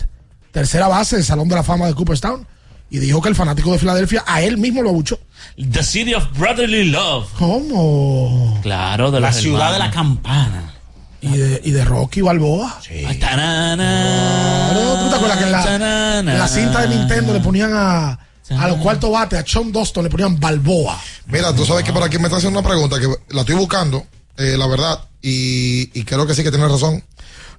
tercera 0.51 0.89
base 0.89 1.17
del 1.17 1.25
Salón 1.27 1.49
de 1.49 1.57
la 1.57 1.63
Fama 1.63 1.87
de 1.87 1.95
Cooperstown, 1.95 2.47
y 2.89 2.99
dijo 2.99 3.21
que 3.21 3.29
el 3.29 3.35
fanático 3.35 3.73
de 3.73 3.79
Filadelfia 3.79 4.25
a 4.27 4.43
él 4.43 4.57
mismo 4.57 4.83
lo 4.83 4.91
abuchó. 4.91 5.19
The 5.57 5.83
City 5.83 6.15
of 6.15 6.25
Brotherly 6.39 6.91
Love. 6.91 7.29
¿Cómo? 7.39 8.59
Claro, 8.63 9.11
de 9.11 9.21
La 9.21 9.33
ciudad 9.33 9.73
de 9.73 9.79
la 9.79 9.91
campana. 9.91 10.75
Y 11.23 11.37
de, 11.37 11.61
y 11.65 11.71
de 11.71 11.85
Rocky 11.85 12.21
Balboa. 12.21 12.81
Tanana, 13.21 14.69
Claro, 14.73 15.05
¿Tú 15.05 15.09
te 15.11 15.15
acuerdas 15.17 15.39
que 15.39 15.45
en 15.45 15.53
la, 15.53 16.19
en 16.19 16.39
la 16.39 16.49
cinta 16.49 16.83
de 16.83 16.89
Nintendo 16.97 17.33
le 17.33 17.41
ponían 17.41 17.71
a, 17.73 18.19
a 18.51 18.69
los 18.69 18.79
cuartos 18.79 19.11
bates, 19.11 19.39
a 19.39 19.47
Sean 19.47 19.71
Doston 19.71 20.05
le 20.05 20.11
ponían 20.11 20.39
Balboa? 20.41 21.01
Mira, 21.27 21.55
tú 21.55 21.65
sabes 21.65 21.85
que 21.85 21.93
por 21.93 22.03
aquí 22.03 22.19
me 22.19 22.25
está 22.25 22.39
haciendo 22.39 22.59
una 22.59 22.69
pregunta 22.69 22.99
que 22.99 23.07
la 23.35 23.43
estoy 23.43 23.55
buscando, 23.55 24.05
eh, 24.37 24.57
la 24.59 24.67
verdad, 24.67 24.99
y, 25.21 25.97
y 25.99 26.05
creo 26.05 26.27
que 26.27 26.35
sí 26.35 26.43
que 26.43 26.51
tienes 26.51 26.71
razón. 26.71 27.03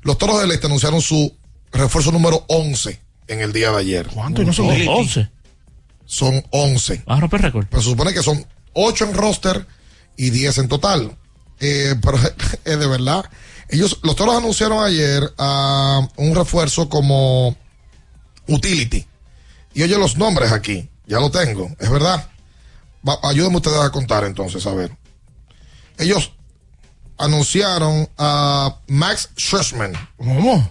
Los 0.01 0.17
toros 0.17 0.41
del 0.41 0.51
Este 0.51 0.67
anunciaron 0.67 1.01
su 1.01 1.33
refuerzo 1.71 2.11
número 2.11 2.43
11 2.49 2.99
en 3.29 3.39
el 3.39 3.53
día 3.53 3.71
de 3.71 3.77
ayer. 3.79 4.07
¿Cuánto? 4.07 4.41
Y 4.41 4.45
no 4.45 4.51
son 4.51 4.67
11. 4.69 5.29
Son 6.05 6.43
11. 6.49 7.03
Va 7.09 7.15
a 7.15 7.19
romper 7.21 7.41
récord. 7.41 7.65
Pero 7.69 7.81
se 7.81 7.89
supone 7.89 8.13
que 8.13 8.21
son 8.21 8.45
8 8.73 9.05
en 9.05 9.13
roster 9.13 9.65
y 10.17 10.29
10 10.31 10.57
en 10.57 10.67
total. 10.67 11.15
Eh, 11.61 11.95
pero 12.01 12.17
es 12.65 12.79
de 12.79 12.87
verdad. 12.87 13.23
Ellos, 13.73 13.99
los 14.03 14.15
toros 14.15 14.35
anunciaron 14.35 14.83
ayer 14.83 15.33
a 15.37 16.07
un 16.17 16.35
refuerzo 16.35 16.87
como 16.89 17.55
utility. 18.47 19.05
Y 19.73 19.83
oye 19.83 19.97
los 19.97 20.17
nombres 20.17 20.51
aquí. 20.51 20.89
Ya 21.07 21.19
lo 21.19 21.29
tengo. 21.31 21.69
Es 21.79 21.89
verdad. 21.89 22.27
Va- 23.07 23.19
ayúdenme 23.23 23.57
ustedes 23.57 23.79
a 23.81 23.89
contar 23.91 24.23
entonces, 24.23 24.65
a 24.67 24.73
ver. 24.73 24.95
Ellos 25.97 26.31
anunciaron 27.17 28.09
a 28.17 28.77
Max 28.87 29.29
Scherzer. 29.37 29.93
¿Cómo? 30.17 30.69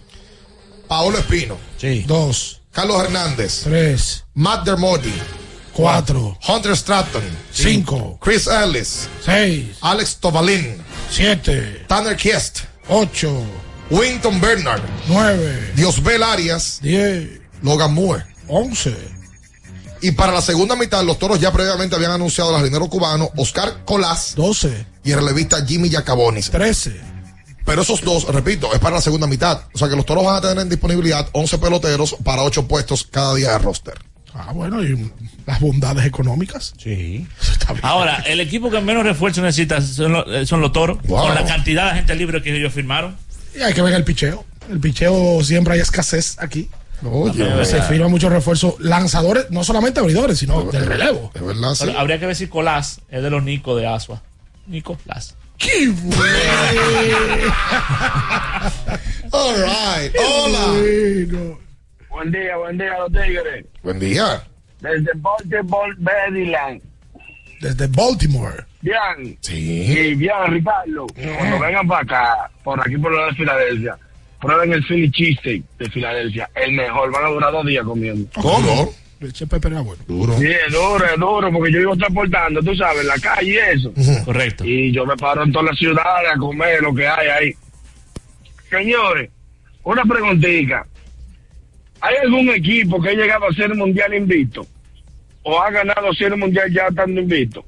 Paolo 0.88 1.18
Espino. 1.18 1.56
Sí. 1.78 2.04
Dos, 2.06 2.60
Carlos 2.70 3.02
Hernández. 3.02 3.62
tres, 3.64 4.24
Matt 4.34 4.64
Dermody. 4.64 5.12
cuatro, 5.72 6.36
Hunter 6.48 6.76
Stratton. 6.76 7.22
cinco, 7.52 8.18
Chris 8.20 8.46
Ellis. 8.46 9.08
seis, 9.24 9.76
Alex 9.80 10.16
Tobalin. 10.16 10.82
siete, 11.10 11.84
Tanner 11.88 12.16
Kiest. 12.16 12.60
Ocho, 12.88 13.42
Winton 13.90 14.40
Bernard. 14.40 14.82
nueve, 15.08 15.72
Diosbel 15.74 16.22
Arias. 16.22 16.78
diez, 16.82 17.40
Logan 17.62 17.94
Moore. 17.94 18.24
once. 18.48 18.94
Y 20.00 20.10
para 20.12 20.32
la 20.32 20.42
segunda 20.42 20.74
mitad, 20.74 21.04
los 21.04 21.18
toros 21.18 21.38
ya 21.38 21.52
previamente 21.52 21.94
habían 21.94 22.10
anunciado 22.10 22.50
al 22.50 22.56
jardinero 22.56 22.88
cubano 22.88 23.30
Oscar 23.36 23.84
Colás 23.84 24.34
12, 24.34 24.84
y 25.04 25.12
el 25.12 25.18
relevista 25.18 25.64
Jimmy 25.64 25.88
Yacabonis. 25.88 26.50
13. 26.50 27.00
Pero 27.64 27.82
esos 27.82 28.00
dos, 28.00 28.24
repito, 28.26 28.72
es 28.74 28.80
para 28.80 28.96
la 28.96 29.00
segunda 29.00 29.28
mitad. 29.28 29.62
O 29.72 29.78
sea 29.78 29.88
que 29.88 29.94
los 29.94 30.04
toros 30.04 30.24
van 30.24 30.34
a 30.34 30.40
tener 30.40 30.58
en 30.58 30.68
disponibilidad 30.68 31.28
11 31.30 31.58
peloteros 31.58 32.16
para 32.24 32.42
8 32.42 32.66
puestos 32.66 33.06
cada 33.08 33.34
día 33.36 33.52
de 33.52 33.58
roster. 33.58 33.94
Ah, 34.34 34.50
bueno, 34.52 34.82
y 34.82 35.10
las 35.46 35.60
bondades 35.60 36.06
económicas. 36.06 36.72
Sí. 36.78 37.26
Ahora, 37.82 38.16
el 38.26 38.40
equipo 38.40 38.70
que 38.70 38.80
menos 38.80 39.04
refuerzo 39.04 39.42
necesita 39.42 39.80
son, 39.82 40.12
los- 40.12 40.24
eh, 40.28 40.46
son 40.46 40.60
los 40.60 40.72
toros. 40.72 40.98
Wow. 41.04 41.26
Con 41.26 41.34
la 41.34 41.44
cantidad 41.44 41.90
de 41.90 41.96
gente 41.98 42.14
libre 42.14 42.40
que 42.42 42.56
ellos 42.56 42.72
firmaron. 42.72 43.16
Y 43.54 43.60
hay 43.60 43.74
que 43.74 43.82
ver 43.82 43.92
el 43.94 44.04
picheo. 44.04 44.44
El 44.70 44.80
picheo 44.80 45.42
siempre 45.44 45.74
hay 45.74 45.80
escasez 45.80 46.36
aquí. 46.38 46.68
Oye, 47.04 47.64
Se 47.66 47.82
firma 47.82 48.06
muchos 48.08 48.30
refuerzos 48.32 48.74
lanzadores, 48.78 49.50
no 49.50 49.64
solamente 49.64 49.98
abridores, 50.00 50.38
sino 50.38 50.62
del 50.70 50.86
relevo. 50.86 51.32
es 51.34 51.44
verdad, 51.44 51.74
sí. 51.74 51.84
Pero 51.86 51.98
habría 51.98 52.18
que 52.20 52.26
ver 52.26 52.36
si 52.36 52.46
Colás 52.46 53.00
es 53.10 53.22
de 53.22 53.28
los 53.28 53.42
Nico 53.42 53.76
de 53.76 53.86
Asua. 53.88 54.22
Nico 54.68 54.96
Las. 55.04 55.34
¡Qué 55.58 55.88
All 59.32 59.54
right. 59.56 60.12
Hola. 60.18 60.66
bueno! 60.68 61.58
Buen 62.12 62.30
día, 62.30 62.56
buen 62.56 62.76
día, 62.76 62.98
los 62.98 63.10
tigres. 63.10 63.64
Buen 63.82 63.98
día. 63.98 64.44
Desde 64.80 65.10
Baltimore, 65.16 65.94
Maryland. 65.98 66.82
Desde 67.60 67.86
Baltimore. 67.86 68.64
Bien. 68.82 69.38
Sí. 69.40 69.84
Y 69.92 70.14
bien, 70.14 70.34
Ricardo, 70.48 71.06
cuando 71.14 71.58
vengan 71.58 71.88
para 71.88 72.02
acá, 72.02 72.50
por 72.62 72.78
aquí 72.80 72.98
por 72.98 73.14
la 73.14 73.26
de 73.26 73.34
Filadelfia, 73.34 73.96
prueben 74.40 74.72
el 74.74 74.84
Philly 74.84 75.10
cheesesteak 75.10 75.62
de 75.78 75.90
Filadelfia. 75.90 76.50
El 76.54 76.72
mejor, 76.72 77.10
van 77.10 77.24
a 77.24 77.28
durar 77.28 77.52
dos 77.52 77.66
días 77.66 77.84
comiendo. 77.84 78.28
¿Cómo? 78.40 78.92
Leche 79.20 79.46
Pepe 79.46 79.68
era 79.68 79.80
bueno. 79.80 80.02
Duro. 80.06 80.36
Sí, 80.36 80.48
es 80.48 80.72
duro, 80.72 81.04
es 81.04 81.18
duro, 81.18 81.52
porque 81.52 81.72
yo 81.72 81.80
iba 81.80 81.96
transportando, 81.96 82.60
tú 82.60 82.74
sabes, 82.74 83.02
en 83.02 83.06
la 83.06 83.18
calle 83.18 83.52
y 83.52 83.56
eso. 83.56 83.92
Correcto. 84.24 84.64
Y 84.66 84.92
yo 84.92 85.06
me 85.06 85.16
paro 85.16 85.44
en 85.44 85.52
todas 85.52 85.70
las 85.70 85.78
ciudades 85.78 86.30
a 86.34 86.36
comer 86.36 86.82
lo 86.82 86.92
que 86.92 87.06
hay 87.06 87.28
ahí. 87.28 87.54
Señores, 88.68 89.30
una 89.84 90.02
preguntita. 90.02 90.84
¿Hay 92.02 92.16
algún 92.22 92.50
equipo 92.50 93.00
que 93.00 93.10
ha 93.10 93.12
llegado 93.14 93.46
a 93.48 93.52
ser 93.54 93.74
mundial 93.74 94.12
invicto? 94.14 94.66
¿O 95.44 95.60
ha 95.60 95.70
ganado 95.70 96.12
ser 96.14 96.36
mundial 96.36 96.70
ya 96.72 96.88
estando 96.88 97.20
invicto? 97.20 97.64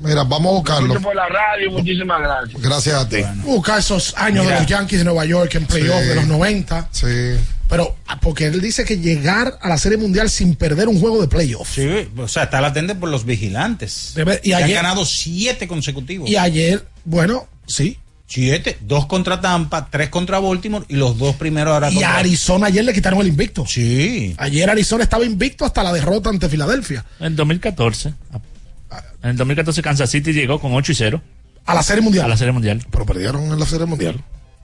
Mira, 0.00 0.22
vamos 0.22 0.46
a 0.52 0.54
buscarlo. 0.56 0.88
Mucho 0.88 1.00
por 1.02 1.16
la 1.16 1.28
radio, 1.28 1.70
muchísimas 1.72 2.20
gracias. 2.20 2.62
Gracias 2.62 2.94
a 2.94 3.08
ti. 3.08 3.16
Busca 3.44 3.78
esos 3.78 4.16
años 4.16 4.44
Mira. 4.44 4.56
de 4.56 4.60
los 4.62 4.70
Yankees 4.70 4.98
de 5.00 5.04
Nueva 5.04 5.24
York 5.24 5.54
en 5.56 5.66
playoff 5.66 6.00
Sí. 6.02 6.08
de 6.08 6.14
los 6.14 6.26
90. 6.28 6.88
Sí. 6.92 7.06
Pero 7.68 7.96
ah, 8.06 8.18
porque 8.20 8.46
él 8.46 8.60
dice 8.60 8.84
que 8.84 8.98
llegar 8.98 9.58
a 9.60 9.68
la 9.68 9.76
Serie 9.76 9.98
Mundial 9.98 10.30
sin 10.30 10.54
perder 10.54 10.88
un 10.88 11.00
juego 11.00 11.20
de 11.20 11.26
playoff. 11.28 11.68
Sí, 11.74 12.08
o 12.16 12.28
sea, 12.28 12.44
está 12.44 12.60
latente 12.60 12.94
por 12.94 13.08
los 13.10 13.24
vigilantes. 13.26 14.12
Debe- 14.14 14.40
y 14.42 14.50
Que 14.50 14.54
ayer- 14.54 14.78
han 14.78 14.84
ganado 14.84 15.04
siete 15.04 15.66
consecutivos. 15.68 16.30
Y 16.30 16.36
ayer, 16.36 16.86
bueno, 17.04 17.46
sí. 17.66 17.98
Siete, 18.30 18.76
dos 18.82 19.06
contra 19.06 19.40
Tampa, 19.40 19.88
tres 19.90 20.10
contra 20.10 20.38
Baltimore 20.38 20.84
y 20.88 20.96
los 20.96 21.16
dos 21.18 21.34
primeros 21.36 21.72
ahora 21.72 21.90
Y 21.90 21.94
contra- 21.94 22.10
a 22.14 22.18
Arizona 22.18 22.66
ayer 22.66 22.84
le 22.84 22.92
quitaron 22.92 23.20
el 23.22 23.26
invicto. 23.28 23.64
Sí. 23.66 24.34
Ayer 24.36 24.68
Arizona 24.68 25.02
estaba 25.02 25.24
invicto 25.24 25.64
hasta 25.64 25.82
la 25.82 25.92
derrota 25.94 26.28
ante 26.28 26.46
Filadelfia. 26.48 27.04
En 27.20 27.34
2014. 27.34 28.12
En 29.22 29.30
el 29.30 29.36
2014 29.36 29.82
Kansas 29.82 30.10
City 30.10 30.32
llegó 30.32 30.60
con 30.60 30.74
8 30.74 30.92
y 30.92 30.94
0 30.94 31.22
A 31.66 31.74
la 31.74 31.82
Serie 31.82 32.00
a 32.00 32.04
Mundial. 32.04 32.28
la 32.28 32.36
Serie 32.36 32.52
Mundial. 32.52 32.84
Pero 32.90 33.06
perdieron 33.06 33.44
en 33.50 33.58
la 33.58 33.66
Serie 33.66 33.86
Mundial. 33.86 34.22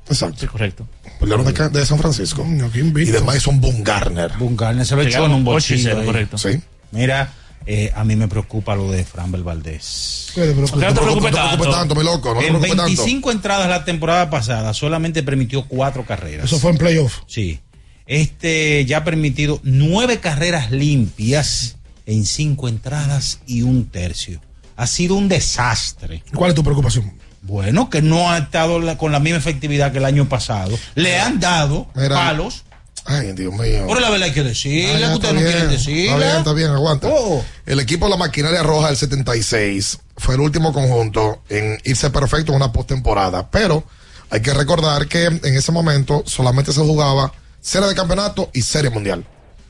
Exacto. 0.08 0.36
Sí, 0.40 0.46
correcto. 0.46 0.86
Perdieron 1.18 1.46
de, 1.46 1.68
de 1.70 1.86
San 1.86 1.98
Francisco. 1.98 2.46
Y 2.46 3.04
de 3.06 3.20
Mason 3.22 3.60
Bumgarner. 3.62 4.32
Bungarner 4.38 4.84
se 4.84 4.94
lo 4.94 5.00
echó 5.02 5.24
en 5.24 5.32
un 5.32 5.40
y 5.40 5.44
bolsillo. 5.44 5.82
cero, 5.88 6.00
ahí. 6.00 6.06
correcto. 6.06 6.36
Sí. 6.38 6.60
Mira, 6.92 7.32
eh, 7.66 7.92
a 7.94 8.04
mí 8.04 8.14
me 8.16 8.28
preocupa 8.28 8.74
lo 8.76 8.90
de 8.90 9.04
Framber 9.04 9.42
Valdés. 9.42 10.32
¿Qué 10.34 10.42
te 10.42 10.52
preocupa? 10.52 10.70
¿Por 10.72 10.80
qué 10.80 10.86
no 10.86 10.94
te 10.94 11.00
preocupes 11.00 11.32
No 11.32 11.70
tanto? 11.72 11.94
mi 11.94 12.04
loco. 12.04 12.34
No 12.34 12.40
te 12.40 12.46
En 12.46 12.52
preocupes 12.52 12.68
tanto. 12.70 12.84
25 12.84 13.30
entradas 13.32 13.68
la 13.68 13.84
temporada 13.84 14.28
pasada 14.30 14.74
solamente 14.74 15.22
permitió 15.22 15.66
cuatro 15.66 16.04
carreras. 16.04 16.46
Eso 16.46 16.58
fue 16.58 16.70
en 16.72 16.78
playoff. 16.78 17.20
Sí. 17.26 17.60
Este 18.06 18.84
ya 18.84 18.98
ha 18.98 19.04
permitido 19.04 19.60
nueve 19.62 20.20
carreras 20.20 20.70
limpias 20.70 21.76
en 22.06 22.26
cinco 22.26 22.68
entradas 22.68 23.40
y 23.46 23.62
un 23.62 23.86
tercio. 23.86 24.40
Ha 24.76 24.86
sido 24.86 25.14
un 25.14 25.28
desastre. 25.28 26.22
¿Cuál 26.34 26.50
es 26.50 26.54
tu 26.54 26.62
preocupación? 26.62 27.14
Bueno, 27.42 27.88
que 27.90 28.02
no 28.02 28.30
ha 28.30 28.38
estado 28.38 28.78
la- 28.80 28.98
con 28.98 29.12
la 29.12 29.20
misma 29.20 29.38
efectividad 29.38 29.92
que 29.92 29.98
el 29.98 30.04
año 30.04 30.28
pasado. 30.28 30.76
Le 30.94 31.18
han 31.18 31.40
dado 31.40 31.86
Mira. 31.94 32.14
palos, 32.14 32.64
Ay, 33.06 33.32
Dios 33.32 33.52
mío. 33.52 33.84
Pero 33.86 34.00
la 34.00 34.10
verdad 34.10 34.28
hay 34.28 34.32
que 34.32 34.42
decirle, 34.42 34.98
ya, 34.98 35.08
que 35.08 35.14
ustedes 35.14 35.34
no 35.34 35.40
está 35.40 35.50
quieren 35.50 35.68
bien. 35.68 35.70
decirle. 35.70 36.04
Está 36.06 36.16
bien, 36.18 36.36
está 36.38 36.52
bien, 36.54 36.70
aguanta. 36.70 37.08
Oh. 37.10 37.44
El 37.66 37.80
equipo 37.80 38.06
de 38.06 38.10
la 38.12 38.16
maquinaria 38.16 38.62
roja 38.62 38.86
del 38.88 38.96
76 38.96 39.98
fue 40.16 40.34
el 40.36 40.40
último 40.40 40.72
conjunto 40.72 41.42
en 41.48 41.78
irse 41.84 42.10
perfecto 42.10 42.52
en 42.52 42.56
una 42.56 42.72
postemporada. 42.72 43.50
Pero 43.50 43.84
hay 44.30 44.40
que 44.40 44.54
recordar 44.54 45.06
que 45.06 45.24
en 45.26 45.40
ese 45.56 45.70
momento 45.72 46.22
solamente 46.26 46.72
se 46.72 46.80
jugaba 46.80 47.32
serie 47.60 47.88
de 47.88 47.94
campeonato 47.94 48.50
y 48.54 48.62
serie 48.62 48.90
mundial. 48.90 49.26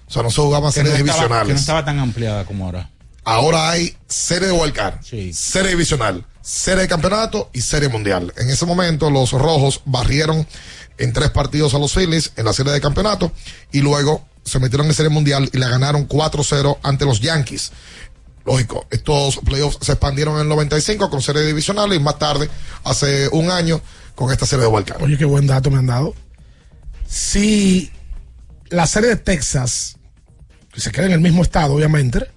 O 0.06 0.11
sea, 0.12 0.23
no 0.23 0.31
se 0.31 0.40
jugaban 0.40 0.66
no 0.69 0.73
series 0.73 0.93
estaba- 0.94 1.06
divisionales. 1.12 1.47
Que 1.48 1.52
no 1.55 1.59
estaba 1.61 1.85
tan 1.85 1.98
ampliada 1.98 2.44
como 2.44 2.66
ahora. 2.66 2.90
Ahora 3.24 3.70
hay 3.70 3.97
serie 4.06 4.48
de 4.48 4.52
wildcard, 4.52 5.01
serie 5.32 5.70
divisional, 5.70 6.27
serie 6.43 6.82
de 6.82 6.89
campeonato 6.89 7.48
y 7.55 7.62
serie 7.62 7.89
mundial. 7.89 8.35
En 8.36 8.51
ese 8.51 8.66
momento 8.66 9.09
los 9.11 9.32
rojos 9.32 9.81
barrieron 9.86 10.47
en 10.99 11.12
tres 11.12 11.31
partidos 11.31 11.75
a 11.75 11.79
los 11.79 11.93
Phillies 11.93 12.33
en 12.37 12.45
la 12.45 12.53
serie 12.53 12.73
de 12.73 12.81
campeonato 12.81 13.33
y 13.73 13.81
luego 13.81 14.27
se 14.45 14.59
metieron 14.59 14.87
en 14.87 14.95
serie 14.95 15.11
mundial 15.11 15.49
y 15.53 15.59
la 15.59 15.69
ganaron 15.69 16.09
4-0 16.09 16.79
ante 16.83 17.05
los 17.05 17.21
Yankees. 17.21 17.73
Lógico, 18.45 18.87
estos 18.91 19.39
playoffs 19.39 19.79
se 19.81 19.93
expandieron 19.93 20.35
en 20.35 20.43
el 20.43 20.49
95 20.49 21.09
con 21.09 21.23
serie 21.23 21.43
divisional 21.43 21.93
y 21.95 21.99
más 21.99 22.19
tarde, 22.19 22.51
hace 22.85 23.29
un 23.33 23.51
año, 23.51 23.81
con 24.15 24.31
esta 24.31 24.45
serie 24.45 24.66
de 24.66 24.71
wildcard. 24.71 25.03
Oye, 25.03 25.16
qué 25.16 25.25
buen 25.25 25.47
dato 25.47 25.71
me 25.71 25.79
han 25.79 25.87
dado. 25.87 26.15
Si 27.09 27.91
la 28.69 28.87
serie 28.87 29.09
de 29.09 29.16
Texas, 29.16 29.97
que 30.73 30.81
se 30.81 30.93
queda 30.93 31.07
en 31.07 31.12
el 31.12 31.21
mismo 31.21 31.43
estado, 31.43 31.75
obviamente, 31.75 32.29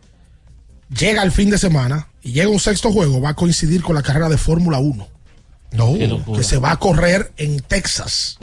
llega 0.90 1.22
al 1.22 1.32
fin 1.32 1.50
de 1.50 1.58
semana 1.58 2.08
y 2.22 2.32
llega 2.32 2.50
un 2.50 2.60
sexto 2.60 2.92
juego, 2.92 3.20
va 3.20 3.30
a 3.30 3.36
coincidir 3.36 3.84
con 3.84 3.96
la 3.96 4.02
carrera 4.02 4.30
de 4.30 4.38
Fórmula 4.38 4.80
1. 4.80 5.17
No. 5.72 5.96
Que 6.36 6.44
se 6.44 6.58
va 6.58 6.72
a 6.72 6.78
correr 6.78 7.32
en 7.38 7.60
Texas. 7.60 8.38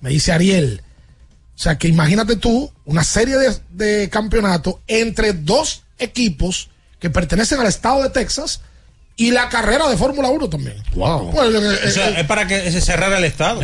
Me 0.00 0.10
dice 0.10 0.32
Ariel. 0.32 0.82
O 1.54 1.58
sea, 1.58 1.78
que 1.78 1.88
imagínate 1.88 2.36
tú 2.36 2.70
una 2.84 3.02
serie 3.02 3.36
de, 3.36 3.56
de 3.70 4.10
campeonatos 4.10 4.76
entre 4.86 5.32
dos 5.32 5.84
equipos 5.98 6.68
que 6.98 7.08
pertenecen 7.10 7.60
al 7.60 7.66
estado 7.66 8.02
de 8.02 8.10
Texas 8.10 8.60
y 9.16 9.30
la 9.30 9.48
carrera 9.48 9.88
de 9.88 9.96
Fórmula 9.96 10.28
1 10.28 10.48
también. 10.50 10.76
Wow. 10.94 11.30
Pues, 11.30 11.54
eh, 11.54 11.88
O 11.88 11.90
sea, 11.90 12.08
eh, 12.10 12.20
es 12.20 12.26
para 12.26 12.46
que 12.46 12.70
se 12.70 12.80
cerrara 12.80 13.18
el 13.18 13.24
estado. 13.24 13.62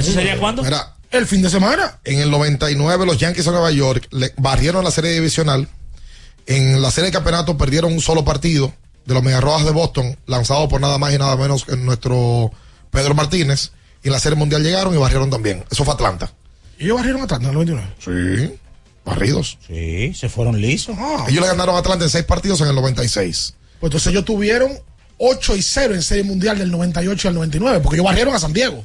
Mira, 0.62 0.94
el 1.10 1.26
fin 1.26 1.42
de 1.42 1.50
semana. 1.50 1.98
En 2.04 2.20
el 2.20 2.30
99 2.30 3.04
los 3.04 3.18
Yankees 3.18 3.44
de 3.44 3.50
Nueva 3.50 3.70
York 3.70 4.08
le 4.10 4.32
barrieron 4.38 4.82
la 4.82 4.90
serie 4.90 5.12
divisional. 5.12 5.68
En 6.46 6.80
la 6.80 6.90
serie 6.90 7.10
de 7.10 7.12
campeonato 7.12 7.56
perdieron 7.58 7.92
un 7.92 8.00
solo 8.00 8.24
partido 8.24 8.72
de 9.04 9.14
los 9.14 9.22
Mediarrojas 9.22 9.64
de 9.64 9.72
Boston, 9.72 10.16
lanzado 10.26 10.68
por 10.68 10.80
nada 10.80 10.98
más 10.98 11.12
y 11.12 11.18
nada 11.18 11.36
menos 11.36 11.64
que 11.64 11.76
nuestro 11.76 12.50
Pedro 12.90 13.14
Martínez. 13.14 13.72
Y 14.02 14.08
en 14.08 14.12
la 14.12 14.18
serie 14.18 14.36
mundial 14.36 14.62
llegaron 14.62 14.94
y 14.94 14.98
barrieron 14.98 15.30
también. 15.30 15.64
Eso 15.70 15.84
fue 15.84 15.94
Atlanta. 15.94 16.32
¿Y 16.78 16.84
ellos 16.84 16.96
barrieron 16.96 17.22
Atlanta 17.22 17.44
en 17.44 17.50
el 17.50 17.54
99? 17.54 17.94
Sí, 17.98 18.58
barridos. 19.04 19.58
Sí, 19.66 20.12
se 20.14 20.28
fueron 20.28 20.60
lisos. 20.60 20.96
Ellos 21.28 21.42
le 21.42 21.48
ganaron 21.48 21.76
a 21.76 21.78
Atlanta 21.78 22.04
en 22.04 22.10
seis 22.10 22.24
partidos 22.24 22.60
en 22.60 22.68
el 22.68 22.74
96. 22.74 23.54
Pues 23.80 23.90
entonces 23.90 24.10
ellos 24.12 24.24
tuvieron 24.24 24.72
8 25.18 25.56
y 25.56 25.62
0 25.62 25.94
en 25.94 26.02
Serie 26.02 26.24
Mundial 26.24 26.58
del 26.58 26.70
98 26.70 27.28
al 27.28 27.34
99, 27.34 27.80
porque 27.80 27.96
ellos 27.96 28.06
barrieron 28.06 28.34
a 28.34 28.38
San 28.38 28.52
Diego 28.52 28.84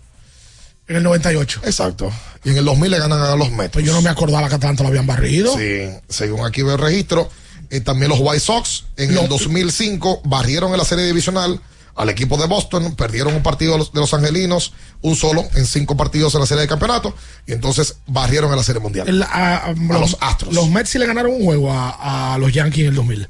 en 0.87 0.95
el 0.95 1.03
98. 1.03 1.61
Exacto. 1.65 2.11
Y 2.43 2.51
en 2.51 2.57
el 2.57 2.65
2000 2.65 2.91
le 2.91 2.99
ganan 2.99 3.19
a 3.19 3.35
los 3.35 3.51
Mets. 3.51 3.71
Pues 3.71 3.85
yo 3.85 3.93
no 3.93 4.01
me 4.01 4.09
acordaba 4.09 4.47
que 4.47 4.55
Atlanta 4.55 4.83
lo 4.83 4.89
habían 4.89 5.05
barrido. 5.07 5.55
Sí, 5.57 5.89
según 6.07 6.45
aquí 6.45 6.61
veo 6.61 6.75
el 6.75 6.81
registro. 6.81 7.29
Eh, 7.69 7.81
también 7.81 8.09
los 8.09 8.19
White 8.21 8.39
Sox 8.39 8.85
en 8.97 9.17
el 9.17 9.27
2005 9.27 10.21
barrieron 10.25 10.71
en 10.71 10.77
la 10.77 10.85
serie 10.85 11.05
divisional 11.05 11.59
al 11.95 12.09
equipo 12.09 12.37
de 12.37 12.45
Boston, 12.45 12.95
perdieron 12.95 13.33
un 13.33 13.41
partido 13.41 13.71
de 13.73 13.79
los, 13.79 13.91
de 13.91 13.99
los 13.99 14.13
angelinos, 14.13 14.73
un 15.01 15.15
solo 15.15 15.43
en 15.55 15.65
cinco 15.65 15.97
partidos 15.97 16.35
en 16.35 16.41
la 16.41 16.45
serie 16.45 16.61
de 16.61 16.67
campeonato, 16.67 17.15
y 17.47 17.53
entonces 17.53 17.97
barrieron 18.05 18.51
en 18.51 18.57
la 18.57 18.63
serie 18.63 18.79
mundial. 18.81 19.09
El- 19.09 19.23
a, 19.23 19.57
a- 19.57 19.73
los 19.73 20.15
Astros. 20.21 20.53
Los 20.53 20.69
Mets 20.69 20.89
sí 20.91 20.99
le 20.99 21.07
ganaron 21.07 21.31
un 21.33 21.43
juego 21.43 21.73
a, 21.73 22.33
a 22.35 22.37
los 22.37 22.53
Yankees 22.53 22.81
en 22.83 22.89
el 22.89 22.95
2000. 22.95 23.27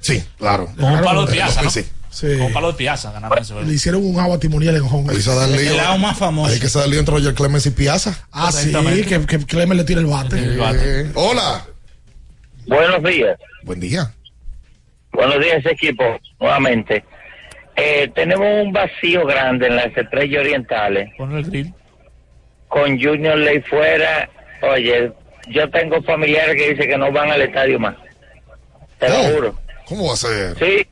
Sí, 0.00 0.22
claro. 0.38 0.66
Con 0.80 0.92
un 0.92 1.02
palo 1.02 1.26
de 1.26 1.32
piazza, 1.32 1.62
¿no? 1.62 1.70
Sí. 1.70 1.84
Sí. 2.10 2.28
Con 2.38 2.46
un 2.46 2.52
palo 2.54 2.68
de 2.68 2.78
piazza 2.78 3.12
ganaron 3.12 3.38
ese 3.38 3.52
juego. 3.52 3.68
Le 3.68 3.74
hicieron 3.74 4.02
un 4.02 4.18
agua 4.18 4.38
timonial 4.38 4.76
en 4.76 4.88
Hong 4.88 5.10
Ahí 5.10 5.20
se 5.20 5.34
da 5.34 5.44
el 5.44 5.52
lío. 5.64 5.72
Ahí 6.54 6.58
que 6.58 6.70
se 6.70 6.78
da 6.78 6.86
el 6.86 6.92
lío 6.92 7.00
entre 7.00 7.14
Roger 7.16 7.34
Clemens 7.34 7.66
y 7.66 7.70
Piazza. 7.70 8.18
Ah, 8.32 8.50
sí, 8.62 8.70
que, 9.04 9.26
que 9.26 9.38
Clemens 9.44 9.76
le 9.76 9.84
tira 9.84 10.00
el 10.00 10.06
bate. 10.06 10.36
Eh, 10.38 11.10
hola. 11.14 11.66
Buenos 12.66 13.02
días. 13.02 13.38
Buen 13.62 13.80
día. 13.80 14.10
Buenos 15.12 15.40
días, 15.40 15.64
equipo, 15.66 16.18
nuevamente. 16.40 17.04
Eh, 17.76 18.10
tenemos 18.14 18.46
un 18.64 18.72
vacío 18.72 19.24
grande 19.26 19.66
en 19.66 19.76
las 19.76 19.96
estrellas 19.96 20.40
orientales. 20.40 21.08
Pon 21.16 21.36
el 21.36 21.44
grill. 21.44 21.72
Con 22.68 23.00
Junior 23.00 23.36
Ley 23.38 23.60
fuera, 23.62 24.28
oye, 24.62 25.12
yo 25.48 25.70
tengo 25.70 26.02
familiares 26.02 26.56
que 26.56 26.70
dicen 26.70 26.88
que 26.90 26.98
no 26.98 27.12
van 27.12 27.30
al 27.30 27.42
estadio 27.42 27.78
más. 27.78 27.96
Te 28.98 29.08
lo 29.08 29.14
Oh, 29.20 29.24
juro. 29.34 29.58
¿Cómo 29.86 30.08
va 30.08 30.14
a 30.14 30.16
ser? 30.16 30.56
Sí, 30.58 30.86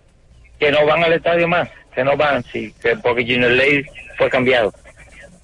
que 0.58 0.70
no 0.70 0.86
van 0.86 1.02
al 1.02 1.12
estadio 1.14 1.48
más, 1.48 1.68
que 1.94 2.04
no 2.04 2.16
van, 2.16 2.44
sí, 2.44 2.72
que 2.80 2.96
porque 2.96 3.22
Junior 3.24 3.50
Ley 3.50 3.82
fue 4.16 4.30
cambiado. 4.30 4.72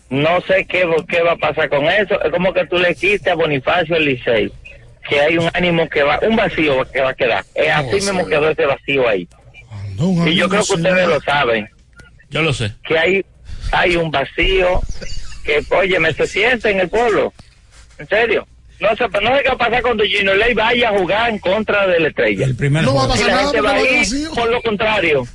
No 0.09 0.41
sé 0.43 0.65
qué, 0.67 0.89
qué 1.09 1.23
va 1.23 1.33
a 1.33 1.37
pasar 1.37 1.69
con 1.69 1.85
eso. 1.87 2.21
Es 2.23 2.31
como 2.31 2.53
que 2.53 2.67
tú 2.67 2.79
le 2.79 2.95
quites 2.95 3.27
a 3.29 3.35
Bonifacio 3.35 3.97
el 3.97 4.05
Licey, 4.07 4.53
que 5.09 5.21
hay 5.21 5.39
un 5.39 5.49
ánimo 5.55 5.89
que 5.89 6.03
va, 6.03 6.19
un 6.23 6.37
vacío 6.37 6.85
que 6.93 7.01
va 7.01 7.11
a 7.11 7.15
quedar. 7.15 7.45
Es 7.55 7.71
así 7.71 7.95
mismo 7.97 8.27
quedó 8.27 8.51
ese 8.51 8.67
vacío 8.67 9.09
ahí. 9.09 9.29
Y 10.27 10.35
yo 10.35 10.49
creo 10.49 10.65
que 10.65 10.73
ustedes 10.75 11.09
lo 11.09 11.21
saben, 11.21 11.69
Yo 12.31 12.43
lo 12.43 12.53
sé. 12.53 12.73
que 12.85 12.99
hay, 12.99 13.25
hay 13.73 13.97
un 13.97 14.11
vacío 14.11 14.81
que, 15.45 15.63
oye, 15.71 15.99
me 15.99 16.13
se 16.15 16.27
siente 16.27 16.71
en 16.71 16.81
el 16.81 16.89
pueblo. 16.89 17.33
En 17.99 18.09
serio. 18.09 18.47
No 18.81 18.89
sé, 18.97 19.05
no 19.21 19.37
sé 19.37 19.43
qué 19.43 19.49
va 19.51 19.55
a 19.55 19.59
pasar 19.59 19.83
cuando 19.83 20.05
Junior 20.05 20.37
Ley 20.39 20.55
vaya 20.55 20.89
a 20.89 20.99
jugar 20.99 21.29
en 21.29 21.39
contra 21.39 21.87
de 21.87 22.01
la 22.01 22.09
estrella. 22.09 22.47
El 22.47 22.57
primer 22.57 22.83
No 22.83 22.95
va 22.95 23.05
a 23.05 23.09
pasar 23.09 23.27
y 23.27 23.29
la 23.29 23.35
nada 23.37 23.45
gente 23.45 23.61
va 23.61 23.73
a 23.73 23.81
ir 23.83 23.99
vacío. 23.99 24.31
por 24.35 24.51
lo 24.51 24.63
contrario. 24.63 25.29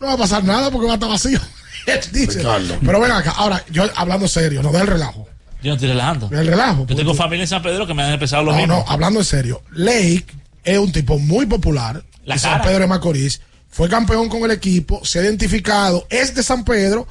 No 0.00 0.06
va 0.08 0.12
a 0.14 0.18
pasar 0.18 0.42
nada 0.42 0.70
porque 0.72 0.86
va 0.86 0.92
a 0.92 0.96
estar 0.96 1.08
vacío. 1.08 1.38
Dice. 2.12 2.42
Pero 2.84 3.00
ven 3.00 3.12
acá, 3.12 3.30
ahora, 3.36 3.62
yo 3.70 3.84
hablando 3.94 4.26
serio, 4.26 4.62
no 4.62 4.72
del 4.72 4.86
relajo. 4.86 5.28
Yo 5.64 5.70
no 5.70 5.74
estoy 5.76 5.88
relajando. 5.88 6.28
Del 6.28 6.46
relajo. 6.46 6.86
Yo 6.86 6.94
tengo 6.94 7.14
familia 7.14 7.42
en 7.44 7.48
San 7.48 7.62
Pedro 7.62 7.86
que 7.86 7.94
me 7.94 8.02
han 8.02 8.12
empezado 8.12 8.42
lo 8.44 8.52
No, 8.52 8.58
mismo. 8.58 8.74
no, 8.76 8.84
hablando 8.86 9.18
en 9.20 9.24
serio. 9.24 9.62
Lake 9.72 10.26
es 10.62 10.78
un 10.78 10.92
tipo 10.92 11.18
muy 11.18 11.46
popular 11.46 12.04
La 12.26 12.34
de 12.34 12.40
San. 12.40 12.60
Pedro 12.62 12.80
de 12.80 12.86
Macorís. 12.86 13.40
Fue 13.70 13.88
campeón 13.88 14.28
con 14.28 14.44
el 14.44 14.50
equipo, 14.50 15.04
se 15.04 15.18
ha 15.18 15.22
identificado, 15.22 16.06
es 16.10 16.34
de 16.34 16.42
San 16.44 16.64
Pedro 16.64 17.08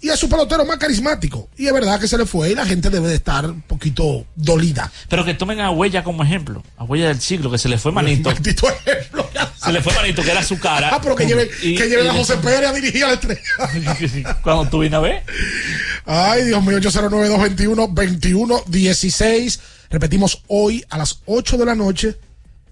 y 0.00 0.08
es 0.08 0.18
su 0.18 0.28
pelotero 0.28 0.64
más 0.64 0.76
carismático. 0.76 1.48
Y 1.58 1.66
es 1.66 1.72
verdad 1.72 1.98
que 2.00 2.06
se 2.08 2.16
le 2.16 2.26
fue 2.26 2.52
y 2.52 2.54
la 2.54 2.64
gente 2.64 2.88
debe 2.90 3.08
de 3.08 3.16
estar 3.16 3.44
un 3.44 3.60
poquito 3.62 4.24
dolida. 4.36 4.90
Pero 5.08 5.24
que 5.24 5.34
tomen 5.34 5.60
a 5.60 5.70
Huella 5.70 6.04
como 6.04 6.22
ejemplo. 6.22 6.62
A 6.76 6.84
Huella 6.84 7.08
del 7.08 7.20
siglo, 7.20 7.50
que 7.50 7.58
se 7.58 7.68
le 7.68 7.76
fue 7.76 7.92
manito. 7.92 8.30
Se 9.66 9.72
le 9.72 9.82
fue 9.82 9.92
manito, 9.94 10.22
que 10.22 10.30
era 10.30 10.42
su 10.42 10.58
cara. 10.58 10.88
Ah, 10.92 11.00
pero 11.02 11.14
que 11.16 11.26
lleve, 11.26 11.50
Y- 11.62 11.74
que 11.74 11.86
lleve 11.88 12.04
y- 12.04 12.08
a 12.08 12.14
José 12.14 12.36
Pérez 12.38 12.70
a 12.70 12.72
dirigir 12.72 13.04
a 13.04 13.08
la 13.08 13.14
estrella. 13.14 13.42
Cuando 14.42 14.68
tú 14.70 14.78
vienes 14.80 14.96
a 14.96 15.00
ver. 15.00 15.22
Ay, 16.06 16.44
Dios 16.44 16.62
mío, 16.64 16.78
809-221-2116. 16.80 19.60
Repetimos, 19.90 20.42
hoy 20.48 20.84
a 20.90 20.98
las 20.98 21.20
8 21.26 21.56
de 21.58 21.64
la 21.66 21.74
noche, 21.74 22.16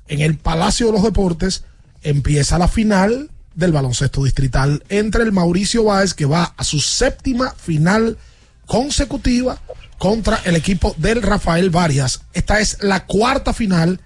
en 0.08 0.20
el 0.20 0.36
Palacio 0.36 0.86
de 0.86 0.92
los 0.92 1.02
Deportes, 1.02 1.64
empieza 2.02 2.58
la 2.58 2.68
final 2.68 3.30
del 3.54 3.72
baloncesto 3.72 4.24
distrital 4.24 4.82
entre 4.88 5.22
el 5.22 5.32
Mauricio 5.32 5.84
Báez, 5.84 6.12
que 6.14 6.24
va 6.26 6.54
a 6.56 6.64
su 6.64 6.80
séptima 6.80 7.54
final 7.56 8.18
consecutiva 8.66 9.60
contra 9.98 10.40
el 10.44 10.56
equipo 10.56 10.94
del 10.98 11.22
Rafael 11.22 11.70
Varias. 11.70 12.22
Esta 12.32 12.58
es 12.60 12.78
la 12.82 13.06
cuarta 13.06 13.52
final 13.54 14.00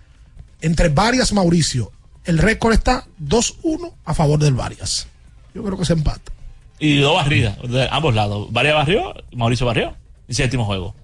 entre 0.60 0.88
Varias 0.90 1.32
Mauricio. 1.32 1.90
El 2.28 2.36
récord 2.36 2.74
está 2.74 3.06
2-1 3.24 3.90
a 4.04 4.12
favor 4.12 4.38
del 4.38 4.52
Varias. 4.52 5.08
Yo 5.54 5.62
creo 5.64 5.78
que 5.78 5.86
se 5.86 5.94
empata. 5.94 6.30
Y 6.78 6.98
dos 7.00 7.14
barridas, 7.16 7.56
de 7.62 7.88
ambos 7.90 8.14
lados. 8.14 8.52
Varia 8.52 8.74
barrió, 8.74 9.14
Mauricio 9.34 9.64
barrió. 9.64 9.94
Y 10.28 10.34
séptimo 10.34 10.66
juego. 10.66 10.94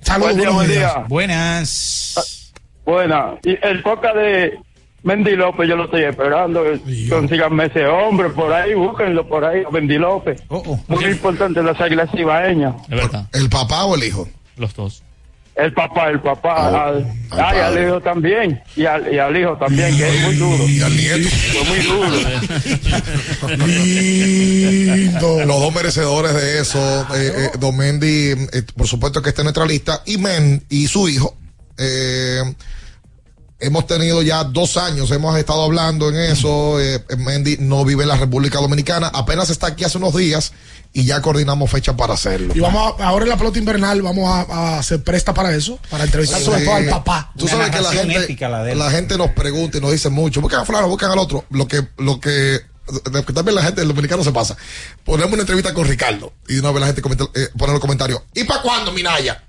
Saludos, 0.00 0.36
Buen 0.38 0.54
buen 0.54 0.68
días. 0.68 0.94
día. 0.94 1.04
Buenas. 1.06 2.52
Buena. 2.86 3.34
Y 3.44 3.50
el 3.62 3.82
poca 3.82 4.14
de 4.14 4.58
Mendy 5.02 5.36
López 5.36 5.68
yo 5.68 5.76
lo 5.76 5.84
estoy 5.84 6.04
esperando. 6.04 6.64
Consíganme 7.10 7.66
ese 7.66 7.84
hombre 7.86 8.30
por 8.30 8.50
ahí, 8.54 8.72
búsquenlo 8.72 9.28
por 9.28 9.44
ahí, 9.44 9.64
Mendy 9.70 9.98
López. 9.98 10.42
Muy 10.88 11.04
importante 11.04 11.62
las 11.62 11.78
águilas 11.78 12.08
cibaeñas. 12.10 12.74
Es 12.84 12.96
verdad. 12.96 13.26
¿El 13.34 13.50
papá 13.50 13.84
o 13.84 13.96
el 13.96 14.04
hijo? 14.04 14.26
Los 14.56 14.74
dos. 14.74 15.02
El 15.62 15.72
papá, 15.72 16.10
el 16.10 16.20
papá. 16.20 16.70
Oh, 16.70 16.76
al, 16.76 17.06
al 17.30 17.40
ay, 17.40 17.58
al 17.60 17.86
hijo 17.86 18.00
también. 18.00 18.60
Y 18.74 18.84
al, 18.84 19.14
y 19.14 19.18
al 19.18 19.36
hijo 19.36 19.56
también, 19.56 19.96
que 19.96 20.08
es 20.08 20.22
muy 20.24 20.34
duro. 20.34 20.68
Y 20.68 20.80
al 20.80 20.96
nieto. 20.96 21.28
Fue 21.52 21.64
muy 21.64 21.78
duro. 21.78 22.10
Lindo. 23.68 25.44
Los 25.44 25.60
dos 25.60 25.72
merecedores 25.72 26.34
de 26.34 26.60
eso, 26.60 27.06
eh, 27.14 27.32
eh, 27.36 27.50
Don 27.60 27.76
Mendy, 27.76 28.30
eh, 28.30 28.62
por 28.76 28.88
supuesto 28.88 29.22
que 29.22 29.28
está 29.28 29.42
en 29.42 29.46
nuestra 29.46 29.64
lista, 29.64 30.02
y 30.04 30.18
Men 30.18 30.64
y 30.68 30.88
su 30.88 31.08
hijo, 31.08 31.36
eh, 31.78 32.42
Hemos 33.64 33.86
tenido 33.86 34.22
ya 34.22 34.42
dos 34.42 34.76
años, 34.76 35.10
hemos 35.12 35.38
estado 35.38 35.62
hablando 35.62 36.08
en 36.08 36.16
eso. 36.16 36.80
eh, 36.80 37.00
Mendy 37.16 37.58
no 37.60 37.84
vive 37.84 38.02
en 38.02 38.08
la 38.08 38.16
República 38.16 38.58
Dominicana, 38.58 39.06
apenas 39.14 39.50
está 39.50 39.68
aquí 39.68 39.84
hace 39.84 39.98
unos 39.98 40.14
días 40.16 40.52
y 40.92 41.04
ya 41.04 41.22
coordinamos 41.22 41.70
fecha 41.70 41.96
para 41.96 42.14
hacerlo. 42.14 42.52
Y 42.56 42.60
vamos 42.60 42.94
a- 43.00 43.06
ahora 43.06 43.24
en 43.24 43.28
la 43.30 43.36
pelota 43.36 43.58
invernal 43.60 44.02
vamos 44.02 44.28
a, 44.28 44.40
a 44.52 44.78
hacer 44.80 45.02
presta 45.04 45.32
para 45.32 45.54
eso, 45.54 45.78
para 45.88 46.04
entrevistar 46.04 46.40
sobre 46.40 46.64
todo 46.64 46.74
al 46.74 46.86
papá. 46.90 47.32
Tú 47.38 47.46
sabes 47.46 47.70
que 47.70 47.80
la 47.80 47.92
gente, 47.92 48.74
la, 48.74 48.90
gente 48.90 49.16
nos 49.16 49.30
pregunta 49.30 49.78
y 49.78 49.80
nos 49.80 49.92
dice 49.92 50.08
mucho, 50.10 50.40
buscan 50.40 50.60
a 50.60 50.64
fulano, 50.64 50.88
buscan 50.88 51.12
al 51.12 51.18
otro. 51.20 51.44
Lo 51.50 51.68
que, 51.68 51.86
lo 51.98 52.18
que, 52.20 52.60
también 53.32 53.54
la 53.54 53.62
gente, 53.62 53.80
el 53.82 53.88
dominicano 53.88 54.24
se 54.24 54.32
pasa. 54.32 54.56
Ponemos 55.04 55.32
una 55.32 55.42
entrevista 55.42 55.72
con 55.72 55.86
Ricardo 55.86 56.32
y 56.48 56.54
de 56.54 56.60
una 56.60 56.72
vez 56.72 56.80
la 56.80 56.86
gente 56.86 57.00
comenta, 57.00 57.24
eh, 57.34 57.48
pone 57.56 57.72
los 57.72 57.80
comentarios. 57.80 58.20
¿Y 58.34 58.42
para 58.42 58.60
cuándo, 58.60 58.90
Minaya? 58.92 59.42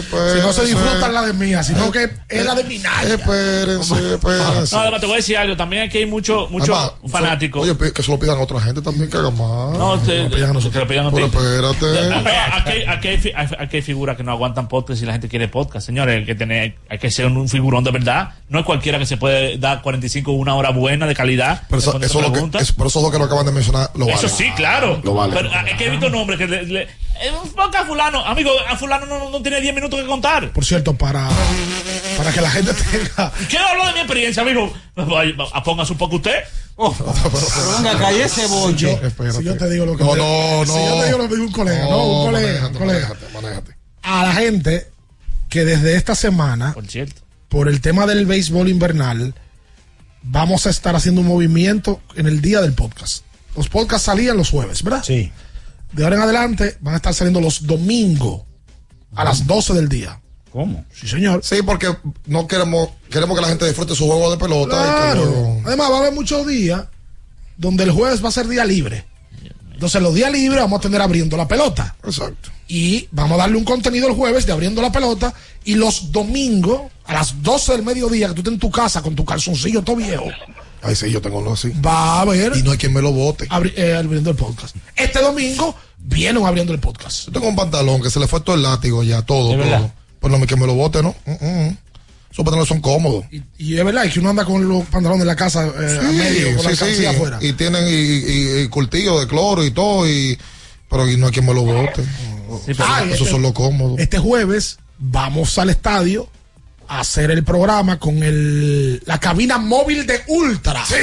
Si 0.00 0.40
no 0.40 0.52
se 0.52 0.64
disfrutan 0.66 1.12
la 1.14 1.22
de 1.22 1.32
mía, 1.32 1.62
sino 1.62 1.90
que 1.90 2.08
es 2.28 2.44
la 2.44 2.54
de 2.54 2.64
Minaya. 2.64 3.14
Espérense, 3.14 4.14
espérense. 4.14 4.74
No, 4.74 4.80
además 4.82 5.00
te 5.00 5.06
voy 5.06 5.14
a 5.14 5.16
decir 5.16 5.36
algo. 5.36 5.56
También 5.56 5.82
aquí 5.82 5.98
hay 5.98 6.06
mucho, 6.06 6.48
mucho 6.50 6.74
Además, 6.74 6.92
fanático. 7.10 7.60
Oye, 7.60 7.76
que 7.92 8.02
se 8.02 8.10
lo 8.10 8.18
pidan 8.18 8.38
a 8.38 8.40
otra 8.42 8.60
gente 8.60 8.80
también 8.82 9.10
que 9.10 9.16
haga 9.16 9.30
más. 9.30 9.78
No, 9.78 9.98
te- 9.98 10.28
que 10.28 10.78
lo 10.78 10.86
pidan 10.86 11.06
a 11.06 11.10
ti. 11.12 11.22
Espérate. 11.22 12.12
Aquí, 12.54 12.70
hay- 12.70 12.82
aquí, 12.88 13.08
hay, 13.08 13.18
fi- 13.18 13.32
hay- 13.34 13.48
aquí 13.58 13.76
hay 13.76 13.82
figuras 13.82 14.16
que 14.16 14.22
no 14.22 14.32
aguantan 14.32 14.68
podcast 14.68 15.02
y 15.02 15.06
la 15.06 15.12
gente 15.12 15.28
quiere 15.28 15.48
podcast. 15.48 15.86
Señores, 15.86 16.18
hay 16.18 16.24
que, 16.24 16.34
tener, 16.34 16.74
hay 16.88 16.98
que 16.98 17.10
ser 17.10 17.26
un 17.26 17.48
figurón 17.48 17.84
de 17.84 17.90
verdad. 17.90 18.30
No 18.48 18.58
es 18.60 18.64
cualquiera 18.64 18.98
que 18.98 19.06
se 19.06 19.16
puede 19.16 19.58
dar 19.58 19.82
45 19.82 20.30
o 20.32 20.34
una 20.34 20.54
hora 20.54 20.70
buena 20.70 21.06
de 21.06 21.14
calidad. 21.14 21.62
Pero 21.68 21.78
eso, 21.80 21.96
eso 22.00 22.04
es 22.04 22.14
lo 22.14 22.20
que, 22.26 22.30
preguntas. 22.32 22.62
es- 22.62 22.72
pero 22.72 22.88
esos 22.88 23.02
dos 23.02 23.10
que 23.12 23.18
lo 23.18 23.24
acaban 23.24 23.46
de 23.46 23.52
mencionar 23.52 23.90
lo 23.94 24.06
Eso 24.06 24.16
vale. 24.16 24.28
sí, 24.28 24.50
claro. 24.56 25.00
Lo 25.02 25.14
vale. 25.14 25.32
Pero 25.34 25.50
ah, 25.52 25.64
es 25.68 25.76
que 25.76 25.86
he 25.86 25.90
visto 25.90 26.08
nombres 26.10 26.38
que 26.38 26.46
le, 26.46 26.62
le- 26.64 26.82
eh, 26.82 27.30
un 27.42 27.48
podcast 27.52 27.84
a 27.84 27.86
fulano. 27.86 28.24
Amigo, 28.24 28.50
a 28.68 28.76
fulano 28.76 29.06
no, 29.06 29.18
no, 29.18 29.30
no 29.30 29.42
tiene 29.42 29.60
10 29.60 29.74
minutos 29.74 29.81
que 29.90 30.06
contar. 30.06 30.52
Por 30.52 30.64
cierto, 30.64 30.94
para, 30.94 31.28
para 32.16 32.32
que 32.32 32.40
la 32.40 32.50
gente 32.50 32.72
tenga. 32.74 33.32
Quiero 33.48 33.66
hablar 33.66 33.86
de 33.88 33.92
mi 33.94 33.98
experiencia, 34.00 34.42
amigo. 34.42 34.72
Vaya, 34.96 35.32
Póngase 35.64 35.92
un 35.92 35.98
poco 35.98 36.16
usted. 36.16 36.36
Venga, 36.76 37.98
cállese, 37.98 38.46
bocho. 38.46 38.88
Si 38.88 39.22
yo, 39.24 39.32
si 39.32 39.44
yo 39.44 39.56
te 39.56 39.68
digo 39.70 39.86
lo 39.86 39.96
que 39.96 40.04
No, 40.04 40.12
me- 40.12 40.18
no, 40.18 40.64
Si 40.66 40.72
no. 40.72 40.86
yo 40.88 41.00
te 41.00 41.06
digo 41.06 41.18
lo 41.18 41.28
que 41.28 41.34
digo 41.34 41.46
un 41.46 41.52
colega, 41.52 41.84
no, 41.88 42.04
un 42.06 42.26
colega, 42.26 42.46
manéjate, 42.48 42.72
un 42.72 42.78
colega. 42.78 43.08
manéjate, 43.08 43.34
manéjate. 43.34 43.76
A 44.02 44.24
la 44.26 44.32
gente 44.34 44.88
que 45.48 45.64
desde 45.64 45.96
esta 45.96 46.14
semana, 46.14 46.72
Por 46.74 46.86
cierto. 46.88 47.22
por 47.48 47.68
el 47.68 47.80
tema 47.80 48.06
del 48.06 48.26
béisbol 48.26 48.68
invernal, 48.68 49.34
vamos 50.22 50.66
a 50.66 50.70
estar 50.70 50.96
haciendo 50.96 51.20
un 51.20 51.26
movimiento 51.28 52.00
en 52.16 52.26
el 52.26 52.40
día 52.40 52.60
del 52.60 52.72
podcast. 52.72 53.24
Los 53.56 53.68
podcasts 53.68 54.06
salían 54.06 54.36
los 54.36 54.50
jueves, 54.50 54.82
¿verdad? 54.82 55.04
Sí. 55.04 55.30
De 55.92 56.04
ahora 56.04 56.16
en 56.16 56.22
adelante 56.22 56.78
van 56.80 56.94
a 56.94 56.96
estar 56.96 57.12
saliendo 57.12 57.40
los 57.40 57.66
domingos 57.66 58.42
a 59.14 59.24
las 59.24 59.46
12 59.46 59.74
del 59.74 59.88
día. 59.88 60.18
¿Cómo? 60.52 60.84
Sí, 60.94 61.08
señor. 61.08 61.40
Sí, 61.42 61.56
porque 61.64 61.88
no 62.26 62.46
queremos, 62.46 62.90
queremos 63.10 63.34
que 63.36 63.42
la 63.42 63.48
gente 63.48 63.66
disfrute 63.66 63.94
su 63.94 64.06
juego 64.06 64.30
de 64.30 64.36
pelota. 64.36 64.76
y 64.76 64.84
que 64.84 64.96
Claro. 64.96 65.24
luego- 65.24 65.62
Además, 65.64 65.90
va 65.90 65.96
a 65.96 65.98
haber 66.00 66.12
muchos 66.12 66.46
días 66.46 66.84
donde 67.56 67.84
el 67.84 67.90
jueves 67.92 68.22
va 68.22 68.28
a 68.28 68.32
ser 68.32 68.46
día 68.48 68.64
libre. 68.64 69.06
Entonces, 69.72 70.00
los 70.02 70.14
días 70.14 70.30
libres 70.30 70.60
vamos 70.60 70.78
a 70.78 70.82
tener 70.82 71.00
abriendo 71.00 71.36
la 71.36 71.48
pelota. 71.48 71.96
Exacto. 72.04 72.50
Y 72.68 73.08
vamos 73.10 73.32
a 73.32 73.42
darle 73.42 73.56
un 73.56 73.64
contenido 73.64 74.06
el 74.08 74.14
jueves 74.14 74.46
de 74.46 74.52
abriendo 74.52 74.80
la 74.82 74.92
pelota. 74.92 75.32
Y 75.64 75.74
los 75.74 76.12
domingos, 76.12 76.82
a 77.06 77.14
las 77.14 77.42
12 77.42 77.72
del 77.72 77.82
mediodía, 77.82 78.28
que 78.28 78.34
tú 78.34 78.40
estés 78.40 78.52
en 78.54 78.58
tu 78.60 78.70
casa 78.70 79.02
con 79.02 79.14
tu 79.16 79.24
calzoncillo 79.24 79.82
todo 79.82 79.96
viejo, 79.96 80.26
Ay, 80.82 80.94
sí, 80.96 81.10
yo 81.10 81.20
tengo 81.20 81.38
uno 81.38 81.52
así. 81.52 81.70
va 81.84 82.18
a 82.18 82.20
haber 82.22 82.56
Y 82.56 82.62
no 82.62 82.72
hay 82.72 82.78
quien 82.78 82.92
me 82.92 83.00
lo 83.02 83.12
vote. 83.12 83.48
abri- 83.48 83.72
eh, 83.76 83.94
abriendo 83.94 84.30
el 84.30 84.36
podcast. 84.36 84.74
Este 84.96 85.20
domingo 85.20 85.74
vienen 86.02 86.44
abriendo 86.44 86.72
el 86.72 86.80
podcast. 86.80 87.26
Yo 87.26 87.32
tengo 87.32 87.48
un 87.48 87.56
pantalón 87.56 88.02
que 88.02 88.10
se 88.10 88.20
le 88.20 88.26
fue 88.26 88.40
todo 88.40 88.56
el 88.56 88.62
látigo 88.62 89.02
ya, 89.02 89.22
todo, 89.22 89.56
todo. 89.56 89.92
Pues 90.20 90.30
no 90.30 90.38
me 90.38 90.46
que 90.46 90.56
me 90.56 90.66
lo 90.66 90.74
vote, 90.74 91.02
¿no? 91.02 91.14
Mm, 91.26 91.30
mm. 91.44 91.76
Esos 92.30 92.44
pantalones 92.44 92.68
son 92.68 92.80
cómodos. 92.80 93.24
Y 93.58 93.76
es 93.76 93.84
verdad 93.84 94.10
que 94.10 94.20
uno 94.20 94.30
anda 94.30 94.44
con 94.44 94.66
los 94.66 94.84
pantalones 94.86 95.20
de 95.20 95.26
la 95.26 95.36
casa 95.36 95.66
eh, 95.66 95.98
a 96.00 96.02
medio, 96.12 96.56
con 96.56 96.64
la 96.64 96.70
sí, 96.70 96.76
sí. 96.76 96.84
alcancía 96.84 97.10
afuera. 97.10 97.38
Y 97.42 97.52
tienen 97.52 97.86
y, 97.86 97.90
y, 97.90 98.60
y 98.62 98.68
cultivo 98.68 99.20
de 99.20 99.26
cloro 99.26 99.64
y 99.64 99.70
todo, 99.70 100.08
y 100.08 100.38
pero 100.88 101.08
y 101.10 101.16
no 101.16 101.26
hay 101.26 101.32
quien 101.32 101.46
me 101.46 101.54
lo 101.54 101.62
vote. 101.62 102.02
Ah, 102.78 103.02
Esos 103.04 103.20
este- 103.20 103.30
son 103.30 103.42
los 103.42 103.52
cómodos. 103.52 103.98
Este 103.98 104.18
jueves 104.18 104.78
vamos 104.98 105.58
al 105.58 105.70
estadio 105.70 106.28
a 106.88 107.00
hacer 107.00 107.30
el 107.30 107.44
programa 107.44 107.98
con 107.98 108.22
el, 108.22 109.02
la 109.06 109.18
cabina 109.18 109.58
móvil 109.58 110.06
de 110.06 110.20
Ultra. 110.28 110.84
Sí. 110.84 110.94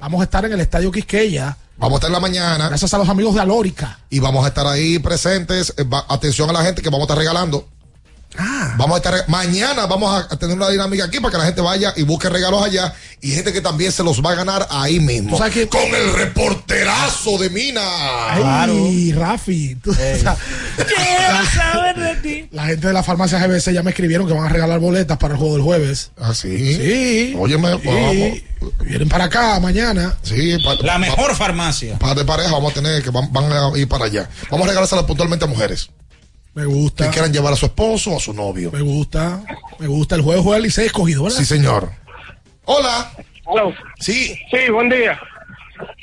Vamos 0.00 0.20
a 0.20 0.24
estar 0.24 0.44
en 0.44 0.52
el 0.52 0.60
estadio 0.60 0.90
Quisqueya. 0.92 1.56
Vamos 1.78 1.94
a 1.94 1.98
estar 1.98 2.08
en 2.08 2.12
la 2.14 2.20
mañana. 2.20 2.68
Gracias 2.68 2.92
a 2.92 2.98
los 2.98 3.08
amigos 3.08 3.34
de 3.34 3.40
Alórica. 3.40 4.00
Y 4.10 4.18
vamos 4.18 4.44
a 4.44 4.48
estar 4.48 4.66
ahí 4.66 4.98
presentes. 4.98 5.72
Eh, 5.76 5.84
atención 6.08 6.50
a 6.50 6.52
la 6.52 6.64
gente 6.64 6.82
que 6.82 6.90
vamos 6.90 7.02
a 7.02 7.04
estar 7.04 7.18
regalando. 7.18 7.68
Ah. 8.36 8.74
Vamos 8.76 8.94
a 8.94 8.98
estar 8.98 9.28
mañana 9.28 9.86
vamos 9.86 10.24
a- 10.30 10.36
tener 10.36 10.54
una 10.56 10.68
dinámica 10.68 11.04
aquí 11.04 11.18
para 11.18 11.32
que 11.32 11.38
la 11.38 11.44
gente 11.46 11.60
vaya 11.60 11.92
y 11.96 12.02
busque 12.02 12.28
regalos 12.28 12.62
allá 12.62 12.92
y 13.20 13.30
gente 13.32 13.52
que 13.52 13.60
también 13.60 13.90
se 13.90 14.04
los 14.04 14.22
va 14.24 14.32
a 14.32 14.34
ganar 14.34 14.66
ahí 14.70 15.00
mismo. 15.00 15.30
¿Tú 15.30 15.38
sabes 15.38 15.54
que- 15.54 15.66
Con 15.68 15.82
el 15.94 16.12
reporterazo 16.12 17.38
de 17.38 17.50
Mina. 17.50 17.80
Ay, 18.64 19.12
Rafi. 19.12 19.76
tú- 19.76 19.90
o 19.90 19.94
sea, 19.94 20.36
saber 21.54 21.96
de 21.96 22.16
ti. 22.16 22.48
la 22.52 22.66
gente 22.66 22.86
de 22.88 22.92
la 22.92 23.02
farmacia 23.02 23.38
GBC 23.38 23.72
ya 23.72 23.82
me 23.82 23.90
escribieron 23.90 24.26
que 24.26 24.34
van 24.34 24.44
a 24.44 24.48
regalar 24.48 24.78
boletas 24.78 25.16
para 25.18 25.34
el 25.34 25.38
juego 25.40 25.54
del 25.54 25.62
jueves. 25.62 26.10
Ah, 26.20 26.34
sí. 26.34 26.74
Sí. 26.74 27.34
Óyeme, 27.38 27.72
Sí. 27.78 27.80
vamos. 27.84 28.78
Vienen 28.84 29.08
para 29.08 29.24
acá 29.24 29.58
mañana. 29.60 30.16
Sí, 30.22 30.58
pa- 30.64 30.74
La 30.76 30.92
pa- 30.94 30.98
mejor 30.98 31.34
farmacia. 31.36 31.98
Par 31.98 32.16
de 32.16 32.24
pareja 32.24 32.50
vamos 32.52 32.72
a 32.72 32.74
tener 32.74 33.02
que 33.02 33.10
van, 33.10 33.32
van 33.32 33.50
a 33.52 33.70
ir 33.78 33.88
para 33.88 34.06
allá. 34.06 34.28
Vamos 34.50 34.66
a 34.66 34.68
regalársela 34.70 35.06
puntualmente 35.06 35.44
a 35.44 35.48
mujeres 35.48 35.90
Me 36.58 36.64
gusta. 36.66 37.04
que 37.04 37.10
quieran 37.10 37.32
llevar 37.32 37.52
a 37.52 37.56
su 37.56 37.66
esposo 37.66 38.10
o 38.12 38.16
a 38.16 38.20
su 38.20 38.32
novio. 38.34 38.70
Me 38.72 38.80
gusta. 38.80 39.40
Me 39.78 39.86
gusta. 39.86 40.16
El 40.16 40.22
juego 40.22 40.42
juega 40.42 40.56
el 40.56 40.64
Licey 40.64 40.86
escogido, 40.86 41.22
¿verdad? 41.24 41.38
Sí, 41.38 41.44
señor. 41.44 41.90
Hola. 42.64 43.12
Hello. 43.50 43.72
Sí. 44.00 44.36
Sí, 44.50 44.70
buen 44.72 44.88
día. 44.88 45.18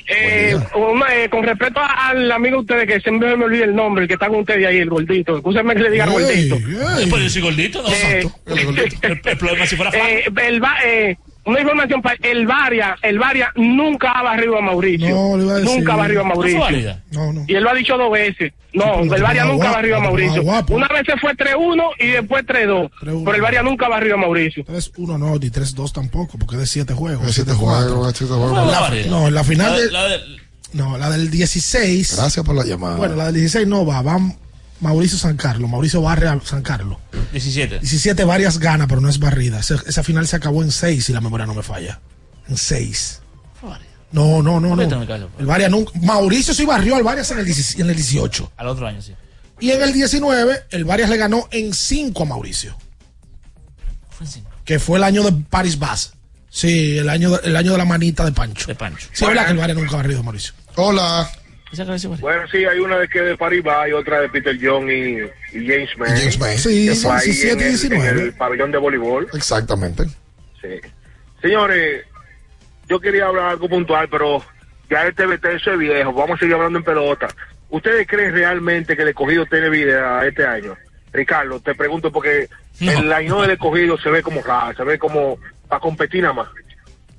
Eh, 0.08 0.56
una, 0.76 1.14
eh, 1.16 1.28
con 1.28 1.42
respecto 1.42 1.80
a- 1.80 2.08
al 2.08 2.30
amigo 2.30 2.56
de 2.56 2.60
ustedes 2.62 2.86
que 2.86 3.00
siempre 3.00 3.36
me 3.36 3.44
olvida 3.44 3.64
el 3.64 3.74
nombre, 3.74 4.02
el 4.04 4.08
que 4.08 4.14
está 4.14 4.28
con 4.28 4.38
ustedes 4.40 4.64
ahí, 4.66 4.78
el 4.78 4.88
gordito. 4.88 5.36
Escúchame 5.36 5.74
que 5.74 5.80
le 5.82 5.90
diga 5.90 6.04
Ey, 6.06 6.10
gordito. 6.48 6.56
ey. 6.98 7.06
Pues 7.10 7.22
yo 7.24 7.28
soy 7.30 7.42
gordito, 7.42 7.82
¿no? 7.82 7.88
Eh, 7.90 8.26
El, 9.02 9.20
el 9.24 9.36
problema 9.38 9.64
es 9.64 9.70
si 9.70 9.76
fuera. 9.76 9.90
Eh, 9.94 10.24
el, 10.46 10.62
va- 10.64 10.78
eh, 10.84 11.16
una 11.46 11.60
información 11.60 12.02
para 12.02 12.16
el 12.22 12.46
Varia, 12.46 12.96
el 13.02 13.18
Varia 13.18 13.50
nunca 13.56 14.10
ha 14.12 14.22
barrido 14.22 14.58
a 14.58 14.60
Mauricio. 14.60 15.08
No, 15.08 15.36
le 15.36 15.44
iba 15.44 15.52
a 15.54 15.56
decir. 15.58 15.78
Nunca 15.78 15.92
ha 15.92 15.96
barrido 15.96 16.20
a 16.20 16.24
¿No 16.28 16.34
fue 16.34 16.52
Mauricio. 16.54 16.96
No, 17.12 17.32
no. 17.32 17.44
Y 17.46 17.54
él 17.54 17.62
lo 17.62 17.70
ha 17.70 17.74
dicho 17.74 17.96
dos 17.96 18.10
veces. 18.12 18.52
No, 18.72 18.84
pero 19.02 19.14
el 19.16 19.22
Varia 19.22 19.44
nunca 19.46 19.68
ha 19.70 19.72
barrido 19.72 19.96
a 19.96 20.00
Mauricio. 20.00 20.42
guapo. 20.42 20.74
Una 20.74 20.88
vez 20.88 21.02
se 21.06 21.16
fue 21.18 21.34
3-1 21.34 21.82
y 21.98 22.08
después 22.08 22.44
3-2. 22.44 22.90
3-1. 23.00 23.22
Pero 23.24 23.34
el 23.34 23.40
Varia 23.42 23.62
nunca 23.62 23.86
ha 23.86 23.88
barrido 23.88 24.16
a 24.16 24.18
Mauricio. 24.18 24.64
3-1 24.64 25.18
no, 25.18 25.30
ni 25.38 25.48
3-2 25.50 25.92
tampoco, 25.92 26.36
porque 26.38 26.56
es 26.56 26.60
de 26.60 26.66
7 26.66 26.92
juegos. 26.92 27.24
De 27.26 27.32
siete 27.32 27.52
7-4. 27.52 27.56
juegos, 27.56 28.06
de 28.08 28.18
siete 28.18 28.32
juegos. 28.34 29.06
No, 29.08 29.28
en 29.28 29.34
la 29.34 29.44
final 29.44 29.70
La- 29.72 29.78
de- 29.78 29.90
la 29.92 30.08
de- 30.08 30.20
No, 30.72 30.98
la 30.98 31.08
del 31.10 31.30
16. 31.30 32.16
Gracias 32.16 32.44
por 32.44 32.54
la 32.54 32.64
llamada. 32.64 32.96
Bueno, 32.96 33.14
la 33.14 33.26
del 33.26 33.34
16 33.36 33.66
no 33.66 33.86
va, 33.86 34.02
va 34.02 34.18
Mauricio 34.80 35.18
San 35.18 35.36
Carlos, 35.36 35.70
Mauricio 35.70 36.02
barre 36.02 36.28
a 36.28 36.38
San 36.44 36.62
Carlos. 36.62 36.98
17. 37.32 37.80
17 37.80 38.24
varias 38.24 38.58
gana, 38.58 38.86
pero 38.86 39.00
no 39.00 39.08
es 39.08 39.18
barrida. 39.18 39.60
Esa, 39.60 39.76
esa 39.86 40.02
final 40.02 40.26
se 40.26 40.36
acabó 40.36 40.62
en 40.62 40.70
6, 40.70 41.04
si 41.04 41.12
la 41.12 41.20
memoria 41.20 41.46
no 41.46 41.54
me 41.54 41.62
falla. 41.62 42.00
En 42.48 42.56
6. 42.56 43.22
Fue 43.60 43.70
válida. 43.70 43.90
No, 44.12 44.42
no, 44.42 44.60
no, 44.60 44.76
no. 44.76 45.06
callo. 45.06 45.30
El 45.38 45.46
Varia 45.46 45.68
nunca. 45.68 45.92
Mauricio 46.00 46.54
sí 46.54 46.64
barrió 46.64 46.96
al 46.96 47.02
Varias 47.02 47.30
en 47.32 47.38
el, 47.38 47.44
16 47.44 47.80
en 47.80 47.90
el 47.90 47.96
18. 47.96 48.52
Al 48.56 48.68
otro 48.68 48.86
año, 48.86 49.02
sí. 49.02 49.14
Y 49.58 49.70
en 49.70 49.82
el 49.82 49.92
19, 49.92 50.64
el 50.70 50.84
Varias 50.84 51.10
le 51.10 51.16
ganó 51.16 51.48
en 51.50 51.72
5 51.74 52.22
a 52.22 52.26
Mauricio. 52.26 52.76
Fue 54.10 54.26
en 54.26 54.32
cinco. 54.32 54.50
Que 54.64 54.78
fue 54.78 54.98
el 54.98 55.04
año 55.04 55.22
de 55.22 55.32
Paris 55.32 55.78
Bass. 55.78 56.12
Sí, 56.48 56.98
el 56.98 57.08
año 57.08 57.30
de, 57.30 57.48
el 57.48 57.56
año 57.56 57.72
de 57.72 57.78
la 57.78 57.84
manita 57.84 58.24
de 58.24 58.32
Pancho. 58.32 58.66
De 58.66 58.74
Pancho. 58.74 59.08
Sí, 59.12 59.24
es 59.24 59.28
verdad 59.28 59.46
que 59.46 59.52
el 59.52 59.58
Varias 59.58 59.78
nunca 59.78 59.92
ha 59.92 59.96
barrido 59.96 60.20
a 60.20 60.22
Mauricio. 60.22 60.54
Hola. 60.76 61.30
Bueno, 62.20 62.42
sí, 62.50 62.64
hay 62.64 62.78
una 62.78 62.98
de 62.98 63.08
que 63.08 63.20
de 63.20 63.36
Paribas 63.36 63.88
y 63.88 63.92
otra 63.92 64.20
de 64.20 64.28
Peter 64.28 64.56
John 64.60 64.90
y, 64.90 65.18
y 65.52 65.66
James 65.68 65.90
May. 65.98 66.08
James 66.18 66.38
May. 66.38 66.58
Sí, 66.58 66.88
que 66.88 66.94
fue 66.94 67.12
ahí 67.12 67.24
17 67.26 67.52
en 67.52 67.58
y 67.58 67.62
el, 67.62 67.68
19. 67.70 68.08
en 68.08 68.18
el 68.26 68.32
pabellón 68.34 68.70
de 68.72 68.78
voleibol. 68.78 69.26
Exactamente. 69.34 70.04
Sí. 70.60 70.80
Señores, 71.42 72.04
yo 72.88 73.00
quería 73.00 73.26
hablar 73.26 73.50
algo 73.50 73.68
puntual, 73.68 74.08
pero 74.08 74.42
ya 74.90 75.02
el 75.02 75.14
TBT 75.14 75.44
eso 75.56 75.72
es 75.72 75.78
viejo. 75.78 76.12
Vamos 76.12 76.36
a 76.36 76.38
seguir 76.40 76.54
hablando 76.54 76.78
en 76.78 76.84
pelota. 76.84 77.28
¿Ustedes 77.68 78.06
creen 78.06 78.32
realmente 78.32 78.96
que 78.96 79.02
el 79.02 79.08
escogido 79.08 79.44
tiene 79.46 79.68
vida 79.68 80.24
este 80.26 80.46
año? 80.46 80.76
Ricardo, 81.12 81.60
te 81.60 81.74
pregunto 81.74 82.12
porque 82.12 82.48
No. 82.80 82.92
el 82.92 83.12
año 83.12 83.40
del 83.42 83.50
escogido 83.52 83.98
se 83.98 84.10
ve 84.10 84.22
como 84.22 84.42
raro, 84.42 84.76
se 84.76 84.84
ve 84.84 84.98
como 84.98 85.38
para 85.68 85.80
competir 85.80 86.22
nada 86.22 86.34
más. 86.34 86.48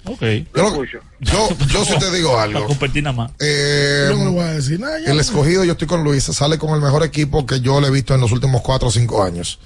Ok. 0.08 0.22
Yo, 0.22 0.46
lo- 0.56 0.68
escucho. 0.70 1.00
yo, 1.20 1.50
yo 1.68 1.86
sí 1.86 1.98
te 2.00 2.12
digo 2.12 2.32
Para 2.32 2.44
algo. 2.44 2.66
competir 2.68 3.04
nada 3.04 3.16
más. 3.16 3.32
Eh, 3.40 4.08
Yo 4.10 4.18
no 4.18 4.26
le 4.26 4.32
voy 4.32 4.42
a 4.42 4.54
decir 4.54 4.80
nada. 4.80 4.98
ya. 5.06 5.12
el 5.12 5.20
escogido, 5.20 5.64
yo 5.64 5.74
estoy 5.74 5.88
con 5.88 6.04
Luis, 6.04 6.24
sale 6.24 6.58
con 6.58 6.74
el 6.76 6.82
mejor 6.82 7.04
equipo 7.04 7.46
que 7.46 7.60
yo 7.62 7.80
le 7.82 7.88
he 7.88 7.92
visto 7.92 8.14
en 8.16 8.22
los 8.22 8.32
últimos 8.32 8.62
cuatro 8.62 8.88
o 8.88 8.92
cinco 8.92 9.24
años. 9.24 9.60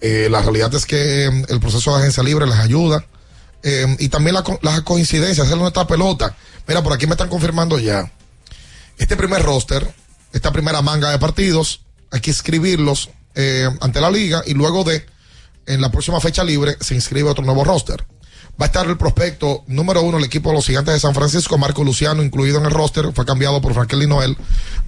Eh, 0.00 0.28
la 0.30 0.42
realidad 0.42 0.72
es 0.74 0.86
que 0.86 1.26
eh, 1.26 1.44
el 1.48 1.60
proceso 1.60 1.92
de 1.92 2.00
agencia 2.02 2.22
libre 2.22 2.46
les 2.46 2.56
ayuda. 2.56 3.04
Eh, 3.62 3.96
y 3.98 4.08
también 4.08 4.34
la 4.34 4.44
las 4.62 4.82
coincidencias, 4.82 5.46
hacer 5.46 5.58
nuestra 5.58 5.86
pelota. 5.86 6.36
Mira, 6.68 6.82
por 6.82 6.92
aquí 6.92 7.06
me 7.06 7.12
están 7.14 7.28
confirmando 7.28 7.78
ya. 7.78 8.12
Este 8.98 9.16
primer 9.16 9.42
roster, 9.42 9.92
esta 10.32 10.52
primera 10.52 10.82
manga 10.82 11.10
de 11.10 11.18
partidos, 11.18 11.80
hay 12.10 12.20
que 12.20 12.30
escribirlos 12.30 13.10
eh, 13.34 13.68
ante 13.80 14.00
la 14.00 14.10
liga 14.10 14.42
y 14.46 14.54
luego 14.54 14.84
de 14.84 15.04
en 15.66 15.80
la 15.80 15.90
próxima 15.90 16.20
fecha 16.20 16.44
libre 16.44 16.76
se 16.80 16.94
inscribe 16.94 17.28
otro 17.28 17.44
nuevo 17.44 17.62
roster. 17.64 18.04
Va 18.60 18.64
a 18.64 18.66
estar 18.66 18.86
el 18.88 18.96
prospecto 18.96 19.62
número 19.68 20.02
uno, 20.02 20.18
el 20.18 20.24
equipo 20.24 20.48
de 20.50 20.56
los 20.56 20.66
gigantes 20.66 20.94
de 20.94 21.00
San 21.00 21.14
Francisco, 21.14 21.56
Marco 21.58 21.84
Luciano, 21.84 22.22
incluido 22.22 22.58
en 22.58 22.64
el 22.64 22.72
roster, 22.72 23.12
fue 23.14 23.24
cambiado 23.24 23.60
por 23.60 23.72
Franklin 23.72 24.08
Noel. 24.08 24.36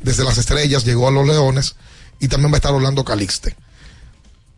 Desde 0.02 0.24
las 0.24 0.38
estrellas 0.38 0.84
llegó 0.84 1.06
a 1.06 1.10
los 1.12 1.26
Leones. 1.26 1.76
Y 2.18 2.28
también 2.28 2.52
va 2.52 2.56
a 2.56 2.58
estar 2.58 2.72
Orlando 2.74 3.04
Calixte. 3.04 3.56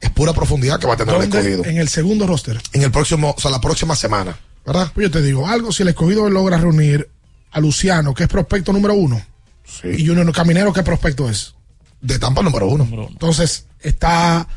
Es 0.01 0.11
pura 0.11 0.33
profundidad 0.33 0.81
que 0.81 0.87
va 0.87 0.95
a 0.95 0.97
tener 0.97 1.15
el 1.15 1.21
¿Dónde? 1.23 1.39
escogido. 1.39 1.65
En 1.65 1.77
el 1.77 1.89
segundo 1.89 2.27
roster. 2.27 2.61
En 2.73 2.83
el 2.83 2.91
próximo, 2.91 3.35
o 3.37 3.41
sea, 3.41 3.51
la 3.51 3.61
próxima 3.61 3.95
semana. 3.95 4.37
¿Verdad? 4.67 4.91
Pues 4.95 5.07
yo 5.07 5.11
te 5.11 5.23
digo, 5.23 5.47
algo 5.47 5.73
si 5.73 5.83
el 5.83 5.91
escogido 5.91 6.29
logra 6.31 6.57
reunir 6.59 7.09
a 7.51 7.61
Luciano, 7.61 8.15
que 8.15 8.25
es 8.25 8.29
prospecto 8.29 8.73
número 8.73 8.95
uno, 8.95 9.23
y 9.85 10.07
Junior 10.07 10.33
Caminero, 10.33 10.73
¿qué 10.73 10.83
prospecto 10.83 11.29
es? 11.29 11.55
De 12.01 12.19
Tampa 12.19 12.43
número 12.43 12.67
uno. 12.67 12.89
Entonces, 13.11 13.67
está 13.81 14.49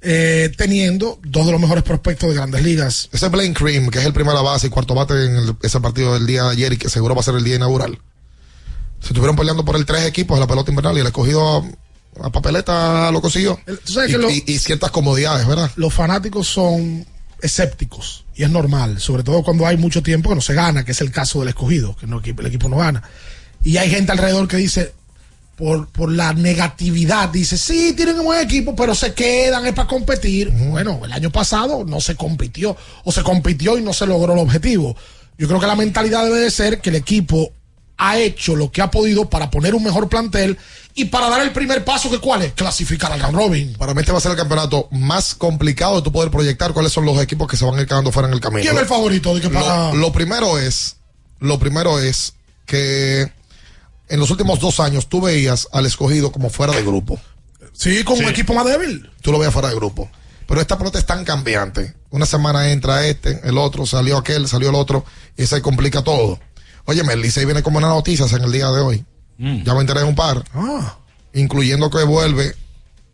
eh, 0.00 0.52
teniendo 0.56 1.18
dos 1.24 1.46
de 1.46 1.52
los 1.52 1.60
mejores 1.60 1.82
prospectos 1.84 2.28
de 2.28 2.34
grandes 2.36 2.62
ligas. 2.62 3.08
Ese 3.12 3.28
Blaine 3.28 3.54
Cream, 3.54 3.90
que 3.90 3.98
es 3.98 4.06
el 4.06 4.12
primera 4.12 4.40
base 4.42 4.68
y 4.68 4.70
cuarto 4.70 4.94
bate 4.94 5.14
en 5.26 5.36
el- 5.36 5.56
ese 5.62 5.80
partido 5.80 6.14
del 6.14 6.26
día 6.26 6.44
de 6.44 6.50
ayer 6.50 6.72
y 6.72 6.76
que 6.76 6.88
seguro 6.88 7.14
va 7.14 7.20
a 7.20 7.24
ser 7.24 7.34
el 7.34 7.44
día 7.44 7.56
inaugural. 7.56 7.98
Se 9.00 9.08
estuvieron 9.08 9.36
peleando 9.36 9.64
por 9.64 9.76
el 9.76 9.86
tres 9.86 10.04
equipos 10.06 10.36
de 10.36 10.40
la 10.40 10.46
pelota 10.46 10.70
invernal 10.70 10.96
y 10.96 11.00
el 11.00 11.06
escogido 11.06 11.64
a, 12.20 12.26
a 12.26 12.30
papeleta 12.30 13.10
lo 13.10 13.20
consiguió. 13.20 13.58
tú 13.84 13.92
sabes 13.92 14.10
y, 14.10 14.12
que 14.12 14.18
lo- 14.18 14.30
y- 14.30 14.44
y 14.46 14.58
ciertas 14.58 14.90
comodidades, 14.90 15.46
¿verdad? 15.46 15.70
Los 15.76 15.92
fanáticos 15.94 16.46
son 16.48 17.06
escépticos 17.40 18.24
y 18.34 18.42
es 18.44 18.50
normal, 18.50 19.00
sobre 19.00 19.22
todo 19.22 19.42
cuando 19.42 19.66
hay 19.66 19.76
mucho 19.76 20.02
tiempo 20.02 20.28
que 20.28 20.34
no 20.34 20.40
se 20.40 20.54
gana, 20.54 20.84
que 20.84 20.92
es 20.92 21.00
el 21.00 21.10
caso 21.10 21.40
del 21.40 21.48
escogido, 21.48 21.96
que 21.96 22.06
no, 22.06 22.20
que 22.22 22.30
el 22.30 22.46
equipo 22.46 22.68
no 22.68 22.76
gana. 22.78 23.02
Y 23.64 23.76
hay 23.76 23.90
gente 23.90 24.12
alrededor 24.12 24.46
que 24.48 24.56
dice, 24.56 24.92
por, 25.58 25.88
por 25.88 26.12
la 26.12 26.32
negatividad, 26.32 27.28
dice, 27.30 27.58
sí, 27.58 27.92
tienen 27.96 28.20
un 28.20 28.26
buen 28.26 28.40
equipo, 28.40 28.76
pero 28.76 28.94
se 28.94 29.12
quedan, 29.12 29.66
es 29.66 29.72
para 29.74 29.88
competir. 29.88 30.50
Bueno, 30.50 31.00
el 31.04 31.12
año 31.12 31.30
pasado 31.30 31.84
no 31.84 32.00
se 32.00 32.14
compitió, 32.14 32.76
o 33.04 33.10
se 33.10 33.24
compitió 33.24 33.76
y 33.76 33.82
no 33.82 33.92
se 33.92 34.06
logró 34.06 34.34
el 34.34 34.38
objetivo. 34.38 34.96
Yo 35.36 35.48
creo 35.48 35.58
que 35.58 35.66
la 35.66 35.74
mentalidad 35.74 36.24
debe 36.24 36.38
de 36.40 36.50
ser 36.52 36.80
que 36.80 36.90
el 36.90 36.96
equipo 36.96 37.52
ha 37.96 38.16
hecho 38.18 38.54
lo 38.54 38.70
que 38.70 38.80
ha 38.82 38.90
podido 38.92 39.28
para 39.28 39.50
poner 39.50 39.74
un 39.74 39.82
mejor 39.82 40.08
plantel 40.08 40.56
y 40.94 41.06
para 41.06 41.28
dar 41.28 41.42
el 41.42 41.50
primer 41.50 41.84
paso, 41.84 42.08
que 42.08 42.18
cuál 42.20 42.42
es? 42.42 42.52
Clasificar 42.52 43.10
al 43.10 43.20
round 43.20 43.36
robin. 43.36 43.74
Para 43.76 43.94
mí 43.94 44.00
este 44.00 44.12
va 44.12 44.18
a 44.18 44.20
ser 44.20 44.30
el 44.30 44.36
campeonato 44.36 44.86
más 44.92 45.34
complicado 45.34 45.96
de 45.96 46.02
tu 46.02 46.12
poder 46.12 46.30
proyectar 46.30 46.72
cuáles 46.72 46.92
son 46.92 47.04
los 47.04 47.20
equipos 47.20 47.48
que 47.48 47.56
se 47.56 47.64
van 47.64 47.76
a 47.76 47.80
ir 47.82 47.88
quedando 47.88 48.12
fuera 48.12 48.28
en 48.28 48.34
el 48.34 48.40
camino. 48.40 48.62
¿Quién 48.62 48.76
es 48.76 48.82
el 48.82 48.86
favorito 48.88 49.34
de 49.34 49.40
que 49.40 49.50
para- 49.50 49.88
lo, 49.90 49.96
lo 49.96 50.12
primero 50.12 50.56
es, 50.60 50.96
lo 51.40 51.58
primero 51.58 51.98
es 51.98 52.34
que 52.66 53.32
en 54.08 54.20
los 54.20 54.30
últimos 54.30 54.60
dos 54.60 54.80
años 54.80 55.08
tú 55.08 55.20
veías 55.20 55.68
al 55.72 55.86
escogido 55.86 56.32
como 56.32 56.50
fuera 56.50 56.72
de 56.72 56.82
grupo. 56.82 57.20
Sí, 57.72 58.02
con 58.04 58.18
un 58.18 58.24
equipo 58.24 58.54
más 58.54 58.64
débil. 58.64 59.10
Tú 59.22 59.32
lo 59.32 59.38
veías 59.38 59.52
fuera 59.52 59.68
de 59.68 59.74
grupo. 59.74 60.10
Pero 60.46 60.60
esta 60.60 60.78
pelota 60.78 60.98
es 60.98 61.06
tan 61.06 61.24
cambiante. 61.24 61.94
Una 62.10 62.24
semana 62.24 62.70
entra 62.70 63.06
este, 63.06 63.40
el 63.46 63.58
otro, 63.58 63.84
salió 63.84 64.16
aquel, 64.16 64.48
salió 64.48 64.70
el 64.70 64.74
otro, 64.74 65.04
y 65.36 65.46
se 65.46 65.60
complica 65.60 66.02
todo. 66.02 66.40
Oye, 66.86 67.02
el 67.02 67.20
Licey 67.20 67.44
viene 67.44 67.62
con 67.62 67.74
buenas 67.74 67.90
noticias 67.90 68.32
en 68.32 68.42
el 68.42 68.50
día 68.50 68.70
de 68.70 68.80
hoy. 68.80 69.04
Ya 69.36 69.74
me 69.74 69.80
enteré 69.80 70.00
de 70.00 70.06
un 70.06 70.14
par. 70.14 70.42
Incluyendo 71.34 71.90
que 71.90 72.02
vuelve 72.02 72.56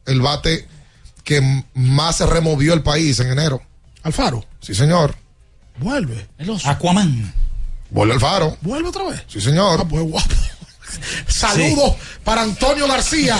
el 0.07 0.21
bate 0.23 0.67
que 1.25 1.65
más 1.75 2.17
se 2.17 2.27
removió 2.27 2.73
el 2.73 2.83
país 2.83 3.19
en 3.19 3.33
enero. 3.33 3.61
Alfaro. 4.05 4.45
Sí, 4.61 4.75
señor. 4.75 5.17
Vuelve. 5.79 6.29
Aquaman. 6.65 7.35
Vuelve 7.91 8.15
Alfaro. 8.15 8.57
Vuelve 8.61 8.89
otra 8.89 9.05
vez. 9.09 9.25
Sí, 9.27 9.41
señor. 9.41 9.81
Ah, 9.81 9.89
pues 9.89 10.03
guapo. 10.05 10.35
Saludos 11.27 11.95
para 12.25 12.43
Antonio 12.43 12.87
García 12.89 13.37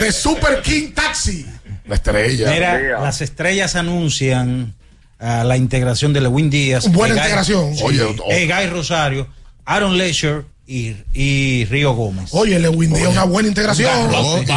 de 0.00 0.12
Super 0.12 0.62
King 0.62 0.92
Taxi. 0.94 1.46
La 1.86 1.94
estrella. 1.94 2.50
Mira, 2.50 3.00
las 3.00 3.20
estrellas 3.22 3.74
anuncian 3.76 4.74
ah, 5.18 5.42
la 5.44 5.56
integración 5.56 6.12
de 6.12 6.20
Lewin 6.20 6.50
Díaz. 6.50 6.90
Buena 6.92 7.14
Egay- 7.14 7.18
integración. 7.22 7.76
Sí, 7.76 7.82
Oye, 7.84 8.02
oh. 8.02 8.30
Egay 8.30 8.66
Rosario, 8.68 9.26
Aaron 9.64 9.96
Leisure 9.96 10.44
y, 10.66 10.94
y 11.14 11.64
Río 11.64 11.94
Gómez. 11.94 12.28
Oye, 12.32 12.58
Lewin 12.58 12.92
Díaz, 12.92 13.08
una 13.08 13.24
buena 13.24 13.48
integración. 13.48 13.90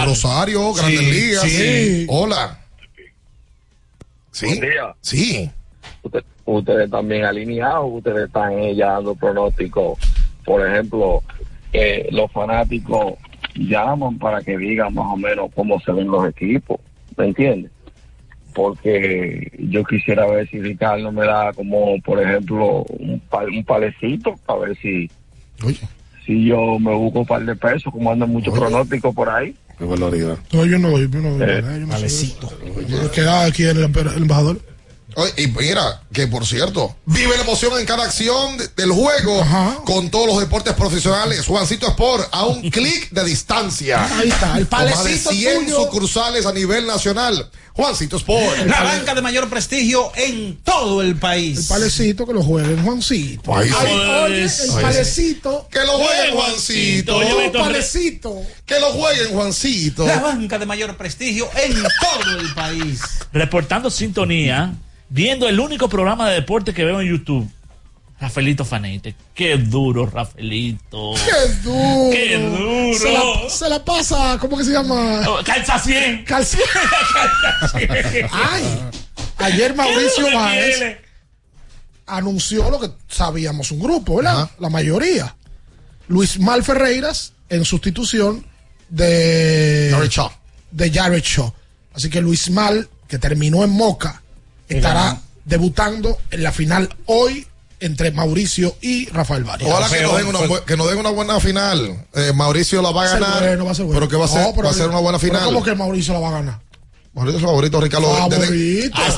Rosario, 0.05 0.73
Grandes 0.73 0.99
Sí, 0.99 1.05
Ligas. 1.11 1.43
sí. 1.43 2.05
Hola. 2.09 2.57
Sí. 4.31 4.45
Buen 4.47 4.59
día. 4.61 4.95
Sí. 5.01 5.51
Usted- 6.03 6.23
ustedes 6.45 6.89
también 6.91 7.23
alineados, 7.25 7.85
ustedes 7.89 8.27
están 8.27 8.53
eh, 8.59 8.75
ya 8.75 8.87
dando 8.93 9.15
pronósticos. 9.15 9.97
Por 10.43 10.67
ejemplo, 10.67 11.23
eh, 11.73 12.07
los 12.11 12.31
fanáticos 12.31 13.13
llaman 13.55 14.17
para 14.17 14.41
que 14.41 14.57
digan 14.57 14.93
más 14.93 15.07
o 15.13 15.17
menos 15.17 15.49
cómo 15.55 15.79
se 15.81 15.91
ven 15.91 16.07
los 16.07 16.27
equipos, 16.29 16.79
¿me 17.17 17.25
entiendes? 17.27 17.71
Porque 18.53 19.49
yo 19.59 19.83
quisiera 19.85 20.25
ver 20.27 20.49
si 20.49 20.59
Ricardo 20.59 21.11
me 21.11 21.25
da 21.25 21.53
como, 21.53 21.99
por 22.01 22.21
ejemplo, 22.21 22.83
un, 22.83 23.19
pa- 23.29 23.45
un 23.45 23.63
palecito 23.63 24.35
para 24.45 24.59
ver 24.67 24.77
si, 24.81 25.09
si 26.25 26.45
yo 26.45 26.77
me 26.79 26.93
busco 26.93 27.19
un 27.19 27.25
par 27.25 27.45
de 27.45 27.55
pesos, 27.55 27.91
como 27.93 28.11
andan 28.11 28.29
muchos 28.29 28.53
pronósticos 28.59 29.15
por 29.15 29.29
ahí. 29.29 29.55
Qué. 30.11 30.17
No, 30.53 30.65
yo 30.65 30.77
no, 30.79 30.97
yo 30.99 31.07
no, 31.21 31.43
Eh, 31.43 31.61
yo 31.61 31.85
no 31.87 31.93
sé. 31.97 32.09
Yo 32.89 33.11
quedaba 33.11 33.45
aquí 33.45 33.63
el 33.63 33.83
embajador. 33.83 34.59
Oye, 35.15 35.33
y 35.37 35.47
mira, 35.47 36.01
que 36.13 36.27
por 36.27 36.45
cierto, 36.45 36.95
vive 37.05 37.35
la 37.35 37.43
emoción 37.43 37.77
en 37.79 37.85
cada 37.85 38.03
acción 38.05 38.57
de- 38.57 38.67
del 38.69 38.91
juego 38.91 39.45
con 39.85 40.09
todos 40.09 40.27
los 40.27 40.39
deportes 40.39 40.73
profesionales. 40.73 41.45
Juancito 41.45 41.87
Sport, 41.89 42.29
a 42.31 42.45
un 42.45 42.61
clic 42.71 43.09
de 43.11 43.23
distancia. 43.25 44.05
Ahí 44.17 44.29
está, 44.29 44.57
el 44.57 44.67
Con 44.67 44.79
más 44.79 44.89
de 44.89 44.95
palecito 44.95 45.31
100 45.31 45.65
tuyo. 45.65 45.75
sucursales 45.83 46.45
a 46.45 46.53
nivel 46.53 46.87
nacional. 46.87 47.49
Juancito 47.73 48.17
Sport. 48.17 48.65
La 48.67 48.83
banca 48.83 49.15
de 49.15 49.21
mayor 49.21 49.49
prestigio 49.49 50.11
en 50.15 50.57
todo 50.61 51.01
el 51.01 51.15
país. 51.15 51.57
El 51.59 51.65
palecito 51.65 52.25
que 52.27 52.33
lo 52.33 52.43
jueguen, 52.43 52.83
Juancito. 52.83 53.55
Ay, 53.55 53.69
oye, 54.25 54.43
el 54.43 54.81
palecito. 54.81 55.67
Que 55.71 55.79
lo 55.85 55.93
jueguen, 55.93 56.35
Juancito. 56.35 57.17
Un 57.17 57.51
palecito. 57.53 58.41
Que 58.65 58.79
lo 58.79 58.91
jueguen, 58.91 59.33
Juancito. 59.33 60.05
La 60.05 60.19
banca 60.19 60.59
de 60.59 60.65
mayor 60.65 60.97
prestigio 60.97 61.49
en 61.55 61.73
todo 61.81 62.39
el 62.39 62.53
país. 62.53 62.99
Reportando 63.31 63.89
sintonía, 63.89 64.73
viendo 65.11 65.47
el 65.47 65.59
único 65.59 65.89
programa 65.89 66.29
de 66.29 66.35
deporte 66.35 66.73
que 66.73 66.85
veo 66.85 67.01
en 67.01 67.09
YouTube. 67.09 67.51
Rafaelito 68.19 68.63
Fanete. 68.63 69.15
Qué 69.33 69.57
duro, 69.57 70.05
Rafaelito. 70.05 71.13
Qué 71.15 71.53
duro. 71.63 72.11
Qué 72.11 72.37
duro. 72.37 72.99
Se 72.99 73.11
la, 73.11 73.49
se 73.49 73.69
la 73.69 73.83
pasa, 73.83 74.37
¿cómo 74.39 74.57
que 74.57 74.63
se 74.63 74.71
llama? 74.71 75.21
Oh, 75.27 75.39
Calza 75.43 75.77
100. 75.79 76.23
Calza 76.23 76.59
Ay, 78.31 78.63
ayer 79.37 79.75
Mauricio 79.75 80.31
Báez 80.33 80.97
anunció 82.05 82.69
lo 82.69 82.79
que 82.79 82.91
sabíamos 83.07 83.71
un 83.71 83.79
grupo, 83.79 84.17
¿verdad? 84.17 84.49
La 84.59 84.69
mayoría. 84.69 85.35
Luis 86.07 86.39
Mal 86.39 86.63
Ferreiras 86.63 87.33
en 87.49 87.65
sustitución 87.65 88.45
de 88.89 89.89
Jared 89.91 90.09
Shaw. 90.09 90.29
de 90.71 90.91
Jared 90.91 91.23
Shaw. 91.23 91.51
Así 91.93 92.09
que 92.09 92.21
Luis 92.21 92.49
Mal, 92.51 92.87
que 93.07 93.17
terminó 93.17 93.63
en 93.63 93.71
Moca, 93.71 94.21
estará 94.75 95.19
debutando 95.45 96.17
en 96.31 96.43
la 96.43 96.51
final 96.51 96.89
hoy 97.05 97.45
entre 97.79 98.11
Mauricio 98.11 98.75
y 98.81 99.07
Rafael 99.09 99.43
Varias. 99.43 99.69
Ojalá 99.71 99.89
que 99.89 100.01
nos, 100.03 100.17
den 100.17 100.27
una, 100.27 100.39
bu- 100.41 100.63
que 100.65 100.77
nos 100.77 100.87
den 100.87 100.99
una 100.99 101.09
buena 101.09 101.39
final. 101.39 102.05
Eh, 102.13 102.31
Mauricio 102.35 102.81
la 102.81 102.91
va 102.91 103.05
a 103.05 103.07
ganar. 103.19 103.39
bueno, 103.43 103.65
va 103.65 103.71
a 103.71 103.75
ser 103.75 103.85
bueno. 103.85 103.99
Pero 103.99 104.09
que 104.09 104.15
va 104.17 104.25
a 104.25 104.27
ser, 104.27 104.41
No, 104.41 104.51
pero- 104.53 104.65
va 104.65 104.69
a 104.71 104.73
ser 104.75 104.87
una 104.89 104.99
buena 104.99 105.17
final. 105.19 105.45
¿Cómo 105.45 105.63
que 105.63 105.73
Mauricio 105.73 106.13
la 106.13 106.19
va 106.19 106.29
a 106.29 106.31
ganar? 106.33 106.59
Mauricio 107.13 107.39
es 107.39 107.43
favorito, 107.43 107.81
Ricardo. 107.81 108.15
Favorito. 108.15 108.39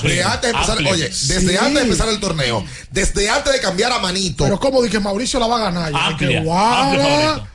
desde 0.02 0.24
antes 0.24 0.42
de 0.42 0.50
empezar, 0.50 0.78
oye, 0.80 1.04
desde 1.10 1.40
Sí. 1.50 1.58
antes 1.58 1.74
de 1.76 1.82
empezar 1.82 2.10
el 2.10 2.20
torneo, 2.20 2.66
desde 2.90 3.30
antes 3.30 3.54
de 3.54 3.60
cambiar 3.60 3.92
a 3.92 4.00
Manito, 4.00 4.46
Pero 4.46 4.60
¿cómo 4.60 4.82
di 4.82 4.90
que 4.90 5.00
Mauricio 5.00 5.40
la 5.40 5.46
va 5.48 5.58
a 5.58 5.72
ganar? 5.72 5.92
Jugarla. 6.18 6.44
favorito. 7.36 7.48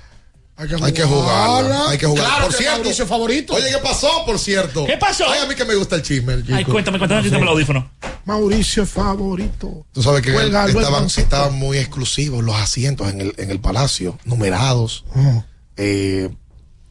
Hay 0.59 0.67
que 0.67 0.75
hay 0.75 0.93
que 0.93 1.05
jugarla. 1.05 1.91
Hay 1.91 1.99
que 1.99 2.07
jugarla. 2.07 2.29
Claro 2.31 2.47
por 2.47 2.57
que 2.57 2.63
cierto, 2.65 2.79
Mauricio 2.81 3.05
es 3.05 3.11
favorito. 3.11 3.55
Oye, 3.55 3.71
¿qué 3.71 3.79
pasó? 3.79 4.09
Por 4.27 4.41
cierto. 4.41 4.87
¿Qué 4.87 4.97
pasó? 4.97 5.25
Ay, 5.31 5.41
a 5.45 5.47
mí 5.47 5.55
que 5.55 5.65
me 5.65 5.77
gusta 5.77 5.95
el 5.95 6.03
chisme. 6.03 6.33
el 6.33 6.45
Ay, 6.49 6.59
chico. 6.59 6.73
cuéntame, 6.73 6.99
cuéntame, 6.99 7.23
quítame 7.23 7.43
el 7.43 7.49
audífono. 7.49 7.89
Mauricio 8.25 8.83
es 8.83 8.91
favorito. 8.91 9.87
Tú 9.93 10.03
sabes 10.03 10.21
que 10.21 10.37
Albert 10.37 11.17
estaban, 11.17 11.55
muy 11.55 11.79
exclusivos 11.79 12.43
los 12.43 12.57
asientos 12.57 13.09
en 13.09 13.21
el, 13.21 13.35
en 13.37 13.53
el 13.53 13.61
palacio, 13.61 14.19
numerados. 14.25 15.05
Oh. 15.15 15.45
Eh, 15.77 16.29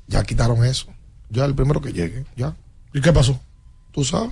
ya 0.08 0.24
quitaron 0.24 0.64
eso. 0.64 0.88
Ya 1.30 1.44
el 1.44 1.54
primero 1.54 1.82
que 1.82 1.92
llegue, 1.92 2.24
ya. 2.38 2.56
¿Y 2.94 3.02
qué 3.02 3.12
pasó? 3.12 3.38
Tú 3.92 4.06
sabes. 4.06 4.32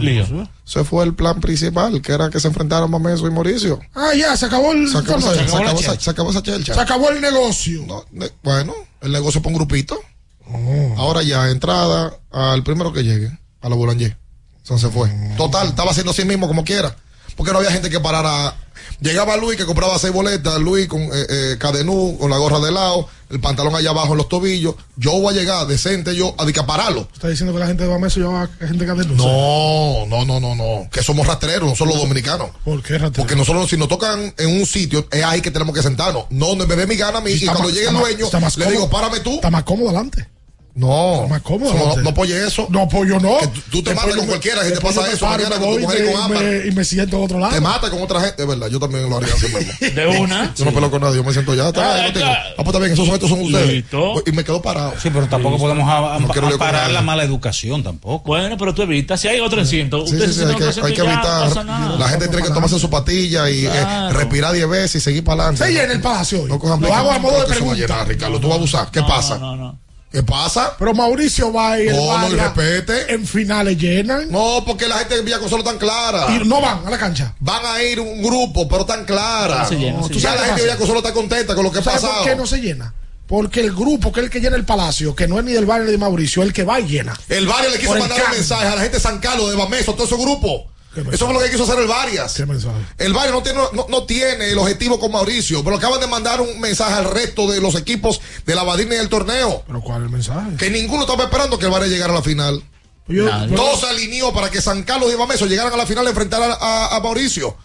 Lío. 0.00 0.48
Se 0.64 0.84
fue 0.84 1.04
el 1.04 1.14
plan 1.14 1.40
principal, 1.40 2.02
que 2.02 2.12
era 2.12 2.28
que 2.28 2.38
se 2.40 2.48
enfrentaran 2.48 2.90
Mameso 2.90 3.26
y 3.26 3.30
Mauricio. 3.30 3.80
Ah, 3.94 4.10
ya, 4.14 4.36
se 4.36 4.46
acabó 4.46 4.72
el. 4.72 4.86
Se 4.88 4.98
acabó, 4.98 5.18
esa- 5.18 5.34
se 5.34 5.40
acabó 5.56 5.80
esa- 5.80 6.00
se 6.00 6.10
acabó 6.10 6.30
esa 6.30 6.42
chelcha. 6.42 6.74
Se 6.74 6.80
acabó 6.80 7.08
el 7.10 7.20
negocio. 7.20 7.84
No, 7.86 8.04
ne- 8.12 8.30
bueno, 8.42 8.74
el 9.00 9.12
negocio 9.12 9.40
para 9.40 9.52
un 9.54 9.58
grupito. 9.58 9.98
Oh. 10.46 10.94
Ahora 10.98 11.22
ya, 11.22 11.48
entrada 11.50 12.14
al 12.30 12.62
primero 12.62 12.92
que 12.92 13.02
llegue, 13.02 13.30
a 13.62 13.68
la 13.68 13.74
Boulanger. 13.76 14.16
Entonces 14.58 14.88
se 14.90 14.94
fue. 14.94 15.10
Oh. 15.10 15.36
Total, 15.36 15.68
estaba 15.68 15.90
haciendo 15.90 16.12
así 16.12 16.24
mismo 16.24 16.46
como 16.48 16.64
quiera. 16.64 16.94
porque 17.36 17.52
no 17.52 17.58
había 17.58 17.70
gente 17.70 17.88
que 17.88 18.00
parara. 18.00 18.54
Llegaba 19.00 19.36
Luis 19.36 19.56
que 19.56 19.64
compraba 19.64 19.96
seis 19.98 20.12
boletas, 20.12 20.58
Luis 20.58 20.88
con 20.88 21.00
eh, 21.02 21.08
eh, 21.28 21.56
cadenú, 21.58 22.16
con 22.18 22.30
la 22.30 22.36
gorra 22.36 22.58
de 22.58 22.72
lado, 22.72 23.08
el 23.30 23.38
pantalón 23.40 23.76
allá 23.76 23.90
abajo 23.90 24.12
en 24.12 24.18
los 24.18 24.28
tobillos. 24.28 24.74
Yo 24.96 25.12
voy 25.20 25.34
a 25.34 25.38
llegar 25.38 25.66
decente 25.68 26.16
yo 26.16 26.34
a 26.36 26.44
dicapararlo. 26.44 27.08
¿Está 27.12 27.28
diciendo 27.28 27.52
que 27.52 27.60
la 27.60 27.68
gente 27.68 27.84
de 27.84 27.88
Bameso 27.88 28.18
lleva 28.18 28.48
gente 28.58 28.84
que 28.84 28.92
denuncia? 28.92 29.14
No, 29.30 30.06
no, 30.06 30.24
no, 30.24 30.40
no, 30.40 30.54
no. 30.56 30.90
Que 30.90 31.02
somos 31.04 31.26
rastreros, 31.28 31.68
no 31.68 31.76
somos 31.76 31.94
los 31.94 32.02
dominicanos. 32.02 32.50
¿Por 32.64 32.82
qué 32.82 32.94
rastrero? 32.98 33.12
Porque 33.22 33.36
nosotros, 33.36 33.70
si 33.70 33.76
nos 33.76 33.88
tocan 33.88 34.34
en 34.36 34.60
un 34.60 34.66
sitio, 34.66 35.06
es 35.12 35.22
ahí 35.24 35.40
que 35.40 35.52
tenemos 35.52 35.74
que 35.74 35.82
sentarnos. 35.82 36.24
No, 36.30 36.56
no 36.56 36.66
me 36.66 36.74
dé 36.74 36.86
mi 36.86 36.96
gana 36.96 37.18
a 37.18 37.20
mí. 37.20 37.30
Y 37.30 37.44
cuando 37.44 37.64
más- 37.64 37.72
llegue 37.72 37.86
el 37.88 37.94
dueño, 37.94 38.28
más 38.40 38.56
le 38.56 38.64
cómodo. 38.64 38.70
digo, 38.80 38.90
párame 38.90 39.20
tú. 39.20 39.34
Está 39.36 39.50
más 39.50 39.62
cómodo 39.62 39.90
adelante. 39.90 40.26
No, 40.74 41.26
más 41.28 41.42
cómodo. 41.42 41.74
no, 41.74 41.96
no 41.96 42.10
apoye 42.10 42.46
eso. 42.46 42.68
No 42.70 42.82
apoyo, 42.82 43.18
no. 43.18 43.38
Que 43.38 43.46
tú- 43.48 43.82
te 43.82 43.90
Después 43.90 43.96
matas 43.96 44.10
con 44.14 44.20
me- 44.20 44.26
cualquiera, 44.28 44.62
si 44.64 44.72
te 44.74 44.80
pasa 44.80 45.10
eso, 45.10 45.26
paro, 45.26 45.42
mañana 45.42 45.56
me 45.58 45.64
con 45.66 45.74
tu 45.74 45.80
mujer 45.80 46.04
y 46.04 46.12
con 46.12 46.22
ámbar. 46.22 46.66
Y 46.66 46.70
me 46.70 46.84
siento 46.84 47.16
en 47.16 47.24
otro 47.24 47.38
lado. 47.40 47.52
Te 47.54 47.60
mata 47.60 47.90
con 47.90 48.00
otra 48.00 48.20
gente, 48.20 48.42
es 48.42 48.48
verdad, 48.48 48.68
yo 48.68 48.78
también 48.78 49.10
lo 49.10 49.16
haría 49.16 49.34
así 49.34 49.46
mismo. 49.54 49.72
De 49.80 50.06
una. 50.20 50.54
Yo 50.54 50.64
no 50.64 50.72
peleo 50.72 50.88
con 50.90 51.00
nadie, 51.02 51.16
yo 51.16 51.24
me 51.24 51.32
siento 51.32 51.52
ya, 51.54 51.68
está, 51.68 52.04
Ah, 52.04 52.12
ya. 52.14 52.32
Ah, 52.32 52.54
pues 52.58 52.66
está 52.68 52.78
bien, 52.78 52.92
esos 52.92 53.06
son 53.06 53.14
estos 53.14 53.28
son 53.28 53.40
ustedes. 53.40 53.66
Listo. 53.68 54.22
Y 54.24 54.30
me 54.30 54.44
quedo 54.44 54.62
parado. 54.62 54.92
Sí, 55.02 55.10
pero 55.12 55.26
tampoco 55.26 55.58
podemos 55.58 55.88
a- 55.88 56.14
a- 56.14 56.18
No 56.20 56.28
parar 56.58 56.90
la 56.92 57.02
mala 57.02 57.24
educación 57.24 57.82
tampoco. 57.82 58.22
Bueno, 58.28 58.56
pero 58.56 58.72
tú 58.72 58.82
evitas. 58.82 59.20
Si 59.20 59.26
hay 59.26 59.40
otro 59.40 59.58
recinto, 59.58 60.06
Sí, 60.06 60.12
sí, 60.16 60.32
sí, 60.32 60.40
hay 60.44 60.52
en 60.52 60.58
que, 60.58 60.64
hay 60.64 60.96
no 60.96 61.04
evitar. 61.04 61.66
La 61.98 62.08
gente 62.08 62.28
tiene 62.28 62.44
que 62.44 62.50
tomarse 62.54 62.78
su 62.78 62.88
patilla 62.88 63.50
y 63.50 63.66
eh, 63.66 64.10
respirar 64.12 64.52
10 64.52 64.68
veces 64.68 64.94
y 64.96 65.00
seguir 65.00 65.24
para 65.24 65.42
adelante. 65.42 65.64
Se 65.66 65.72
llena 65.72 65.92
el 65.92 66.00
palacio 66.00 66.42
hoy. 66.42 66.48
No 66.48 66.58
cojan 66.60 66.80
Lo 66.80 66.94
hago 66.94 67.10
a 67.10 67.14
no, 67.14 67.20
modo 67.20 67.40
de 67.40 67.46
que 67.46 67.54
se 67.54 67.60
va 67.64 67.72
a 67.72 67.74
pregunta. 67.74 67.80
llenar, 67.94 68.08
Ricardo, 68.08 68.38
tú 68.38 68.46
vas 68.46 68.54
a 68.54 68.58
abusar. 68.58 68.90
¿Qué 68.92 69.00
No, 69.00 69.06
pasa? 69.08 69.38
No, 69.38 69.56
no. 69.56 69.78
¿Qué 70.10 70.22
pasa? 70.22 70.74
Pero 70.78 70.94
Mauricio 70.94 71.52
va 71.52 71.78
y 71.78 71.88
el 71.88 71.96
No, 71.96 72.18
no, 72.18 72.28
y 72.30 72.34
Varia 72.36 72.52
respete. 72.54 73.12
en 73.12 73.26
finales 73.26 73.76
llenan. 73.76 74.30
No, 74.30 74.62
porque 74.66 74.88
la 74.88 74.96
gente 74.98 75.16
en 75.18 75.24
Villaconsuelo 75.24 75.62
tan 75.62 75.76
clara. 75.76 76.26
Y 76.34 76.46
no 76.48 76.60
van 76.62 76.86
a 76.86 76.90
la 76.90 76.96
cancha. 76.98 77.34
Van 77.40 77.64
a 77.66 77.82
ir 77.82 78.00
un 78.00 78.22
grupo, 78.22 78.66
pero 78.66 78.86
tan 78.86 79.04
clara. 79.04 79.62
No 79.64 79.68
se 79.68 79.76
llena, 79.76 80.00
No, 80.00 80.08
tú 80.08 80.18
sabes, 80.18 80.40
la 80.40 80.46
gente 80.46 80.62
de 80.62 80.66
Villaconsuelo 80.68 81.00
está 81.00 81.12
contenta 81.12 81.54
con 81.54 81.62
lo 81.62 81.70
que 81.70 81.80
ha 81.80 81.82
¿Sabes 81.82 82.00
pasado. 82.00 82.22
por 82.22 82.30
qué 82.30 82.36
no 82.36 82.46
se 82.46 82.58
llena? 82.58 82.94
Porque 83.26 83.60
el 83.60 83.74
grupo, 83.74 84.10
que 84.10 84.20
es 84.20 84.24
el 84.24 84.30
que 84.32 84.40
llena 84.40 84.56
el 84.56 84.64
palacio, 84.64 85.14
que 85.14 85.28
no 85.28 85.38
es 85.38 85.44
ni 85.44 85.52
del 85.52 85.66
barrio 85.66 85.84
ni 85.84 85.92
de 85.92 85.98
Mauricio, 85.98 86.42
el 86.42 86.54
que 86.54 86.64
va 86.64 86.80
y 86.80 86.86
llena. 86.88 87.14
El 87.28 87.46
Varias 87.46 87.74
le 87.74 87.78
quiso 87.78 87.94
mandar 87.94 88.18
un 88.24 88.30
mensaje 88.30 88.66
a 88.66 88.74
la 88.76 88.80
gente 88.80 88.96
de 88.96 89.02
San 89.02 89.18
Carlos, 89.18 89.50
de 89.50 89.56
Bameso, 89.56 89.92
todo 89.92 90.06
ese 90.06 90.16
grupo. 90.16 90.66
Eso 91.12 91.24
fue 91.26 91.34
lo 91.34 91.40
que 91.40 91.50
quiso 91.50 91.64
hacer 91.64 91.78
el 91.78 91.86
Varias. 91.86 92.34
¿Qué 92.34 92.46
mensaje? 92.46 92.78
El 92.98 93.12
Varias 93.12 93.34
no 93.34 93.42
tiene, 93.42 93.58
no, 93.72 93.86
no 93.88 94.02
tiene 94.04 94.50
el 94.50 94.58
objetivo 94.58 94.98
con 95.00 95.12
Mauricio, 95.12 95.62
pero 95.64 95.76
acaban 95.76 96.00
de 96.00 96.06
mandar 96.06 96.40
un 96.40 96.58
mensaje 96.60 96.94
al 96.94 97.04
resto 97.10 97.50
de 97.50 97.60
los 97.60 97.74
equipos 97.74 98.20
de 98.46 98.54
la 98.54 98.62
Badina 98.62 98.94
y 98.94 98.98
del 98.98 99.08
torneo. 99.08 99.62
¿Pero 99.66 99.80
cuál 99.80 100.02
es 100.02 100.06
el 100.06 100.12
mensaje? 100.12 100.56
Que 100.56 100.70
ninguno 100.70 101.02
estaba 101.02 101.24
esperando 101.24 101.58
que 101.58 101.64
el 101.66 101.70
Varias 101.70 101.90
llegara 101.90 102.12
a 102.12 102.16
la 102.16 102.22
final. 102.22 102.62
Yo- 103.08 103.26
Todo 103.56 103.76
se 103.78 103.86
alineó 103.88 104.34
para 104.34 104.50
que 104.50 104.60
San 104.60 104.82
Carlos 104.82 105.10
y 105.12 105.16
Bameso 105.16 105.46
llegaran 105.46 105.72
a 105.72 105.76
la 105.78 105.86
final 105.86 106.06
a 106.06 106.10
enfrentar 106.10 106.42
a, 106.42 106.52
a- 106.54 106.96
a 106.96 107.00
Mauricio. 107.00 107.56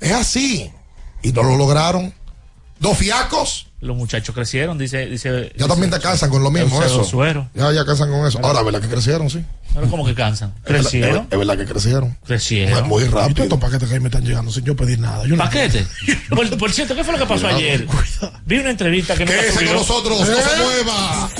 Es 0.00 0.10
así. 0.12 0.72
Y 1.22 1.32
no 1.32 1.42
lo 1.44 1.56
lograron. 1.56 2.12
Dos 2.80 2.98
fiacos. 2.98 3.67
Los 3.80 3.96
muchachos 3.96 4.34
crecieron, 4.34 4.76
dice. 4.76 5.06
dice 5.06 5.52
Ya 5.56 5.68
también 5.68 5.88
te 5.90 6.00
cansan 6.00 6.30
con 6.30 6.42
lo 6.42 6.50
mismo, 6.50 6.82
eso. 6.82 7.04
Suero. 7.04 7.48
Ya, 7.54 7.70
ya 7.72 7.84
cansan 7.84 8.10
con 8.10 8.26
eso. 8.26 8.40
Ahora, 8.42 8.62
¿verdad 8.62 8.80
que 8.80 8.88
crecieron, 8.88 9.30
sí? 9.30 9.44
Pero 9.72 9.88
como 9.88 10.04
que 10.04 10.14
cansan. 10.14 10.52
Crecieron. 10.64 11.28
Es, 11.30 11.38
verdad 11.38 11.56
que 11.56 11.64
crecieron. 11.64 12.16
Crecieron. 12.26 12.88
Muy 12.88 13.04
¿Y 13.04 13.06
todos 13.06 13.22
rápido. 13.22 13.44
estos 13.44 13.60
paquetes 13.60 13.88
que 13.88 13.94
ahí 13.94 14.00
me 14.00 14.08
están 14.08 14.24
llegando 14.24 14.50
sin 14.50 14.64
yo 14.64 14.74
pedir 14.74 14.98
nada? 14.98 15.24
Yo 15.26 15.36
no 15.36 15.44
Paquete. 15.44 15.86
Por, 16.28 16.58
por 16.58 16.72
cierto, 16.72 16.96
¿qué 16.96 17.04
fue 17.04 17.12
lo 17.12 17.20
que 17.20 17.26
pasó 17.26 17.42
Cuidado, 17.42 17.58
ayer? 17.58 17.86
Vi 18.46 18.58
una 18.58 18.70
entrevista 18.70 19.14
que 19.14 19.24
no 19.24 19.30
Quédese 19.30 19.66
con 19.66 19.74
nosotros, 19.74 20.18
no 20.20 20.26
se 20.26 20.32
mueva. 20.62 21.30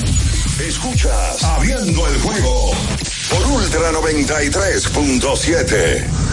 Escuchas 0.61 1.43
Abriendo 1.43 2.07
el 2.09 2.21
juego 2.21 2.71
por 3.31 3.43
Ultra 3.47 3.93
93.7. 3.93 6.28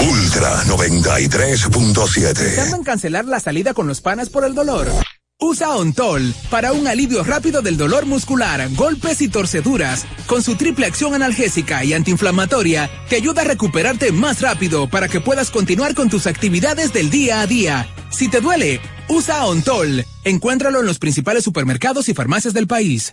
Ultra 0.00 0.62
93.7. 0.64 2.34
Pensando 2.34 2.76
en 2.76 2.84
cancelar 2.84 3.24
la 3.24 3.40
salida 3.40 3.74
con 3.74 3.88
los 3.88 4.00
panas 4.00 4.28
por 4.28 4.44
el 4.44 4.54
dolor. 4.54 4.88
Usa 5.40 5.76
Ontol 5.76 6.34
para 6.50 6.72
un 6.72 6.88
alivio 6.88 7.22
rápido 7.22 7.62
del 7.62 7.76
dolor 7.76 8.06
muscular, 8.06 8.68
golpes 8.74 9.22
y 9.22 9.28
torceduras. 9.28 10.04
Con 10.26 10.42
su 10.42 10.56
triple 10.56 10.86
acción 10.86 11.14
analgésica 11.14 11.84
y 11.84 11.94
antiinflamatoria, 11.94 12.90
te 13.08 13.16
ayuda 13.16 13.42
a 13.42 13.44
recuperarte 13.44 14.12
más 14.12 14.40
rápido 14.40 14.88
para 14.88 15.08
que 15.08 15.20
puedas 15.20 15.50
continuar 15.50 15.94
con 15.94 16.08
tus 16.08 16.26
actividades 16.26 16.92
del 16.92 17.10
día 17.10 17.40
a 17.40 17.46
día. 17.46 17.88
Si 18.10 18.28
te 18.28 18.40
duele, 18.40 18.80
usa 19.08 19.44
Ontol. 19.46 20.04
Encuéntralo 20.24 20.80
en 20.80 20.86
los 20.86 20.98
principales 20.98 21.44
supermercados 21.44 22.08
y 22.08 22.14
farmacias 22.14 22.54
del 22.54 22.66
país. 22.66 23.12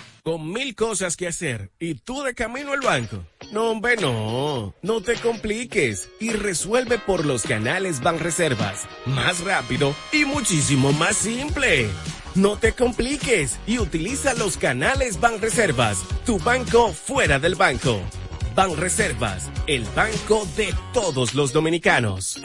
Con 0.23 0.51
mil 0.53 0.75
cosas 0.75 1.17
que 1.17 1.27
hacer 1.27 1.71
y 1.79 1.95
tú 1.95 2.21
de 2.21 2.35
camino 2.35 2.73
al 2.73 2.81
banco. 2.81 3.25
No, 3.51 3.71
hombre, 3.71 3.95
no. 3.97 4.75
No 4.83 5.01
te 5.01 5.15
compliques 5.15 6.09
y 6.19 6.29
resuelve 6.29 6.99
por 6.99 7.25
los 7.25 7.41
canales 7.41 8.01
Banreservas. 8.01 8.85
Más 9.07 9.39
rápido 9.43 9.95
y 10.11 10.25
muchísimo 10.25 10.93
más 10.93 11.15
simple. 11.15 11.89
No 12.35 12.55
te 12.55 12.73
compliques 12.73 13.57
y 13.65 13.79
utiliza 13.79 14.35
los 14.35 14.57
canales 14.57 15.19
Banreservas, 15.19 15.97
tu 16.23 16.37
banco 16.37 16.93
fuera 16.93 17.39
del 17.39 17.55
banco. 17.55 17.99
Banreservas, 18.53 19.49
el 19.65 19.85
banco 19.95 20.47
de 20.55 20.71
todos 20.93 21.33
los 21.33 21.51
dominicanos. 21.51 22.39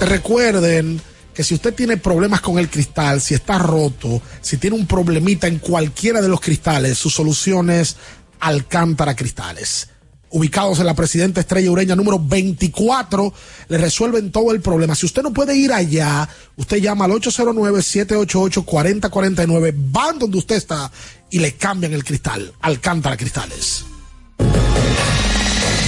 Recuerden 0.00 0.98
que 1.36 1.44
si 1.44 1.54
usted 1.54 1.72
tiene 1.74 1.98
problemas 1.98 2.40
con 2.40 2.58
el 2.58 2.70
cristal, 2.70 3.20
si 3.20 3.34
está 3.34 3.58
roto, 3.58 4.22
si 4.40 4.56
tiene 4.56 4.74
un 4.74 4.86
problemita 4.86 5.46
en 5.46 5.58
cualquiera 5.58 6.22
de 6.22 6.28
los 6.28 6.40
cristales, 6.40 6.96
su 6.96 7.10
solución 7.10 7.68
es 7.68 7.98
Alcántara 8.40 9.14
Cristales. 9.14 9.90
Ubicados 10.30 10.80
en 10.80 10.86
la 10.86 10.94
Presidenta 10.94 11.40
Estrella 11.40 11.70
Ureña 11.70 11.94
número 11.94 12.18
24, 12.18 13.34
le 13.68 13.78
resuelven 13.78 14.32
todo 14.32 14.50
el 14.50 14.62
problema. 14.62 14.94
Si 14.94 15.04
usted 15.04 15.22
no 15.22 15.34
puede 15.34 15.54
ir 15.54 15.74
allá, 15.74 16.26
usted 16.56 16.78
llama 16.78 17.04
al 17.04 17.10
809-788-4049, 17.12 19.74
van 19.76 20.18
donde 20.18 20.38
usted 20.38 20.56
está 20.56 20.90
y 21.30 21.40
le 21.40 21.52
cambian 21.52 21.92
el 21.92 22.02
cristal. 22.02 22.54
Alcántara 22.62 23.18
Cristales. 23.18 23.84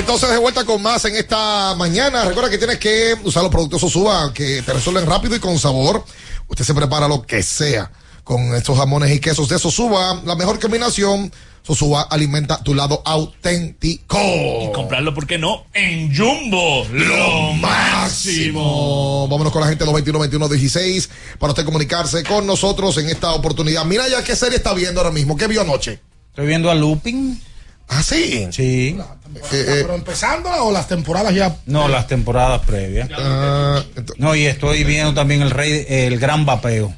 Entonces 0.06 0.30
de 0.30 0.38
vuelta 0.38 0.64
con 0.66 0.84
más 0.84 1.04
en 1.06 1.16
esta 1.16 1.74
mañana. 1.74 2.26
Recuerda 2.26 2.48
que 2.48 2.60
tienes 2.60 2.78
que 2.78 3.18
usar 3.24 3.42
los 3.42 3.52
productos 3.52 3.82
Sosuba 3.82 4.32
que 4.36 4.62
te 4.62 4.72
resuelven 4.72 5.08
rápido 5.08 5.36
y 5.36 5.40
con 5.40 5.58
sabor. 5.58 6.06
Usted 6.48 6.64
se 6.64 6.76
prepara 6.76 7.08
lo 7.08 7.24
que 7.24 7.42
sea 7.42 7.92
con 8.24 8.54
estos 8.54 8.78
jamones 8.78 9.12
y 9.12 9.20
quesos 9.20 9.50
de 9.50 9.58
Sosuba. 9.58 10.22
La 10.24 10.36
mejor 10.36 10.60
combinación. 10.60 11.32
Sosuba 11.64 12.04
alimenta 12.04 12.62
tu 12.62 12.76
lado 12.76 13.02
auténtico. 13.04 14.20
Y 14.62 14.72
comprarlo, 14.72 15.12
¿por 15.16 15.26
qué 15.26 15.40
no? 15.40 15.66
En 15.74 16.16
Jumbo. 16.16 16.86
Lo 16.92 17.54
máximo. 17.54 19.28
Vámonos 19.28 19.52
con 19.52 19.64
la 19.64 19.70
gente 19.70 19.86
221-2116 19.86 21.10
para 21.40 21.54
usted 21.54 21.66
comunicarse 21.66 22.24
con 22.24 22.46
nosotros 22.46 22.96
en 23.00 23.10
esta 23.10 23.34
oportunidad. 23.34 23.84
Mira 23.86 24.08
ya 24.08 24.24
qué 24.24 24.36
serie 24.36 24.58
está 24.58 24.76
viendo 24.76 25.00
ahora 25.00 25.12
mismo. 25.12 25.36
¿Qué 25.36 25.48
vio 25.48 25.62
anoche? 25.62 26.00
Estoy 26.30 26.46
viendo 26.46 26.70
a 26.70 26.76
Looping. 26.76 27.42
¿Ah, 27.88 28.04
sí? 28.04 28.48
Sí. 28.52 28.98
¿Pero 29.52 29.96
empezando 29.96 30.50
o 30.50 30.72
las 30.72 30.88
temporadas 30.88 31.34
ya? 31.34 31.56
No, 31.66 31.88
las 31.88 32.08
temporadas 32.08 32.62
previas. 32.66 33.10
Ah, 33.18 33.84
no, 34.18 34.36
y 34.36 34.46
estoy 34.46 34.84
viendo 34.84 35.14
también 35.14 35.42
el 35.42 35.52
rey, 35.52 35.86
el 35.88 36.18
gran 36.20 36.46
vapeo. 36.46 36.94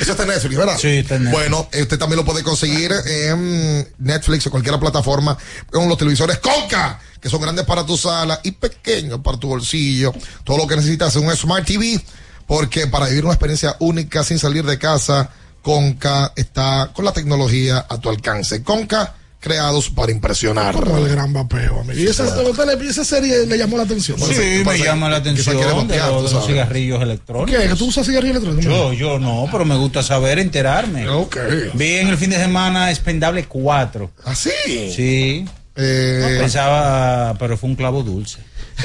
Eso 0.00 0.12
está 0.12 0.24
en 0.24 0.30
Netflix, 0.30 0.56
¿verdad? 0.56 0.78
Sí, 0.78 0.88
está 0.88 1.14
en 1.14 1.24
Netflix. 1.24 1.40
Bueno, 1.50 1.68
eh, 1.72 1.82
usted 1.82 1.98
también 1.98 2.16
lo 2.16 2.24
puede 2.24 2.42
conseguir 2.42 2.92
en 3.06 3.88
Netflix 3.98 4.46
o 4.46 4.50
cualquier 4.50 4.78
plataforma 4.80 5.38
con 5.70 5.88
los 5.88 5.96
televisores 5.96 6.38
Conca, 6.38 6.98
que 7.20 7.28
son 7.28 7.40
grandes 7.40 7.64
para 7.64 7.86
tu 7.86 7.96
sala 7.96 8.40
y 8.42 8.50
pequeños 8.52 9.20
para 9.22 9.38
tu 9.38 9.48
bolsillo. 9.48 10.12
Todo 10.42 10.58
lo 10.58 10.66
que 10.66 10.74
necesitas 10.74 11.14
es 11.14 11.22
un 11.22 11.30
Smart 11.36 11.64
TV, 11.64 12.00
porque 12.46 12.88
para 12.88 13.06
vivir 13.06 13.24
una 13.24 13.34
experiencia 13.34 13.76
única 13.78 14.24
sin 14.24 14.40
salir 14.40 14.64
de 14.64 14.78
casa, 14.78 15.30
Conca 15.62 16.32
está 16.36 16.90
con 16.92 17.04
la 17.04 17.12
tecnología 17.12 17.86
a 17.88 17.98
tu 17.98 18.10
alcance. 18.10 18.62
Conca, 18.62 19.14
creados 19.40 19.90
para 19.90 20.12
impresionar. 20.12 20.74
Como 20.74 20.98
el 20.98 21.08
gran 21.08 21.32
vapeo, 21.32 21.80
amigo. 21.80 21.98
¿Y 21.98 22.06
esa, 22.06 22.24
usted 22.24 22.78
le- 22.78 22.88
esa 22.90 23.04
serie 23.04 23.46
le 23.46 23.56
llamó 23.58 23.76
la 23.76 23.84
atención? 23.84 24.18
Sí, 24.18 24.62
me 24.64 24.78
llama 24.78 25.08
la 25.08 25.16
atención 25.18 25.56
de 25.56 25.62
los, 25.64 25.88
de 25.88 25.98
los 25.98 26.30
sabes. 26.30 26.46
cigarrillos 26.46 27.02
electrónicos. 27.02 27.60
¿Qué? 27.62 27.68
¿Que 27.68 27.74
tú 27.76 27.86
usas 27.86 28.06
cigarrillo 28.06 28.32
electrónico? 28.38 28.68
Yo, 28.70 28.92
yo 28.92 29.18
no, 29.18 29.48
pero 29.50 29.64
me 29.64 29.76
gusta 29.76 30.02
saber, 30.02 30.38
enterarme. 30.38 31.08
Ok. 31.08 31.36
Vi 31.74 31.94
en 31.96 32.08
el 32.08 32.18
fin 32.18 32.30
de 32.30 32.36
semana 32.38 32.90
Expendable 32.90 33.44
4. 33.46 34.10
¿Ah, 34.24 34.34
sí? 34.34 34.50
Sí. 34.94 35.44
Eh, 35.74 36.36
Pensaba, 36.40 37.34
pero 37.38 37.56
fue 37.56 37.70
un 37.70 37.76
clavo 37.76 38.02
dulce. 38.02 38.38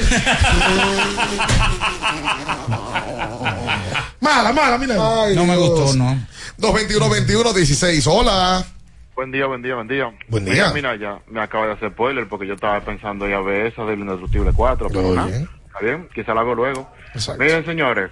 Mala, 4.20 4.52
mala, 4.52 4.78
mira. 4.78 4.96
Ay, 5.24 5.34
no 5.36 5.44
me 5.46 5.56
gustó, 5.56 5.94
no. 5.94 6.26
221-21-16. 6.58 8.06
Hola. 8.10 8.64
Buen 9.14 9.30
día, 9.30 9.46
buen 9.46 9.62
día, 9.62 9.74
buen 9.76 9.88
día. 9.88 10.12
Buen 10.28 10.44
día. 10.44 10.72
Mira, 10.72 10.92
mira, 10.92 10.96
ya 10.96 11.20
me 11.28 11.40
acaba 11.40 11.66
de 11.66 11.72
hacer 11.74 11.90
spoiler 11.92 12.28
porque 12.28 12.46
yo 12.46 12.54
estaba 12.54 12.80
pensando 12.80 13.28
ya 13.28 13.40
ver 13.40 13.66
esa 13.66 13.84
del 13.84 14.00
Indestructible 14.00 14.52
4, 14.54 14.88
pero 14.88 15.14
nada, 15.14 15.28
está 15.28 15.80
bien, 15.80 16.08
quizá 16.12 16.34
la 16.34 16.40
hago 16.40 16.54
luego. 16.54 16.90
Exacto. 17.14 17.42
Miren, 17.42 17.64
señores, 17.64 18.10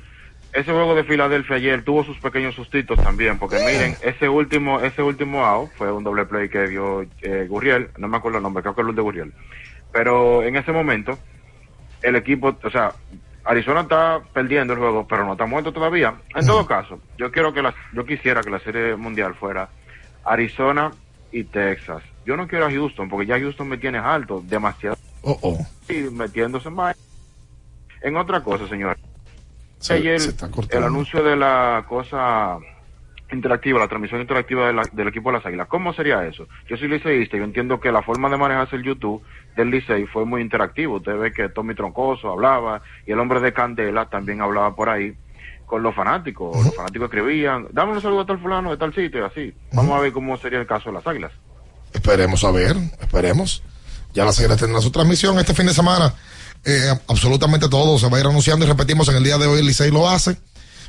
ese 0.53 0.73
juego 0.73 0.95
de 0.95 1.05
Filadelfia 1.05 1.57
ayer 1.57 1.85
tuvo 1.85 2.05
sus 2.05 2.19
pequeños 2.19 2.55
sustitos 2.55 3.03
también, 3.03 3.39
porque 3.39 3.57
miren, 3.59 3.97
ese 4.03 4.29
último 4.29 4.81
ese 4.81 5.03
último 5.03 5.45
out 5.45 5.71
fue 5.77 5.93
un 5.93 6.05
doble 6.05 6.25
play 6.27 6.49
que 6.49 6.69
dio 6.69 7.03
eh, 7.23 7.47
Gurriel, 7.49 7.91
no 7.99 8.09
me 8.09 8.17
acuerdo 8.17 8.39
el 8.39 8.45
nombre, 8.45 8.63
creo 8.63 8.75
que 8.75 8.83
es 8.83 8.89
el 8.89 8.95
de 8.95 9.03
Gurriel. 9.03 9.33
Pero 9.93 10.43
en 10.43 10.57
ese 10.57 10.73
momento, 10.73 11.19
el 12.03 12.17
equipo, 12.17 12.57
o 12.63 12.71
sea, 12.71 12.93
Arizona 13.47 13.83
está 13.83 14.21
perdiendo 14.33 14.73
el 14.73 14.79
juego, 14.79 15.07
pero 15.07 15.25
no 15.25 15.33
está 15.33 15.47
muerto 15.47 15.73
todavía. 15.73 16.15
En 16.35 16.47
todo 16.47 16.67
caso, 16.67 17.01
yo 17.17 17.31
quiero 17.31 17.53
que 17.53 17.63
la, 17.63 17.75
yo 17.93 18.05
quisiera 18.05 18.41
que 18.43 18.51
la 18.51 18.59
serie 18.61 18.97
mundial 18.97 19.35
fuera 19.35 19.69
Arizona 20.25 20.91
y 21.33 21.45
Texas. 21.45 22.03
Yo 22.25 22.37
no 22.37 22.49
quiero 22.49 22.67
a 22.67 22.71
Houston, 22.71 23.09
porque 23.09 23.27
ya 23.27 23.39
Houston 23.39 23.69
me 23.69 23.79
tiene 23.79 23.99
alto, 23.99 24.43
demasiado. 24.45 24.97
Oh, 25.23 25.39
oh. 25.43 25.67
Y 25.93 26.11
metiéndose 26.11 26.71
más. 26.71 26.97
En 28.03 28.17
otra 28.17 28.43
cosa, 28.43 28.67
señor. 28.69 28.97
Se- 29.79 29.95
Ayer, 29.95 30.21
se 30.21 30.31
está 30.31 30.49
el 30.71 30.83
anuncio 30.85 31.23
de 31.23 31.37
la 31.37 31.85
cosa 31.89 32.59
interactiva, 33.33 33.79
la 33.81 33.89
transmisión 33.89 34.21
interactiva 34.21 34.67
de 34.69 34.73
la- 34.73 34.89
del 34.93 35.09
equipo 35.09 35.31
de 35.31 35.39
las 35.39 35.47
Águilas. 35.47 35.67
¿Cómo 35.69 35.93
sería 35.93 36.25
eso? 36.27 36.47
Yo 36.69 36.77
soy 36.77 36.89
liceísta 36.89 37.37
y 37.37 37.41
yo 37.41 37.45
entiendo 37.45 37.81
que 37.81 37.91
la 37.91 38.03
forma 38.03 38.29
de 38.29 38.37
manejarse 38.37 38.77
el 38.77 38.85
YouTube 38.85 39.23
del 39.57 39.71
Licey 39.71 40.07
fue 40.07 40.25
muy 40.25 40.43
interactivo. 40.43 40.97
Usted 40.97 41.17
ve 41.17 41.33
que 41.33 41.49
Tommy 41.49 41.75
Troncoso 41.75 42.31
hablaba 42.31 42.83
y 43.07 43.13
el 43.13 43.19
hombre 43.19 43.41
de 43.41 43.53
Candela 43.53 44.09
también 44.09 44.41
hablaba 44.41 44.75
por 44.77 44.89
ahí 44.89 45.15
con 45.67 45.83
los 45.83 45.95
fanáticos. 45.95 46.57
Los 46.65 46.77
fanáticos 46.77 47.07
escribían, 47.07 47.67
dame 47.73 47.93
un 47.93 48.01
saludo 48.01 48.21
a 48.21 48.27
tal 48.27 48.39
fulano 48.39 48.71
de 48.71 48.77
tal 48.77 48.95
sitio, 48.95 49.21
y 49.21 49.25
así. 49.25 49.55
Vamos 49.73 49.99
a 49.99 50.01
ver 50.01 50.13
cómo 50.13 50.37
sería 50.37 50.61
el 50.61 50.67
caso 50.67 50.91
de 50.91 50.95
las 50.95 51.07
Águilas. 51.07 51.33
Esperemos 51.93 52.45
a 52.45 52.51
ver, 52.53 52.77
esperemos. 53.01 53.63
Ya 54.15 54.25
la 54.25 54.31
Águilas 54.31 54.57
tendrá 54.59 54.81
su 54.81 54.91
transmisión 54.93 55.37
este 55.39 55.53
fin 55.55 55.67
de 55.67 55.75
semana. 55.75 56.15
Eh, 56.65 56.93
absolutamente 57.09 57.69
todo 57.69 57.99
se 57.99 58.09
va 58.09 58.17
a 58.19 58.21
ir 58.21 58.27
anunciando 58.27 58.65
y 58.65 58.69
repetimos 58.69 59.09
en 59.09 59.17
el 59.17 59.25
día 59.25 59.39
de 59.39 59.47
hoy 59.47 59.59
el 59.61 59.67
Licey 59.67 59.91
lo 59.91 60.09
hace. 60.09 60.37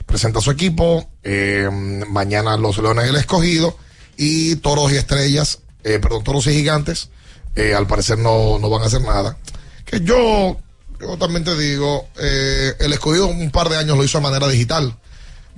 Presenta 0.07 0.41
su 0.41 0.49
equipo. 0.51 1.07
eh, 1.23 1.69
mañana 2.09 2.57
los 2.57 2.77
Leones 2.79 3.05
del 3.05 3.17
Escogido 3.17 3.77
y 4.15 4.55
Toros 4.57 4.91
y 4.91 4.95
Estrellas, 4.95 5.59
eh, 5.83 5.99
perdón, 5.99 6.23
Toros 6.23 6.47
y 6.47 6.53
Gigantes. 6.53 7.09
eh, 7.55 7.73
al 7.75 7.85
parecer 7.87 8.17
no, 8.17 8.57
no 8.59 8.69
van 8.69 8.81
a 8.83 8.85
hacer 8.85 9.01
nada. 9.01 9.37
Que 9.85 9.99
yo, 10.01 10.57
yo 10.99 11.17
también 11.17 11.43
te 11.43 11.55
digo, 11.57 12.07
eh, 12.19 12.73
el 12.79 12.93
Escogido 12.93 13.27
un 13.27 13.51
par 13.51 13.69
de 13.69 13.77
años 13.77 13.97
lo 13.97 14.03
hizo 14.03 14.17
de 14.19 14.23
manera 14.23 14.47
digital. 14.47 14.95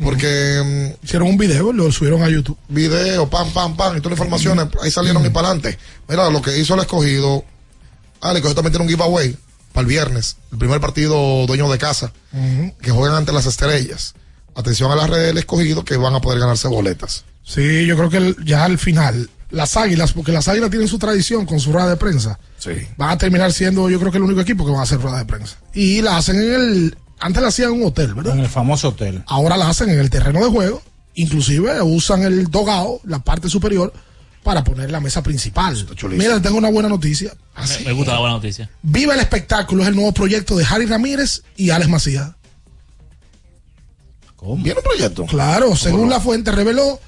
Porque 0.03 0.95
mm, 1.01 1.05
Hicieron 1.05 1.27
un 1.27 1.37
video, 1.37 1.71
lo 1.73 1.91
subieron 1.91 2.23
a 2.23 2.29
YouTube. 2.29 2.57
video, 2.69 3.29
pam, 3.29 3.51
pam, 3.51 3.75
pam, 3.75 3.97
y 3.97 4.01
todas 4.01 4.17
las 4.17 4.25
informaciones, 4.25 4.67
ahí 4.81 4.89
salieron 4.91 5.25
y 5.25 5.29
para 5.29 5.49
adelante. 5.49 5.77
Mira, 6.07 6.29
lo 6.29 6.41
que 6.41 6.57
hizo 6.57 6.73
el 6.75 6.79
escogido, 6.79 7.43
ah, 8.21 8.31
el 8.31 8.37
escogido 8.37 8.55
también 8.55 8.71
tiene 8.71 8.85
un 8.85 8.89
giveaway 8.89 9.37
para 9.73 9.81
el 9.81 9.87
viernes, 9.87 10.37
el 10.53 10.57
primer 10.57 10.79
partido 10.79 11.45
dueño 11.47 11.69
de 11.69 11.77
casa, 11.77 12.13
que 12.81 12.91
juegan 12.91 13.17
ante 13.17 13.33
las 13.33 13.45
estrellas. 13.45 14.15
Atención 14.55 14.91
a 14.91 14.95
las 14.95 15.09
redes 15.09 15.27
del 15.27 15.37
escogido 15.37 15.83
que 15.85 15.97
van 15.97 16.15
a 16.15 16.21
poder 16.21 16.39
ganarse 16.39 16.67
boletas. 16.67 17.25
Sí, 17.43 17.85
yo 17.85 17.95
creo 17.97 18.09
que 18.09 18.35
ya 18.45 18.65
al 18.65 18.77
final, 18.77 19.29
las 19.49 19.75
águilas, 19.77 20.13
porque 20.13 20.31
las 20.31 20.47
águilas 20.47 20.69
tienen 20.69 20.87
su 20.87 20.99
tradición 20.99 21.45
con 21.45 21.59
su 21.59 21.71
rueda 21.71 21.89
de 21.89 21.95
prensa, 21.97 22.39
Sí. 22.57 22.71
van 22.97 23.11
a 23.11 23.17
terminar 23.17 23.51
siendo, 23.53 23.89
yo 23.89 23.99
creo 23.99 24.11
que 24.11 24.17
el 24.17 24.23
único 24.23 24.41
equipo 24.41 24.65
que 24.65 24.71
van 24.71 24.81
a 24.81 24.83
hacer 24.83 24.99
rueda 25.01 25.17
de 25.17 25.25
prensa. 25.25 25.57
Y 25.73 26.01
la 26.01 26.17
hacen 26.17 26.35
en 26.41 26.53
el. 26.53 26.97
Antes 27.21 27.41
la 27.41 27.49
hacían 27.49 27.73
en 27.73 27.81
un 27.81 27.87
hotel, 27.87 28.13
¿verdad? 28.13 28.33
En 28.33 28.39
el 28.41 28.49
famoso 28.49 28.89
hotel. 28.89 29.23
Ahora 29.27 29.57
la 29.57 29.67
hacen 29.69 29.89
en 29.89 29.99
el 29.99 30.09
terreno 30.09 30.43
de 30.43 30.49
juego. 30.51 30.81
Inclusive 31.15 31.81
usan 31.81 32.23
el 32.23 32.49
dogao, 32.49 33.01
la 33.03 33.19
parte 33.19 33.49
superior, 33.49 33.91
para 34.43 34.63
poner 34.63 34.89
la 34.89 35.01
mesa 35.01 35.21
principal. 35.21 35.75
Mira, 36.11 36.41
tengo 36.41 36.57
una 36.57 36.69
buena 36.69 36.87
noticia. 36.87 37.33
Me, 37.79 37.85
me 37.87 37.91
gusta 37.91 38.13
la 38.13 38.19
buena 38.19 38.35
noticia. 38.35 38.69
Viva 38.83 39.15
el 39.15 39.19
espectáculo 39.19 39.81
es 39.83 39.89
el 39.89 39.95
nuevo 39.95 40.13
proyecto 40.13 40.55
de 40.55 40.63
Harry 40.65 40.85
Ramírez 40.85 41.41
y 41.57 41.71
Alex 41.71 41.89
Macías. 41.89 42.31
¿Viene 44.41 44.79
un 44.79 44.83
proyecto? 44.83 45.25
Claro, 45.25 45.75
según 45.75 46.09
la 46.09 46.19
fuente 46.19 46.51
reveló 46.51 46.99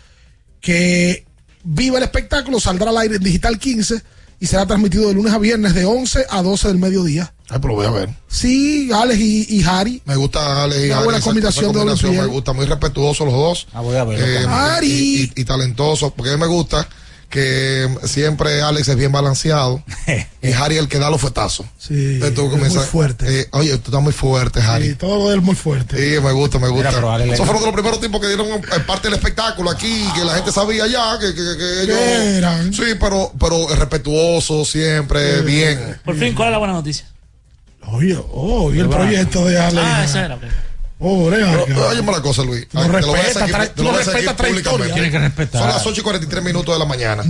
que 0.59 1.25
Viva 1.63 1.97
el 1.99 2.03
espectáculo 2.03 2.59
saldrá 2.59 2.89
al 2.89 2.97
aire 2.97 3.17
en 3.17 3.23
Digital 3.23 3.59
15 3.59 4.01
y 4.39 4.47
será 4.47 4.65
transmitido 4.65 5.07
de 5.07 5.13
lunes 5.13 5.31
a 5.31 5.37
viernes 5.37 5.75
de 5.75 5.85
11 5.85 6.25
a 6.29 6.41
12 6.41 6.69
del 6.69 6.77
mediodía. 6.79 7.33
Ay, 7.49 7.59
pero 7.61 7.69
lo 7.69 7.75
voy 7.75 7.85
a 7.85 7.91
ver. 7.91 8.09
Sí, 8.27 8.89
Alex 8.91 9.19
y, 9.19 9.45
y 9.59 9.63
Harry. 9.63 10.01
Me 10.05 10.15
gusta 10.15 10.63
Ale 10.63 10.81
y 10.81 10.85
Una 10.87 10.95
Ale, 10.97 11.03
buena 11.05 11.21
combinación 11.21 11.65
esa 11.65 11.71
de 11.73 11.77
combinación 11.77 12.11
piel. 12.13 12.23
me 12.23 12.27
gusta, 12.31 12.53
muy 12.53 12.65
respetuosos 12.65 13.25
los 13.27 13.35
dos. 13.35 13.67
Ah, 13.73 13.81
voy 13.81 13.95
a 13.95 14.03
ver. 14.05 14.19
Eh, 14.19 14.45
Ari. 14.47 14.87
y, 14.87 15.21
y- 15.35 15.41
y 15.41 15.45
talentosos, 15.45 16.11
porque 16.13 16.31
a 16.31 16.33
mí 16.33 16.39
me 16.41 16.47
gusta 16.47 16.87
que 17.31 17.89
siempre 18.03 18.61
Alex 18.61 18.89
es 18.89 18.95
bien 18.95 19.11
balanceado 19.11 19.83
y 20.41 20.51
Harry 20.51 20.77
el 20.77 20.87
que 20.87 20.99
da 20.99 21.09
los 21.09 21.19
fuetazos. 21.19 21.65
Sí, 21.79 22.19
tú 22.35 22.51
es 22.53 22.59
muy 22.59 22.69
fuerte. 22.85 23.41
eh, 23.41 23.47
oye, 23.53 23.75
tú 23.77 23.85
estás 23.85 24.03
muy 24.03 24.13
fuerte, 24.13 24.61
Harry. 24.61 24.89
Y 24.89 24.95
todo 24.95 25.17
lo 25.17 25.29
de 25.29 25.35
él 25.35 25.41
muy 25.41 25.55
fuerte. 25.55 25.97
Sí, 25.97 26.21
me 26.21 26.31
gusta, 26.33 26.59
me 26.59 26.67
gusta. 26.67 26.89
Esos 26.89 27.45
fueron 27.45 27.61
de 27.61 27.65
los 27.67 27.73
primeros 27.73 27.99
tiempos 27.99 28.21
que 28.21 28.27
dieron 28.27 28.47
parte 28.85 29.07
del 29.07 29.17
espectáculo 29.17 29.71
aquí, 29.71 30.05
que 30.13 30.23
la 30.23 30.35
gente 30.35 30.51
sabía 30.51 30.85
ya, 30.85 31.17
que, 31.19 31.33
que, 31.33 31.57
que 31.57 31.81
ellos... 31.83 31.97
eran? 31.97 32.73
Sí, 32.73 32.83
pero, 32.99 33.31
pero 33.39 33.67
respetuoso 33.75 34.63
siempre, 34.65 35.41
bien. 35.41 35.97
Por 36.03 36.15
fin, 36.17 36.35
¿cuál 36.35 36.49
es 36.49 36.51
la 36.51 36.57
buena 36.59 36.73
noticia? 36.73 37.07
Oye, 37.87 38.15
oh, 38.31 38.71
y 38.73 38.79
el 38.79 38.89
proyecto 38.89 39.45
de 39.45 39.59
Ale. 39.59 39.81
Ah, 39.81 40.03
esa 40.03 40.25
era. 40.25 40.35
ok. 40.35 40.43
Oh, 41.03 41.29
rea, 41.31 41.63
Pero, 41.65 41.87
óyeme 41.89 42.11
la 42.11 42.21
cosa, 42.21 42.43
Luis. 42.43 42.67
No 42.73 42.81
te 42.83 43.01
lo 43.01 43.07
voy 43.07 43.19
a 43.19 43.23
te 43.73 43.81
lo 43.83 43.89
a 43.89 44.35
públicamente. 44.35 45.09
Que 45.09 45.19
respetar. 45.19 45.61
Son 45.61 45.69
las 45.71 45.85
8 45.85 45.99
y 45.99 46.03
43 46.03 46.43
minutos 46.43 46.75
de 46.75 46.79
la 46.79 46.85
mañana. 46.85 47.23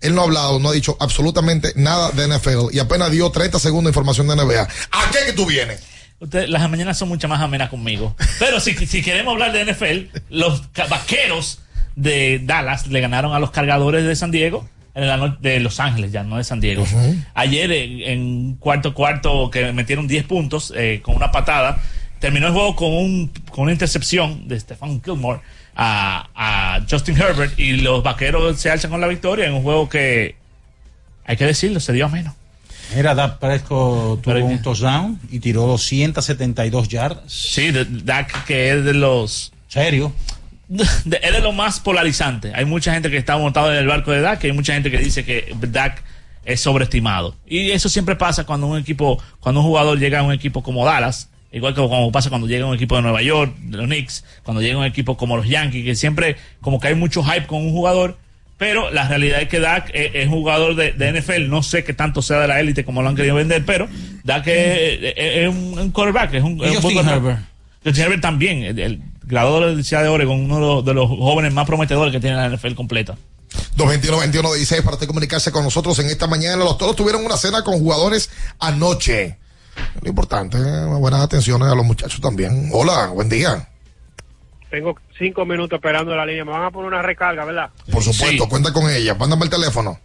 Él 0.00 0.14
no 0.14 0.22
ha 0.22 0.24
hablado, 0.24 0.58
no 0.58 0.70
ha 0.70 0.72
dicho 0.72 0.96
absolutamente 0.98 1.72
nada 1.76 2.10
de 2.12 2.26
NFL 2.28 2.72
y 2.72 2.78
apenas 2.78 3.10
dio 3.10 3.30
30 3.30 3.58
segundos 3.58 3.84
de 3.84 3.90
información 3.90 4.26
de 4.26 4.36
NBA. 4.36 4.62
¿A 4.62 5.10
qué 5.12 5.26
que 5.26 5.32
tú 5.34 5.44
vienes? 5.44 5.82
Usted- 6.18 6.48
las 6.48 6.68
mañanas 6.70 6.96
son 6.98 7.08
mucho 7.08 7.28
más 7.28 7.40
amenas 7.42 7.68
conmigo. 7.68 8.16
Pero 8.38 8.58
si, 8.58 8.74
si 8.86 9.02
queremos 9.02 9.32
hablar 9.32 9.52
de 9.52 9.64
NFL, 9.70 10.18
los 10.30 10.62
vaqueros 10.88 11.60
de 11.96 12.40
Dallas 12.42 12.86
le 12.86 13.00
ganaron 13.02 13.34
a 13.34 13.38
los 13.38 13.50
cargadores 13.50 14.04
de 14.06 14.16
San 14.16 14.30
Diego. 14.30 14.66
En 14.92 15.06
la 15.06 15.16
no- 15.16 15.36
de 15.40 15.60
Los 15.60 15.78
Ángeles, 15.78 16.10
ya 16.10 16.24
no 16.24 16.36
de 16.36 16.42
San 16.44 16.58
Diego. 16.60 16.84
Ayer 17.34 17.70
en, 17.70 18.00
en 18.00 18.54
cuarto 18.56 18.92
cuarto 18.92 19.48
que 19.48 19.72
metieron 19.72 20.08
10 20.08 20.24
puntos 20.24 20.72
eh, 20.76 21.00
con 21.02 21.14
una 21.14 21.30
patada. 21.30 21.80
Terminó 22.20 22.46
el 22.48 22.52
juego 22.52 22.76
con, 22.76 22.92
un, 22.92 23.28
con 23.50 23.64
una 23.64 23.72
intercepción 23.72 24.46
de 24.46 24.60
Stefan 24.60 25.02
Gilmore 25.02 25.40
a, 25.74 26.28
a 26.34 26.80
Justin 26.88 27.16
Herbert 27.20 27.58
y 27.58 27.72
los 27.78 28.02
vaqueros 28.02 28.58
se 28.60 28.70
alzan 28.70 28.90
con 28.90 29.00
la 29.00 29.06
victoria 29.08 29.46
en 29.46 29.54
un 29.54 29.62
juego 29.62 29.88
que, 29.88 30.36
hay 31.24 31.36
que 31.36 31.46
decirlo, 31.46 31.80
se 31.80 31.92
dio 31.92 32.06
a 32.06 32.08
menos. 32.08 32.34
Mira, 32.94 33.14
Dak 33.14 33.38
Prescott 33.38 34.20
tuvo 34.20 34.44
un 34.44 34.60
touchdown 34.62 35.18
y 35.30 35.38
tiró 35.38 35.62
272 35.66 36.88
yardas. 36.88 37.32
Sí, 37.32 37.70
Dak 38.04 38.44
que 38.44 38.70
es 38.72 38.84
de 38.84 38.94
los... 38.94 39.52
¿Serio? 39.68 40.12
de- 40.68 41.20
es 41.22 41.32
de 41.32 41.40
lo 41.40 41.52
más 41.52 41.80
polarizante. 41.80 42.52
Hay 42.54 42.64
mucha 42.64 42.92
gente 42.92 43.08
que 43.10 43.16
está 43.16 43.38
montada 43.38 43.72
en 43.72 43.78
el 43.78 43.86
barco 43.86 44.10
de 44.10 44.20
Dak 44.20 44.42
y 44.44 44.48
hay 44.48 44.52
mucha 44.52 44.74
gente 44.74 44.90
que 44.90 44.98
dice 44.98 45.24
que 45.24 45.54
Dak 45.68 46.02
es 46.44 46.60
sobreestimado. 46.60 47.36
Y 47.46 47.70
eso 47.70 47.88
siempre 47.88 48.16
pasa 48.16 48.44
cuando 48.44 48.66
un 48.66 48.78
equipo, 48.78 49.22
cuando 49.38 49.60
un 49.62 49.66
jugador 49.68 49.98
llega 49.98 50.18
a 50.18 50.22
un 50.22 50.32
equipo 50.32 50.62
como 50.62 50.84
Dallas, 50.84 51.29
igual 51.52 51.74
que 51.74 51.80
como 51.80 52.10
pasa 52.12 52.28
cuando 52.30 52.46
llega 52.46 52.66
un 52.66 52.74
equipo 52.74 52.96
de 52.96 53.02
Nueva 53.02 53.22
York, 53.22 53.54
de 53.58 53.76
los 53.76 53.86
Knicks, 53.86 54.24
cuando 54.42 54.60
llega 54.62 54.78
un 54.78 54.84
equipo 54.84 55.16
como 55.16 55.36
los 55.36 55.48
Yankees, 55.48 55.84
que 55.84 55.94
siempre 55.94 56.36
como 56.60 56.78
que 56.80 56.88
hay 56.88 56.94
mucho 56.94 57.22
hype 57.24 57.46
con 57.46 57.60
un 57.62 57.72
jugador. 57.72 58.16
Pero 58.58 58.90
la 58.90 59.08
realidad 59.08 59.40
es 59.40 59.48
que 59.48 59.58
Dak 59.58 59.90
es, 59.94 60.10
es 60.14 60.26
un 60.26 60.32
jugador 60.34 60.74
de, 60.76 60.92
de 60.92 61.18
NFL. 61.18 61.48
No 61.48 61.62
sé 61.62 61.82
qué 61.82 61.94
tanto 61.94 62.20
sea 62.20 62.40
de 62.40 62.46
la 62.48 62.60
élite 62.60 62.84
como 62.84 63.00
lo 63.02 63.08
han 63.08 63.16
querido 63.16 63.36
vender, 63.36 63.64
pero 63.64 63.88
Dak 64.22 64.46
es, 64.48 64.98
es- 65.02 65.14
es 65.16 65.48
un, 65.48 65.78
un 65.78 65.90
quarterback. 65.92 66.34
Es 66.34 66.42
un, 66.44 66.62
es 66.62 66.76
un 66.76 66.82
Herbert. 67.08 67.38
Justin 67.82 68.04
Herbert 68.04 68.20
también, 68.20 68.62
el, 68.64 68.78
el 68.78 69.00
graduado 69.22 69.54
de 69.56 69.60
la 69.62 69.66
Universidad 69.68 70.02
de 70.02 70.08
Oregon, 70.08 70.38
uno 70.44 70.56
de 70.56 70.60
los, 70.60 70.84
de 70.84 70.92
los 70.94 71.08
jóvenes 71.08 71.54
más 71.54 71.66
prometedores 71.66 72.12
que 72.12 72.20
tiene 72.20 72.36
la 72.36 72.50
NFL 72.54 72.74
completa. 72.74 73.16
221-21-16 73.76 74.82
para 74.82 74.94
usted 74.94 75.06
comunicarse 75.06 75.50
con 75.52 75.64
nosotros 75.64 75.98
en 75.98 76.06
esta 76.08 76.26
mañana. 76.26 76.56
Los 76.62 76.76
todos 76.78 76.94
tuvieron 76.96 77.24
una 77.24 77.36
cena 77.36 77.62
con 77.64 77.78
jugadores 77.78 78.30
anoche. 78.58 79.38
Lo 80.02 80.08
importante, 80.08 80.56
eh, 80.58 80.84
buenas 80.98 81.20
atenciones 81.22 81.68
a 81.68 81.74
los 81.74 81.84
muchachos 81.84 82.20
también. 82.20 82.70
Hola, 82.72 83.08
buen 83.08 83.28
día. 83.28 83.68
Tengo 84.70 84.96
cinco 85.18 85.44
minutos 85.44 85.76
esperando 85.78 86.12
en 86.12 86.18
la 86.18 86.26
línea. 86.26 86.44
Me 86.44 86.52
van 86.52 86.64
a 86.64 86.70
poner 86.70 86.88
una 86.88 87.02
recarga, 87.02 87.44
¿verdad? 87.44 87.70
Por 87.90 88.02
supuesto, 88.02 88.48
cuenta 88.48 88.72
con 88.72 88.88
ella. 88.88 89.14
Mándame 89.14 89.44
el 89.44 89.50
teléfono. 89.50 89.98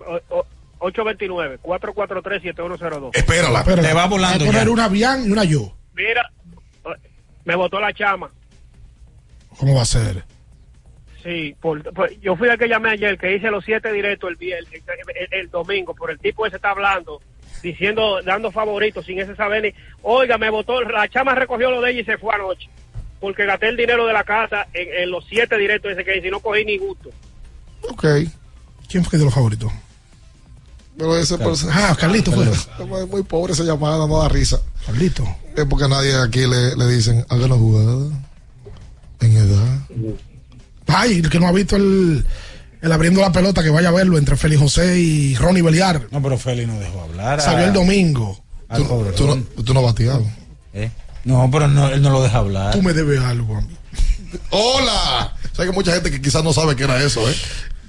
O- 0.00 0.20
o- 0.38 0.46
829-443-7102. 0.80 3.10
Espérala. 3.14 3.64
Te 3.64 3.92
va 3.94 4.06
volando 4.06 4.44
a 4.44 4.46
poner 4.46 4.64
ya. 4.66 4.70
una 4.70 4.88
Bian 4.88 5.26
y 5.26 5.30
una 5.30 5.44
yo. 5.44 5.72
Mira, 5.94 6.30
me 7.44 7.54
botó 7.56 7.80
la 7.80 7.92
chama. 7.92 8.30
¿Cómo 9.58 9.74
va 9.74 9.82
a 9.82 9.86
ser? 9.86 10.24
Sí, 11.22 11.54
por, 11.60 11.82
por- 11.92 12.12
yo 12.20 12.36
fui 12.36 12.48
el 12.48 12.56
que 12.58 12.68
llamé 12.68 12.90
ayer, 12.90 13.18
que 13.18 13.34
hice 13.34 13.50
los 13.50 13.64
siete 13.64 13.92
directos 13.92 14.30
el, 14.30 14.36
viernes, 14.36 14.72
el, 14.72 14.82
el- 15.16 15.34
el 15.40 15.50
domingo, 15.50 15.94
por 15.94 16.10
el 16.12 16.18
tipo 16.20 16.46
ese 16.46 16.56
está 16.56 16.70
hablando, 16.70 17.20
diciendo, 17.62 18.20
dando 18.24 18.50
favoritos 18.50 19.04
sin 19.06 19.18
ese 19.20 19.34
saber 19.36 19.62
ni. 19.62 19.74
Oiga, 20.02 20.38
me 20.38 20.50
votó, 20.50 20.80
la 20.82 21.08
chama 21.08 21.34
recogió 21.34 21.70
lo 21.70 21.80
de 21.80 21.90
ella 21.92 22.00
y 22.00 22.04
se 22.04 22.18
fue 22.18 22.34
anoche. 22.34 22.68
Porque 23.20 23.46
gasté 23.46 23.68
el 23.68 23.76
dinero 23.76 24.06
de 24.06 24.12
la 24.12 24.24
casa 24.24 24.68
en, 24.72 25.02
en 25.02 25.10
los 25.10 25.24
siete 25.26 25.56
directos 25.58 25.92
ese 25.92 26.04
que 26.04 26.16
hice 26.18 26.28
y 26.28 26.30
no 26.30 26.40
cogí 26.40 26.64
ni 26.64 26.78
gusto. 26.78 27.10
Ok. 27.90 28.04
¿Quién 28.88 29.04
fue 29.04 29.10
que 29.10 29.16
dio 29.16 29.24
los 29.26 29.34
favoritos? 29.34 29.72
Pero 30.96 31.16
ese 31.16 31.36
Ah, 31.70 31.96
Carlito 31.98 32.32
fue. 32.32 32.44
Es 32.50 33.08
muy 33.08 33.22
pobre 33.22 33.52
esa 33.52 33.62
llamada, 33.62 34.06
no 34.06 34.18
da 34.20 34.28
risa. 34.28 34.60
Carlito. 34.84 35.24
Es 35.56 35.64
porque 35.64 35.88
nadie 35.88 36.14
aquí 36.16 36.40
le, 36.40 36.74
le 36.76 36.86
dicen, 36.86 37.24
haga 37.28 37.46
la 37.48 37.54
jugada. 37.54 38.08
En 39.20 39.36
edad. 39.36 39.78
Ay, 40.86 41.18
el 41.18 41.28
que 41.28 41.38
no 41.38 41.48
ha 41.48 41.52
visto 41.52 41.76
el, 41.76 42.24
el 42.80 42.92
abriendo 42.92 43.20
la 43.20 43.32
pelota, 43.32 43.62
que 43.62 43.70
vaya 43.70 43.88
a 43.88 43.92
verlo 43.92 44.18
entre 44.18 44.36
Félix 44.36 44.60
José 44.60 44.98
y 45.00 45.34
Ronnie 45.36 45.62
Beliar. 45.62 46.06
No, 46.10 46.22
pero 46.22 46.38
Félix 46.38 46.68
no 46.68 46.78
dejó 46.78 47.02
hablar. 47.02 47.40
a- 47.40 47.42
Salió 47.42 47.64
el 47.66 47.72
domingo. 47.72 48.42
pobre 48.88 49.12
Tú 49.12 49.26
no, 49.26 49.36
tú 49.64 49.72
no 49.74 49.80
has 49.80 49.86
bateado. 49.86 50.24
¿Eh? 50.74 50.90
No, 51.24 51.48
pero 51.50 51.68
no, 51.68 51.88
él 51.88 52.00
no 52.02 52.10
lo 52.10 52.22
deja 52.22 52.38
hablar. 52.38 52.72
Tú 52.72 52.82
me 52.82 52.92
debes 52.92 53.20
algo 53.20 53.56
a 53.56 53.60
mí. 53.62 53.76
¡Hola! 54.50 55.34
Sabes 55.52 55.70
que 55.70 55.74
mucha 55.74 55.92
gente 55.92 56.10
que 56.10 56.20
quizás 56.20 56.44
no 56.44 56.52
sabe 56.52 56.76
qué 56.76 56.84
era 56.84 57.02
eso, 57.02 57.28
¿eh? 57.28 57.34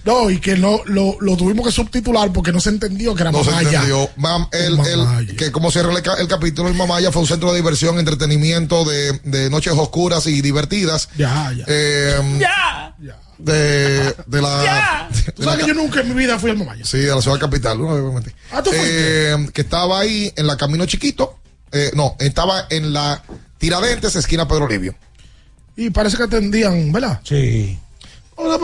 No, 0.06 0.30
y 0.30 0.40
que 0.40 0.56
no 0.58 0.82
lo, 0.86 1.18
lo 1.20 1.36
tuvimos 1.36 1.66
que 1.66 1.72
subtitular 1.74 2.32
porque 2.32 2.52
no 2.54 2.60
se 2.62 2.70
entendió 2.70 3.14
que 3.14 3.22
era 3.24 3.32
No 3.32 3.44
se 3.44 3.52
Mamaya. 3.52 3.70
entendió. 3.82 4.10
Mam, 4.16 4.48
el, 4.54 4.80
el- 4.80 5.36
que 5.36 5.52
como 5.52 5.70
cierra 5.70 5.92
el, 5.92 5.98
el 6.20 6.28
capítulo, 6.28 6.70
el 6.70 6.76
Mamaya 6.76 7.12
fue 7.12 7.22
un 7.22 7.28
centro 7.28 7.52
de 7.52 7.58
diversión, 7.58 8.00
entretenimiento, 8.00 8.86
de, 8.86 9.20
de 9.26 9.50
noches 9.50 9.74
oscuras 9.74 10.26
y 10.28 10.42
divertidas. 10.42 11.10
Ya, 11.18 11.52
ya. 11.56 11.66
Eh, 11.68 12.38
¡Ya! 12.40 12.96
De, 13.40 14.14
de 14.28 14.42
la. 14.42 15.10
Tú 15.36 15.44
sabes 15.44 15.62
que 15.62 15.68
yo 15.68 15.74
nunca 15.74 16.02
en 16.02 16.10
mi 16.10 16.16
vida 16.16 16.38
fui 16.38 16.52
al 16.52 16.58
Mamaya. 16.58 16.86
Sí, 16.86 17.00
de 17.00 17.16
la 17.16 17.22
ciudad 17.22 17.40
capital. 17.40 17.82
obviamente. 17.82 18.36
Ah, 18.52 18.62
¿tú 18.62 18.70
fuiste? 18.70 19.32
Eh, 19.34 19.50
que 19.54 19.62
estaba 19.62 20.00
ahí 20.00 20.32
en 20.36 20.46
la 20.46 20.58
Camino 20.58 20.86
Chiquito. 20.86 21.40
Eh, 21.72 21.92
no, 21.96 22.16
estaba 22.20 22.66
en 22.70 22.94
la 22.94 23.24
Tiradentes, 23.58 24.16
esquina 24.16 24.48
Pedro 24.48 24.68
Livio. 24.68 24.94
Y 25.76 25.90
parece 25.90 26.18
que 26.18 26.24
atendían, 26.24 26.92
¿verdad? 26.92 27.22
Sí. 27.24 27.80
Hola. 28.36 28.58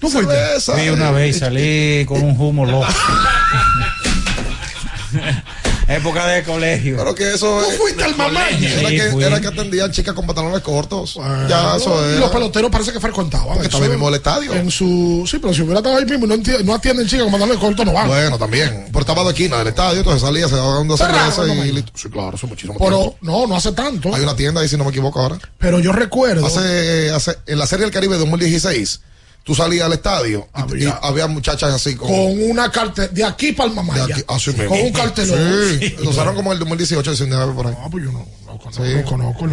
¿Tú 0.00 0.10
fuiste? 0.10 0.34
cerveza, 0.34 0.78
Sí, 0.78 0.88
una 0.90 1.10
vez 1.10 1.38
salí 1.38 2.04
con 2.06 2.22
un 2.22 2.38
humo 2.38 2.66
loco. 2.66 2.86
Época 5.90 6.26
de 6.26 6.42
colegio. 6.44 6.96
Pero 6.96 7.14
que 7.14 7.34
eso 7.34 7.60
¿Tú 7.64 7.70
es- 7.70 7.76
fuiste 7.78 8.04
al 8.04 8.16
Mamaya? 8.16 8.56
Era, 8.78 8.88
Sí, 8.88 8.96
que, 9.18 9.26
era 9.26 9.40
que 9.40 9.46
atendían 9.48 9.90
chicas 9.90 10.14
con 10.14 10.26
pantalones 10.26 10.60
cortos. 10.62 11.18
ya, 11.48 11.76
eso 11.76 12.00
Y 12.10 12.14
es. 12.14 12.20
los 12.20 12.30
peloteros 12.30 12.70
parece 12.70 12.92
que 12.92 13.00
frecuentaban. 13.00 13.46
Porque 13.48 13.60
Eso 13.60 13.68
estaba 13.68 13.84
ahí 13.84 13.90
mismo 13.90 14.08
el 14.08 14.14
estadio. 14.14 14.54
En 14.54 14.70
su, 14.70 15.24
sí, 15.30 15.38
pero 15.40 15.52
si 15.52 15.62
hubiera 15.62 15.80
estado 15.80 15.96
ahí 15.96 16.04
mismo 16.04 16.26
y 16.26 16.28
no, 16.28 16.34
enti- 16.36 16.62
no 16.64 16.74
atienden 16.74 17.06
chicas 17.06 17.24
con 17.24 17.32
pantalones 17.32 17.60
cortos, 17.60 17.84
no 17.84 17.92
van. 17.92 18.06
Bueno, 18.08 18.38
también. 18.38 18.86
Pero 18.88 19.00
estaba 19.00 19.24
de 19.24 19.30
esquina 19.30 19.58
del 19.58 19.68
estadio, 19.68 19.98
entonces 19.98 20.22
salía, 20.22 20.48
se 20.48 20.56
daba 20.56 20.78
una 20.80 20.96
cerveza 20.96 21.44
no, 21.46 21.64
y 21.64 21.72
listo. 21.72 21.92
Sí, 21.94 22.08
claro, 22.08 22.36
eso 22.36 22.46
es 22.46 22.50
muchísimo 22.50 22.74
pero 22.78 22.98
tiempo. 22.98 23.16
no, 23.22 23.46
no 23.46 23.56
hace 23.56 23.72
tanto. 23.72 24.14
Hay 24.14 24.22
una 24.22 24.36
tienda 24.36 24.60
ahí, 24.60 24.68
si 24.68 24.76
no 24.76 24.84
me 24.84 24.90
equivoco 24.90 25.20
ahora. 25.20 25.38
Pero 25.58 25.80
yo 25.80 25.92
recuerdo. 25.92 26.46
Hace, 26.46 27.10
hace, 27.10 27.36
en 27.46 27.58
la 27.58 27.66
Serie 27.66 27.84
del 27.84 27.92
Caribe 27.92 28.16
2016, 28.16 29.00
tú 29.44 29.54
salías 29.54 29.86
al 29.86 29.92
estadio 29.94 30.48
y- 30.54 30.58
y, 30.58 30.62
Había- 30.62 30.98
había 31.02 31.26
muchachas 31.26 31.72
así 31.74 31.94
con. 31.96 32.08
con 32.08 32.50
una 32.50 32.70
cartel 32.70 33.08
de 33.12 33.24
aquí 33.24 33.52
para 33.52 33.68
el 33.70 33.74
aquí- 34.12 34.24
así 34.28 34.50
mismo. 34.50 34.68
Con 34.68 34.80
un 34.80 34.92
cartelón. 34.92 35.38
Sí, 35.80 35.96
lo 36.02 36.10
usaron 36.10 36.34
como 36.36 36.52
el 36.52 36.58
2018, 36.58 37.10
19 37.10 37.52
por 37.54 37.66
ahí. 37.66 37.74
Ah, 37.78 37.88
pues 37.90 38.04
yo 38.04 38.12
no, 38.12 38.26
no 38.46 38.58
conozco, 38.58 38.84
Sí. 38.84 38.94
no 38.94 39.04
conozco 39.04 39.44
el 39.46 39.50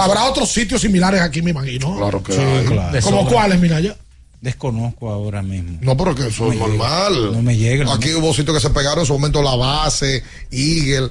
Habrá 0.00 0.24
otros 0.24 0.50
sitios 0.50 0.80
similares 0.80 1.20
aquí, 1.20 1.42
me 1.42 1.50
imagino. 1.50 1.96
Claro 1.96 2.22
que 2.22 2.32
Sí, 2.32 2.40
hay. 2.40 2.64
claro. 2.66 3.00
¿Como 3.02 3.28
cuáles, 3.28 3.60
Minaya? 3.60 3.96
Desconozco 4.42 5.08
ahora 5.08 5.40
mismo. 5.40 5.78
No, 5.82 5.96
pero 5.96 6.16
que 6.16 6.26
eso 6.26 6.50
es 6.52 6.58
No 6.58 6.66
normal. 6.66 7.14
llega. 7.14 7.30
No 7.36 7.42
me 7.42 7.56
llega, 7.56 7.84
no 7.84 7.92
Aquí 7.92 8.12
hubo 8.12 8.34
sitios 8.34 8.56
que 8.56 8.60
se 8.60 8.70
pegaron 8.70 8.98
en 8.98 9.06
su 9.06 9.12
momento 9.12 9.40
la 9.40 9.54
base, 9.54 10.24
Eagle, 10.50 11.10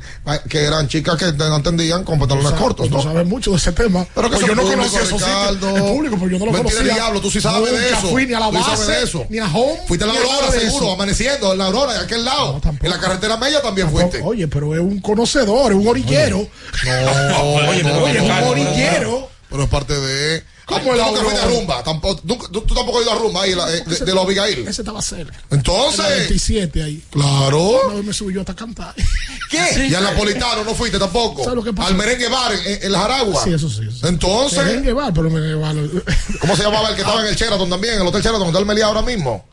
que 0.49 0.59
eran 0.65 0.89
chicas 0.89 1.15
que 1.15 1.31
no 1.31 1.55
entendían 1.55 2.03
con 2.03 2.19
pantalones 2.19 2.51
cortos, 2.59 2.91
¿no? 2.91 3.01
sabes 3.01 3.25
mucho 3.25 3.51
de 3.51 3.55
ese 3.57 3.71
tema. 3.71 4.05
Pero 4.13 4.29
que 4.29 4.35
Pues 4.35 4.43
eso 4.43 4.47
yo 4.47 4.51
es 4.51 4.57
no 4.67 4.75
conocía 4.75 4.99
esos 5.01 5.21
sitios. 5.21 5.75
Es 5.77 5.81
público, 5.81 6.17
pero 6.19 6.29
yo 6.31 6.39
no 6.39 6.45
lo 6.47 6.51
Mentira, 6.51 6.75
conocía. 6.75 6.93
diablo, 6.93 7.21
tú 7.21 7.31
sí 7.31 7.39
sabes 7.39 7.71
de 7.71 7.81
Nunca 7.81 7.97
eso. 7.99 8.07
fui 8.09 8.25
ni 8.27 8.33
a 8.33 8.39
la 8.41 8.49
base, 8.49 8.91
de 8.91 9.03
eso. 9.03 9.25
ni 9.29 9.37
a 9.39 9.45
Home. 9.47 9.79
Fuiste 9.87 10.03
a 10.03 10.07
la 10.07 10.13
Aurora, 10.13 10.51
de 10.51 10.59
seguro, 10.59 10.91
amaneciendo 10.91 11.51
en 11.53 11.57
la 11.57 11.65
Aurora, 11.67 11.93
de 11.93 11.99
aquel 11.99 12.25
lado. 12.25 12.61
en 12.81 12.89
la 12.89 12.99
carretera 12.99 13.37
Mella 13.37 13.61
también 13.61 13.89
fuiste. 13.89 14.19
Oye, 14.25 14.49
pero 14.49 14.75
es 14.75 14.81
un 14.81 14.99
conocedor, 14.99 15.71
es 15.71 15.77
un 15.77 15.87
orillero. 15.87 16.45
No, 16.85 17.69
Oye, 17.69 17.81
no, 17.83 17.97
oye, 18.03 18.17
es 18.17 18.23
un 18.23 18.31
orillero. 18.49 19.29
Pero 19.49 19.63
es 19.63 19.69
parte 19.69 19.97
de. 19.97 20.43
¿Cómo 20.79 20.93
el 20.93 20.99
nunca 20.99 21.19
a 21.21 21.23
Aurora? 21.23 21.45
rumba. 21.45 21.83
Tampoco, 21.83 22.21
tú, 22.25 22.37
tú- 22.51 22.61
tú 22.61 22.73
tampoco 22.75 22.97
has 22.99 23.03
ido 23.05 23.11
a 23.13 23.15
rumba 23.15 23.41
ahí, 23.43 23.55
la- 23.55 23.71
eh, 23.73 23.83
de, 23.85 24.05
de 24.05 24.13
los 24.13 24.23
Abigail. 24.25 24.67
Ese 24.67 24.81
estaba 24.81 25.01
cerca. 25.01 25.37
Entonces. 25.49 25.99
En 25.99 26.09
la 26.11 26.15
27 26.17 26.83
ahí. 26.83 27.03
Claro. 27.11 27.59
Una 27.87 27.95
vez 27.95 28.05
me 28.05 28.13
subí 28.13 28.33
yo 28.33 28.41
hasta 28.41 28.55
cantar. 28.55 28.93
¿Qué? 29.49 29.87
Y 29.89 29.93
al 29.95 30.03
Napolitano 30.03 30.63
no 30.63 30.73
fuiste 30.73 30.97
tampoco. 30.99 31.43
¿Sabes 31.43 31.55
lo 31.57 31.63
que 31.63 31.73
pasó? 31.73 31.89
Al 31.89 31.95
merengue 31.95 32.27
bar 32.29 32.53
en, 32.53 32.59
en- 32.73 32.83
en 32.83 32.91
la 32.91 32.99
Jaragua. 32.99 33.43
Sí, 33.43 33.53
eso 33.53 33.69
sí. 33.69 33.81
eso. 33.87 34.07
Entonces. 34.07 34.63
Merengue 34.63 34.93
bar, 34.93 35.13
pero 35.13 35.29
merengue 35.29 35.55
bar. 35.55 35.75
¿Cómo 36.41 36.55
se 36.55 36.63
llamaba 36.63 36.89
el 36.89 36.95
que 36.95 37.01
estaba 37.01 37.21
en 37.21 37.27
el 37.27 37.35
Sheraton 37.35 37.69
también? 37.69 37.95
En 37.95 38.01
el 38.01 38.07
Hotel 38.07 38.21
Sheraton, 38.21 38.43
donde 38.45 38.59
él 38.59 38.65
Meliá 38.65 38.85
ahora 38.87 39.01
mismo. 39.01 39.45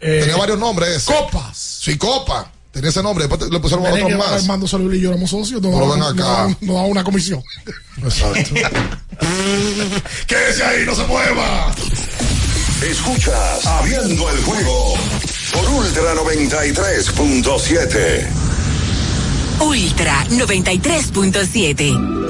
Tenía 0.00 0.36
varios 0.36 0.58
nombres 0.58 0.90
ese. 0.96 1.12
Copas. 1.12 1.56
Sí, 1.56 1.96
Copa. 1.96 2.50
Tenía 2.76 2.90
ese 2.90 3.02
nombre. 3.02 3.26
Después 3.26 3.50
le 3.50 3.58
pusieron 3.58 3.86
otros 3.86 3.98
Merengue, 3.98 4.18
más. 4.22 4.42
Armando 4.42 4.68
Solís 4.68 4.98
y 4.98 5.00
yo 5.02 5.08
éramos 5.10 5.30
socios. 5.30 5.62
Nos 5.62 5.72
Pero 5.72 5.88
ven 5.90 5.98
nos 5.98 6.12
acá. 6.12 6.22
daban- 6.24 6.56
nos 6.60 6.76
daban 6.76 6.90
una 6.90 7.02
comisión. 7.04 7.42
Exacto. 8.04 8.54
Quédese 10.26 10.62
ahí, 10.62 10.84
no 10.84 10.94
se 10.94 11.06
mueva. 11.06 11.74
Escuchas 12.82 13.64
Abriendo 13.64 14.30
el 14.30 14.38
juego 14.44 14.94
por 15.54 15.66
Ultra 15.70 16.14
93.7. 16.16 18.26
Ultra 19.60 20.26
93.7. 20.28 22.25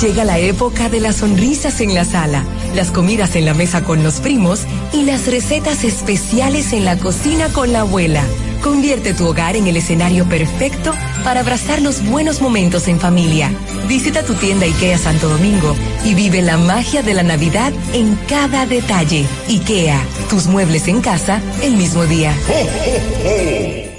Llega 0.00 0.24
la 0.24 0.38
época 0.38 0.88
de 0.88 1.00
las 1.00 1.16
sonrisas 1.16 1.80
en 1.80 1.94
la 1.94 2.04
sala, 2.04 2.44
las 2.74 2.90
comidas 2.90 3.36
en 3.36 3.44
la 3.44 3.54
mesa 3.54 3.84
con 3.84 4.02
los 4.02 4.20
primos 4.20 4.62
y 4.92 5.04
las 5.04 5.26
recetas 5.26 5.84
especiales 5.84 6.72
en 6.72 6.84
la 6.84 6.98
cocina 6.98 7.48
con 7.52 7.72
la 7.72 7.80
abuela. 7.80 8.24
Convierte 8.62 9.14
tu 9.14 9.26
hogar 9.26 9.54
en 9.56 9.66
el 9.66 9.76
escenario 9.76 10.24
perfecto 10.28 10.92
para 11.24 11.40
abrazar 11.40 11.82
los 11.82 12.04
buenos 12.04 12.40
momentos 12.40 12.88
en 12.88 12.98
familia. 12.98 13.52
Visita 13.86 14.24
tu 14.24 14.34
tienda 14.34 14.66
IKEA 14.66 14.98
Santo 14.98 15.28
Domingo 15.28 15.76
y 16.04 16.14
vive 16.14 16.42
la 16.42 16.56
magia 16.56 17.02
de 17.02 17.14
la 17.14 17.22
Navidad 17.22 17.72
en 17.92 18.16
cada 18.28 18.66
detalle. 18.66 19.24
IKEA, 19.48 20.00
tus 20.30 20.46
muebles 20.46 20.88
en 20.88 21.00
casa 21.00 21.40
el 21.62 21.76
mismo 21.76 22.06
día. 22.06 22.34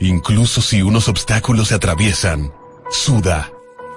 incluso 0.00 0.60
si 0.60 0.82
unos 0.82 1.08
obstáculos 1.08 1.68
se 1.68 1.74
atraviesan, 1.74 2.52
suda, 2.90 3.52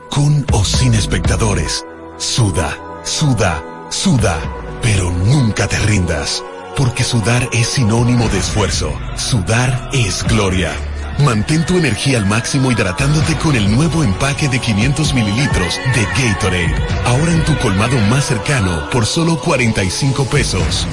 con 0.10 0.46
o 0.54 0.64
sin 0.64 0.94
espectadores, 0.94 1.86
suda, 2.18 2.78
suda, 3.04 3.64
suda, 3.90 4.40
pero 4.82 5.12
nunca 5.12 5.68
te 5.68 5.78
rindas, 5.80 6.44
porque 6.76 7.04
sudar 7.04 7.48
es 7.52 7.68
sinónimo 7.68 8.28
de 8.30 8.40
esfuerzo, 8.40 8.92
sudar 9.16 9.90
es 9.94 10.24
gloria. 10.24 10.72
Mantén 11.20 11.66
tu 11.66 11.78
energía 11.78 12.20
al 12.20 12.26
máximo 12.26 12.72
hidratándote 12.72 13.36
con 13.38 13.56
el 13.56 13.74
nuevo 13.76 14.04
empaque 14.04 14.48
de 14.48 14.60
500 14.60 15.14
mililitros 15.14 15.80
de 15.96 16.04
Gatorade, 16.06 16.76
ahora 17.06 17.32
en 17.32 17.44
tu 17.44 17.58
colmado 17.58 17.98
más 18.10 18.26
cercano 18.26 18.90
por 18.92 19.06
solo 19.06 19.40
45 19.40 20.26
pesos. 20.26 20.88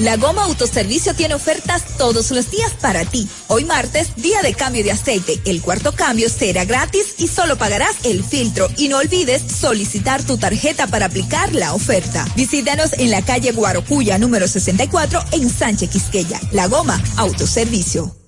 La 0.00 0.16
Goma 0.16 0.44
Autoservicio 0.44 1.14
tiene 1.14 1.34
ofertas 1.34 1.84
todos 1.98 2.30
los 2.30 2.50
días 2.50 2.72
para 2.80 3.04
ti. 3.04 3.28
Hoy 3.48 3.66
martes, 3.66 4.16
día 4.16 4.40
de 4.40 4.54
cambio 4.54 4.82
de 4.82 4.92
aceite. 4.92 5.38
El 5.44 5.60
cuarto 5.60 5.92
cambio 5.92 6.30
será 6.30 6.64
gratis 6.64 7.16
y 7.18 7.28
solo 7.28 7.58
pagarás 7.58 7.96
el 8.04 8.24
filtro. 8.24 8.68
Y 8.78 8.88
no 8.88 8.96
olvides 8.96 9.42
solicitar 9.42 10.22
tu 10.22 10.38
tarjeta 10.38 10.86
para 10.86 11.06
aplicar 11.06 11.54
la 11.54 11.74
oferta. 11.74 12.26
Visítanos 12.34 12.94
en 12.94 13.10
la 13.10 13.20
calle 13.20 13.52
Guarocuya 13.52 14.16
número 14.16 14.48
64 14.48 15.22
en 15.32 15.50
Sánchez 15.50 15.90
Quisqueya. 15.90 16.40
La 16.52 16.66
Goma 16.66 16.98
Autoservicio. 17.18 18.19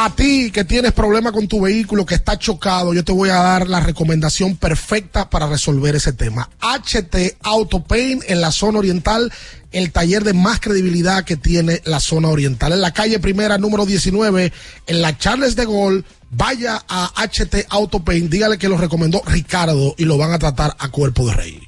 A 0.00 0.14
ti 0.14 0.52
que 0.52 0.64
tienes 0.64 0.92
problema 0.92 1.32
con 1.32 1.48
tu 1.48 1.62
vehículo, 1.62 2.06
que 2.06 2.14
está 2.14 2.38
chocado, 2.38 2.94
yo 2.94 3.02
te 3.02 3.10
voy 3.10 3.30
a 3.30 3.42
dar 3.42 3.68
la 3.68 3.80
recomendación 3.80 4.56
perfecta 4.56 5.28
para 5.28 5.48
resolver 5.48 5.96
ese 5.96 6.12
tema. 6.12 6.48
HT 6.60 7.16
Auto 7.42 7.82
Paint 7.82 8.22
en 8.28 8.40
la 8.40 8.52
zona 8.52 8.78
oriental, 8.78 9.32
el 9.72 9.90
taller 9.90 10.22
de 10.22 10.34
más 10.34 10.60
credibilidad 10.60 11.24
que 11.24 11.36
tiene 11.36 11.82
la 11.84 11.98
zona 11.98 12.28
oriental. 12.28 12.72
En 12.72 12.80
la 12.80 12.92
calle 12.92 13.18
primera, 13.18 13.58
número 13.58 13.86
19, 13.86 14.52
en 14.86 15.02
la 15.02 15.18
Charles 15.18 15.56
de 15.56 15.64
Gaulle, 15.64 16.04
vaya 16.30 16.80
a 16.88 17.12
HT 17.16 17.66
Auto 17.68 18.04
Paint, 18.04 18.30
dígale 18.30 18.56
que 18.56 18.68
lo 18.68 18.76
recomendó 18.76 19.20
Ricardo 19.26 19.96
y 19.98 20.04
lo 20.04 20.16
van 20.16 20.32
a 20.32 20.38
tratar 20.38 20.76
a 20.78 20.90
cuerpo 20.90 21.26
de 21.26 21.34
rey. 21.34 21.60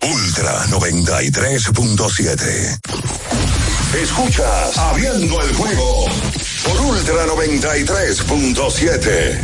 Ultra 0.00 0.64
93.7. 0.68 3.57
Escuchas 3.94 4.76
Abriendo 4.76 5.40
el 5.42 5.54
juego 5.54 6.04
por 6.62 6.78
Ultra 6.82 7.26
93.7. 7.26 9.40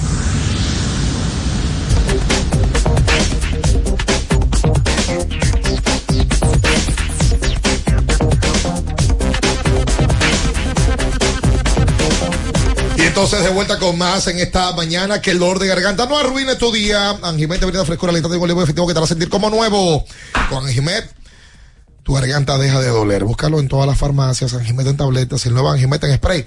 Y 12.96 13.02
entonces 13.02 13.42
de 13.42 13.48
vuelta 13.48 13.78
con 13.78 13.96
más 13.96 14.26
en 14.26 14.38
esta 14.38 14.72
mañana 14.72 15.22
que 15.22 15.30
el 15.30 15.38
dolor 15.38 15.58
de 15.58 15.68
garganta 15.68 16.04
no 16.04 16.18
arruine 16.18 16.56
tu 16.56 16.70
día. 16.70 17.18
Anjimet 17.22 17.60
te 17.60 17.66
brinda 17.66 17.86
frescura, 17.86 18.10
alimento 18.10 18.28
de 18.28 18.36
olivo 18.38 18.62
efectivo 18.62 18.86
que 18.86 18.92
te 18.92 19.00
va 19.00 19.06
a 19.06 19.08
sentir 19.08 19.30
como 19.30 19.48
nuevo. 19.48 20.04
Con 20.50 20.66
Anjimet, 20.66 21.23
tu 22.04 22.14
garganta 22.14 22.56
deja 22.58 22.80
de 22.80 22.88
doler. 22.88 23.24
Búscalo 23.24 23.58
en 23.58 23.66
todas 23.66 23.88
las 23.88 23.98
farmacias, 23.98 24.54
Anjimet 24.54 24.86
en 24.86 24.96
tabletas, 24.96 25.44
el 25.46 25.54
nuevo 25.54 25.70
Anjimet 25.70 26.04
en 26.04 26.14
spray. 26.16 26.46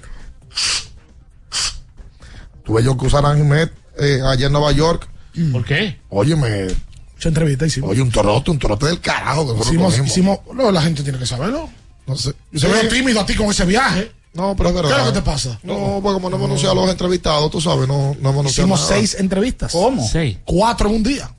Tuve 2.64 2.84
yo 2.84 2.98
que 2.98 3.06
usar 3.08 3.26
Anjimet 3.26 3.72
eh, 4.00 4.22
allá 4.26 4.48
en 4.48 4.52
Nueva 4.54 4.72
York. 4.72 5.08
¿Por 5.52 5.66
qué? 5.66 6.00
Óyeme. 6.10 6.68
Mucha 7.16 7.30
entrevista 7.30 7.66
hicimos. 7.66 7.90
Oye, 7.92 8.02
un 8.02 8.12
torote, 8.12 8.52
un 8.52 8.60
torote 8.60 8.86
del 8.88 9.00
carajo. 9.00 9.56
que 9.56 9.62
Hicimos, 9.62 9.98
hicimos, 9.98 10.40
no, 10.54 10.72
la 10.72 10.82
gente 10.82 11.04
tiene 11.04 11.18
que 11.18 11.26
saberlo. 11.26 11.70
No 12.06 12.16
sé. 12.16 12.34
Yo 12.52 12.60
se 12.60 12.68
veo 12.68 12.88
tímido 12.90 13.20
a 13.22 13.26
ti 13.26 13.36
con 13.36 13.48
ese 13.48 13.66
viaje. 13.66 14.12
No, 14.34 14.56
pero 14.56 14.70
es 14.70 14.76
verdad. 14.76 14.90
¿Qué 14.92 15.00
es 15.02 15.06
lo 15.08 15.14
que 15.14 15.20
te 15.20 15.26
pasa? 15.26 15.60
No, 15.64 16.00
pues 16.02 16.14
como 16.14 16.30
no 16.30 16.36
hemos 16.36 16.46
anunciado 16.48 16.74
a 16.74 16.76
los 16.84 16.90
entrevistados, 16.92 17.50
tú 17.50 17.60
sabes, 17.60 17.88
no, 17.88 18.16
no 18.22 18.30
hemos 18.30 18.42
anunciado 18.42 18.68
Hicimos 18.68 18.82
nada. 18.82 18.94
seis 18.96 19.16
entrevistas. 19.20 19.72
¿Cómo? 19.72 20.08
Seis. 20.08 20.38
Cuatro 20.46 20.90
en 20.90 20.96
un 20.96 21.04
día. 21.04 21.32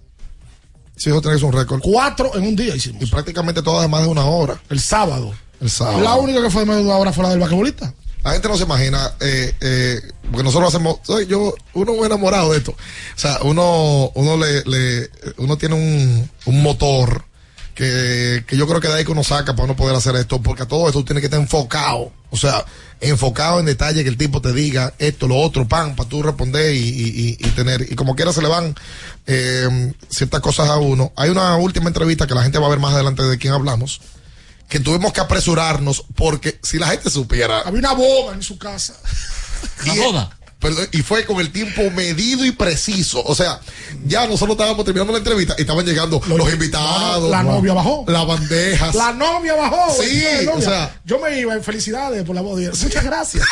Sí, 0.99 1.11
eso 1.11 1.21
tenés 1.23 1.43
un 1.43 1.53
récord. 1.53 1.81
Cuatro 1.83 2.35
en 2.35 2.43
un 2.45 2.57
día 2.57 2.75
hicimos. 2.77 3.03
Y 3.03 3.07
prácticamente 3.07 3.63
todas 3.63 3.83
de 3.83 3.89
más 3.89 4.03
de 4.03 4.09
una 4.09 4.25
hora. 4.25 4.61
El 4.69 4.81
sábado. 4.81 5.33
El 5.61 5.71
sábado. 5.71 6.01
La 6.01 6.17
única 6.17 6.43
que 6.43 6.51
fue 6.51 6.63
de 6.63 6.67
más 6.67 6.77
de 6.77 6.83
una 6.85 6.97
hora 6.97 7.13
fue 7.13 7.23
la 7.25 7.31
del 7.31 7.39
basquetbolista. 7.41 7.95
La 8.25 8.33
gente 8.33 8.49
no 8.49 8.57
se 8.57 8.65
imagina, 8.65 9.13
eh, 9.21 9.55
eh, 9.61 10.01
porque 10.25 10.43
nosotros 10.43 10.69
hacemos, 10.75 10.99
soy 11.05 11.27
yo, 11.27 11.55
uno 11.75 11.95
muy 11.95 12.05
enamorado 12.07 12.51
de 12.51 12.59
esto. 12.59 12.73
O 12.73 13.19
sea, 13.19 13.39
uno, 13.45 14.11
uno 14.15 14.37
le, 14.37 14.65
le- 14.65 15.09
uno 15.39 15.57
tiene 15.57 15.77
un, 15.77 16.29
un 16.47 16.63
motor 16.63 17.25
que, 17.79 18.43
que 18.45 18.57
yo 18.57 18.67
creo 18.67 18.81
que 18.81 18.89
de 18.89 18.95
ahí 18.95 19.05
que 19.05 19.13
uno 19.13 19.23
saca 19.23 19.55
para 19.55 19.69
no 19.69 19.77
poder 19.77 19.95
hacer 19.95 20.17
esto, 20.17 20.43
porque 20.43 20.65
a 20.65 20.67
todo 20.67 20.89
esto 20.89 20.99
tú 20.99 21.05
tienes 21.05 21.21
que 21.21 21.27
estar 21.27 21.39
enfocado, 21.39 22.11
o 22.29 22.37
sea, 22.37 22.65
enfocado 23.01 23.61
en 23.61 23.67
detalle 23.67 24.03
que 24.03 24.09
el 24.11 24.17
tipo 24.17 24.43
te 24.43 24.53
diga 24.53 24.95
esto, 24.99 25.29
lo 25.29 25.37
otro, 25.37 25.69
pan, 25.69 25.95
para 25.95 26.09
tú 26.09 26.21
responder 26.21 26.75
y, 26.75 26.79
y- 26.81 27.37
y- 27.39 27.47
y 27.47 27.51
tener, 27.51 27.87
y 27.89 27.95
como 27.95 28.17
quiera 28.17 28.33
se 28.33 28.43
le 28.43 28.49
van 28.49 28.75
eh, 29.29 29.93
ciertas 30.11 30.41
cosas 30.41 30.69
a 30.71 30.79
uno. 30.79 31.13
Hay 31.15 31.31
una 31.31 31.55
última 31.57 31.87
entrevista 31.87 32.27
que 32.27 32.35
la 32.35 32.43
gente 32.43 32.59
va 32.59 32.67
a 32.67 32.71
ver 32.71 32.81
más 32.81 32.95
adelante 32.95 33.23
de 33.23 33.39
quién 33.39 33.55
hablamos, 33.55 34.01
que 34.69 34.81
tuvimos 34.81 35.13
que 35.13 35.21
apresurarnos 35.21 36.05
porque 36.17 36.59
si 36.65 36.79
la 36.81 36.89
gente 36.89 37.11
supiera... 37.11 37.61
Había 37.61 37.79
una 37.79 37.93
boda 37.93 38.35
en 38.35 38.43
su 38.43 38.59
casa. 38.59 38.95
¿Una 39.85 39.95
boda? 39.95 40.38
Y 40.91 41.03
fue 41.03 41.25
con 41.25 41.39
el 41.39 41.53
tiempo 41.53 41.89
medido 41.91 42.45
y 42.45 42.51
preciso. 42.51 43.23
O 43.25 43.35
sea, 43.35 43.61
ya 44.07 44.27
nosotros 44.27 44.57
estábamos 44.57 44.85
terminando 44.85 45.13
la 45.13 45.19
entrevista 45.19 45.55
y 45.57 45.61
estaban 45.61 45.87
llegando 45.87 46.21
los, 46.27 46.53
invitados. 46.53 47.31
La 47.31 47.45
novia 47.45 47.75
bajó. 47.75 48.05
Las 48.09 48.27
bandejas. 48.27 48.95
La 48.97 49.13
novia 49.13 49.55
bajó. 49.55 50.03
Sí, 50.03 50.21
la 50.21 50.43
novia. 50.43 50.55
o 50.55 50.61
sea- 50.61 51.01
yo 51.05 51.21
me 51.21 51.39
iba 51.39 51.55
en 51.55 51.63
felicidades 51.63 52.25
por 52.25 52.35
la 52.35 52.43
boda. 52.43 52.71
Muchas 52.83 53.05
gracias. 53.05 53.45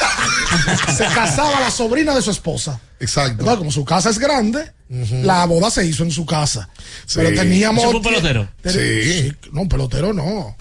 se 0.97 1.05
casaba 1.05 1.61
la 1.61 1.71
sobrina 1.71 2.13
de 2.15 2.23
su 2.23 2.33
esposa. 2.33 2.81
Exacto. 2.99 3.41
Entonces, 3.41 3.59
como 3.59 3.71
su 3.71 3.85
casa 3.85 4.11
es 4.11 4.19
grande, 4.19 4.73
la 4.89 5.45
boda 5.47 5.71
se 5.71 5.87
hizo 5.87 6.03
en 6.03 6.11
su 6.11 6.27
casa. 6.27 6.69
Pero 7.15 7.33
teníamos. 7.35 7.85
¿Eso 7.85 7.91
fue 7.93 8.01
un 8.01 8.05
pelotero? 8.05 8.49
Sí. 8.65 9.33
No, 9.53 9.63
un 9.63 9.69
pelotero 9.69 10.13
no. 10.13 10.57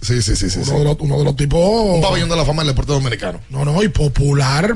Sí, 0.00 0.22
sí, 0.22 0.36
sí, 0.36 0.48
sí. 0.48 0.60
Uno, 0.60 0.78
de 0.78 0.84
los, 0.84 0.96
uno 1.00 1.18
de 1.18 1.24
los 1.24 1.36
tipos. 1.36 1.60
Un 1.60 2.00
pabellón 2.00 2.28
de 2.30 2.36
la 2.36 2.44
fama 2.46 2.62
del 2.62 2.68
deporte 2.68 2.92
dominicano. 2.92 3.40
No, 3.50 3.64
no, 3.64 3.82
y 3.82 3.88
popular 3.88 4.74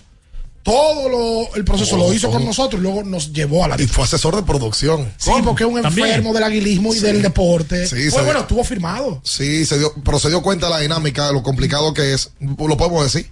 Todo 0.70 1.08
lo- 1.08 1.54
el 1.54 1.64
proceso 1.64 1.96
lo 1.96 2.12
hizo 2.12 2.28
con 2.28 2.38
todo. 2.38 2.46
nosotros 2.48 2.80
y 2.80 2.82
luego 2.82 3.02
nos 3.02 3.32
llevó 3.32 3.64
a 3.64 3.68
la 3.68 3.80
Y 3.80 3.86
fue 3.86 4.04
asesor 4.04 4.36
de 4.36 4.42
producción. 4.42 5.12
Sí, 5.16 5.30
porque 5.44 5.64
es 5.64 5.70
un 5.70 5.80
También. 5.82 6.08
enfermo 6.08 6.32
del 6.34 6.42
aguilismo 6.44 6.92
y 6.94 6.98
Sí. 6.98 7.02
del 7.02 7.22
deporte. 7.22 7.86
Sí, 7.86 7.94
Pues 7.96 8.14
se- 8.14 8.22
bueno, 8.22 8.40
estuvo 8.40 8.62
firmado. 8.64 9.20
Sí, 9.24 9.64
se 9.64 9.78
dio, 9.78 9.92
pero 10.04 10.18
se 10.18 10.28
dio 10.28 10.42
cuenta 10.42 10.66
de 10.66 10.72
la 10.74 10.80
dinámica, 10.80 11.26
de 11.28 11.32
lo 11.32 11.42
complicado 11.42 11.94
que 11.94 12.12
es. 12.14 12.30
Lo 12.40 12.76
podemos 12.76 13.04
decir. 13.04 13.30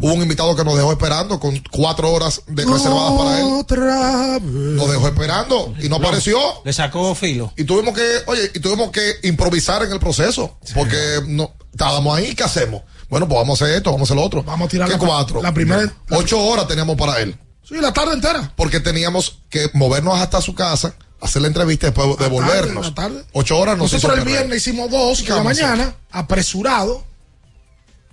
Hubo 0.00 0.12
un 0.12 0.22
invitado 0.22 0.54
que 0.54 0.62
nos 0.62 0.76
dejó 0.76 0.92
esperando 0.92 1.40
con 1.40 1.60
cuatro 1.72 2.12
horas 2.12 2.42
de 2.46 2.64
reservadas 2.64 3.12
para 3.18 3.40
él. 3.40 3.46
Otra 3.50 4.38
vez. 4.38 4.42
Nos 4.42 4.88
dejó 4.90 5.08
esperando 5.08 5.74
y 5.82 5.88
no 5.88 5.96
apareció. 5.96 6.38
Le 6.64 6.72
sacó 6.72 7.14
filo. 7.16 7.52
Y 7.56 7.64
tuvimos 7.64 7.94
que, 7.94 8.06
oye, 8.26 8.48
y 8.54 8.60
tuvimos 8.60 8.92
que 8.92 9.14
improvisar 9.24 9.82
en 9.82 9.90
el 9.90 9.98
proceso. 9.98 10.56
Porque 10.72 10.96
no, 11.26 11.52
estábamos 11.72 12.16
ahí, 12.16 12.34
¿qué 12.36 12.44
hacemos? 12.44 12.82
Bueno, 13.08 13.26
pues 13.28 13.38
vamos 13.40 13.60
a 13.60 13.64
hacer 13.64 13.76
esto, 13.76 13.90
vamos 13.92 14.08
a 14.08 14.12
hacer 14.12 14.16
lo 14.16 14.22
otro. 14.26 14.42
Vamos 14.42 14.66
a 14.66 14.70
tirar 14.70 14.88
¿Qué 14.88 14.94
la- 14.94 14.98
cuatro? 14.98 15.42
la 15.42 15.52
primera- 15.54 15.92
Ocho 16.10 16.38
horas 16.44 16.66
teníamos 16.68 16.96
para 16.96 17.20
él. 17.20 17.36
Sí, 17.66 17.74
la 17.80 17.92
tarde 17.92 18.14
entera. 18.14 18.52
Porque 18.56 18.80
teníamos 18.80 19.40
que 19.50 19.70
movernos 19.74 20.18
hasta 20.20 20.40
su 20.40 20.54
casa, 20.54 20.94
hacer 21.20 21.42
la 21.42 21.48
entrevista 21.48 21.86
y 21.86 21.90
después 21.90 22.18
devolvernos. 22.18 22.86
la 22.86 22.94
tarde. 22.94 23.24
Ocho 23.32 23.58
horas 23.58 23.76
nos 23.76 23.92
Nosotros 23.92 24.18
el 24.18 24.24
perder. 24.24 24.38
viernes 24.46 24.66
hicimos 24.66 24.90
dos 24.90 25.20
¿Qué 25.22 25.32
de 25.32 25.38
la 25.38 25.42
mañana, 25.44 25.94
apresurado. 26.10 27.04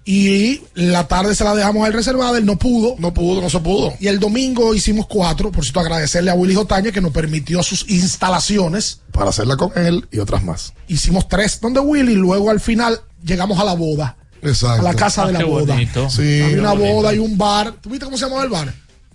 Y 0.08 0.62
la 0.76 1.08
tarde 1.08 1.34
se 1.34 1.44
la 1.44 1.56
dejamos 1.56 1.84
a 1.84 1.88
él 1.88 1.94
reservada, 1.94 2.38
él 2.38 2.46
no 2.46 2.60
pudo. 2.60 2.96
No 3.00 3.12
pudo, 3.12 3.42
no 3.42 3.50
se 3.50 3.60
pudo. 3.60 3.94
Y 4.00 4.06
el 4.08 4.20
domingo 4.20 4.76
hicimos 4.76 5.08
cuatro, 5.08 5.52
por 5.52 5.64
cierto, 5.64 5.80
agradecerle 5.80 6.30
a 6.30 6.36
Willy 6.36 6.54
Jotaña 6.54 6.92
que 6.92 7.02
nos 7.02 7.12
permitió 7.12 7.64
sus 7.64 7.90
instalaciones. 7.90 9.00
Para 9.12 9.32
hacerla 9.32 9.58
con 9.58 9.72
él 9.76 10.08
y 10.12 10.20
otras 10.20 10.44
más. 10.44 10.74
Hicimos 10.88 11.28
tres 11.28 11.60
donde 11.60 11.80
Willy, 11.80 12.12
y 12.12 12.16
luego 12.16 12.52
al 12.52 12.60
final 12.60 13.02
llegamos 13.24 13.60
a 13.60 13.64
la 13.64 13.74
boda. 13.74 14.16
Exacto. 14.50 14.82
A 14.82 14.84
la 14.92 14.94
casa 14.94 15.24
Ah, 15.24 15.28
de 15.28 15.34
la 15.34 15.40
qué 15.40 15.46
boda. 15.46 15.76
Sí. 16.10 16.42
Había 16.42 16.60
una 16.60 16.74
bonito. 16.74 16.94
boda 16.94 17.14
y 17.14 17.20
un 17.20 17.38
bar. 17.38 17.74
¿Tú 17.82 17.90
viste 17.90 18.06
cómo 18.06 18.18
se 18.18 18.26
llamaba 18.26 18.44
el 18.44 18.50
bar? 18.50 18.74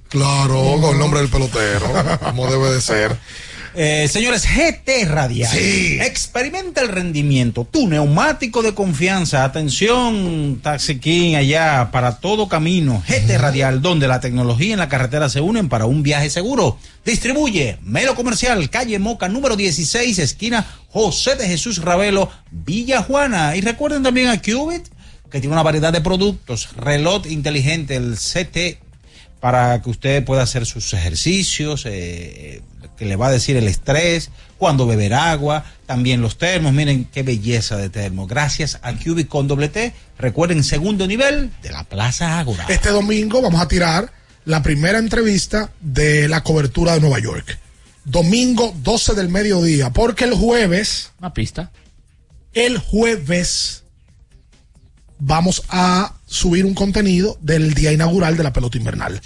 Claro, 0.08 0.78
con 0.80 0.92
el 0.94 0.98
nombre 0.98 1.20
del 1.20 1.28
pelotero, 1.28 1.86
como 2.20 2.50
debe 2.50 2.72
de 2.72 2.80
ser. 2.80 3.16
Eh, 3.72 4.08
señores, 4.10 4.44
GT 4.48 5.04
Radial. 5.06 5.48
Sí. 5.56 5.98
Experimenta 6.00 6.80
el 6.80 6.88
rendimiento. 6.88 7.64
Tu 7.70 7.86
neumático 7.86 8.62
de 8.62 8.74
confianza. 8.74 9.44
Atención, 9.44 10.58
Taxi 10.60 10.98
King, 10.98 11.36
allá 11.36 11.90
para 11.92 12.16
todo 12.18 12.48
camino. 12.48 13.00
GT 13.06 13.38
Radial, 13.38 13.80
donde 13.80 14.08
la 14.08 14.18
tecnología 14.18 14.74
y 14.74 14.76
la 14.76 14.88
carretera 14.88 15.28
se 15.28 15.40
unen 15.40 15.68
para 15.68 15.86
un 15.86 16.02
viaje 16.02 16.30
seguro. 16.30 16.78
Distribuye 17.04 17.78
Melo 17.82 18.16
Comercial, 18.16 18.68
calle 18.70 18.98
Moca, 18.98 19.28
número 19.28 19.54
16, 19.54 20.18
esquina 20.18 20.66
José 20.90 21.36
de 21.36 21.46
Jesús 21.46 21.78
Ravelo, 21.80 22.28
Villa 22.50 23.02
Juana. 23.04 23.54
Y 23.54 23.60
recuerden 23.60 24.02
también 24.02 24.30
a 24.30 24.42
Cubit, 24.42 24.88
que 25.30 25.40
tiene 25.40 25.52
una 25.54 25.62
variedad 25.62 25.92
de 25.92 26.00
productos. 26.00 26.70
Reloj 26.76 27.26
inteligente, 27.26 27.96
el 27.96 28.16
CT 28.16 28.80
para 29.40 29.80
que 29.80 29.88
usted 29.90 30.24
pueda 30.24 30.42
hacer 30.42 30.66
sus 30.66 30.92
ejercicios, 30.92 31.84
eh, 31.86 32.62
que 32.98 33.06
le 33.06 33.16
va 33.16 33.28
a 33.28 33.32
decir 33.32 33.56
el 33.56 33.66
estrés, 33.68 34.30
cuando 34.58 34.86
beber 34.86 35.14
agua, 35.14 35.64
también 35.86 36.20
los 36.20 36.36
termos, 36.36 36.74
miren 36.74 37.06
qué 37.06 37.22
belleza 37.22 37.78
de 37.78 37.88
termo. 37.88 38.26
Gracias 38.26 38.78
a 38.82 38.92
Cubic 38.92 39.28
con 39.28 39.48
doble 39.48 39.70
T, 39.70 39.94
recuerden 40.18 40.62
segundo 40.62 41.06
nivel 41.06 41.50
de 41.62 41.70
la 41.70 41.84
Plaza 41.84 42.38
Ágora. 42.38 42.66
Este 42.68 42.90
domingo 42.90 43.40
vamos 43.40 43.62
a 43.62 43.68
tirar 43.68 44.12
la 44.44 44.62
primera 44.62 44.98
entrevista 44.98 45.70
de 45.80 46.28
la 46.28 46.42
cobertura 46.42 46.92
de 46.92 47.00
Nueva 47.00 47.18
York. 47.20 47.58
Domingo 48.04 48.74
12 48.82 49.14
del 49.14 49.30
mediodía, 49.30 49.90
porque 49.90 50.24
el 50.24 50.34
jueves, 50.34 51.12
Una 51.18 51.32
pista. 51.32 51.70
el 52.52 52.76
jueves, 52.76 53.84
vamos 55.20 55.62
a 55.68 56.14
subir 56.26 56.64
un 56.64 56.74
contenido 56.74 57.38
del 57.40 57.74
día 57.74 57.92
inaugural 57.92 58.36
de 58.36 58.42
la 58.42 58.52
pelota 58.52 58.78
invernal. 58.78 59.20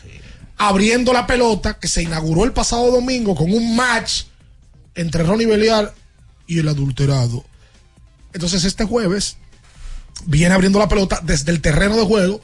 Abriendo 0.59 1.13
la 1.13 1.27
pelota 1.27 1.79
que 1.79 1.89
se 1.89 2.03
inauguró 2.03 2.45
el 2.45 2.53
pasado 2.53 2.91
domingo 2.91 3.35
con 3.35 3.53
un 3.53 3.75
match 3.77 4.25
entre 4.95 5.23
Ronnie 5.23 5.47
Belial 5.47 5.93
y 6.47 6.59
el 6.59 6.69
adulterado. 6.69 7.45
Entonces 8.33 8.65
este 8.65 8.85
jueves 8.85 9.37
viene 10.27 10.55
abriendo 10.55 10.79
la 10.79 10.89
pelota 10.89 11.21
desde 11.23 11.51
el 11.53 11.61
terreno 11.61 11.97
de 11.97 12.05
juego 12.05 12.41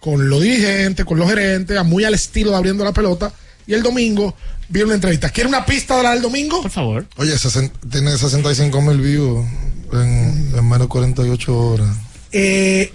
con 0.00 0.28
los 0.28 0.42
dirigentes, 0.42 1.04
con 1.04 1.18
los 1.18 1.28
gerentes, 1.28 1.82
muy 1.84 2.04
al 2.04 2.14
estilo 2.14 2.50
de 2.50 2.56
abriendo 2.56 2.84
la 2.84 2.92
pelota. 2.92 3.32
Y 3.66 3.74
el 3.74 3.82
domingo 3.82 4.34
viene 4.68 4.86
una 4.86 4.94
entrevista. 4.94 5.28
¿Quiere 5.28 5.48
una 5.48 5.66
pista 5.66 5.96
de 5.98 6.02
la 6.04 6.12
del 6.12 6.22
domingo? 6.22 6.62
Por 6.62 6.70
favor. 6.70 7.06
Oye, 7.16 7.34
tiene 7.90 8.16
65 8.16 8.80
mil 8.80 8.98
views 8.98 9.46
en, 9.92 10.52
en 10.56 10.64
menos 10.64 10.80
de 10.80 10.88
48 10.88 11.58
horas. 11.58 12.07
Eh, 12.32 12.92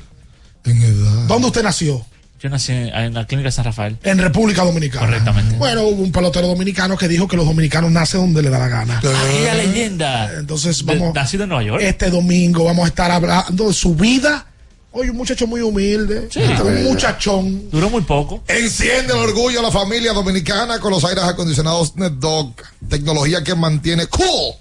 En 0.66 0.82
edad. 0.82 1.26
¿Dónde 1.28 1.48
usted 1.48 1.64
nació? 1.64 2.06
Yo 2.40 2.50
nací 2.50 2.74
en 2.74 3.14
la 3.14 3.26
clínica 3.26 3.50
San 3.52 3.64
Rafael. 3.64 3.98
En 4.04 4.18
República 4.18 4.64
Dominicana. 4.66 5.06
Correctamente. 5.06 5.56
Bueno, 5.56 5.84
hubo 5.84 6.04
un 6.04 6.12
pelotero 6.12 6.48
dominicano 6.48 6.98
que 6.98 7.08
dijo 7.08 7.26
que 7.26 7.38
los 7.38 7.46
dominicanos 7.46 7.90
nacen 7.90 8.20
donde 8.20 8.42
le 8.42 8.50
da 8.50 8.60
la 8.60 8.68
gana. 8.68 8.98
Aquella 9.00 9.54
leyenda. 9.56 10.30
Entonces 10.40 10.86
De- 10.86 10.94
vamos. 10.94 11.14
nacido 11.16 11.44
en 11.44 11.50
Nueva 11.50 11.64
York. 11.64 11.82
Este 11.82 12.10
domingo 12.10 12.66
vamos 12.66 12.84
a 12.84 12.88
estar 12.90 13.12
hablando 13.12 13.68
de 13.70 13.74
su 13.74 13.96
vida. 13.96 14.46
Oye, 14.92 15.10
un 15.10 15.18
muchacho 15.18 15.48
muy 15.48 15.62
humilde. 15.62 16.26
Este, 16.30 16.62
un 16.62 16.84
muchachón. 16.84 17.70
Duró 17.72 17.90
muy 17.90 18.02
poco. 18.02 18.44
Enciende 18.48 19.14
el 19.14 19.20
orgullo 19.20 19.60
a 19.62 19.64
la 19.64 19.72
familia 19.72 20.12
dominicana 20.12 20.80
con 20.80 20.92
los 20.92 21.04
aires 21.06 21.24
acondicionados 21.24 21.96
NetDog. 21.96 22.54
Tecnología 22.90 23.42
que 23.44 23.56
mantiene 23.56 24.06
cool 24.08 24.54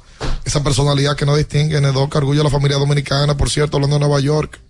esa 0.44 0.62
personalidad 0.62 1.16
que 1.16 1.26
no 1.26 1.36
distingue. 1.36 1.80
NetDog, 1.80 2.14
orgullo 2.16 2.40
a 2.40 2.44
la 2.44 2.50
familia 2.50 2.78
dominicana. 2.78 3.36
Por 3.36 3.50
cierto, 3.50 3.76
hablando 3.76 3.96
de 3.96 4.00
Nueva 4.00 4.20
York. 4.20 4.60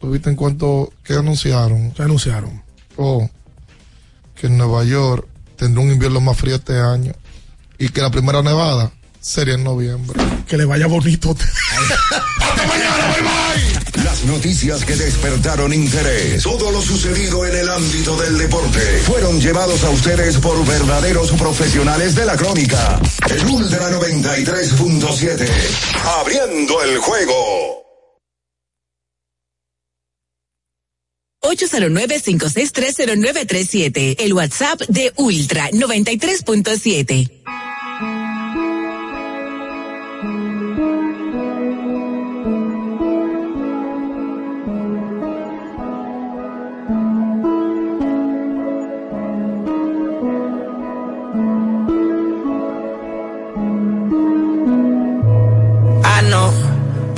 ¿Tuviste 0.00 0.30
en 0.30 0.36
cuanto 0.36 0.92
que 1.02 1.14
anunciaron? 1.14 1.90
¿Qué 1.90 2.02
anunciaron? 2.02 2.62
Oh, 2.96 3.28
que 4.34 4.46
en 4.46 4.56
Nueva 4.56 4.84
York 4.84 5.26
tendrá 5.56 5.82
un 5.82 5.90
invierno 5.90 6.20
más 6.20 6.36
frío 6.36 6.56
este 6.56 6.78
año. 6.78 7.12
Y 7.78 7.88
que 7.88 8.00
la 8.00 8.10
primera 8.10 8.42
nevada 8.42 8.92
sería 9.28 9.54
en 9.54 9.64
noviembre. 9.64 10.18
Que 10.48 10.56
le 10.56 10.64
vaya 10.64 10.86
bonito. 10.86 11.36
Las 14.04 14.24
noticias 14.24 14.84
que 14.84 14.96
despertaron 14.96 15.72
interés, 15.72 16.42
todo 16.42 16.72
lo 16.72 16.80
sucedido 16.80 17.44
en 17.44 17.54
el 17.54 17.68
ámbito 17.68 18.16
del 18.16 18.38
deporte, 18.38 18.80
fueron 19.04 19.38
llevados 19.40 19.84
a 19.84 19.90
ustedes 19.90 20.38
por 20.38 20.64
verdaderos 20.66 21.30
profesionales 21.32 22.14
de 22.14 22.24
la 22.24 22.36
crónica. 22.36 23.00
El 23.28 23.44
Ultra 23.46 23.90
93.7, 23.90 25.48
abriendo 26.20 26.82
el 26.82 26.98
juego. 26.98 27.78
809-5630937. 31.42 34.16
El 34.18 34.32
WhatsApp 34.32 34.80
de 34.88 35.12
Ultra 35.16 35.70
93.7. 35.70 37.37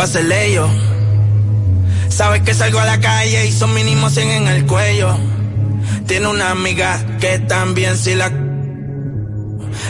va 0.00 0.04
a 0.04 0.06
ser 0.06 0.32
ellos. 0.32 0.70
Sabes 2.08 2.40
que 2.40 2.54
salgo 2.54 2.80
a 2.80 2.86
la 2.86 2.98
calle 3.00 3.46
y 3.46 3.52
son 3.52 3.74
mínimos 3.74 4.14
100 4.14 4.30
en 4.30 4.48
el 4.48 4.66
cuello. 4.66 5.14
Tiene 6.06 6.26
una 6.26 6.50
amiga 6.50 6.98
que 7.20 7.38
también 7.40 7.98
si 7.98 8.14
la... 8.14 8.30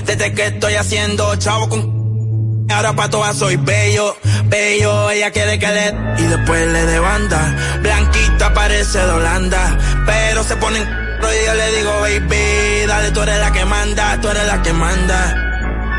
Desde 0.07 0.35
que 0.35 0.47
estoy 0.47 0.75
haciendo 0.75 1.37
chavo 1.37 1.69
con... 1.69 2.67
Ahora 2.71 2.95
pa' 2.95 3.09
todas 3.09 3.37
soy 3.37 3.55
bello, 3.57 4.17
bello, 4.47 5.11
ella 5.11 5.31
quiere 5.31 5.61
que 5.61 5.69
le... 5.69 5.95
Y 6.19 6.27
después 6.27 6.67
le 6.67 6.87
de 6.87 6.99
banda, 6.99 7.79
blanquita 7.81 8.53
parece 8.53 8.99
de 8.99 9.13
Holanda, 9.13 9.79
pero 10.07 10.43
se 10.43 10.57
ponen... 10.57 10.83
Y 10.83 11.47
yo 11.47 11.55
le 11.55 11.77
digo, 11.77 12.01
baby, 12.01 12.87
dale, 12.89 13.11
tú 13.13 13.21
eres 13.23 13.39
la 13.39 13.53
que 13.53 13.65
manda, 13.65 14.21
tú 14.21 14.29
eres 14.29 14.47
la 14.47 14.63
que 14.63 14.73
manda 14.73 15.51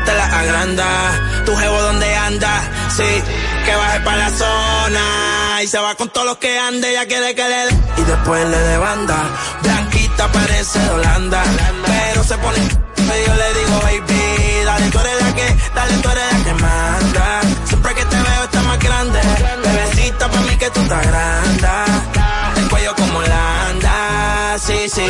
te 0.04 0.14
la 0.14 0.26
agranda. 0.26 0.86
Tu 1.44 1.56
jevo 1.56 1.82
donde 1.82 2.14
anda, 2.14 2.62
sí, 2.96 3.22
que 3.64 3.74
baje 3.74 4.00
para 4.00 4.16
la 4.16 4.30
zona. 4.30 5.62
Y 5.62 5.66
se 5.66 5.78
va 5.78 5.94
con 5.94 6.08
todos 6.08 6.26
los 6.26 6.36
que 6.38 6.58
ande, 6.58 6.90
ella 6.90 7.06
quiere 7.06 7.34
que 7.34 7.48
le 7.48 7.66
dé. 7.66 7.74
Y 7.98 8.02
después 8.02 8.48
le 8.48 8.58
de 8.58 8.78
banda. 8.78 9.16
Blanquita 9.62 10.28
parece 10.32 10.78
de 10.78 10.90
Holanda. 10.90 11.42
Pero 11.86 12.24
se 12.24 12.36
pone, 12.38 12.58
y 12.58 13.26
yo 13.26 13.34
le 13.34 13.54
digo, 13.58 13.80
baby, 13.82 14.64
dale, 14.64 14.90
tú 14.90 14.98
eres 14.98 15.22
la 15.22 15.34
que, 15.34 15.56
dale, 15.74 15.96
tú 15.98 16.08
eres 16.10 16.32
la 16.32 16.44
que 16.44 16.54
manda. 16.54 17.40
Siempre 17.66 17.94
que 17.94 18.04
te 18.04 18.16
veo 18.16 18.44
está 18.44 18.62
más 18.62 18.78
grande. 18.78 19.20
Bebecita 19.64 20.28
para 20.28 20.42
mí 20.42 20.56
que 20.56 20.70
tú 20.70 20.80
estás 20.80 21.06
grande. 21.06 21.68
El 22.56 22.68
cuello 22.68 22.94
como 22.96 23.18
Holanda, 23.18 24.56
sí, 24.58 24.88
sí. 24.88 25.06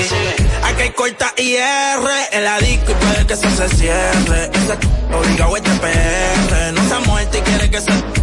Aquí 0.65 0.83
hay 0.83 0.91
corta 0.91 1.33
IR 1.37 2.09
en 2.33 2.45
la 2.45 2.59
disco 2.59 2.93
y 2.93 2.95
puede 2.95 3.27
que 3.27 3.35
eso 3.35 3.51
se 3.51 3.69
cierre. 3.77 4.51
Esa 4.53 4.77
obligado 5.17 5.57
este 5.57 5.71
PR. 5.71 6.73
No 6.73 6.89
se 6.89 6.95
ha 6.95 7.01
muerto 7.01 7.39
y 7.39 7.41
quiere 7.41 7.71
que 7.71 7.81
se 7.81 8.22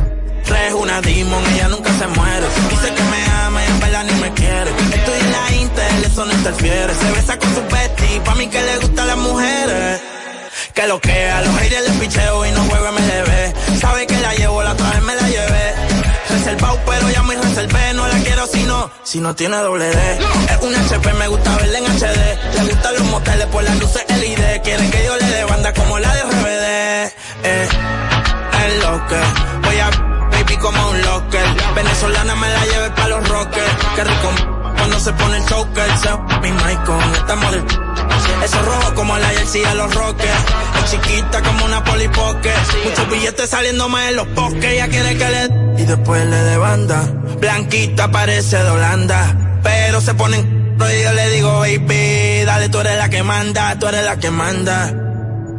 es 0.55 0.73
una 0.73 1.01
demon, 1.01 1.43
ella 1.53 1.67
nunca 1.67 1.91
se 1.97 2.07
muere. 2.07 2.45
Dice 2.69 2.93
que 2.93 3.03
me 3.03 3.25
ama 3.45 3.61
y 3.63 3.67
en 3.71 3.79
verdad 3.79 4.03
ni 4.05 4.13
me 4.19 4.33
quiere. 4.33 4.71
Estoy 4.71 5.19
en 5.19 5.31
la 5.31 5.55
Intel, 5.55 6.05
eso 6.05 6.25
no 6.25 6.31
interfiere. 6.33 6.93
Se 6.95 7.11
besa 7.11 7.37
con 7.37 7.55
su 7.55 7.61
bestie, 7.73 8.21
pa' 8.21 8.35
mí 8.35 8.47
que 8.47 8.61
le 8.61 8.77
gustan 8.77 9.07
las 9.07 9.17
mujeres. 9.17 10.01
Que 10.73 10.87
lo 10.87 10.99
que 10.99 11.29
a 11.29 11.41
los 11.41 11.55
haters 11.57 11.87
les 11.87 11.97
picheo 11.97 12.45
y 12.45 12.51
no 12.51 12.63
juego 12.63 12.91
MLB. 12.91 13.79
Sabe 13.79 14.07
que 14.07 14.17
la 14.19 14.33
llevo, 14.33 14.63
la 14.63 14.75
traje, 14.75 15.01
me 15.01 15.15
la 15.15 15.27
llevé. 15.27 15.73
Reservado, 16.29 16.79
pero 16.85 17.09
ya 17.09 17.23
me 17.23 17.35
reservé. 17.35 17.93
No 17.93 18.07
la 18.07 18.17
quiero 18.19 18.47
si 18.47 18.63
no, 18.63 18.91
si 19.03 19.19
no 19.19 19.35
tiene 19.35 19.57
doble 19.57 19.89
D. 19.89 20.17
Es 20.51 20.61
un 20.61 20.75
HP, 20.75 21.13
me 21.13 21.27
gusta 21.27 21.55
verla 21.57 21.79
en 21.79 21.85
HD. 21.85 22.55
Le 22.55 22.63
gustan 22.71 22.93
los 22.95 23.03
moteles 23.05 23.47
por 23.47 23.63
las 23.63 23.79
luces 23.79 24.03
LED. 24.09 24.61
Quieren 24.63 24.91
que 24.91 25.05
yo 25.05 25.17
le 25.17 25.25
dé 25.25 25.43
banda 25.45 25.73
como 25.73 25.99
la 25.99 26.13
de 26.13 26.21
RBD. 26.23 27.13
Eh, 27.43 27.67
es 28.67 28.83
lo 28.83 29.07
que 29.07 29.17
voy 29.63 29.79
a 29.79 30.18
como 30.59 30.89
un 30.89 31.01
locker. 31.01 31.45
Venezolana 31.75 32.35
me 32.35 32.49
la 32.49 32.65
lleve 32.65 32.89
pa' 32.91 33.07
los 33.07 33.27
rockers. 33.27 33.73
Qué 33.95 34.03
rico 34.03 34.29
cuando 34.77 34.99
se 34.99 35.13
pone 35.13 35.37
el 35.37 35.45
choker. 35.45 35.97
Se 35.97 36.09
mi 36.41 36.51
mic 36.51 36.83
con 36.85 37.01
esta 37.13 37.35
model. 37.35 37.63
Eso 38.43 38.61
rojo 38.63 38.95
como 38.95 39.17
la 39.17 39.27
jersey 39.29 39.63
a 39.63 39.73
los 39.75 39.93
rockers. 39.93 40.45
Es 40.83 40.91
chiquita 40.91 41.41
como 41.41 41.65
una 41.65 41.83
polipoque. 41.83 42.51
Muchos 42.83 43.09
billetes 43.09 43.49
saliendo 43.49 43.89
más 43.89 44.09
en 44.09 44.15
los 44.17 44.33
bosques. 44.33 44.65
Ella 44.65 44.87
quiere 44.87 45.17
que 45.17 45.29
le... 45.29 45.81
Y 45.81 45.85
después 45.85 46.25
le 46.25 46.37
de 46.37 46.57
banda. 46.57 47.01
Blanquita 47.39 48.11
parece 48.11 48.57
de 48.57 48.69
Holanda. 48.69 49.59
Pero 49.63 50.01
se 50.01 50.13
ponen... 50.13 50.59
Y 50.79 51.03
yo 51.03 51.11
le 51.11 51.29
digo, 51.31 51.59
baby, 51.59 52.45
dale, 52.45 52.69
tú 52.69 52.79
eres 52.79 52.97
la 52.97 53.09
que 53.09 53.21
manda, 53.21 53.77
tú 53.77 53.87
eres 53.87 54.05
la 54.05 54.17
que 54.17 54.31
manda 54.31 54.93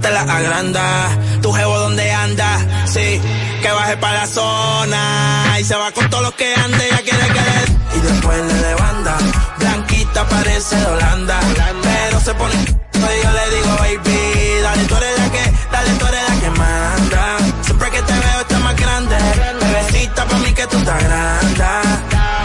te 0.01 0.11
la 0.11 0.23
agranda. 0.23 1.09
Tu 1.43 1.53
jevo 1.53 1.79
donde 1.79 2.11
anda, 2.11 2.59
sí, 2.87 3.21
que 3.61 3.71
baje 3.71 3.97
para 3.97 4.21
la 4.21 4.27
zona. 4.27 5.57
Y 5.61 5.65
se 5.65 5.75
va 5.77 5.93
con 5.93 6.09
todos 6.09 6.25
los 6.25 6.35
que 6.35 6.55
ande, 6.55 6.89
ya 6.91 6.99
quiere 6.99 7.27
que 7.27 7.41
le... 7.41 7.97
Y 7.97 8.01
después 8.01 8.39
le 8.39 8.55
de 8.55 8.75
banda, 8.75 9.17
blanquita 9.59 10.29
parece 10.29 10.77
de 10.77 10.87
Holanda. 10.87 11.41
Pero 11.83 12.21
se 12.21 12.35
pone... 12.35 12.55
Y 12.55 13.23
yo 13.25 13.31
le 13.33 13.57
digo, 13.57 13.77
baby, 13.79 14.61
dale, 14.63 14.85
tú 14.85 14.97
eres 14.97 15.19
la 15.19 15.31
que, 15.31 15.53
dale, 15.73 15.91
tú 15.99 16.07
eres 16.07 16.29
la 16.29 16.41
que 16.41 16.51
manda. 16.51 17.37
Siempre 17.63 17.91
que 17.91 18.03
te 18.03 18.13
veo 18.13 18.41
está 18.41 18.59
más 18.61 18.77
grande. 18.77 19.17
Bebecita 19.61 20.25
pa' 20.27 20.39
mí 20.39 20.53
que 20.53 20.67
tú 20.67 20.79
estás 20.79 21.03
grande. 21.03 21.65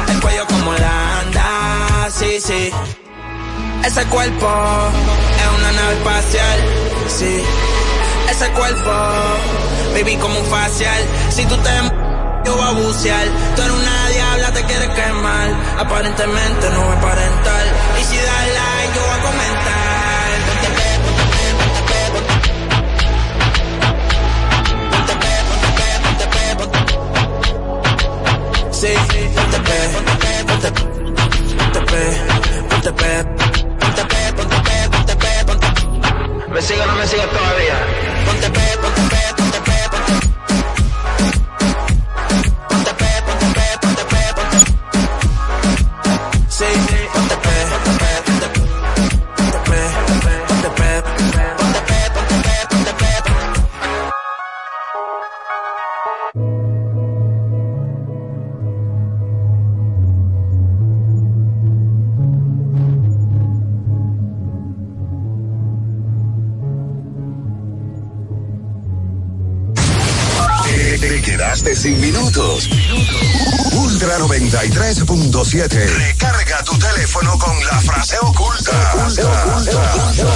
El 0.09 0.21
cuello 0.21 0.45
como 0.47 0.71
Holanda, 0.71 2.07
sí, 2.09 2.39
sí. 2.41 2.71
Ese 3.85 4.03
cuerpo 4.05 4.47
es 5.39 5.59
una 5.59 5.71
nave 5.71 5.93
espacial, 5.93 6.59
sí. 7.07 7.43
Ese 8.29 8.47
cuerpo, 8.51 8.91
baby, 9.95 10.17
como 10.17 10.37
un 10.37 10.45
facial. 10.45 11.01
Si 11.29 11.45
tú 11.45 11.55
te 11.57 11.69
yo 12.45 12.53
voy 12.55 12.67
a 12.67 12.71
bucear. 12.71 13.25
Tú 13.55 13.61
eres 13.61 13.73
una 13.73 14.07
diabla, 14.09 14.51
te 14.51 14.63
quieres 14.65 14.89
quemar. 14.89 15.49
Aparentemente 15.79 16.69
no 16.69 16.93
es 16.93 16.99
parental. 16.99 17.65
Y 17.99 18.03
si 18.03 18.17
das 18.17 18.47
like, 18.59 18.93
yo 18.95 19.01
voy 19.01 19.15
a 19.15 19.21
comentar. 19.27 20.27
Ponte 20.47 20.69
pe, 20.77 20.87
ponte 21.05 21.23
pe, 21.31 21.47
ponte 21.63 21.81
pe. 21.89 21.99
Ponte 24.91 25.13
pe, 25.21 25.31
ponte 25.49 25.69
pe, 26.35 26.43
ponte 26.59 26.77
pe. 26.77 26.93
Sí, 28.79 28.93
ponte 29.35 29.57
pe, 29.67 29.77
ponte 29.95 30.15
pe, 30.21 30.31
ponte 30.45 30.69
pe. 30.71 32.01
Ponte 32.69 32.91
pe, 32.91 33.11
ponte 33.29 33.51
pe. 33.51 34.05
¿Me 36.53 36.61
sigue 36.61 36.81
o 36.81 36.85
no 36.85 36.95
me 36.95 37.05
sigue 37.07 37.27
todavía? 37.27 37.77
Ponte 38.25 38.49
pe, 38.49 38.65
ponte 38.81 39.01
pe, 39.01 39.01
ponte 39.01 39.01
pe, 39.09 39.14
Sí, 46.57 46.63
ponte 47.11 47.35
pe, 47.35 47.49
ponte 47.83 47.91
pe, 47.99 48.21
ponte 49.35 49.59
te 70.99 71.21
quedaste 71.21 71.75
sin 71.75 71.99
minutos. 71.99 72.69
Ultra 73.95 74.19
93.7. 74.19 75.69
Recarga 75.69 76.61
tu 76.65 76.77
teléfono 76.77 77.39
con 77.39 77.57
la 77.63 77.79
frase 77.79 78.17
oculta. 78.21 78.73
Frase 78.91 79.23
oculta. 79.23 79.71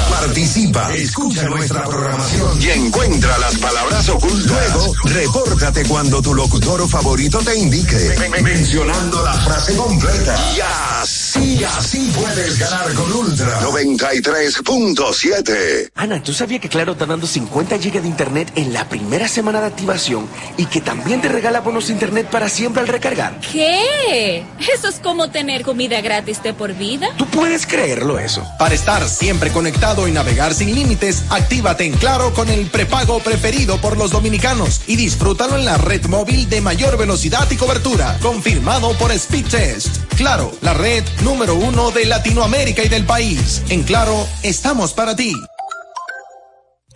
Participa, 0.10 0.94
escucha 0.94 1.44
nuestra 1.50 1.84
programación 1.84 2.62
y 2.62 2.70
encuentra 2.70 3.38
las 3.38 3.58
palabras 3.58 4.08
ocultas. 4.08 4.46
Luego, 4.46 4.94
repórtate 5.04 5.84
cuando 5.84 6.22
tu 6.22 6.34
locutor 6.34 6.88
favorito 6.88 7.40
te 7.40 7.58
indique. 7.58 8.16
Mencionando 8.42 9.26
la 9.26 9.34
frase 9.34 9.76
completa. 9.76 10.38
Y 10.56 10.62
así, 11.02 11.62
así 11.62 12.14
puedes 12.16 12.58
ganar 12.60 12.94
con 12.94 13.12
Ultra 13.12 13.60
93.7. 13.60 15.92
Ana, 15.96 16.24
¿tú 16.24 16.32
sabías 16.32 16.62
que 16.62 16.70
Claro 16.70 16.94
está 16.94 17.06
dando 17.06 17.28
50 17.28 17.76
GB 17.76 18.04
de 18.04 18.08
internet 18.08 18.54
en 18.56 18.72
la 18.72 18.88
primera 18.88 19.28
semana 19.28 19.60
de 19.60 19.68
activación 19.68 20.30
y 20.56 20.66
que 20.68 20.80
también 20.80 21.20
te 21.20 21.28
regala 21.28 21.60
bonos 21.60 21.88
de 21.88 21.94
internet 21.94 22.30
para 22.32 22.48
siempre 22.48 22.82
al 22.82 22.88
recargar? 22.88 23.38
¿Qué? 23.52 24.44
Eso 24.74 24.88
es 24.88 25.00
como 25.00 25.32
tener 25.32 25.64
comida 25.64 26.02
gratis 26.02 26.44
de 26.44 26.54
por 26.54 26.74
vida. 26.76 27.10
¿Tú 27.18 27.26
puedes 27.26 27.66
creerlo 27.66 28.20
eso? 28.20 28.46
Para 28.60 28.76
estar 28.76 29.08
siempre 29.10 29.52
conectado 29.52 30.08
y 30.08 30.12
navegar 30.12 30.54
sin 30.54 30.76
límites, 30.76 31.24
actívate 31.30 31.86
en 31.86 31.94
Claro 31.94 32.34
con 32.34 32.50
el 32.50 32.68
prepago 32.68 33.20
preferido 33.20 33.78
por 33.82 33.98
los 33.98 34.12
dominicanos 34.12 34.82
y 34.86 34.96
disfrútalo 34.98 35.56
en 35.56 35.66
la 35.66 35.78
red 35.78 36.06
móvil 36.06 36.48
de 36.48 36.62
mayor 36.62 36.98
velocidad 36.98 37.50
y 37.50 37.56
cobertura, 37.56 38.18
confirmado 38.22 38.94
por 38.98 39.12
Speedtest. 39.12 40.14
Claro, 40.16 40.52
la 40.62 40.76
red 40.76 41.04
número 41.24 41.56
uno 41.56 41.90
de 41.92 42.06
Latinoamérica 42.06 42.84
y 42.84 42.90
del 42.90 43.06
país. 43.06 43.64
En 43.70 43.84
Claro, 43.84 44.28
estamos 44.44 44.94
para 44.94 45.16
ti. 45.16 45.34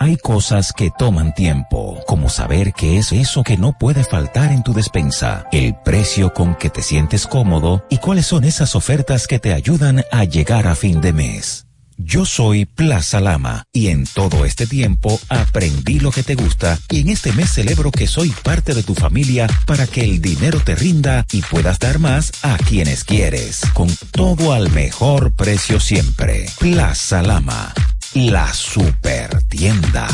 Hay 0.04 0.18
cosas 0.18 0.74
que 0.74 0.92
toman 0.92 1.34
tiempo, 1.34 1.98
como 2.06 2.28
saber 2.28 2.74
qué 2.74 2.98
es 2.98 3.14
eso 3.14 3.42
que 3.42 3.56
no 3.56 3.78
puede 3.78 4.04
faltar 4.04 4.52
en 4.52 4.62
tu 4.62 4.74
despensa, 4.74 5.48
el 5.54 5.76
precio 5.76 6.34
con 6.34 6.56
que 6.56 6.70
te 6.70 6.82
sientes 6.82 7.26
cómodo 7.26 7.86
y 7.90 8.00
cuáles 8.00 8.26
son 8.26 8.44
esas 8.44 8.76
ofertas 8.76 9.28
que 9.28 9.40
te 9.40 9.54
ayudan 9.54 10.04
a 10.12 10.26
llegar 10.26 10.68
a 10.68 10.76
fin 10.76 11.00
de 11.00 11.14
mes. 11.14 11.68
Yo 11.96 12.26
soy 12.26 12.66
Plaza 12.66 13.22
Lama 13.22 13.64
y 13.72 13.88
en 13.88 14.06
todo 14.06 14.44
este 14.44 14.68
tiempo 14.68 15.22
aprendí 15.30 16.02
lo 16.02 16.12
que 16.12 16.24
te 16.24 16.36
gusta 16.36 16.78
y 16.90 17.00
en 17.00 17.10
este 17.10 17.32
mes 17.32 17.54
celebro 17.54 17.90
que 17.90 18.08
soy 18.08 18.34
parte 18.44 18.74
de 18.74 18.84
tu 18.84 18.96
familia 18.96 19.48
para 19.66 19.88
que 19.88 20.04
el 20.04 20.22
dinero 20.22 20.60
te 20.60 20.76
rinda 20.76 21.26
y 21.32 21.42
puedas 21.44 21.80
dar 21.80 22.00
más 22.00 22.32
a 22.42 22.58
quienes 22.58 23.06
quieres, 23.06 23.62
con 23.74 23.90
todo 24.12 24.52
al 24.52 24.70
mejor 24.72 25.32
precio 25.32 25.80
siempre. 25.80 26.48
Plaza 26.60 27.22
Lama, 27.22 27.74
la 28.14 28.54
super 28.54 29.42
tienda. 29.44 30.08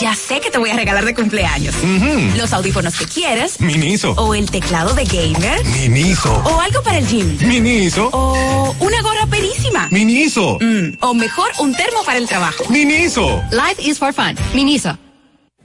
Ya 0.00 0.14
sé 0.14 0.40
que 0.40 0.50
te 0.50 0.58
voy 0.58 0.70
a 0.70 0.76
regalar 0.76 1.04
de 1.04 1.14
cumpleaños. 1.14 1.74
Los 2.36 2.52
audífonos 2.52 2.96
que 2.96 3.04
quieres. 3.04 3.60
Miniso. 3.60 4.12
O 4.12 4.34
el 4.34 4.50
teclado 4.50 4.94
de 4.94 5.04
gamer. 5.04 5.64
Miniso. 5.66 6.34
O 6.44 6.60
algo 6.60 6.82
para 6.82 6.98
el 6.98 7.06
gym. 7.06 7.38
Miniso. 7.46 8.08
O 8.12 8.74
una 8.80 9.02
gorra 9.02 9.26
perísima. 9.26 9.88
Miniso. 9.90 10.58
Mm, 10.60 10.96
o 11.00 11.14
mejor, 11.14 11.50
un 11.60 11.74
termo 11.74 12.02
para 12.04 12.18
el 12.18 12.26
trabajo. 12.26 12.64
Miniso. 12.70 13.42
Life 13.50 13.82
is 13.82 13.98
for 13.98 14.12
fun. 14.12 14.36
Miniso. 14.54 14.98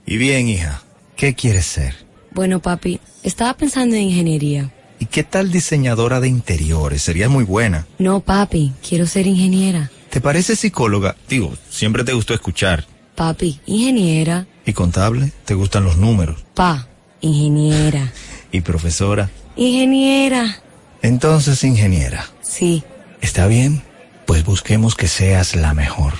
Y 0.06 0.16
bien, 0.16 0.48
hija, 0.48 0.82
¿qué 1.16 1.34
quieres 1.34 1.66
ser? 1.66 1.94
Bueno, 2.32 2.60
papi, 2.60 3.00
estaba 3.22 3.54
pensando 3.54 3.96
en 3.96 4.02
ingeniería. 4.02 4.70
¿Y 4.98 5.06
qué 5.06 5.24
tal 5.24 5.50
diseñadora 5.50 6.20
de 6.20 6.28
interiores? 6.28 7.02
Sería 7.02 7.28
muy 7.28 7.44
buena. 7.44 7.86
No, 7.98 8.20
papi, 8.20 8.72
quiero 8.86 9.06
ser 9.06 9.26
ingeniera. 9.26 9.90
¿Te 10.10 10.20
parece 10.20 10.56
psicóloga? 10.56 11.16
Digo, 11.28 11.54
siempre 11.68 12.02
te 12.04 12.12
gustó 12.12 12.34
escuchar. 12.34 12.84
Papi, 13.14 13.60
ingeniera. 13.66 14.46
¿Y 14.66 14.72
contable? 14.72 15.30
¿Te 15.44 15.54
gustan 15.54 15.84
los 15.84 15.98
números? 15.98 16.44
Pa, 16.54 16.88
ingeniera. 17.20 18.12
¿Y 18.50 18.62
profesora? 18.62 19.30
Ingeniera. 19.56 20.62
Entonces, 21.02 21.62
ingeniera. 21.64 22.26
Sí. 22.42 22.82
¿Está 23.20 23.46
bien? 23.46 23.82
Pues 24.26 24.44
busquemos 24.44 24.96
que 24.96 25.06
seas 25.06 25.54
la 25.54 25.74
mejor. 25.74 26.14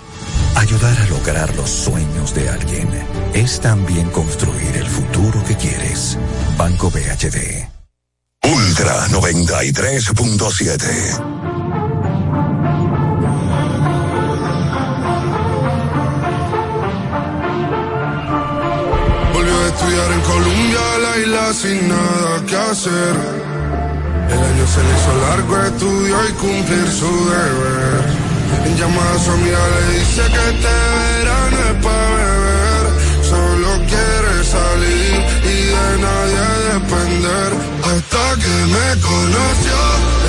Ayudar 0.54 0.96
a 1.00 1.06
lograr 1.06 1.52
los 1.56 1.70
sueños 1.70 2.32
de 2.34 2.48
alguien 2.48 2.88
es 3.34 3.60
también 3.60 4.08
construir 4.10 4.76
el 4.76 4.86
futuro 4.86 5.42
que 5.44 5.56
quieres. 5.56 6.16
Banco 6.56 6.90
BHD. 6.90 7.66
Ultra 8.42 9.06
93.7. 9.08 11.49
sin 21.52 21.88
nada 21.88 22.44
que 22.46 22.56
hacer. 22.56 23.14
El 24.30 24.38
año 24.38 24.66
se 24.66 24.80
le 24.84 24.90
hizo 24.96 25.12
largo, 25.26 25.56
estudió 25.66 26.16
y 26.28 26.32
cumplir 26.34 26.88
su 26.88 27.12
deber. 27.30 28.02
En 28.66 28.76
llamada 28.76 29.14
a 29.14 29.18
su 29.18 29.30
amiga 29.32 29.58
le 29.74 29.98
dice 29.98 30.22
que 30.34 30.42
este 30.52 30.74
verano 31.02 31.56
es 31.70 31.76
para 31.84 32.06
beber. 32.14 32.84
Solo 33.32 33.68
quiere 33.90 34.34
salir 34.44 35.14
y 35.42 35.56
de 35.74 35.88
nadie 36.06 36.44
depender. 36.74 37.50
Hasta 37.90 38.24
que 38.42 38.56
me 38.74 38.88
conoció, 39.10 39.78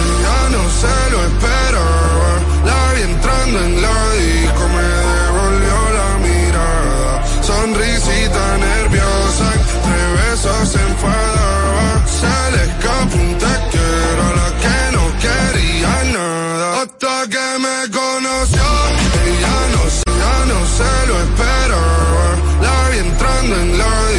ella 0.02 0.40
no 0.56 0.64
se 0.82 0.98
lo 1.12 1.20
esperaba. 1.30 2.32
La 2.66 2.94
vi 2.94 3.02
entrando 3.12 3.60
en 3.60 3.82
la 3.82 3.96
disco, 4.14 4.51
se 10.42 10.80
enfadaba. 10.80 12.08
Se 12.08 12.52
le 12.54 12.64
escapó 12.64 13.16
un 13.16 13.38
te 13.38 13.54
quiero 13.72 14.22
a 14.30 14.34
la 14.40 14.50
que 14.64 14.80
no 14.96 15.04
quería 15.24 16.04
nada. 16.14 16.82
Hasta 16.82 17.28
que 17.30 17.48
me 17.60 17.92
conoció, 17.92 18.64
ella 19.26 19.58
no, 19.74 19.84
ya 20.22 20.38
no 20.52 20.60
se 20.78 21.08
lo 21.08 21.16
esperaba. 21.26 22.26
La 22.62 22.90
vi 22.90 22.98
entrando 22.98 23.56
en 23.56 23.78
la 23.78 24.11